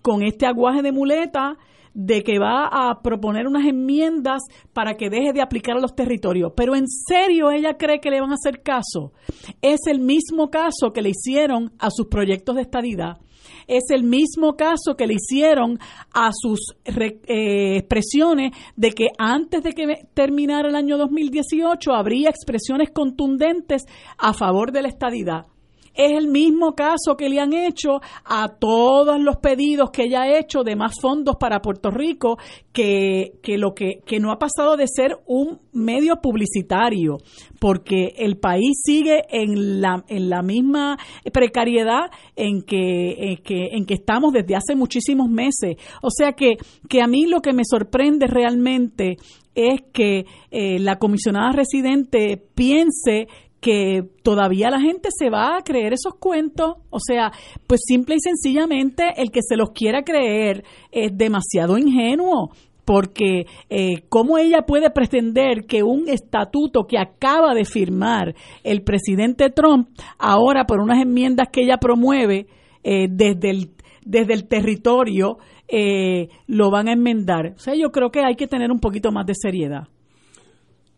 con 0.00 0.22
este 0.22 0.46
aguaje 0.46 0.82
de 0.82 0.92
muleta 0.92 1.58
de 1.94 2.22
que 2.22 2.38
va 2.38 2.66
a 2.66 3.02
proponer 3.02 3.46
unas 3.46 3.66
enmiendas 3.66 4.42
para 4.72 4.94
que 4.94 5.10
deje 5.10 5.32
de 5.32 5.42
aplicar 5.42 5.76
a 5.76 5.80
los 5.80 5.94
territorios. 5.94 6.52
Pero 6.56 6.74
en 6.74 6.88
serio 6.88 7.50
ella 7.50 7.76
cree 7.76 8.00
que 8.00 8.10
le 8.10 8.20
van 8.20 8.30
a 8.30 8.34
hacer 8.34 8.62
caso. 8.62 9.12
Es 9.60 9.80
el 9.86 10.00
mismo 10.00 10.48
caso 10.50 10.92
que 10.94 11.02
le 11.02 11.10
hicieron 11.10 11.72
a 11.78 11.90
sus 11.90 12.06
proyectos 12.06 12.56
de 12.56 12.62
estadidad 12.62 13.18
es 13.66 13.84
el 13.90 14.04
mismo 14.04 14.56
caso 14.56 14.96
que 14.96 15.06
le 15.06 15.14
hicieron 15.14 15.78
a 16.12 16.30
sus 16.32 16.74
eh, 16.84 17.76
expresiones 17.76 18.52
de 18.76 18.92
que 18.92 19.08
antes 19.18 19.62
de 19.62 19.72
que 19.72 20.06
terminara 20.14 20.68
el 20.68 20.74
año 20.74 20.98
2018 20.98 21.92
habría 21.92 22.30
expresiones 22.30 22.90
contundentes 22.90 23.84
a 24.18 24.32
favor 24.32 24.72
de 24.72 24.82
la 24.82 24.88
estadidad. 24.88 25.51
Es 25.94 26.12
el 26.12 26.28
mismo 26.28 26.74
caso 26.74 27.16
que 27.16 27.28
le 27.28 27.40
han 27.40 27.52
hecho 27.52 28.00
a 28.24 28.48
todos 28.48 29.20
los 29.20 29.36
pedidos 29.36 29.90
que 29.90 30.04
ella 30.04 30.22
ha 30.22 30.38
hecho 30.38 30.62
de 30.62 30.76
más 30.76 30.94
fondos 31.00 31.36
para 31.36 31.60
Puerto 31.60 31.90
Rico, 31.90 32.38
que, 32.72 33.34
que 33.42 33.58
lo 33.58 33.74
que, 33.74 34.00
que 34.06 34.18
no 34.18 34.32
ha 34.32 34.38
pasado 34.38 34.76
de 34.76 34.86
ser 34.86 35.18
un 35.26 35.60
medio 35.72 36.16
publicitario, 36.16 37.18
porque 37.58 38.14
el 38.16 38.38
país 38.38 38.80
sigue 38.84 39.24
en 39.30 39.80
la, 39.80 40.04
en 40.08 40.30
la 40.30 40.42
misma 40.42 40.98
precariedad 41.32 42.10
en 42.36 42.62
que, 42.62 43.32
en 43.32 43.36
que, 43.38 43.68
en 43.72 43.84
que 43.84 43.94
estamos 43.94 44.32
desde 44.32 44.56
hace 44.56 44.74
muchísimos 44.74 45.28
meses. 45.28 45.76
O 46.02 46.10
sea 46.10 46.32
que, 46.32 46.56
que 46.88 47.02
a 47.02 47.06
mí 47.06 47.26
lo 47.26 47.40
que 47.40 47.52
me 47.52 47.64
sorprende 47.64 48.26
realmente 48.26 49.16
es 49.54 49.82
que 49.92 50.24
eh, 50.50 50.78
la 50.78 50.98
comisionada 50.98 51.52
residente 51.52 52.42
piense 52.54 53.28
que 53.62 54.02
todavía 54.24 54.70
la 54.70 54.80
gente 54.80 55.08
se 55.16 55.30
va 55.30 55.56
a 55.56 55.62
creer 55.62 55.92
esos 55.92 56.14
cuentos. 56.18 56.74
O 56.90 56.98
sea, 56.98 57.30
pues 57.68 57.80
simple 57.86 58.16
y 58.16 58.20
sencillamente 58.20 59.04
el 59.16 59.30
que 59.30 59.40
se 59.40 59.56
los 59.56 59.70
quiera 59.70 60.02
creer 60.02 60.64
es 60.90 61.16
demasiado 61.16 61.78
ingenuo 61.78 62.50
porque 62.84 63.46
eh, 63.70 64.02
cómo 64.08 64.36
ella 64.36 64.62
puede 64.62 64.90
pretender 64.90 65.64
que 65.68 65.84
un 65.84 66.08
estatuto 66.08 66.88
que 66.88 66.98
acaba 66.98 67.54
de 67.54 67.64
firmar 67.64 68.34
el 68.64 68.82
presidente 68.82 69.50
Trump, 69.50 69.90
ahora 70.18 70.64
por 70.64 70.80
unas 70.80 71.00
enmiendas 71.00 71.46
que 71.52 71.62
ella 71.62 71.76
promueve 71.76 72.48
eh, 72.82 73.06
desde, 73.08 73.50
el, 73.50 73.70
desde 74.04 74.34
el 74.34 74.48
territorio, 74.48 75.38
eh, 75.68 76.30
lo 76.48 76.72
van 76.72 76.88
a 76.88 76.94
enmendar. 76.94 77.52
O 77.54 77.58
sea, 77.60 77.76
yo 77.76 77.90
creo 77.92 78.10
que 78.10 78.24
hay 78.24 78.34
que 78.34 78.48
tener 78.48 78.72
un 78.72 78.80
poquito 78.80 79.12
más 79.12 79.24
de 79.24 79.34
seriedad. 79.36 79.84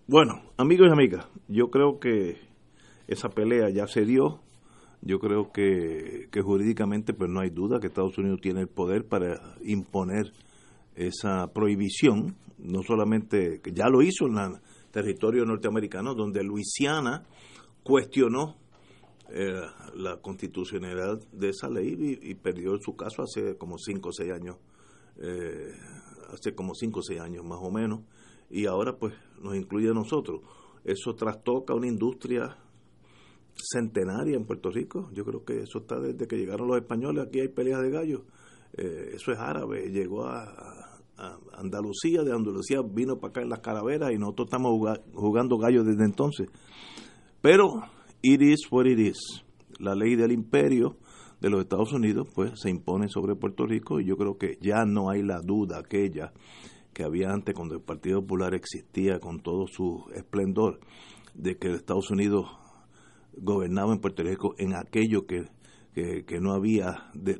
Bueno, 0.06 0.40
amigos 0.56 0.88
y 0.88 0.92
amigas, 0.92 1.28
yo 1.48 1.68
creo 1.68 1.98
que 1.98 2.36
esa 3.06 3.28
pelea 3.28 3.70
ya 3.70 3.86
se 3.86 4.04
dio. 4.04 4.40
Yo 5.02 5.18
creo 5.18 5.52
que, 5.52 6.28
que 6.30 6.40
jurídicamente 6.40 7.12
pues 7.12 7.30
no 7.30 7.40
hay 7.40 7.50
duda 7.50 7.78
que 7.78 7.88
Estados 7.88 8.16
Unidos 8.16 8.40
tiene 8.40 8.60
el 8.60 8.68
poder 8.68 9.06
para 9.06 9.54
imponer 9.62 10.32
esa 10.94 11.52
prohibición, 11.52 12.36
no 12.58 12.82
solamente 12.82 13.60
que 13.60 13.72
ya 13.72 13.88
lo 13.88 14.00
hizo 14.02 14.26
en 14.26 14.38
el 14.38 14.52
territorio 14.90 15.44
norteamericano, 15.44 16.14
donde 16.14 16.42
Luisiana 16.42 17.24
cuestionó 17.82 18.56
eh, 19.30 19.60
la 19.96 20.18
constitucionalidad 20.18 21.18
de 21.32 21.48
esa 21.48 21.68
ley 21.68 22.18
y, 22.22 22.34
perdió 22.34 22.76
su 22.78 22.94
caso 22.94 23.22
hace 23.22 23.56
como 23.56 23.78
5 23.78 24.08
o 24.08 24.12
6 24.12 24.32
años, 24.32 24.56
eh, 25.18 25.72
hace 26.32 26.54
como 26.54 26.74
5 26.74 27.00
o 27.00 27.02
6 27.02 27.20
años 27.20 27.44
más 27.44 27.58
o 27.60 27.70
menos, 27.70 28.00
y 28.50 28.66
ahora 28.66 28.96
pues 28.96 29.14
nos 29.40 29.56
incluye 29.56 29.90
a 29.90 29.94
nosotros. 29.94 30.40
Eso 30.84 31.14
trastoca 31.14 31.74
una 31.74 31.86
industria 31.86 32.56
centenaria 33.56 34.36
en 34.36 34.44
Puerto 34.44 34.70
Rico. 34.70 35.10
Yo 35.12 35.24
creo 35.24 35.44
que 35.44 35.60
eso 35.60 35.78
está 35.78 35.98
desde 35.98 36.26
que 36.26 36.36
llegaron 36.36 36.68
los 36.68 36.76
españoles. 36.76 37.26
Aquí 37.26 37.40
hay 37.40 37.48
peleas 37.48 37.82
de 37.82 37.90
gallos. 37.90 38.22
Eh, 38.76 39.12
eso 39.14 39.32
es 39.32 39.38
árabe. 39.38 39.90
Llegó 39.90 40.26
a, 40.26 40.90
Andalucía, 41.56 42.22
de 42.24 42.32
Andalucía 42.32 42.80
vino 42.82 43.20
para 43.20 43.30
acá 43.30 43.42
en 43.42 43.48
las 43.48 43.60
calaveras 43.60 44.10
y 44.12 44.18
nosotros 44.18 44.48
estamos 44.48 44.98
jugando 45.12 45.58
gallos 45.58 45.86
desde 45.86 46.04
entonces. 46.04 46.48
Pero 47.40 47.84
it 48.20 48.42
is 48.42 48.66
what 48.70 48.86
it 48.86 48.98
is. 48.98 49.44
La 49.78 49.94
ley 49.94 50.16
del 50.16 50.32
imperio 50.32 50.96
de 51.40 51.50
los 51.50 51.60
Estados 51.60 51.92
Unidos 51.92 52.26
pues 52.34 52.52
se 52.60 52.68
impone 52.68 53.08
sobre 53.08 53.36
Puerto 53.36 53.64
Rico 53.64 54.00
y 54.00 54.06
yo 54.06 54.16
creo 54.16 54.38
que 54.38 54.58
ya 54.60 54.84
no 54.84 55.08
hay 55.08 55.22
la 55.22 55.40
duda 55.40 55.78
aquella 55.78 56.32
que 56.92 57.04
había 57.04 57.30
antes 57.30 57.54
cuando 57.54 57.74
el 57.74 57.80
Partido 57.82 58.20
Popular 58.20 58.54
existía 58.54 59.20
con 59.20 59.40
todo 59.40 59.66
su 59.66 60.06
esplendor 60.14 60.80
de 61.34 61.58
que 61.58 61.72
Estados 61.72 62.10
Unidos 62.10 62.46
gobernaba 63.38 63.92
en 63.92 64.00
Puerto 64.00 64.22
Rico 64.22 64.54
en 64.58 64.74
aquello 64.74 65.26
que 65.26 65.44
que, 65.94 66.40
no 66.40 66.52
había 66.52 67.10
de, 67.14 67.38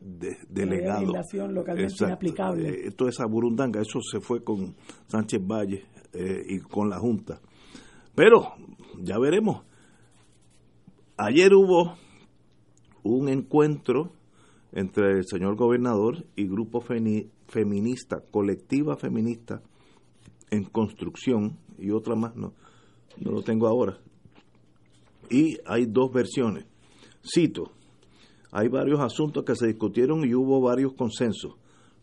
delegado. 0.49 1.13
localmente 1.49 1.93
inaplicable. 2.01 2.69
Eh, 2.69 2.91
toda 2.93 3.11
esa 3.11 3.27
burundanga, 3.27 3.81
eso 3.81 4.01
se 4.01 4.21
fue 4.21 4.45
con 4.45 4.77
Sánchez 5.09 5.41
Valle 5.45 5.85
eh, 6.13 6.43
y 6.49 6.61
con 6.61 6.89
la 6.89 6.99
Junta. 6.99 7.41
Pero 8.15 8.55
ya 9.01 9.19
veremos. 9.19 9.65
Ayer 11.17 11.53
hubo 11.53 11.97
un 13.03 13.29
encuentro 13.29 14.13
entre 14.73 15.19
el 15.19 15.25
señor 15.27 15.57
gobernador 15.57 16.25
y 16.37 16.47
grupo 16.47 16.81
feminista, 16.81 18.23
colectiva 18.31 18.97
feminista 18.97 19.63
en 20.51 20.65
construcción 20.65 21.59
y 21.79 21.91
otra 21.91 22.15
más, 22.15 22.37
no, 22.37 22.53
no 23.21 23.33
lo 23.33 23.43
tengo 23.43 23.67
ahora. 23.67 23.99
Y 25.31 25.59
hay 25.67 25.87
dos 25.87 26.13
versiones. 26.13 26.67
Cito, 27.23 27.73
hay 28.53 28.69
varios 28.69 29.01
asuntos 29.01 29.45
que 29.45 29.57
se 29.57 29.67
discutieron 29.67 30.25
y 30.25 30.35
hubo 30.35 30.61
varios 30.61 30.93
consensos. 30.95 31.55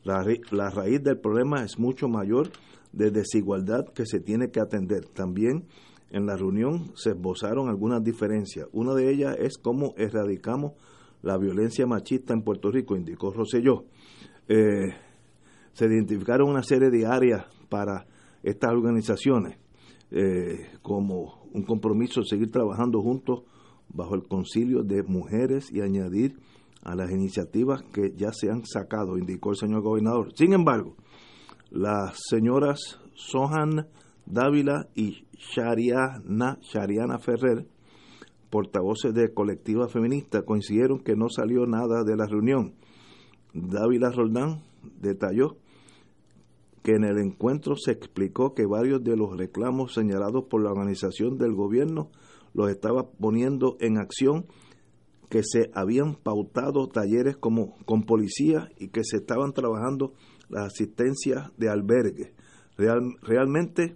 La, 0.03 0.25
la 0.51 0.69
raíz 0.69 1.03
del 1.03 1.19
problema 1.19 1.63
es 1.63 1.77
mucho 1.77 2.07
mayor 2.07 2.49
de 2.91 3.11
desigualdad 3.11 3.85
que 3.93 4.05
se 4.05 4.19
tiene 4.19 4.49
que 4.49 4.59
atender. 4.59 5.05
También 5.05 5.67
en 6.09 6.25
la 6.25 6.35
reunión 6.35 6.91
se 6.95 7.11
esbozaron 7.11 7.69
algunas 7.69 8.03
diferencias. 8.03 8.67
Una 8.73 8.93
de 8.93 9.11
ellas 9.11 9.35
es 9.39 9.57
cómo 9.57 9.93
erradicamos 9.97 10.73
la 11.21 11.37
violencia 11.37 11.85
machista 11.85 12.33
en 12.33 12.41
Puerto 12.41 12.71
Rico, 12.71 12.95
indicó 12.95 13.31
Rosselló. 13.31 13.85
Eh, 14.47 14.93
se 15.73 15.85
identificaron 15.85 16.49
una 16.49 16.63
serie 16.63 16.89
de 16.89 17.05
áreas 17.05 17.45
para 17.69 18.05
estas 18.43 18.71
organizaciones, 18.71 19.57
eh, 20.11 20.69
como 20.81 21.43
un 21.53 21.63
compromiso 21.63 22.21
de 22.21 22.27
seguir 22.27 22.51
trabajando 22.51 23.01
juntos 23.01 23.43
bajo 23.89 24.15
el 24.15 24.23
concilio 24.23 24.83
de 24.83 25.03
mujeres 25.03 25.71
y 25.71 25.81
añadir 25.81 26.37
a 26.83 26.95
las 26.95 27.11
iniciativas 27.11 27.83
que 27.93 28.13
ya 28.15 28.31
se 28.33 28.49
han 28.49 28.65
sacado, 28.65 29.17
indicó 29.17 29.51
el 29.51 29.57
señor 29.57 29.81
gobernador. 29.81 30.33
Sin 30.35 30.53
embargo, 30.53 30.95
las 31.69 32.19
señoras 32.29 32.99
Sohan 33.13 33.87
Dávila 34.25 34.87
y 34.95 35.25
Shariana, 35.37 36.57
Ferrer, 37.19 37.67
portavoces 38.49 39.13
de 39.13 39.33
colectiva 39.33 39.87
feminista, 39.87 40.43
coincidieron 40.43 40.99
que 40.99 41.15
no 41.15 41.29
salió 41.29 41.65
nada 41.65 42.03
de 42.03 42.15
la 42.15 42.27
reunión. 42.27 42.73
Dávila 43.53 44.09
Roldán 44.11 44.63
detalló 44.99 45.57
que 46.83 46.93
en 46.93 47.03
el 47.03 47.19
encuentro 47.19 47.75
se 47.75 47.91
explicó 47.91 48.53
que 48.53 48.65
varios 48.65 49.03
de 49.03 49.15
los 49.15 49.37
reclamos 49.37 49.93
señalados 49.93 50.45
por 50.49 50.63
la 50.63 50.71
organización 50.71 51.37
del 51.37 51.53
gobierno 51.53 52.09
los 52.53 52.69
estaba 52.69 53.09
poniendo 53.11 53.77
en 53.79 53.97
acción, 53.97 54.45
que 55.29 55.41
se 55.43 55.71
habían 55.73 56.15
pautado 56.15 56.87
talleres 56.89 57.37
como 57.37 57.77
con 57.85 58.03
policía 58.03 58.69
y 58.77 58.89
que 58.89 59.03
se 59.03 59.17
estaban 59.17 59.53
trabajando 59.53 60.13
las 60.49 60.65
asistencias 60.73 61.51
de 61.57 61.69
albergue. 61.69 62.33
Real, 62.77 63.15
realmente 63.21 63.95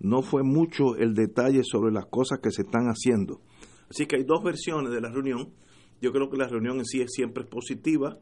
no 0.00 0.22
fue 0.22 0.42
mucho 0.42 0.96
el 0.96 1.14
detalle 1.14 1.62
sobre 1.64 1.92
las 1.92 2.06
cosas 2.06 2.40
que 2.42 2.50
se 2.50 2.62
están 2.62 2.86
haciendo. 2.88 3.40
Así 3.88 4.06
que 4.06 4.16
hay 4.16 4.24
dos 4.24 4.42
versiones 4.44 4.92
de 4.92 5.00
la 5.00 5.10
reunión. 5.10 5.54
Yo 6.02 6.12
creo 6.12 6.28
que 6.28 6.36
la 6.36 6.46
reunión 6.46 6.78
en 6.78 6.84
sí 6.84 7.00
es 7.00 7.10
siempre 7.12 7.44
positiva. 7.44 8.18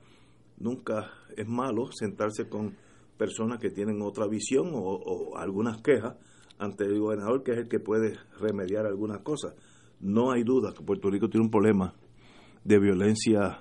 Nunca 0.59 1.11
es 1.37 1.49
malo 1.49 1.91
sentarse 1.93 2.49
con 2.49 2.77
personas 3.17 3.59
que 3.59 3.71
tienen 3.71 4.03
otra 4.03 4.27
visión 4.27 4.71
o, 4.73 5.37
algunas 5.37 5.81
quejas 5.83 6.17
ante 6.59 6.85
el 6.85 6.99
gobernador, 7.01 7.43
que 7.43 7.53
es 7.53 7.59
el 7.59 7.69
que 7.69 7.81
puede 7.81 8.15
remediar 8.41 8.87
algunas 8.87 9.21
cosas. 9.21 9.55
No 10.01 10.31
hay 10.31 10.43
duda 10.43 10.73
que 10.77 10.85
Puerto 10.85 11.11
Rico 11.11 11.29
tiene 11.29 11.45
un 11.45 11.51
problema 11.51 11.95
de 12.65 12.79
violencia 12.79 13.61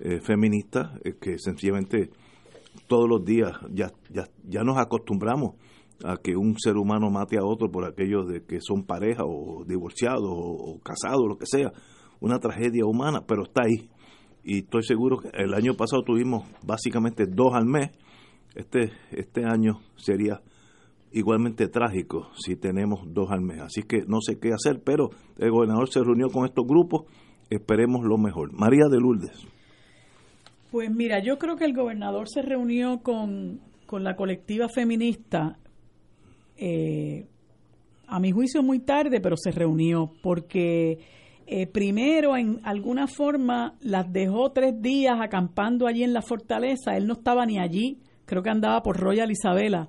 eh, 0.00 0.20
feminista 0.20 0.98
eh, 1.04 1.14
que 1.20 1.38
sencillamente 1.38 2.10
todos 2.86 3.08
los 3.08 3.24
días 3.24 3.52
ya, 3.70 3.90
ya, 4.10 4.28
ya 4.44 4.62
nos 4.62 4.78
acostumbramos 4.78 5.56
a 6.04 6.16
que 6.16 6.36
un 6.36 6.58
ser 6.58 6.76
humano 6.76 7.10
mate 7.10 7.38
a 7.38 7.44
otro 7.44 7.70
por 7.70 7.84
aquellos 7.84 8.28
de 8.28 8.44
que 8.44 8.60
son 8.60 8.84
pareja 8.84 9.24
o 9.24 9.64
divorciados 9.64 10.22
o, 10.22 10.72
o 10.72 10.78
casados, 10.80 11.26
lo 11.26 11.36
que 11.36 11.46
sea. 11.46 11.72
Una 12.20 12.38
tragedia 12.38 12.84
humana, 12.84 13.24
pero 13.26 13.42
está 13.44 13.62
ahí. 13.64 13.88
Y 14.44 14.58
estoy 14.58 14.82
seguro 14.82 15.18
que 15.18 15.28
el 15.34 15.54
año 15.54 15.74
pasado 15.74 16.02
tuvimos 16.02 16.44
básicamente 16.64 17.26
dos 17.26 17.54
al 17.54 17.66
mes. 17.66 17.90
Este, 18.54 18.92
este 19.10 19.44
año 19.44 19.80
sería 19.96 20.40
igualmente 21.12 21.68
trágico 21.68 22.30
si 22.36 22.56
tenemos 22.56 23.00
dos 23.12 23.30
al 23.30 23.40
mes. 23.40 23.60
Así 23.60 23.82
que 23.82 24.02
no 24.06 24.20
sé 24.20 24.38
qué 24.38 24.52
hacer, 24.52 24.82
pero 24.84 25.10
el 25.38 25.50
gobernador 25.50 25.88
se 25.90 26.00
reunió 26.00 26.28
con 26.28 26.44
estos 26.44 26.66
grupos, 26.66 27.04
esperemos 27.50 28.04
lo 28.04 28.18
mejor. 28.18 28.52
María 28.52 28.86
de 28.90 28.98
Lourdes. 28.98 29.46
Pues 30.70 30.90
mira, 30.90 31.22
yo 31.22 31.38
creo 31.38 31.56
que 31.56 31.64
el 31.64 31.74
gobernador 31.74 32.28
se 32.28 32.42
reunió 32.42 32.98
con, 33.02 33.60
con 33.86 34.04
la 34.04 34.16
colectiva 34.16 34.68
feminista, 34.68 35.56
eh, 36.58 37.26
a 38.06 38.20
mi 38.20 38.32
juicio 38.32 38.62
muy 38.62 38.80
tarde, 38.80 39.20
pero 39.20 39.36
se 39.36 39.50
reunió, 39.50 40.10
porque 40.22 40.98
eh, 41.46 41.66
primero 41.66 42.36
en 42.36 42.60
alguna 42.64 43.06
forma 43.06 43.76
las 43.80 44.12
dejó 44.12 44.50
tres 44.50 44.80
días 44.82 45.18
acampando 45.20 45.86
allí 45.86 46.02
en 46.02 46.12
la 46.12 46.22
fortaleza, 46.22 46.96
él 46.96 47.06
no 47.06 47.14
estaba 47.14 47.46
ni 47.46 47.58
allí, 47.58 47.98
creo 48.28 48.42
que 48.42 48.50
andaba 48.50 48.82
por 48.82 48.98
Royal 48.98 49.30
Isabela. 49.32 49.88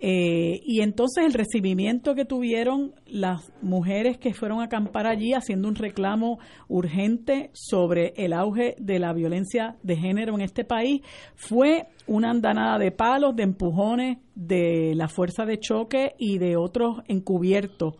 Eh, 0.00 0.60
y 0.64 0.82
entonces 0.82 1.24
el 1.24 1.32
recibimiento 1.32 2.14
que 2.14 2.24
tuvieron 2.24 2.94
las 3.06 3.52
mujeres 3.62 4.16
que 4.16 4.32
fueron 4.32 4.60
a 4.60 4.64
acampar 4.64 5.08
allí 5.08 5.32
haciendo 5.32 5.66
un 5.66 5.74
reclamo 5.74 6.38
urgente 6.68 7.50
sobre 7.52 8.12
el 8.16 8.32
auge 8.32 8.76
de 8.78 9.00
la 9.00 9.12
violencia 9.12 9.76
de 9.82 9.96
género 9.96 10.34
en 10.34 10.42
este 10.42 10.64
país 10.64 11.02
fue 11.34 11.88
una 12.06 12.30
andanada 12.30 12.78
de 12.78 12.92
palos, 12.92 13.34
de 13.34 13.42
empujones 13.42 14.18
de 14.36 14.92
la 14.94 15.08
fuerza 15.08 15.44
de 15.44 15.58
choque 15.58 16.14
y 16.16 16.38
de 16.38 16.56
otros 16.56 16.98
encubiertos 17.08 17.94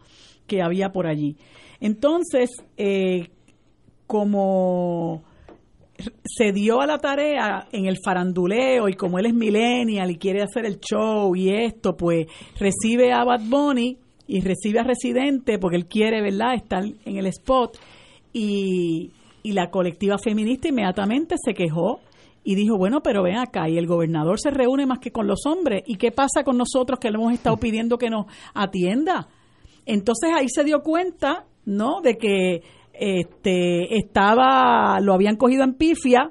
que 0.47 0.63
había 0.63 0.93
por 0.93 1.09
allí. 1.09 1.37
Entonces, 1.81 2.51
eh, 2.77 3.31
como 4.07 5.25
se 6.25 6.53
dio 6.53 6.81
a 6.81 6.87
la 6.87 6.99
tarea 6.99 7.67
en 7.73 7.87
el 7.87 7.99
faranduleo 8.03 8.89
y 8.89 8.95
como 8.95 9.19
él 9.19 9.27
es 9.27 9.35
millennial 9.35 10.11
y 10.11 10.17
quiere 10.17 10.43
hacer 10.43 10.65
el 10.65 10.79
show 10.79 11.35
y 11.35 11.51
esto, 11.51 11.97
pues 11.97 12.27
recibe 12.59 13.13
a 13.13 13.25
Bad 13.25 13.43
Bunny 13.49 13.99
y 14.27 14.41
recibe 14.41 14.81
a 14.81 14.85
Residente 14.85 15.59
porque 15.59 15.77
él 15.77 15.87
quiere, 15.87 16.23
¿verdad?, 16.23 16.55
estar 16.55 16.85
en 16.85 17.17
el 17.17 17.27
spot 17.27 17.79
y, 18.33 19.11
y 19.43 19.53
la 19.53 19.71
colectiva 19.71 20.17
feminista 20.19 20.69
inmediatamente 20.69 21.37
se 21.43 21.55
quejó 21.55 22.01
y 22.45 22.55
dijo, 22.55 22.79
bueno, 22.79 23.03
pero 23.03 23.23
ven 23.23 23.37
acá, 23.37 23.69
y 23.69 23.77
el 23.77 23.87
gobernador 23.87 24.41
se 24.41 24.51
reúne 24.51 24.87
más 24.87 25.01
que 25.01 25.11
con 25.11 25.27
los 25.27 25.45
hombres, 25.45 25.83
¿y 25.87 25.97
qué 25.97 26.13
pasa 26.13 26.45
con 26.45 26.57
nosotros 26.57 26.99
que 26.99 27.11
le 27.11 27.17
hemos 27.17 27.33
estado 27.33 27.59
pidiendo 27.59 27.99
que 27.99 28.09
nos 28.09 28.27
atienda? 28.55 29.29
Entonces 29.85 30.31
ahí 30.35 30.47
se 30.49 30.65
dio 30.65 30.81
cuenta, 30.81 31.45
¿no?, 31.67 32.01
de 32.01 32.17
que 32.17 32.63
este 32.99 33.97
estaba, 33.97 34.99
lo 35.01 35.15
habían 35.15 35.37
cogido 35.37 35.65
en 35.65 35.75
pifia, 35.75 36.31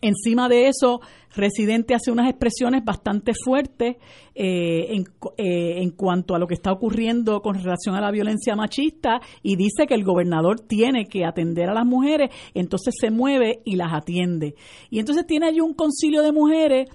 encima 0.00 0.48
de 0.48 0.68
eso 0.68 1.00
Residente 1.36 1.94
hace 1.94 2.12
unas 2.12 2.30
expresiones 2.30 2.84
bastante 2.84 3.32
fuertes 3.34 3.96
eh, 4.34 4.94
en, 4.94 5.04
eh, 5.36 5.82
en, 5.82 5.90
cuanto 5.90 6.34
a 6.34 6.38
lo 6.38 6.46
que 6.46 6.54
está 6.54 6.70
ocurriendo 6.70 7.40
con 7.40 7.56
relación 7.56 7.96
a 7.96 8.00
la 8.00 8.12
violencia 8.12 8.54
machista 8.54 9.20
y 9.42 9.56
dice 9.56 9.86
que 9.86 9.94
el 9.94 10.04
gobernador 10.04 10.60
tiene 10.60 11.06
que 11.06 11.24
atender 11.24 11.68
a 11.68 11.74
las 11.74 11.86
mujeres, 11.86 12.30
entonces 12.54 12.94
se 12.98 13.10
mueve 13.10 13.62
y 13.64 13.76
las 13.76 13.92
atiende. 13.92 14.54
Y 14.90 15.00
entonces 15.00 15.26
tiene 15.26 15.46
allí 15.46 15.60
un 15.60 15.74
concilio 15.74 16.22
de 16.22 16.32
mujeres 16.32 16.88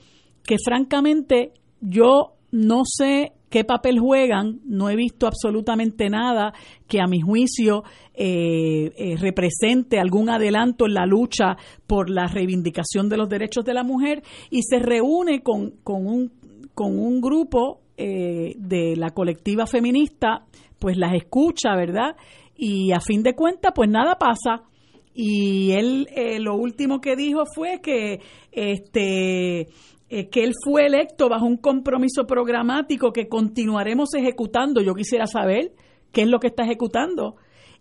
que 0.44 0.56
francamente 0.64 1.52
yo 1.82 2.36
no 2.52 2.84
sé 2.86 3.34
qué 3.50 3.64
papel 3.64 4.00
juegan, 4.00 4.60
no 4.66 4.90
he 4.90 4.96
visto 4.96 5.28
absolutamente 5.28 6.10
nada 6.10 6.54
que 6.88 7.02
a 7.02 7.08
mi 7.08 7.20
juicio 7.20 7.84
eh, 8.14 8.92
eh, 8.96 9.16
represente 9.18 10.00
algún 10.00 10.30
adelanto 10.30 10.86
en 10.86 10.94
la 10.94 11.06
lucha 11.06 11.58
por 11.88 12.10
la 12.10 12.28
reivindicación 12.28 13.10
de 13.10 13.18
los 13.18 13.30
derechos 13.30 13.66
de 13.66 13.74
la 13.74 13.84
mujer 13.84 14.24
y 14.50 14.62
se 14.64 14.80
reúne 14.80 15.42
con, 15.42 15.72
con, 15.84 16.06
un, 16.06 16.32
con 16.74 16.98
un 17.00 17.22
grupo 17.22 17.82
eh, 17.98 18.54
de 18.58 18.96
la 18.96 19.10
colectiva 19.10 19.66
feminista, 19.66 20.46
pues 20.78 20.98
las 20.98 21.14
escucha, 21.16 21.76
¿verdad? 21.76 22.16
Y 22.56 22.92
a 22.92 23.00
fin 23.00 23.24
de 23.24 23.36
cuentas, 23.36 23.72
pues 23.74 23.90
nada 23.90 24.18
pasa. 24.18 24.64
Y 25.14 25.72
él 25.72 26.08
lo 26.40 26.56
último 26.56 27.02
que 27.02 27.16
dijo 27.18 27.44
fue 27.54 27.82
que 27.82 28.22
este 28.52 29.68
eh, 30.10 30.30
que 30.30 30.44
él 30.44 30.54
fue 30.64 30.88
electo 30.88 31.30
bajo 31.30 31.46
un 31.46 31.58
compromiso 31.58 32.26
programático 32.26 33.12
que 33.14 33.28
continuaremos 33.28 34.14
ejecutando. 34.16 34.82
Yo 34.82 34.96
quisiera 34.96 35.28
saber 35.28 35.74
qué 36.12 36.24
es 36.24 36.28
lo 36.28 36.40
que 36.40 36.48
está 36.48 36.64
ejecutando 36.64 37.36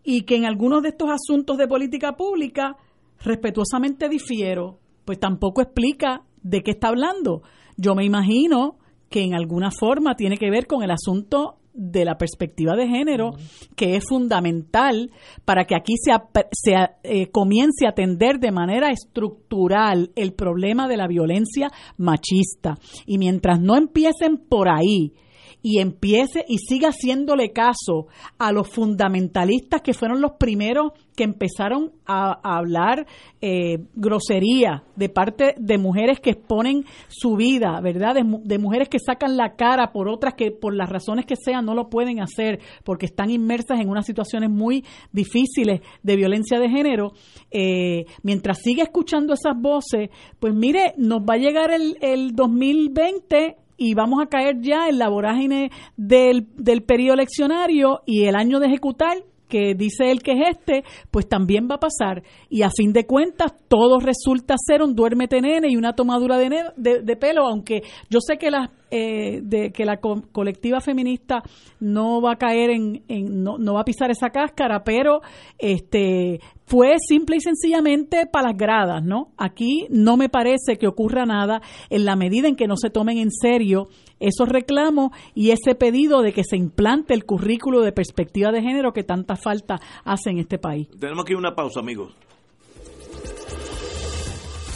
y 0.04 0.22
que 0.22 0.36
en 0.36 0.44
algunos 0.44 0.82
de 0.82 0.90
estos 0.90 1.08
asuntos 1.10 1.56
de 1.56 1.66
política 1.66 2.16
pública 2.16 2.76
respetuosamente 3.20 4.08
difiero, 4.08 4.78
pues 5.04 5.18
tampoco 5.18 5.62
explica 5.62 6.22
de 6.42 6.62
qué 6.62 6.72
está 6.72 6.88
hablando. 6.88 7.42
Yo 7.76 7.94
me 7.94 8.04
imagino 8.04 8.76
que 9.08 9.22
en 9.22 9.34
alguna 9.34 9.70
forma 9.70 10.14
tiene 10.14 10.36
que 10.36 10.50
ver 10.50 10.66
con 10.66 10.82
el 10.82 10.90
asunto 10.90 11.56
de 11.78 12.04
la 12.04 12.18
perspectiva 12.18 12.74
de 12.74 12.88
género, 12.88 13.30
que 13.76 13.96
es 13.96 14.04
fundamental 14.06 15.12
para 15.44 15.64
que 15.64 15.76
aquí 15.76 15.94
se, 15.96 16.12
se 16.52 16.74
eh, 17.04 17.30
comience 17.30 17.86
a 17.86 17.90
atender 17.90 18.40
de 18.40 18.50
manera 18.50 18.90
estructural 18.90 20.10
el 20.16 20.34
problema 20.34 20.88
de 20.88 20.96
la 20.96 21.06
violencia 21.06 21.70
machista. 21.96 22.76
Y 23.06 23.18
mientras 23.18 23.60
no 23.60 23.76
empiecen 23.76 24.38
por 24.38 24.68
ahí, 24.68 25.14
y 25.62 25.80
empiece 25.80 26.44
y 26.48 26.58
siga 26.58 26.90
haciéndole 26.90 27.50
caso 27.52 28.06
a 28.38 28.52
los 28.52 28.68
fundamentalistas 28.68 29.82
que 29.82 29.94
fueron 29.94 30.20
los 30.20 30.32
primeros 30.32 30.92
que 31.16 31.24
empezaron 31.24 31.90
a, 32.06 32.38
hablar 32.42 33.06
eh, 33.40 33.78
grosería 33.94 34.84
de 34.94 35.08
parte 35.08 35.54
de 35.58 35.76
mujeres 35.76 36.20
que 36.20 36.30
exponen 36.30 36.84
su 37.08 37.34
vida, 37.34 37.80
¿verdad? 37.80 38.14
De, 38.14 38.58
mujeres 38.58 38.88
que 38.88 39.00
sacan 39.00 39.36
la 39.36 39.56
cara 39.56 39.90
por 39.92 40.08
otras 40.08 40.34
que 40.34 40.52
por 40.52 40.74
las 40.74 40.88
razones 40.88 41.26
que 41.26 41.34
sean 41.34 41.64
no 41.64 41.74
lo 41.74 41.88
pueden 41.88 42.20
hacer 42.20 42.60
porque 42.84 43.06
están 43.06 43.30
inmersas 43.30 43.80
en 43.80 43.88
unas 43.88 44.06
situaciones 44.06 44.48
muy 44.48 44.84
difíciles 45.12 45.80
de 46.02 46.16
violencia 46.16 46.60
de 46.60 46.68
género. 46.68 47.12
Eh, 47.50 48.04
mientras 48.22 48.58
siga 48.62 48.84
escuchando 48.84 49.34
esas 49.34 49.60
voces, 49.60 50.10
pues 50.38 50.54
mire, 50.54 50.94
nos 50.96 51.20
va 51.22 51.34
a 51.34 51.38
llegar 51.38 51.72
el, 51.72 51.96
el 52.00 52.36
2020 52.36 53.56
y 53.78 53.94
vamos 53.94 54.20
a 54.22 54.28
caer 54.28 54.60
ya 54.60 54.88
en 54.88 54.98
la 54.98 55.08
vorágine 55.08 55.70
del, 55.96 56.48
del 56.56 56.82
periodo 56.82 57.14
eleccionario 57.14 58.02
y 58.04 58.24
el 58.24 58.34
año 58.34 58.58
de 58.58 58.66
ejecutar 58.66 59.18
que 59.48 59.74
dice 59.74 60.10
él 60.10 60.20
que 60.22 60.32
es 60.32 60.50
este, 60.50 60.84
pues 61.10 61.26
también 61.26 61.68
va 61.70 61.76
a 61.76 61.80
pasar. 61.80 62.22
Y 62.50 62.62
a 62.62 62.70
fin 62.70 62.92
de 62.92 63.06
cuentas, 63.06 63.52
todo 63.68 63.98
resulta 63.98 64.56
ser 64.58 64.82
un 64.82 64.94
duérmete 64.94 65.40
nene 65.40 65.68
y 65.70 65.76
una 65.76 65.94
tomadura 65.94 66.36
de, 66.36 66.50
de, 66.76 67.16
pelo, 67.16 67.46
aunque 67.46 67.82
yo 68.10 68.20
sé 68.20 68.36
que 68.36 68.50
la, 68.50 68.70
eh, 68.90 69.40
de, 69.42 69.70
que 69.70 69.84
la 69.84 69.98
colectiva 69.98 70.80
feminista 70.80 71.42
no 71.80 72.20
va 72.22 72.32
a 72.32 72.36
caer 72.36 72.70
en, 72.70 73.02
no, 73.42 73.58
no, 73.58 73.74
va 73.74 73.80
a 73.82 73.84
pisar 73.84 74.10
esa 74.10 74.30
cáscara, 74.30 74.82
pero 74.84 75.20
este 75.58 76.40
fue 76.64 76.96
simple 76.98 77.36
y 77.36 77.40
sencillamente 77.40 78.26
para 78.26 78.48
las 78.48 78.56
gradas, 78.56 79.02
¿no? 79.02 79.32
Aquí 79.36 79.86
no 79.90 80.16
me 80.16 80.28
parece 80.28 80.76
que 80.78 80.86
ocurra 80.86 81.24
nada 81.24 81.60
en 81.90 82.04
la 82.04 82.16
medida 82.16 82.48
en 82.48 82.56
que 82.56 82.66
no 82.66 82.76
se 82.76 82.90
tomen 82.90 83.18
en 83.18 83.30
serio 83.30 83.88
esos 84.20 84.48
reclamos 84.48 85.10
y 85.34 85.50
ese 85.50 85.74
pedido 85.74 86.22
de 86.22 86.32
que 86.32 86.44
se 86.44 86.56
implante 86.56 87.14
el 87.14 87.24
currículo 87.24 87.82
de 87.82 87.92
perspectiva 87.92 88.50
de 88.52 88.62
género 88.62 88.92
que 88.92 89.04
tanta 89.04 89.36
falta 89.36 89.80
hace 90.04 90.30
en 90.30 90.38
este 90.38 90.58
país. 90.58 90.88
Tenemos 90.98 91.24
aquí 91.24 91.34
una 91.34 91.54
pausa, 91.54 91.80
amigos. 91.80 92.14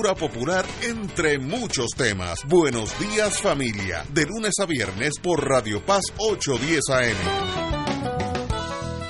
popular 0.00 0.64
entre 0.82 1.38
muchos 1.38 1.90
temas. 1.94 2.38
Buenos 2.46 2.98
días 2.98 3.38
familia, 3.38 4.02
de 4.10 4.24
lunes 4.24 4.54
a 4.58 4.64
viernes 4.64 5.18
por 5.22 5.46
Radio 5.46 5.84
Paz 5.84 6.04
810 6.16 6.80
AM. 6.88 7.16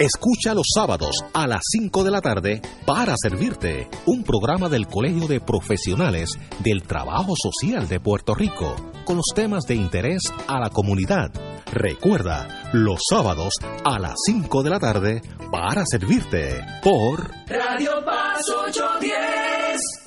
Escucha 0.00 0.54
los 0.54 0.66
sábados 0.74 1.14
a 1.32 1.46
las 1.46 1.60
5 1.70 2.02
de 2.02 2.10
la 2.10 2.20
tarde 2.20 2.60
para 2.84 3.14
servirte 3.16 3.88
un 4.06 4.24
programa 4.24 4.68
del 4.68 4.88
Colegio 4.88 5.28
de 5.28 5.38
Profesionales 5.40 6.36
del 6.64 6.82
Trabajo 6.82 7.34
Social 7.36 7.86
de 7.86 8.00
Puerto 8.00 8.34
Rico 8.34 8.74
con 9.04 9.16
los 9.16 9.26
temas 9.36 9.64
de 9.66 9.76
interés 9.76 10.22
a 10.48 10.58
la 10.58 10.70
comunidad. 10.70 11.30
Recuerda, 11.72 12.70
los 12.72 12.98
sábados 13.08 13.54
a 13.84 14.00
las 14.00 14.14
5 14.26 14.62
de 14.64 14.70
la 14.70 14.80
tarde 14.80 15.22
para 15.52 15.84
servirte 15.86 16.60
por 16.82 17.30
Radio 17.46 18.04
Paz 18.04 18.42
810. 18.66 20.01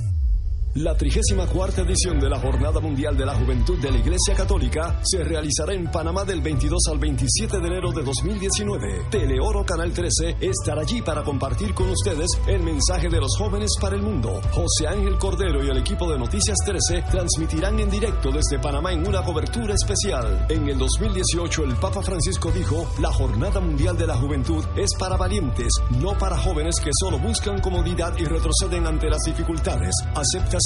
La 0.75 0.93
34 0.93 1.85
edición 1.85 2.19
de 2.19 2.29
la 2.29 2.37
Jornada 2.37 2.81
Mundial 2.81 3.15
de 3.15 3.25
la 3.25 3.33
Juventud 3.33 3.79
de 3.79 3.91
la 3.91 3.97
Iglesia 3.97 4.35
Católica 4.35 4.99
se 5.05 5.23
realizará 5.23 5.73
en 5.73 5.89
Panamá 5.89 6.25
del 6.25 6.41
22 6.41 6.81
al 6.91 6.99
27 6.99 7.61
de 7.61 7.67
enero 7.67 7.93
de 7.93 8.03
2019. 8.03 9.05
Teleoro 9.09 9.63
Canal 9.63 9.93
13 9.93 10.35
estará 10.41 10.81
allí 10.81 11.01
para 11.01 11.23
compartir 11.23 11.73
con 11.73 11.89
ustedes 11.89 12.27
el 12.47 12.61
mensaje 12.61 13.07
de 13.07 13.21
los 13.21 13.37
jóvenes 13.37 13.71
para 13.79 13.95
el 13.95 14.01
mundo. 14.01 14.41
José 14.51 14.89
Ángel 14.89 15.17
Cordero 15.17 15.63
y 15.63 15.69
el 15.69 15.77
equipo 15.77 16.11
de 16.11 16.19
Noticias 16.19 16.57
13 16.65 17.05
transmitirán 17.09 17.79
en 17.79 17.89
directo 17.89 18.29
desde 18.29 18.59
Panamá 18.59 18.91
en 18.91 19.07
una 19.07 19.23
cobertura 19.23 19.75
especial. 19.75 20.45
En 20.49 20.67
el 20.67 20.77
2018 20.77 21.63
el 21.63 21.75
Papa 21.77 22.01
Francisco 22.01 22.51
dijo, 22.51 22.85
la 22.99 23.13
Jornada 23.13 23.61
Mundial 23.61 23.97
de 23.97 24.07
la 24.07 24.17
Juventud 24.17 24.65
es 24.75 24.93
para 24.99 25.15
valientes, 25.15 25.71
no 26.01 26.17
para 26.17 26.35
jóvenes 26.37 26.81
que 26.83 26.91
solo 26.99 27.17
buscan 27.17 27.61
comodidad 27.61 28.13
y 28.17 28.25
retroceden 28.25 28.85
ante 28.87 29.09
las 29.09 29.21
dificultades. 29.21 29.95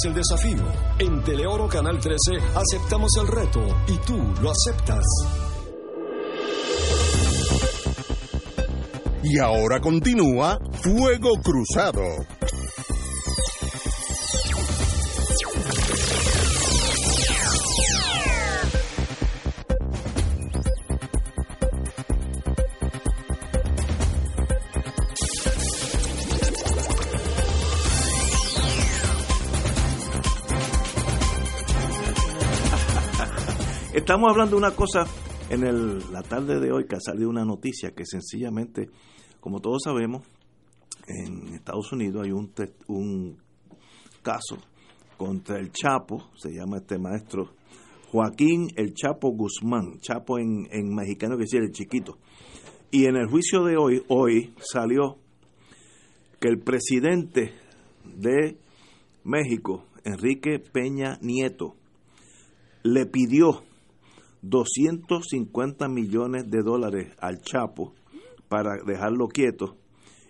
El 0.06 0.14
desafío. 0.14 0.64
En 0.98 1.22
Teleoro 1.22 1.68
Canal 1.68 1.98
13 1.98 2.38
aceptamos 2.54 3.10
el 3.20 3.26
reto 3.26 3.60
y 3.88 3.96
tú 4.06 4.16
lo 4.40 4.50
aceptas. 4.50 5.04
Y 9.22 9.38
ahora 9.38 9.80
continúa 9.80 10.58
Fuego 10.82 11.32
Cruzado. 11.42 12.02
Estamos 34.00 34.30
hablando 34.30 34.56
de 34.56 34.62
una 34.62 34.74
cosa 34.74 35.04
en 35.50 35.62
el, 35.62 36.10
la 36.10 36.22
tarde 36.22 36.58
de 36.58 36.72
hoy 36.72 36.86
que 36.86 36.96
ha 36.96 37.00
salido 37.00 37.28
una 37.28 37.44
noticia 37.44 37.90
que 37.90 38.06
sencillamente, 38.06 38.88
como 39.40 39.60
todos 39.60 39.82
sabemos, 39.84 40.26
en 41.06 41.54
Estados 41.54 41.92
Unidos 41.92 42.24
hay 42.24 42.32
un, 42.32 42.50
un 42.88 43.36
caso 44.22 44.56
contra 45.18 45.58
el 45.58 45.70
Chapo, 45.70 46.30
se 46.34 46.48
llama 46.50 46.78
este 46.78 46.98
maestro 46.98 47.50
Joaquín 48.10 48.68
el 48.74 48.94
Chapo 48.94 49.32
Guzmán, 49.32 50.00
Chapo 50.00 50.38
en, 50.38 50.66
en 50.70 50.94
mexicano 50.94 51.36
que 51.36 51.42
decir 51.42 51.60
el 51.60 51.70
chiquito. 51.70 52.16
Y 52.90 53.04
en 53.04 53.16
el 53.16 53.28
juicio 53.28 53.64
de 53.64 53.76
hoy, 53.76 54.02
hoy 54.08 54.54
salió 54.60 55.18
que 56.40 56.48
el 56.48 56.58
presidente 56.58 57.52
de 58.06 58.56
México, 59.24 59.84
Enrique 60.04 60.58
Peña 60.58 61.18
Nieto, 61.20 61.76
le 62.82 63.04
pidió 63.04 63.62
250 64.42 65.88
millones 65.88 66.44
de 66.48 66.62
dólares 66.62 67.14
al 67.18 67.40
Chapo 67.42 67.94
para 68.48 68.82
dejarlo 68.84 69.28
quieto 69.28 69.76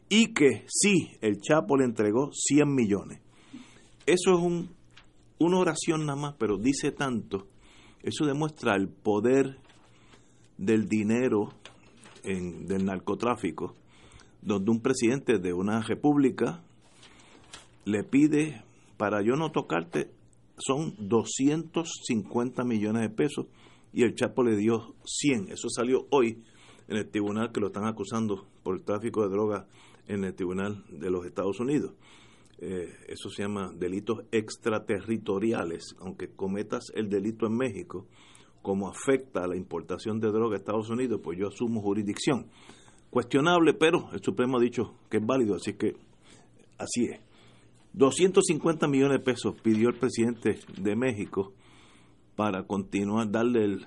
y 0.09 0.35
que 0.35 0.65
sí, 0.67 1.13
el 1.21 1.41
Chapo 1.41 1.77
le 1.77 1.85
entregó 1.85 2.31
100 2.33 2.75
millones. 2.75 3.21
Eso 4.07 4.33
es 4.35 4.41
un, 4.41 4.71
una 5.39 5.59
oración 5.59 6.05
nada 6.05 6.21
más, 6.21 6.35
pero 6.37 6.59
dice 6.59 6.91
tanto. 6.91 7.47
Eso 8.03 8.27
demuestra 8.27 8.75
el 8.75 8.89
poder 8.89 9.59
del 10.59 10.89
dinero 10.89 11.51
en, 12.25 12.67
del 12.67 12.85
narcotráfico, 12.87 13.77
donde 14.43 14.73
un 14.73 14.81
presidente 14.81 15.39
de 15.39 15.53
una 15.53 15.81
república 15.81 16.61
le 17.85 18.03
pide, 18.03 18.65
para 18.97 19.23
yo 19.23 19.37
no 19.37 19.53
tocarte, 19.53 20.11
son 20.57 20.95
250 20.99 22.65
millones 22.65 23.03
de 23.03 23.11
pesos 23.11 23.47
y 23.93 24.03
el 24.03 24.15
Chapo 24.15 24.43
le 24.43 24.57
dio 24.57 24.95
100. 25.05 25.51
Eso 25.51 25.69
salió 25.69 26.07
hoy 26.11 26.43
en 26.89 26.97
el 26.97 27.09
tribunal 27.09 27.53
que 27.53 27.61
lo 27.61 27.69
están 27.69 27.87
acusando 27.87 28.47
por 28.63 28.77
el 28.77 28.83
tráfico 28.83 29.23
de 29.23 29.31
drogas 29.31 29.67
en 30.07 30.25
el 30.25 30.35
tribunal 30.35 30.85
de 30.89 31.11
los 31.11 31.25
Estados 31.25 31.61
Unidos. 31.61 31.93
Eh, 32.59 32.93
eso 33.09 33.31
se 33.31 33.43
llama 33.43 33.73
delitos 33.75 34.25
extraterritoriales, 34.33 35.95
aunque 36.01 36.29
cometas 36.29 36.93
el 36.95 37.09
delito 37.09 37.47
en 37.47 37.57
México, 37.57 38.07
como 38.61 38.89
afecta 38.89 39.45
a 39.45 39.47
la 39.47 39.57
importación 39.57 40.21
de 40.21 40.29
droga 40.29 40.57
a 40.57 40.59
Estados 40.59 40.91
Unidos, 40.91 41.21
pues 41.23 41.39
yo 41.39 41.49
asumo 41.49 41.81
jurisdicción. 41.81 42.47
Cuestionable, 43.09 43.75
pero 43.75 44.11
el 44.13 44.23
Supremo 44.23 44.59
ha 44.59 44.61
dicho 44.61 44.95
que 45.09 45.17
es 45.17 45.27
válido, 45.27 45.55
así 45.55 45.73
que 45.73 45.95
así 46.79 47.05
es. 47.05 47.21
250 47.95 48.87
millones 48.87 49.19
de 49.19 49.25
pesos 49.25 49.55
pidió 49.63 49.89
el 49.89 49.99
presidente 49.99 50.61
de 50.81 50.97
México 50.97 51.55
para 52.41 52.63
continuar, 52.63 53.31
darle 53.31 53.65
el, 53.65 53.87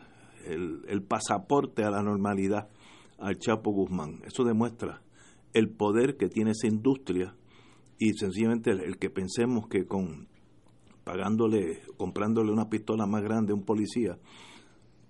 el, 0.87 1.01
pasaporte 1.01 1.83
a 1.83 1.89
la 1.89 2.03
normalidad 2.03 2.69
al 3.17 3.39
Chapo 3.39 3.71
Guzmán. 3.71 4.21
Eso 4.27 4.43
demuestra 4.43 5.01
el 5.53 5.71
poder 5.71 6.17
que 6.17 6.29
tiene 6.29 6.51
esa 6.51 6.67
industria 6.67 7.33
y 7.97 8.13
sencillamente 8.13 8.69
el, 8.69 8.99
que 8.99 9.09
pensemos 9.09 9.67
que 9.67 9.87
con 9.87 10.27
pagándole, 11.03 11.81
comprándole 11.97 12.51
una 12.51 12.69
pistola 12.69 13.07
más 13.07 13.23
grande 13.23 13.53
a 13.53 13.55
un 13.55 13.65
policía, 13.65 14.19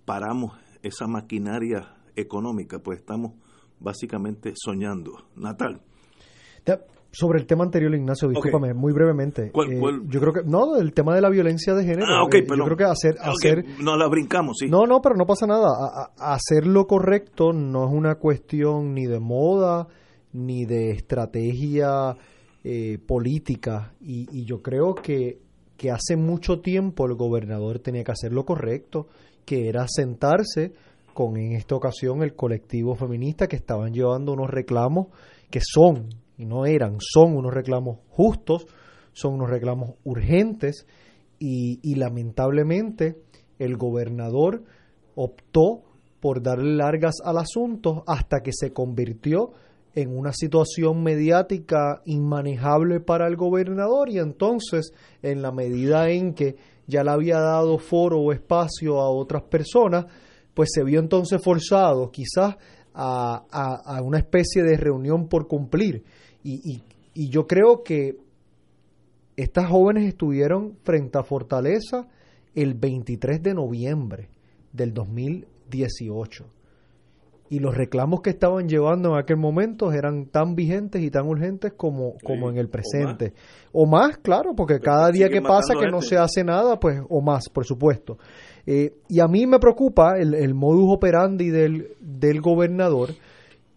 paramos 0.06 0.57
esa 0.82 1.07
maquinaria 1.07 1.98
económica, 2.15 2.80
pues 2.80 2.99
estamos 2.99 3.34
básicamente 3.78 4.53
soñando. 4.56 5.28
Natal. 5.36 5.82
Sobre 7.15 7.40
el 7.40 7.45
tema 7.45 7.64
anterior, 7.64 7.94
Ignacio, 7.94 8.27
discúlpame, 8.27 8.73
muy 8.73 8.91
brevemente. 8.91 9.52
Eh, 9.53 9.81
yo 10.07 10.19
creo 10.19 10.34
que, 10.34 10.41
no, 10.45 10.77
el 10.77 10.94
tema 10.94 11.14
de 11.14 11.22
la 11.22 11.30
violencia 11.30 11.76
de 11.76 11.84
género. 11.84 12.07
Ah, 12.07 12.27
eh, 12.34 12.44
yo 12.44 12.65
creo 12.65 12.76
que 12.76 12.85
hacer... 12.85 13.18
hacer 13.19 13.64
no 13.80 13.95
la 13.95 14.07
brincamos, 14.07 14.57
sí. 14.60 14.68
No, 14.68 14.88
no, 14.88 14.99
pero 14.99 15.15
no 15.15 15.27
pasa 15.27 15.45
nada. 15.45 15.68
hacer 16.18 16.65
lo 16.65 16.88
correcto 16.88 17.53
no 17.53 17.85
es 17.85 17.94
una 17.94 18.15
cuestión 18.15 18.95
ni 18.95 19.06
de 19.06 19.19
moda, 19.19 19.88
ni 20.31 20.65
de 20.65 20.90
estrategia 20.90 22.18
eh, 22.64 22.98
política. 23.06 23.94
Y, 24.02 24.26
y, 24.31 24.45
yo 24.45 24.64
creo 24.64 24.95
que, 24.95 25.38
que 25.77 25.91
hace 25.91 26.15
mucho 26.18 26.61
tiempo 26.61 27.06
el 27.06 27.14
gobernador 27.14 27.77
tenía 27.77 28.03
que 28.03 28.11
hacer 28.11 28.34
lo 28.34 28.44
correcto, 28.44 29.06
que 29.45 29.69
era 29.69 29.85
sentarse 29.88 30.73
con, 31.14 31.38
en 31.38 31.52
esta 31.52 31.76
ocasión, 31.76 32.23
el 32.23 32.34
colectivo 32.34 32.95
feminista 32.95 33.45
que 33.48 33.56
estaban 33.56 33.94
llevando 33.94 34.34
unos 34.34 34.49
reclamos 34.49 35.10
que 35.52 35.60
son 35.61 36.23
y 36.44 36.45
no 36.45 36.65
eran, 36.65 36.98
son 36.99 37.36
unos 37.36 37.53
reclamos 37.53 37.99
justos, 38.10 38.68
son 39.14 39.36
unos 39.36 39.49
reclamos 39.49 39.91
urgentes 40.03 40.86
y, 41.40 41.95
lamentablemente 41.95 43.18
el 43.60 43.78
gobernador 43.78 44.64
optó 45.15 45.84
por 46.20 46.41
darle 46.41 46.76
largas 46.76 47.15
al 47.24 47.38
asunto 47.38 48.03
hasta 48.07 48.41
que 48.41 48.52
se 48.53 48.72
convirtió 48.72 49.52
en 49.94 50.18
una 50.18 50.32
situación 50.34 51.03
mediática 51.03 52.02
inmanejable 52.06 52.99
para 52.99 53.28
el 53.28 53.36
gobernador 53.36 54.10
y 54.10 54.20
entonces 54.20 54.94
en 55.22 55.41
la 55.41 55.52
medida 55.52 56.10
en 56.10 56.34
que 56.34 56.56
ya 56.88 57.03
le 57.03 57.11
había 57.11 57.40
dado 57.40 57.78
foro 57.78 58.20
o 58.20 58.32
espacio 58.32 58.99
a 58.99 59.10
otras 59.10 59.44
personas, 59.44 60.06
pues 60.53 60.70
se 60.74 60.84
vio 60.84 60.99
entonces 60.99 61.41
forzado 61.44 62.10
quizás 62.10 62.56
a, 62.94 63.45
a 63.52 64.02
una 64.02 64.20
especie 64.20 64.64
de 64.64 64.78
reunión 64.78 65.28
por 65.28 65.48
cumplir 65.48 66.03
y, 66.44 66.82
y, 67.14 67.30
yo 67.30 67.48
creo 67.48 67.84
que 67.84 68.18
estas 69.36 69.70
jóvenes 69.70 70.07
estuvieron 70.07 70.78
frente 70.84 71.18
a 71.18 71.24
Fortaleza 71.24 72.07
el 72.53 72.74
23 72.74 73.41
de 73.41 73.53
noviembre 73.53 74.30
del 74.72 74.94
2018. 74.94 76.45
Y 77.49 77.60
los 77.60 77.76
reclamos 77.76 78.22
que 78.22 78.32
estaban 78.32 78.68
llevando 78.68 79.11
en 79.11 79.20
aquel 79.20 79.38
momento 79.38 79.91
eran 79.91 80.26
tan 80.26 80.56
vigentes 80.56 81.03
y 81.03 81.11
tan 81.11 81.28
urgentes 81.28 81.74
como, 81.74 82.15
como 82.24 82.49
en 82.49 82.57
el 82.57 82.68
presente. 82.68 83.34
O 83.72 83.86
más. 83.86 84.18
claro, 84.18 84.56
porque 84.56 84.80
cada 84.80 85.11
día 85.11 85.30
que 85.30 85.41
pasa 85.41 85.76
que 85.80 85.88
no 85.88 86.02
se 86.02 86.18
hace 86.18 86.44
nada, 86.44 86.80
pues, 86.80 86.99
o 87.10 87.22
más, 87.22 87.49
por 87.49 87.65
supuesto. 87.65 88.18
Eh, 88.65 88.95
y 89.07 89.20
a 89.20 89.28
mí 89.28 89.45
me 89.45 89.60
preocupa 89.60 90.18
el, 90.18 90.34
el 90.34 90.56
modus 90.56 90.95
operandi 90.95 91.49
del, 91.49 91.90
del 91.99 92.41
gobernador 92.41 93.10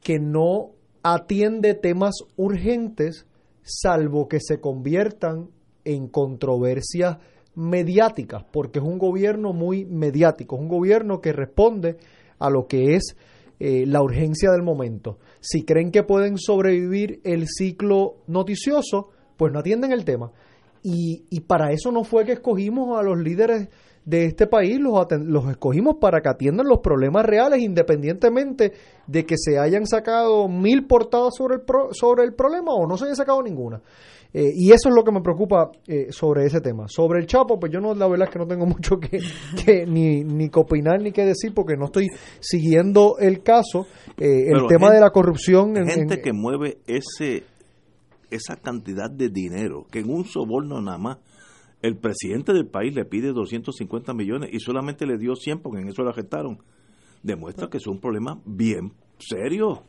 que 0.02 0.18
no 0.18 0.76
atiende 1.14 1.74
temas 1.74 2.16
urgentes, 2.36 3.26
salvo 3.62 4.28
que 4.28 4.40
se 4.40 4.60
conviertan 4.60 5.50
en 5.84 6.08
controversias 6.08 7.18
mediáticas, 7.54 8.44
porque 8.50 8.80
es 8.80 8.84
un 8.84 8.98
gobierno 8.98 9.52
muy 9.52 9.84
mediático, 9.84 10.56
es 10.56 10.62
un 10.62 10.68
gobierno 10.68 11.20
que 11.20 11.32
responde 11.32 11.96
a 12.38 12.50
lo 12.50 12.66
que 12.66 12.96
es 12.96 13.16
eh, 13.60 13.86
la 13.86 14.02
urgencia 14.02 14.50
del 14.50 14.62
momento. 14.62 15.18
Si 15.40 15.64
creen 15.64 15.92
que 15.92 16.02
pueden 16.02 16.38
sobrevivir 16.38 17.20
el 17.22 17.46
ciclo 17.46 18.16
noticioso, 18.26 19.10
pues 19.36 19.52
no 19.52 19.60
atienden 19.60 19.92
el 19.92 20.04
tema. 20.04 20.32
Y, 20.82 21.24
y 21.30 21.40
para 21.40 21.72
eso 21.72 21.92
no 21.92 22.02
fue 22.02 22.24
que 22.24 22.32
escogimos 22.32 22.98
a 22.98 23.02
los 23.02 23.18
líderes 23.18 23.68
de 24.06 24.24
este 24.24 24.46
país 24.46 24.78
los, 24.80 24.94
los 25.26 25.50
escogimos 25.50 25.96
para 26.00 26.22
que 26.22 26.28
atiendan 26.28 26.66
los 26.68 26.78
problemas 26.78 27.26
reales 27.26 27.60
independientemente 27.60 28.72
de 29.06 29.26
que 29.26 29.34
se 29.36 29.58
hayan 29.58 29.84
sacado 29.84 30.48
mil 30.48 30.86
portadas 30.86 31.34
sobre 31.36 31.56
el, 31.56 31.62
sobre 31.90 32.24
el 32.24 32.32
problema 32.32 32.72
o 32.72 32.86
no 32.86 32.96
se 32.96 33.06
haya 33.06 33.16
sacado 33.16 33.42
ninguna. 33.42 33.82
Eh, 34.32 34.52
y 34.54 34.70
eso 34.70 34.88
es 34.90 34.94
lo 34.94 35.02
que 35.02 35.12
me 35.12 35.22
preocupa 35.22 35.70
eh, 35.86 36.08
sobre 36.10 36.44
ese 36.44 36.60
tema. 36.60 36.86
Sobre 36.88 37.20
el 37.20 37.26
Chapo, 37.26 37.58
pues 37.58 37.72
yo 37.72 37.80
no, 37.80 37.94
la 37.94 38.06
verdad 38.06 38.28
es 38.28 38.32
que 38.32 38.38
no 38.38 38.46
tengo 38.46 38.66
mucho 38.66 38.98
que, 38.98 39.86
ni, 39.86 40.22
ni 40.22 40.50
que 40.50 40.60
opinar 40.60 41.00
ni 41.00 41.10
que 41.10 41.24
decir 41.24 41.52
porque 41.52 41.76
no 41.76 41.86
estoy 41.86 42.06
siguiendo 42.38 43.16
el 43.18 43.42
caso. 43.42 43.86
Eh, 44.16 44.50
el 44.52 44.66
tema 44.68 44.92
de 44.92 45.00
la 45.00 45.10
corrupción. 45.10 45.74
gente 45.88 46.20
que 46.20 46.32
mueve 46.32 46.78
ese 46.86 47.44
esa 48.28 48.56
cantidad 48.56 49.08
de 49.08 49.30
dinero, 49.30 49.86
que 49.90 50.00
en 50.00 50.10
un 50.10 50.24
soborno 50.24 50.80
nada 50.80 50.98
más 50.98 51.18
el 51.82 51.97
presidente 51.97 52.53
del 52.53 52.66
país 52.66 52.94
le 52.94 53.05
pide 53.05 53.32
250 53.32 54.15
millones 54.15 54.51
y 54.53 54.61
solamente 54.61 55.07
le 55.07 55.19
dio 55.19 55.35
100 55.36 55.61
porque 55.61 55.81
en 55.81 55.89
eso 55.89 56.03
lo 56.03 56.11
arrestaron. 56.11 56.59
Demuestra 57.23 57.69
que 57.69 57.78
es 57.78 57.86
un 57.86 58.01
problema 58.01 58.40
bien 58.44 58.93
serio. 59.19 59.85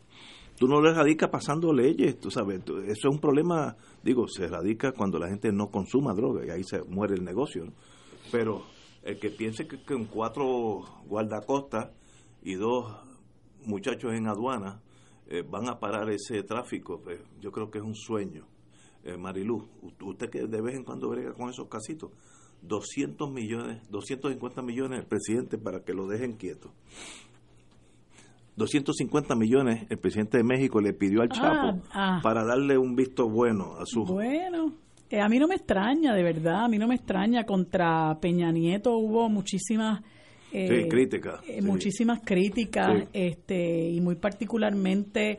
Tú 0.58 0.68
no 0.68 0.82
le 0.82 0.92
radicas 0.92 1.30
pasando 1.30 1.72
leyes, 1.72 2.20
tú 2.20 2.32
sabes, 2.32 2.62
eso 2.62 2.84
es 2.88 3.06
un 3.06 3.20
problema, 3.20 3.78
digo, 4.04 4.28
se 4.28 4.48
radica 4.48 4.92
cuando 4.92 5.20
la 5.20 5.28
gente 5.28 5.52
no 5.52 5.70
consuma 5.70 6.16
droga 6.16 6.46
y 6.46 6.50
ahí 6.50 6.64
se 6.64 6.82
muere 6.84 7.14
el 7.14 7.24
negocio. 7.24 7.72
Pero 8.32 8.64
el 9.04 9.20
que 9.20 9.30
piense 9.30 9.68
que 9.68 9.84
con 9.84 10.06
cuatro 10.06 10.84
guardacostas 11.06 11.92
y 12.42 12.56
dos 12.56 12.92
muchachos 13.66 14.14
en 14.14 14.28
aduana 14.28 14.82
eh, 15.28 15.44
van 15.48 15.70
a 15.70 15.80
parar 15.80 16.10
ese 16.10 16.42
tráfico, 16.42 17.02
pues, 17.04 17.20
yo 17.40 17.52
creo 17.52 17.70
que 17.70 17.78
es 17.78 17.84
un 17.84 17.96
sueño. 17.96 18.48
Eh, 19.04 19.18
Marilú, 19.18 19.68
usted 20.02 20.30
que 20.30 20.48
de 20.48 20.62
vez 20.62 20.76
en 20.76 20.84
cuando 20.84 21.10
brega 21.10 21.34
con 21.34 21.50
esos 21.50 21.68
casitos, 21.68 22.12
200 22.62 23.32
millones, 23.32 23.82
250 23.90 24.62
millones 24.62 25.00
el 25.00 25.06
presidente 25.06 25.58
para 25.58 25.82
que 25.84 25.94
lo 25.94 26.08
dejen 26.08 26.34
quieto. 26.34 26.72
250 28.58 29.36
millones 29.36 29.86
el 29.90 30.00
presidente 30.00 30.38
de 30.38 30.44
México 30.44 30.82
le 30.82 30.94
pidió 30.94 31.22
al 31.22 31.30
ah, 31.32 31.36
Chapo 31.36 31.82
ah. 31.94 32.20
para 32.24 32.44
darle 32.44 32.78
un 32.78 32.96
visto 32.96 33.30
bueno 33.30 33.76
a 33.80 33.86
su... 33.86 34.04
Bueno, 34.04 34.74
eh, 35.10 35.22
a 35.22 35.30
mí 35.30 35.38
no 35.38 35.48
me 35.48 35.56
extraña, 35.56 36.14
de 36.16 36.24
verdad, 36.24 36.66
a 36.66 36.68
mí 36.68 36.78
no 36.78 36.88
me 36.88 36.96
extraña. 36.96 37.46
Contra 37.46 38.18
Peña 38.20 38.52
Nieto 38.52 38.98
hubo 38.98 39.30
muchísimas... 39.30 40.02
Eh, 40.52 40.88
críticas. 40.90 41.42
Eh, 41.48 41.62
muchísimas 41.62 42.22
críticas, 42.24 43.04
este, 43.14 43.90
y 43.90 44.02
muy 44.02 44.16
particularmente 44.16 45.38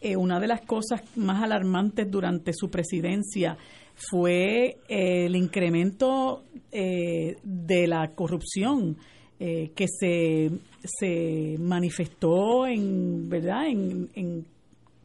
eh, 0.00 0.16
una 0.16 0.40
de 0.40 0.46
las 0.46 0.60
cosas 0.62 1.02
más 1.16 1.42
alarmantes 1.42 2.10
durante 2.10 2.52
su 2.52 2.70
presidencia 2.70 3.56
fue 3.94 4.76
el 4.88 5.34
incremento 5.34 6.44
de 6.70 7.86
la 7.88 8.08
corrupción 8.14 8.96
que 9.38 9.86
se, 9.88 10.50
se 10.84 11.56
manifestó 11.58 12.66
en, 12.66 13.28
¿verdad? 13.28 13.66
en, 13.66 14.08
en 14.14 14.44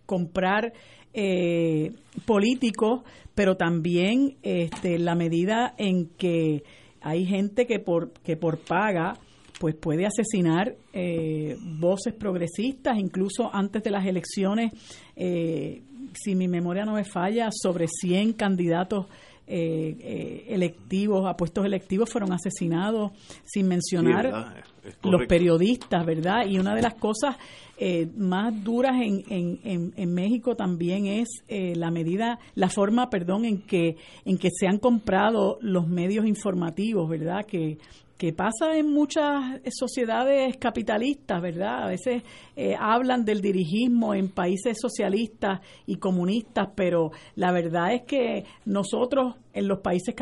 comprar 0.05 0.73
eh, 1.13 1.91
políticos, 2.25 3.01
pero 3.35 3.55
también 3.55 4.35
este, 4.41 4.97
la 4.99 5.15
medida 5.15 5.73
en 5.77 6.07
que 6.17 6.63
hay 7.01 7.25
gente 7.25 7.67
que 7.67 7.79
por, 7.79 8.11
que 8.23 8.35
por 8.35 8.57
paga 8.59 9.17
pues 9.63 9.75
puede 9.75 10.05
asesinar 10.05 10.75
eh, 10.91 11.55
voces 11.79 12.13
progresistas, 12.13 12.97
incluso 12.97 13.49
antes 13.55 13.81
de 13.81 13.91
las 13.91 14.05
elecciones, 14.05 14.73
eh, 15.15 15.81
si 16.13 16.35
mi 16.35 16.49
memoria 16.49 16.83
no 16.83 16.95
me 16.95 17.05
falla, 17.05 17.47
sobre 17.49 17.87
100 17.87 18.33
candidatos 18.33 19.05
eh, 19.47 20.47
electivos, 20.49 21.25
a 21.25 21.37
puestos 21.37 21.65
electivos 21.65 22.09
fueron 22.09 22.33
asesinados, 22.33 23.13
sin 23.45 23.69
mencionar 23.69 24.65
los 25.01 25.25
periodistas, 25.27 26.05
¿verdad? 26.05 26.45
Y 26.45 26.59
una 26.59 26.75
de 26.75 26.81
las 26.81 26.95
cosas 26.95 27.37
eh, 27.77 28.07
más 28.15 28.63
duras 28.63 28.93
en, 29.01 29.23
en, 29.29 29.93
en, 29.95 30.13
México 30.13 30.55
también 30.55 31.07
es 31.07 31.27
eh, 31.47 31.75
la 31.75 31.89
medida, 31.89 32.37
la 32.53 32.69
forma, 32.69 33.09
perdón, 33.09 33.45
en 33.45 33.61
que 33.61 33.97
en 34.25 34.37
que 34.37 34.49
se 34.51 34.67
han 34.67 34.77
comprado 34.77 35.57
los 35.59 35.87
medios 35.87 36.27
informativos, 36.27 37.09
¿verdad? 37.09 37.45
Que 37.47 37.79
que 38.17 38.31
pasa 38.31 38.77
en 38.77 38.91
muchas 38.91 39.59
sociedades 39.71 40.57
capitalistas, 40.57 41.41
¿verdad? 41.41 41.83
A 41.83 41.87
veces 41.87 42.23
eh, 42.55 42.75
hablan 42.79 43.25
del 43.25 43.41
dirigismo 43.41 44.13
en 44.13 44.29
países 44.29 44.77
socialistas 44.79 45.61
y 45.87 45.97
comunistas, 45.97 46.69
pero 46.75 47.11
la 47.35 47.51
verdad 47.51 47.93
es 47.93 48.03
que 48.03 48.45
nosotros 48.65 49.35
en 49.53 49.67
los 49.67 49.79
países 49.79 50.15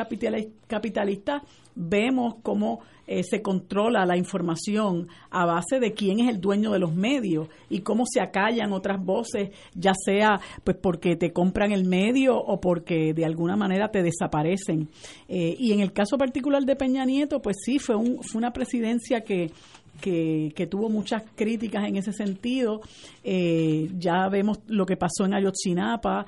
capitalistas 0.68 1.44
vemos 1.76 2.36
cómo 2.44 2.82
eh, 3.08 3.24
se 3.24 3.42
controla 3.42 4.06
la 4.06 4.18
información 4.18 5.08
a 5.30 5.46
base 5.46 5.80
de 5.80 5.94
quién 5.94 6.20
es 6.20 6.30
el 6.30 6.40
dueño 6.40 6.72
de 6.72 6.80
los 6.80 6.94
medios 6.94 7.48
y 7.70 7.80
cómo 7.80 8.06
se 8.06 8.22
acallan 8.22 8.74
otras 8.74 9.04
voces, 9.04 9.50
ya 9.74 9.94
sea 9.94 10.40
pues 10.64 10.78
porque 10.78 11.16
te 11.16 11.34
compran 11.34 11.72
el 11.72 11.86
medio 11.86 12.38
o 12.38 12.60
porque 12.62 13.14
de 13.14 13.26
alguna 13.26 13.56
manera 13.56 13.90
te 13.90 14.04
desaparecen. 14.04 14.90
Eh, 15.28 15.56
y 15.58 15.72
en 15.72 15.80
el 15.80 15.94
caso 15.94 16.18
particular 16.18 16.64
de 16.64 16.76
Peña 16.76 17.06
Nieto, 17.06 17.42
pues 17.42 17.58
sí, 17.66 17.80
fue, 17.80 17.96
un, 17.96 18.20
fue 18.22 18.40
una 18.40 18.54
presidencia 18.54 19.22
que, 19.22 19.52
que, 20.00 20.68
tuvo 20.70 20.90
muchas 20.90 21.24
críticas 21.36 21.88
en 21.88 21.98
ese 21.98 22.14
sentido. 22.14 22.82
Eh, 23.24 23.90
ya 23.98 24.28
vemos 24.30 24.60
lo 24.68 24.86
que 24.86 24.98
pasó 24.98 25.26
en 25.26 25.34
Ayotzinapa, 25.34 26.26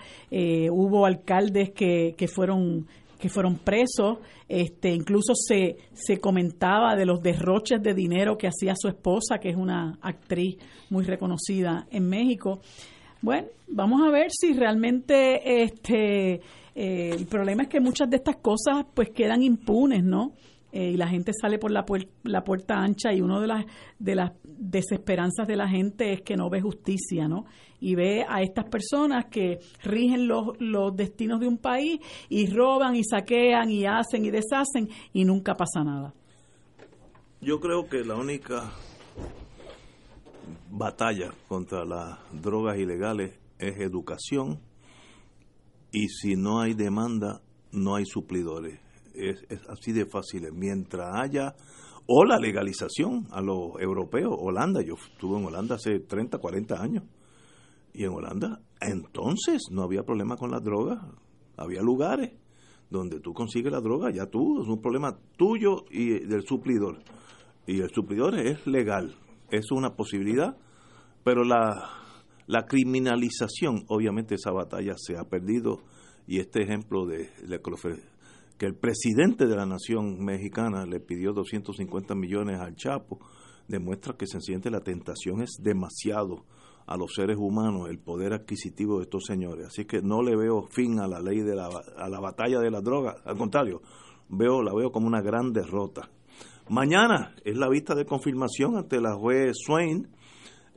hubo 0.72 1.06
alcaldes 1.06 1.72
que, 1.72 2.16
que 2.18 2.28
fueron 2.28 2.88
que 3.24 3.30
fueron 3.30 3.56
presos, 3.56 4.18
este, 4.50 4.94
incluso 4.94 5.34
se, 5.34 5.78
se 5.94 6.20
comentaba 6.20 6.94
de 6.98 7.06
los 7.06 7.24
derroches 7.24 7.82
de 7.82 7.94
dinero 7.94 8.38
que 8.38 8.48
hacía 8.48 8.74
su 8.76 8.90
esposa, 8.90 9.38
que 9.40 9.48
es 9.48 9.56
una 9.56 9.98
actriz 10.02 10.58
muy 10.90 11.06
reconocida 11.06 11.88
en 11.90 12.10
México. 12.10 12.60
Bueno, 13.22 13.48
vamos 13.70 14.02
a 14.06 14.12
ver 14.12 14.28
si 14.30 14.52
realmente 14.52 15.64
este 15.64 16.42
eh, 16.76 17.12
el 17.18 17.26
problema 17.28 17.64
es 17.64 17.70
que 17.70 17.80
muchas 17.80 18.10
de 18.10 18.18
estas 18.18 18.36
cosas 18.38 18.86
pues 18.94 19.12
quedan 19.12 19.42
impunes, 19.42 20.04
¿no? 20.04 20.34
Eh, 20.76 20.90
y 20.90 20.98
la 20.98 21.08
gente 21.08 21.34
sale 21.40 21.60
por 21.60 21.70
la, 21.70 21.86
puerta 21.86 22.80
ancha 22.80 23.14
y 23.14 23.22
una 23.22 23.40
de 23.40 23.46
las, 23.46 23.64
de 24.00 24.16
las 24.16 24.32
desesperanzas 24.44 25.48
de 25.48 25.56
la 25.56 25.70
gente 25.70 26.14
es 26.14 26.24
que 26.24 26.36
no 26.36 26.50
ve 26.50 26.62
justicia, 26.62 27.28
¿no? 27.28 27.46
Y 27.80 27.94
ve 27.94 28.26
a 28.28 28.42
estas 28.42 28.66
personas 28.66 29.26
que 29.30 29.60
rigen 29.84 30.28
los, 30.28 30.60
los 30.60 30.96
destinos 30.96 31.40
de 31.40 31.48
un 31.48 31.60
país 31.60 32.00
y 32.28 32.48
roban 32.48 32.96
y 32.96 33.04
saquean 33.04 33.70
y 33.70 33.86
hacen 33.86 34.26
y 34.26 34.32
deshacen 34.32 34.90
y 35.14 35.26
nunca 35.26 35.54
pasa 35.54 35.84
nada. 35.84 36.12
Yo 37.40 37.60
creo 37.60 37.88
que 37.88 38.04
la 38.04 38.16
única 38.16 38.72
batalla 40.72 41.36
contra 41.48 41.86
las 41.86 42.18
drogas 42.32 42.80
ilegales 42.80 43.38
es 43.60 43.80
educación 43.80 44.60
y 45.92 46.08
si 46.08 46.36
no 46.36 46.62
hay 46.62 46.74
demanda 46.74 47.44
no 47.72 47.96
hay 47.96 48.06
suplidores 48.08 48.83
es, 49.14 49.46
así 49.70 49.92
de 49.92 50.06
fácil. 50.06 50.52
Mientras 50.54 51.10
haya 51.16 51.56
o 52.06 52.26
la 52.26 52.38
legalización 52.38 53.28
a 53.32 53.42
los 53.42 53.80
europeos, 53.80 54.36
Holanda, 54.38 54.82
yo 54.82 54.96
estuve 54.96 55.40
en 55.40 55.46
Holanda 55.46 55.76
hace 55.76 56.00
30, 56.00 56.38
40 56.38 56.82
años, 56.82 57.04
y 57.94 58.04
en 58.04 58.12
Holanda 58.12 58.60
entonces 58.82 59.64
no 59.72 59.84
había 59.84 60.04
problema 60.04 60.36
con 60.36 60.52
la 60.52 60.60
droga, 60.60 61.08
había 61.58 61.82
lugares 61.82 62.34
donde 62.90 63.20
tú 63.20 63.34
consigues 63.34 63.72
la 63.72 63.82
droga, 63.82 64.12
ya 64.12 64.28
tú, 64.28 64.62
es 64.62 64.68
un 64.68 64.82
problema 64.82 65.18
tuyo 65.38 65.86
y 65.90 66.20
del 66.26 66.44
suplidor. 66.44 67.00
Y 67.66 67.82
el 67.82 67.90
suplidor 67.90 68.38
es 68.38 68.68
legal, 68.68 69.16
es 69.50 69.72
una 69.72 69.96
posibilidad, 69.96 70.58
pero 71.24 71.44
la, 71.44 71.90
la 72.46 72.66
criminalización, 72.66 73.86
obviamente 73.88 74.36
esa 74.36 74.52
batalla 74.52 74.94
se 74.98 75.18
ha 75.18 75.24
perdido 75.24 75.80
y 76.28 76.40
este 76.40 76.62
ejemplo 76.62 77.06
de 77.06 77.30
la 77.48 77.60
que 78.58 78.66
el 78.66 78.76
presidente 78.76 79.48
de 79.48 79.56
la 79.56 79.66
nación 79.66 80.24
mexicana 80.24 80.86
le 80.86 81.00
pidió 81.00 81.34
250 81.34 82.16
millones 82.16 82.60
al 82.60 82.76
Chapo, 82.76 83.20
demuestra 83.68 84.16
que 84.16 84.28
sencillamente 84.28 84.70
la 84.70 84.82
tentación 84.82 85.42
es 85.42 85.58
demasiado 85.62 86.46
a 86.86 86.98
los 86.98 87.14
seres 87.14 87.38
humanos, 87.38 87.90
el 87.90 88.00
poder 88.00 88.34
adquisitivo 88.34 88.98
de 88.98 89.04
estos 89.04 89.24
señores. 89.26 89.68
Así 89.68 89.86
que 89.86 90.02
no 90.02 90.22
le 90.22 90.36
veo 90.36 90.64
fin 90.64 91.00
a 91.00 91.08
la 91.08 91.20
ley 91.20 91.40
de 91.40 91.56
la, 91.56 91.70
a 91.98 92.10
la 92.10 92.20
batalla 92.20 92.60
de 92.60 92.70
la 92.70 92.82
droga, 92.82 93.16
al 93.26 93.38
contrario, 93.38 93.82
veo, 94.30 94.62
la 94.62 94.74
veo 94.74 94.92
como 94.92 95.08
una 95.08 95.22
gran 95.22 95.54
derrota. 95.54 96.10
Mañana 96.70 97.36
es 97.44 97.58
la 97.58 97.70
vista 97.70 97.96
de 97.96 98.06
confirmación 98.06 98.78
ante 98.78 99.02
la 99.02 99.16
juez 99.16 99.54
Swain, 99.66 100.08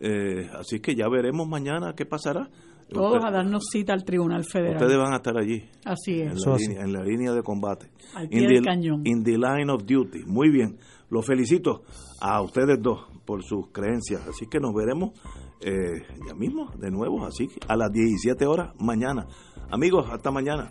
eh, 0.01 0.51
así 0.53 0.81
que 0.81 0.95
ya 0.95 1.09
veremos 1.09 1.49
mañana 1.49 1.95
qué 1.95 2.05
pasará. 2.05 2.51
Todos 2.89 3.25
a 3.25 3.31
darnos 3.31 3.65
cita 3.71 3.93
al 3.93 4.05
Tribunal 4.05 4.45
Federal. 4.45 4.77
Ustedes 4.77 4.99
van 4.99 5.13
a 5.13 5.17
estar 5.17 5.37
allí. 5.37 5.65
Así 5.85 6.21
es. 6.21 6.47
En 6.69 6.93
la, 6.93 7.03
línea, 7.03 7.33
de 7.33 7.43
combate. 7.43 7.91
Al 8.15 8.29
pie 8.29 8.47
del 8.47 8.65
cañón. 8.65 9.03
In 9.05 9.25
the 9.25 9.33
line 9.33 9.71
of 9.71 9.85
duty. 9.85 10.25
Muy 10.27 10.51
bien. 10.51 10.79
Los 11.11 11.27
felicito 11.27 11.83
a 12.21 12.41
ustedes 12.43 12.81
dos 12.81 13.07
por 13.25 13.43
sus 13.43 13.71
creencias. 13.73 14.27
Así 14.29 14.47
que 14.47 14.61
nos 14.61 14.73
veremos 14.73 15.13
eh, 15.61 16.03
ya 16.27 16.35
mismo, 16.35 16.71
de 16.79 16.91
nuevo, 16.91 17.25
así 17.25 17.49
a 17.67 17.77
las 17.77 17.91
17 17.91 18.47
horas 18.47 18.75
mañana. 18.79 19.27
Amigos, 19.71 20.07
hasta 20.11 20.31
mañana. 20.31 20.71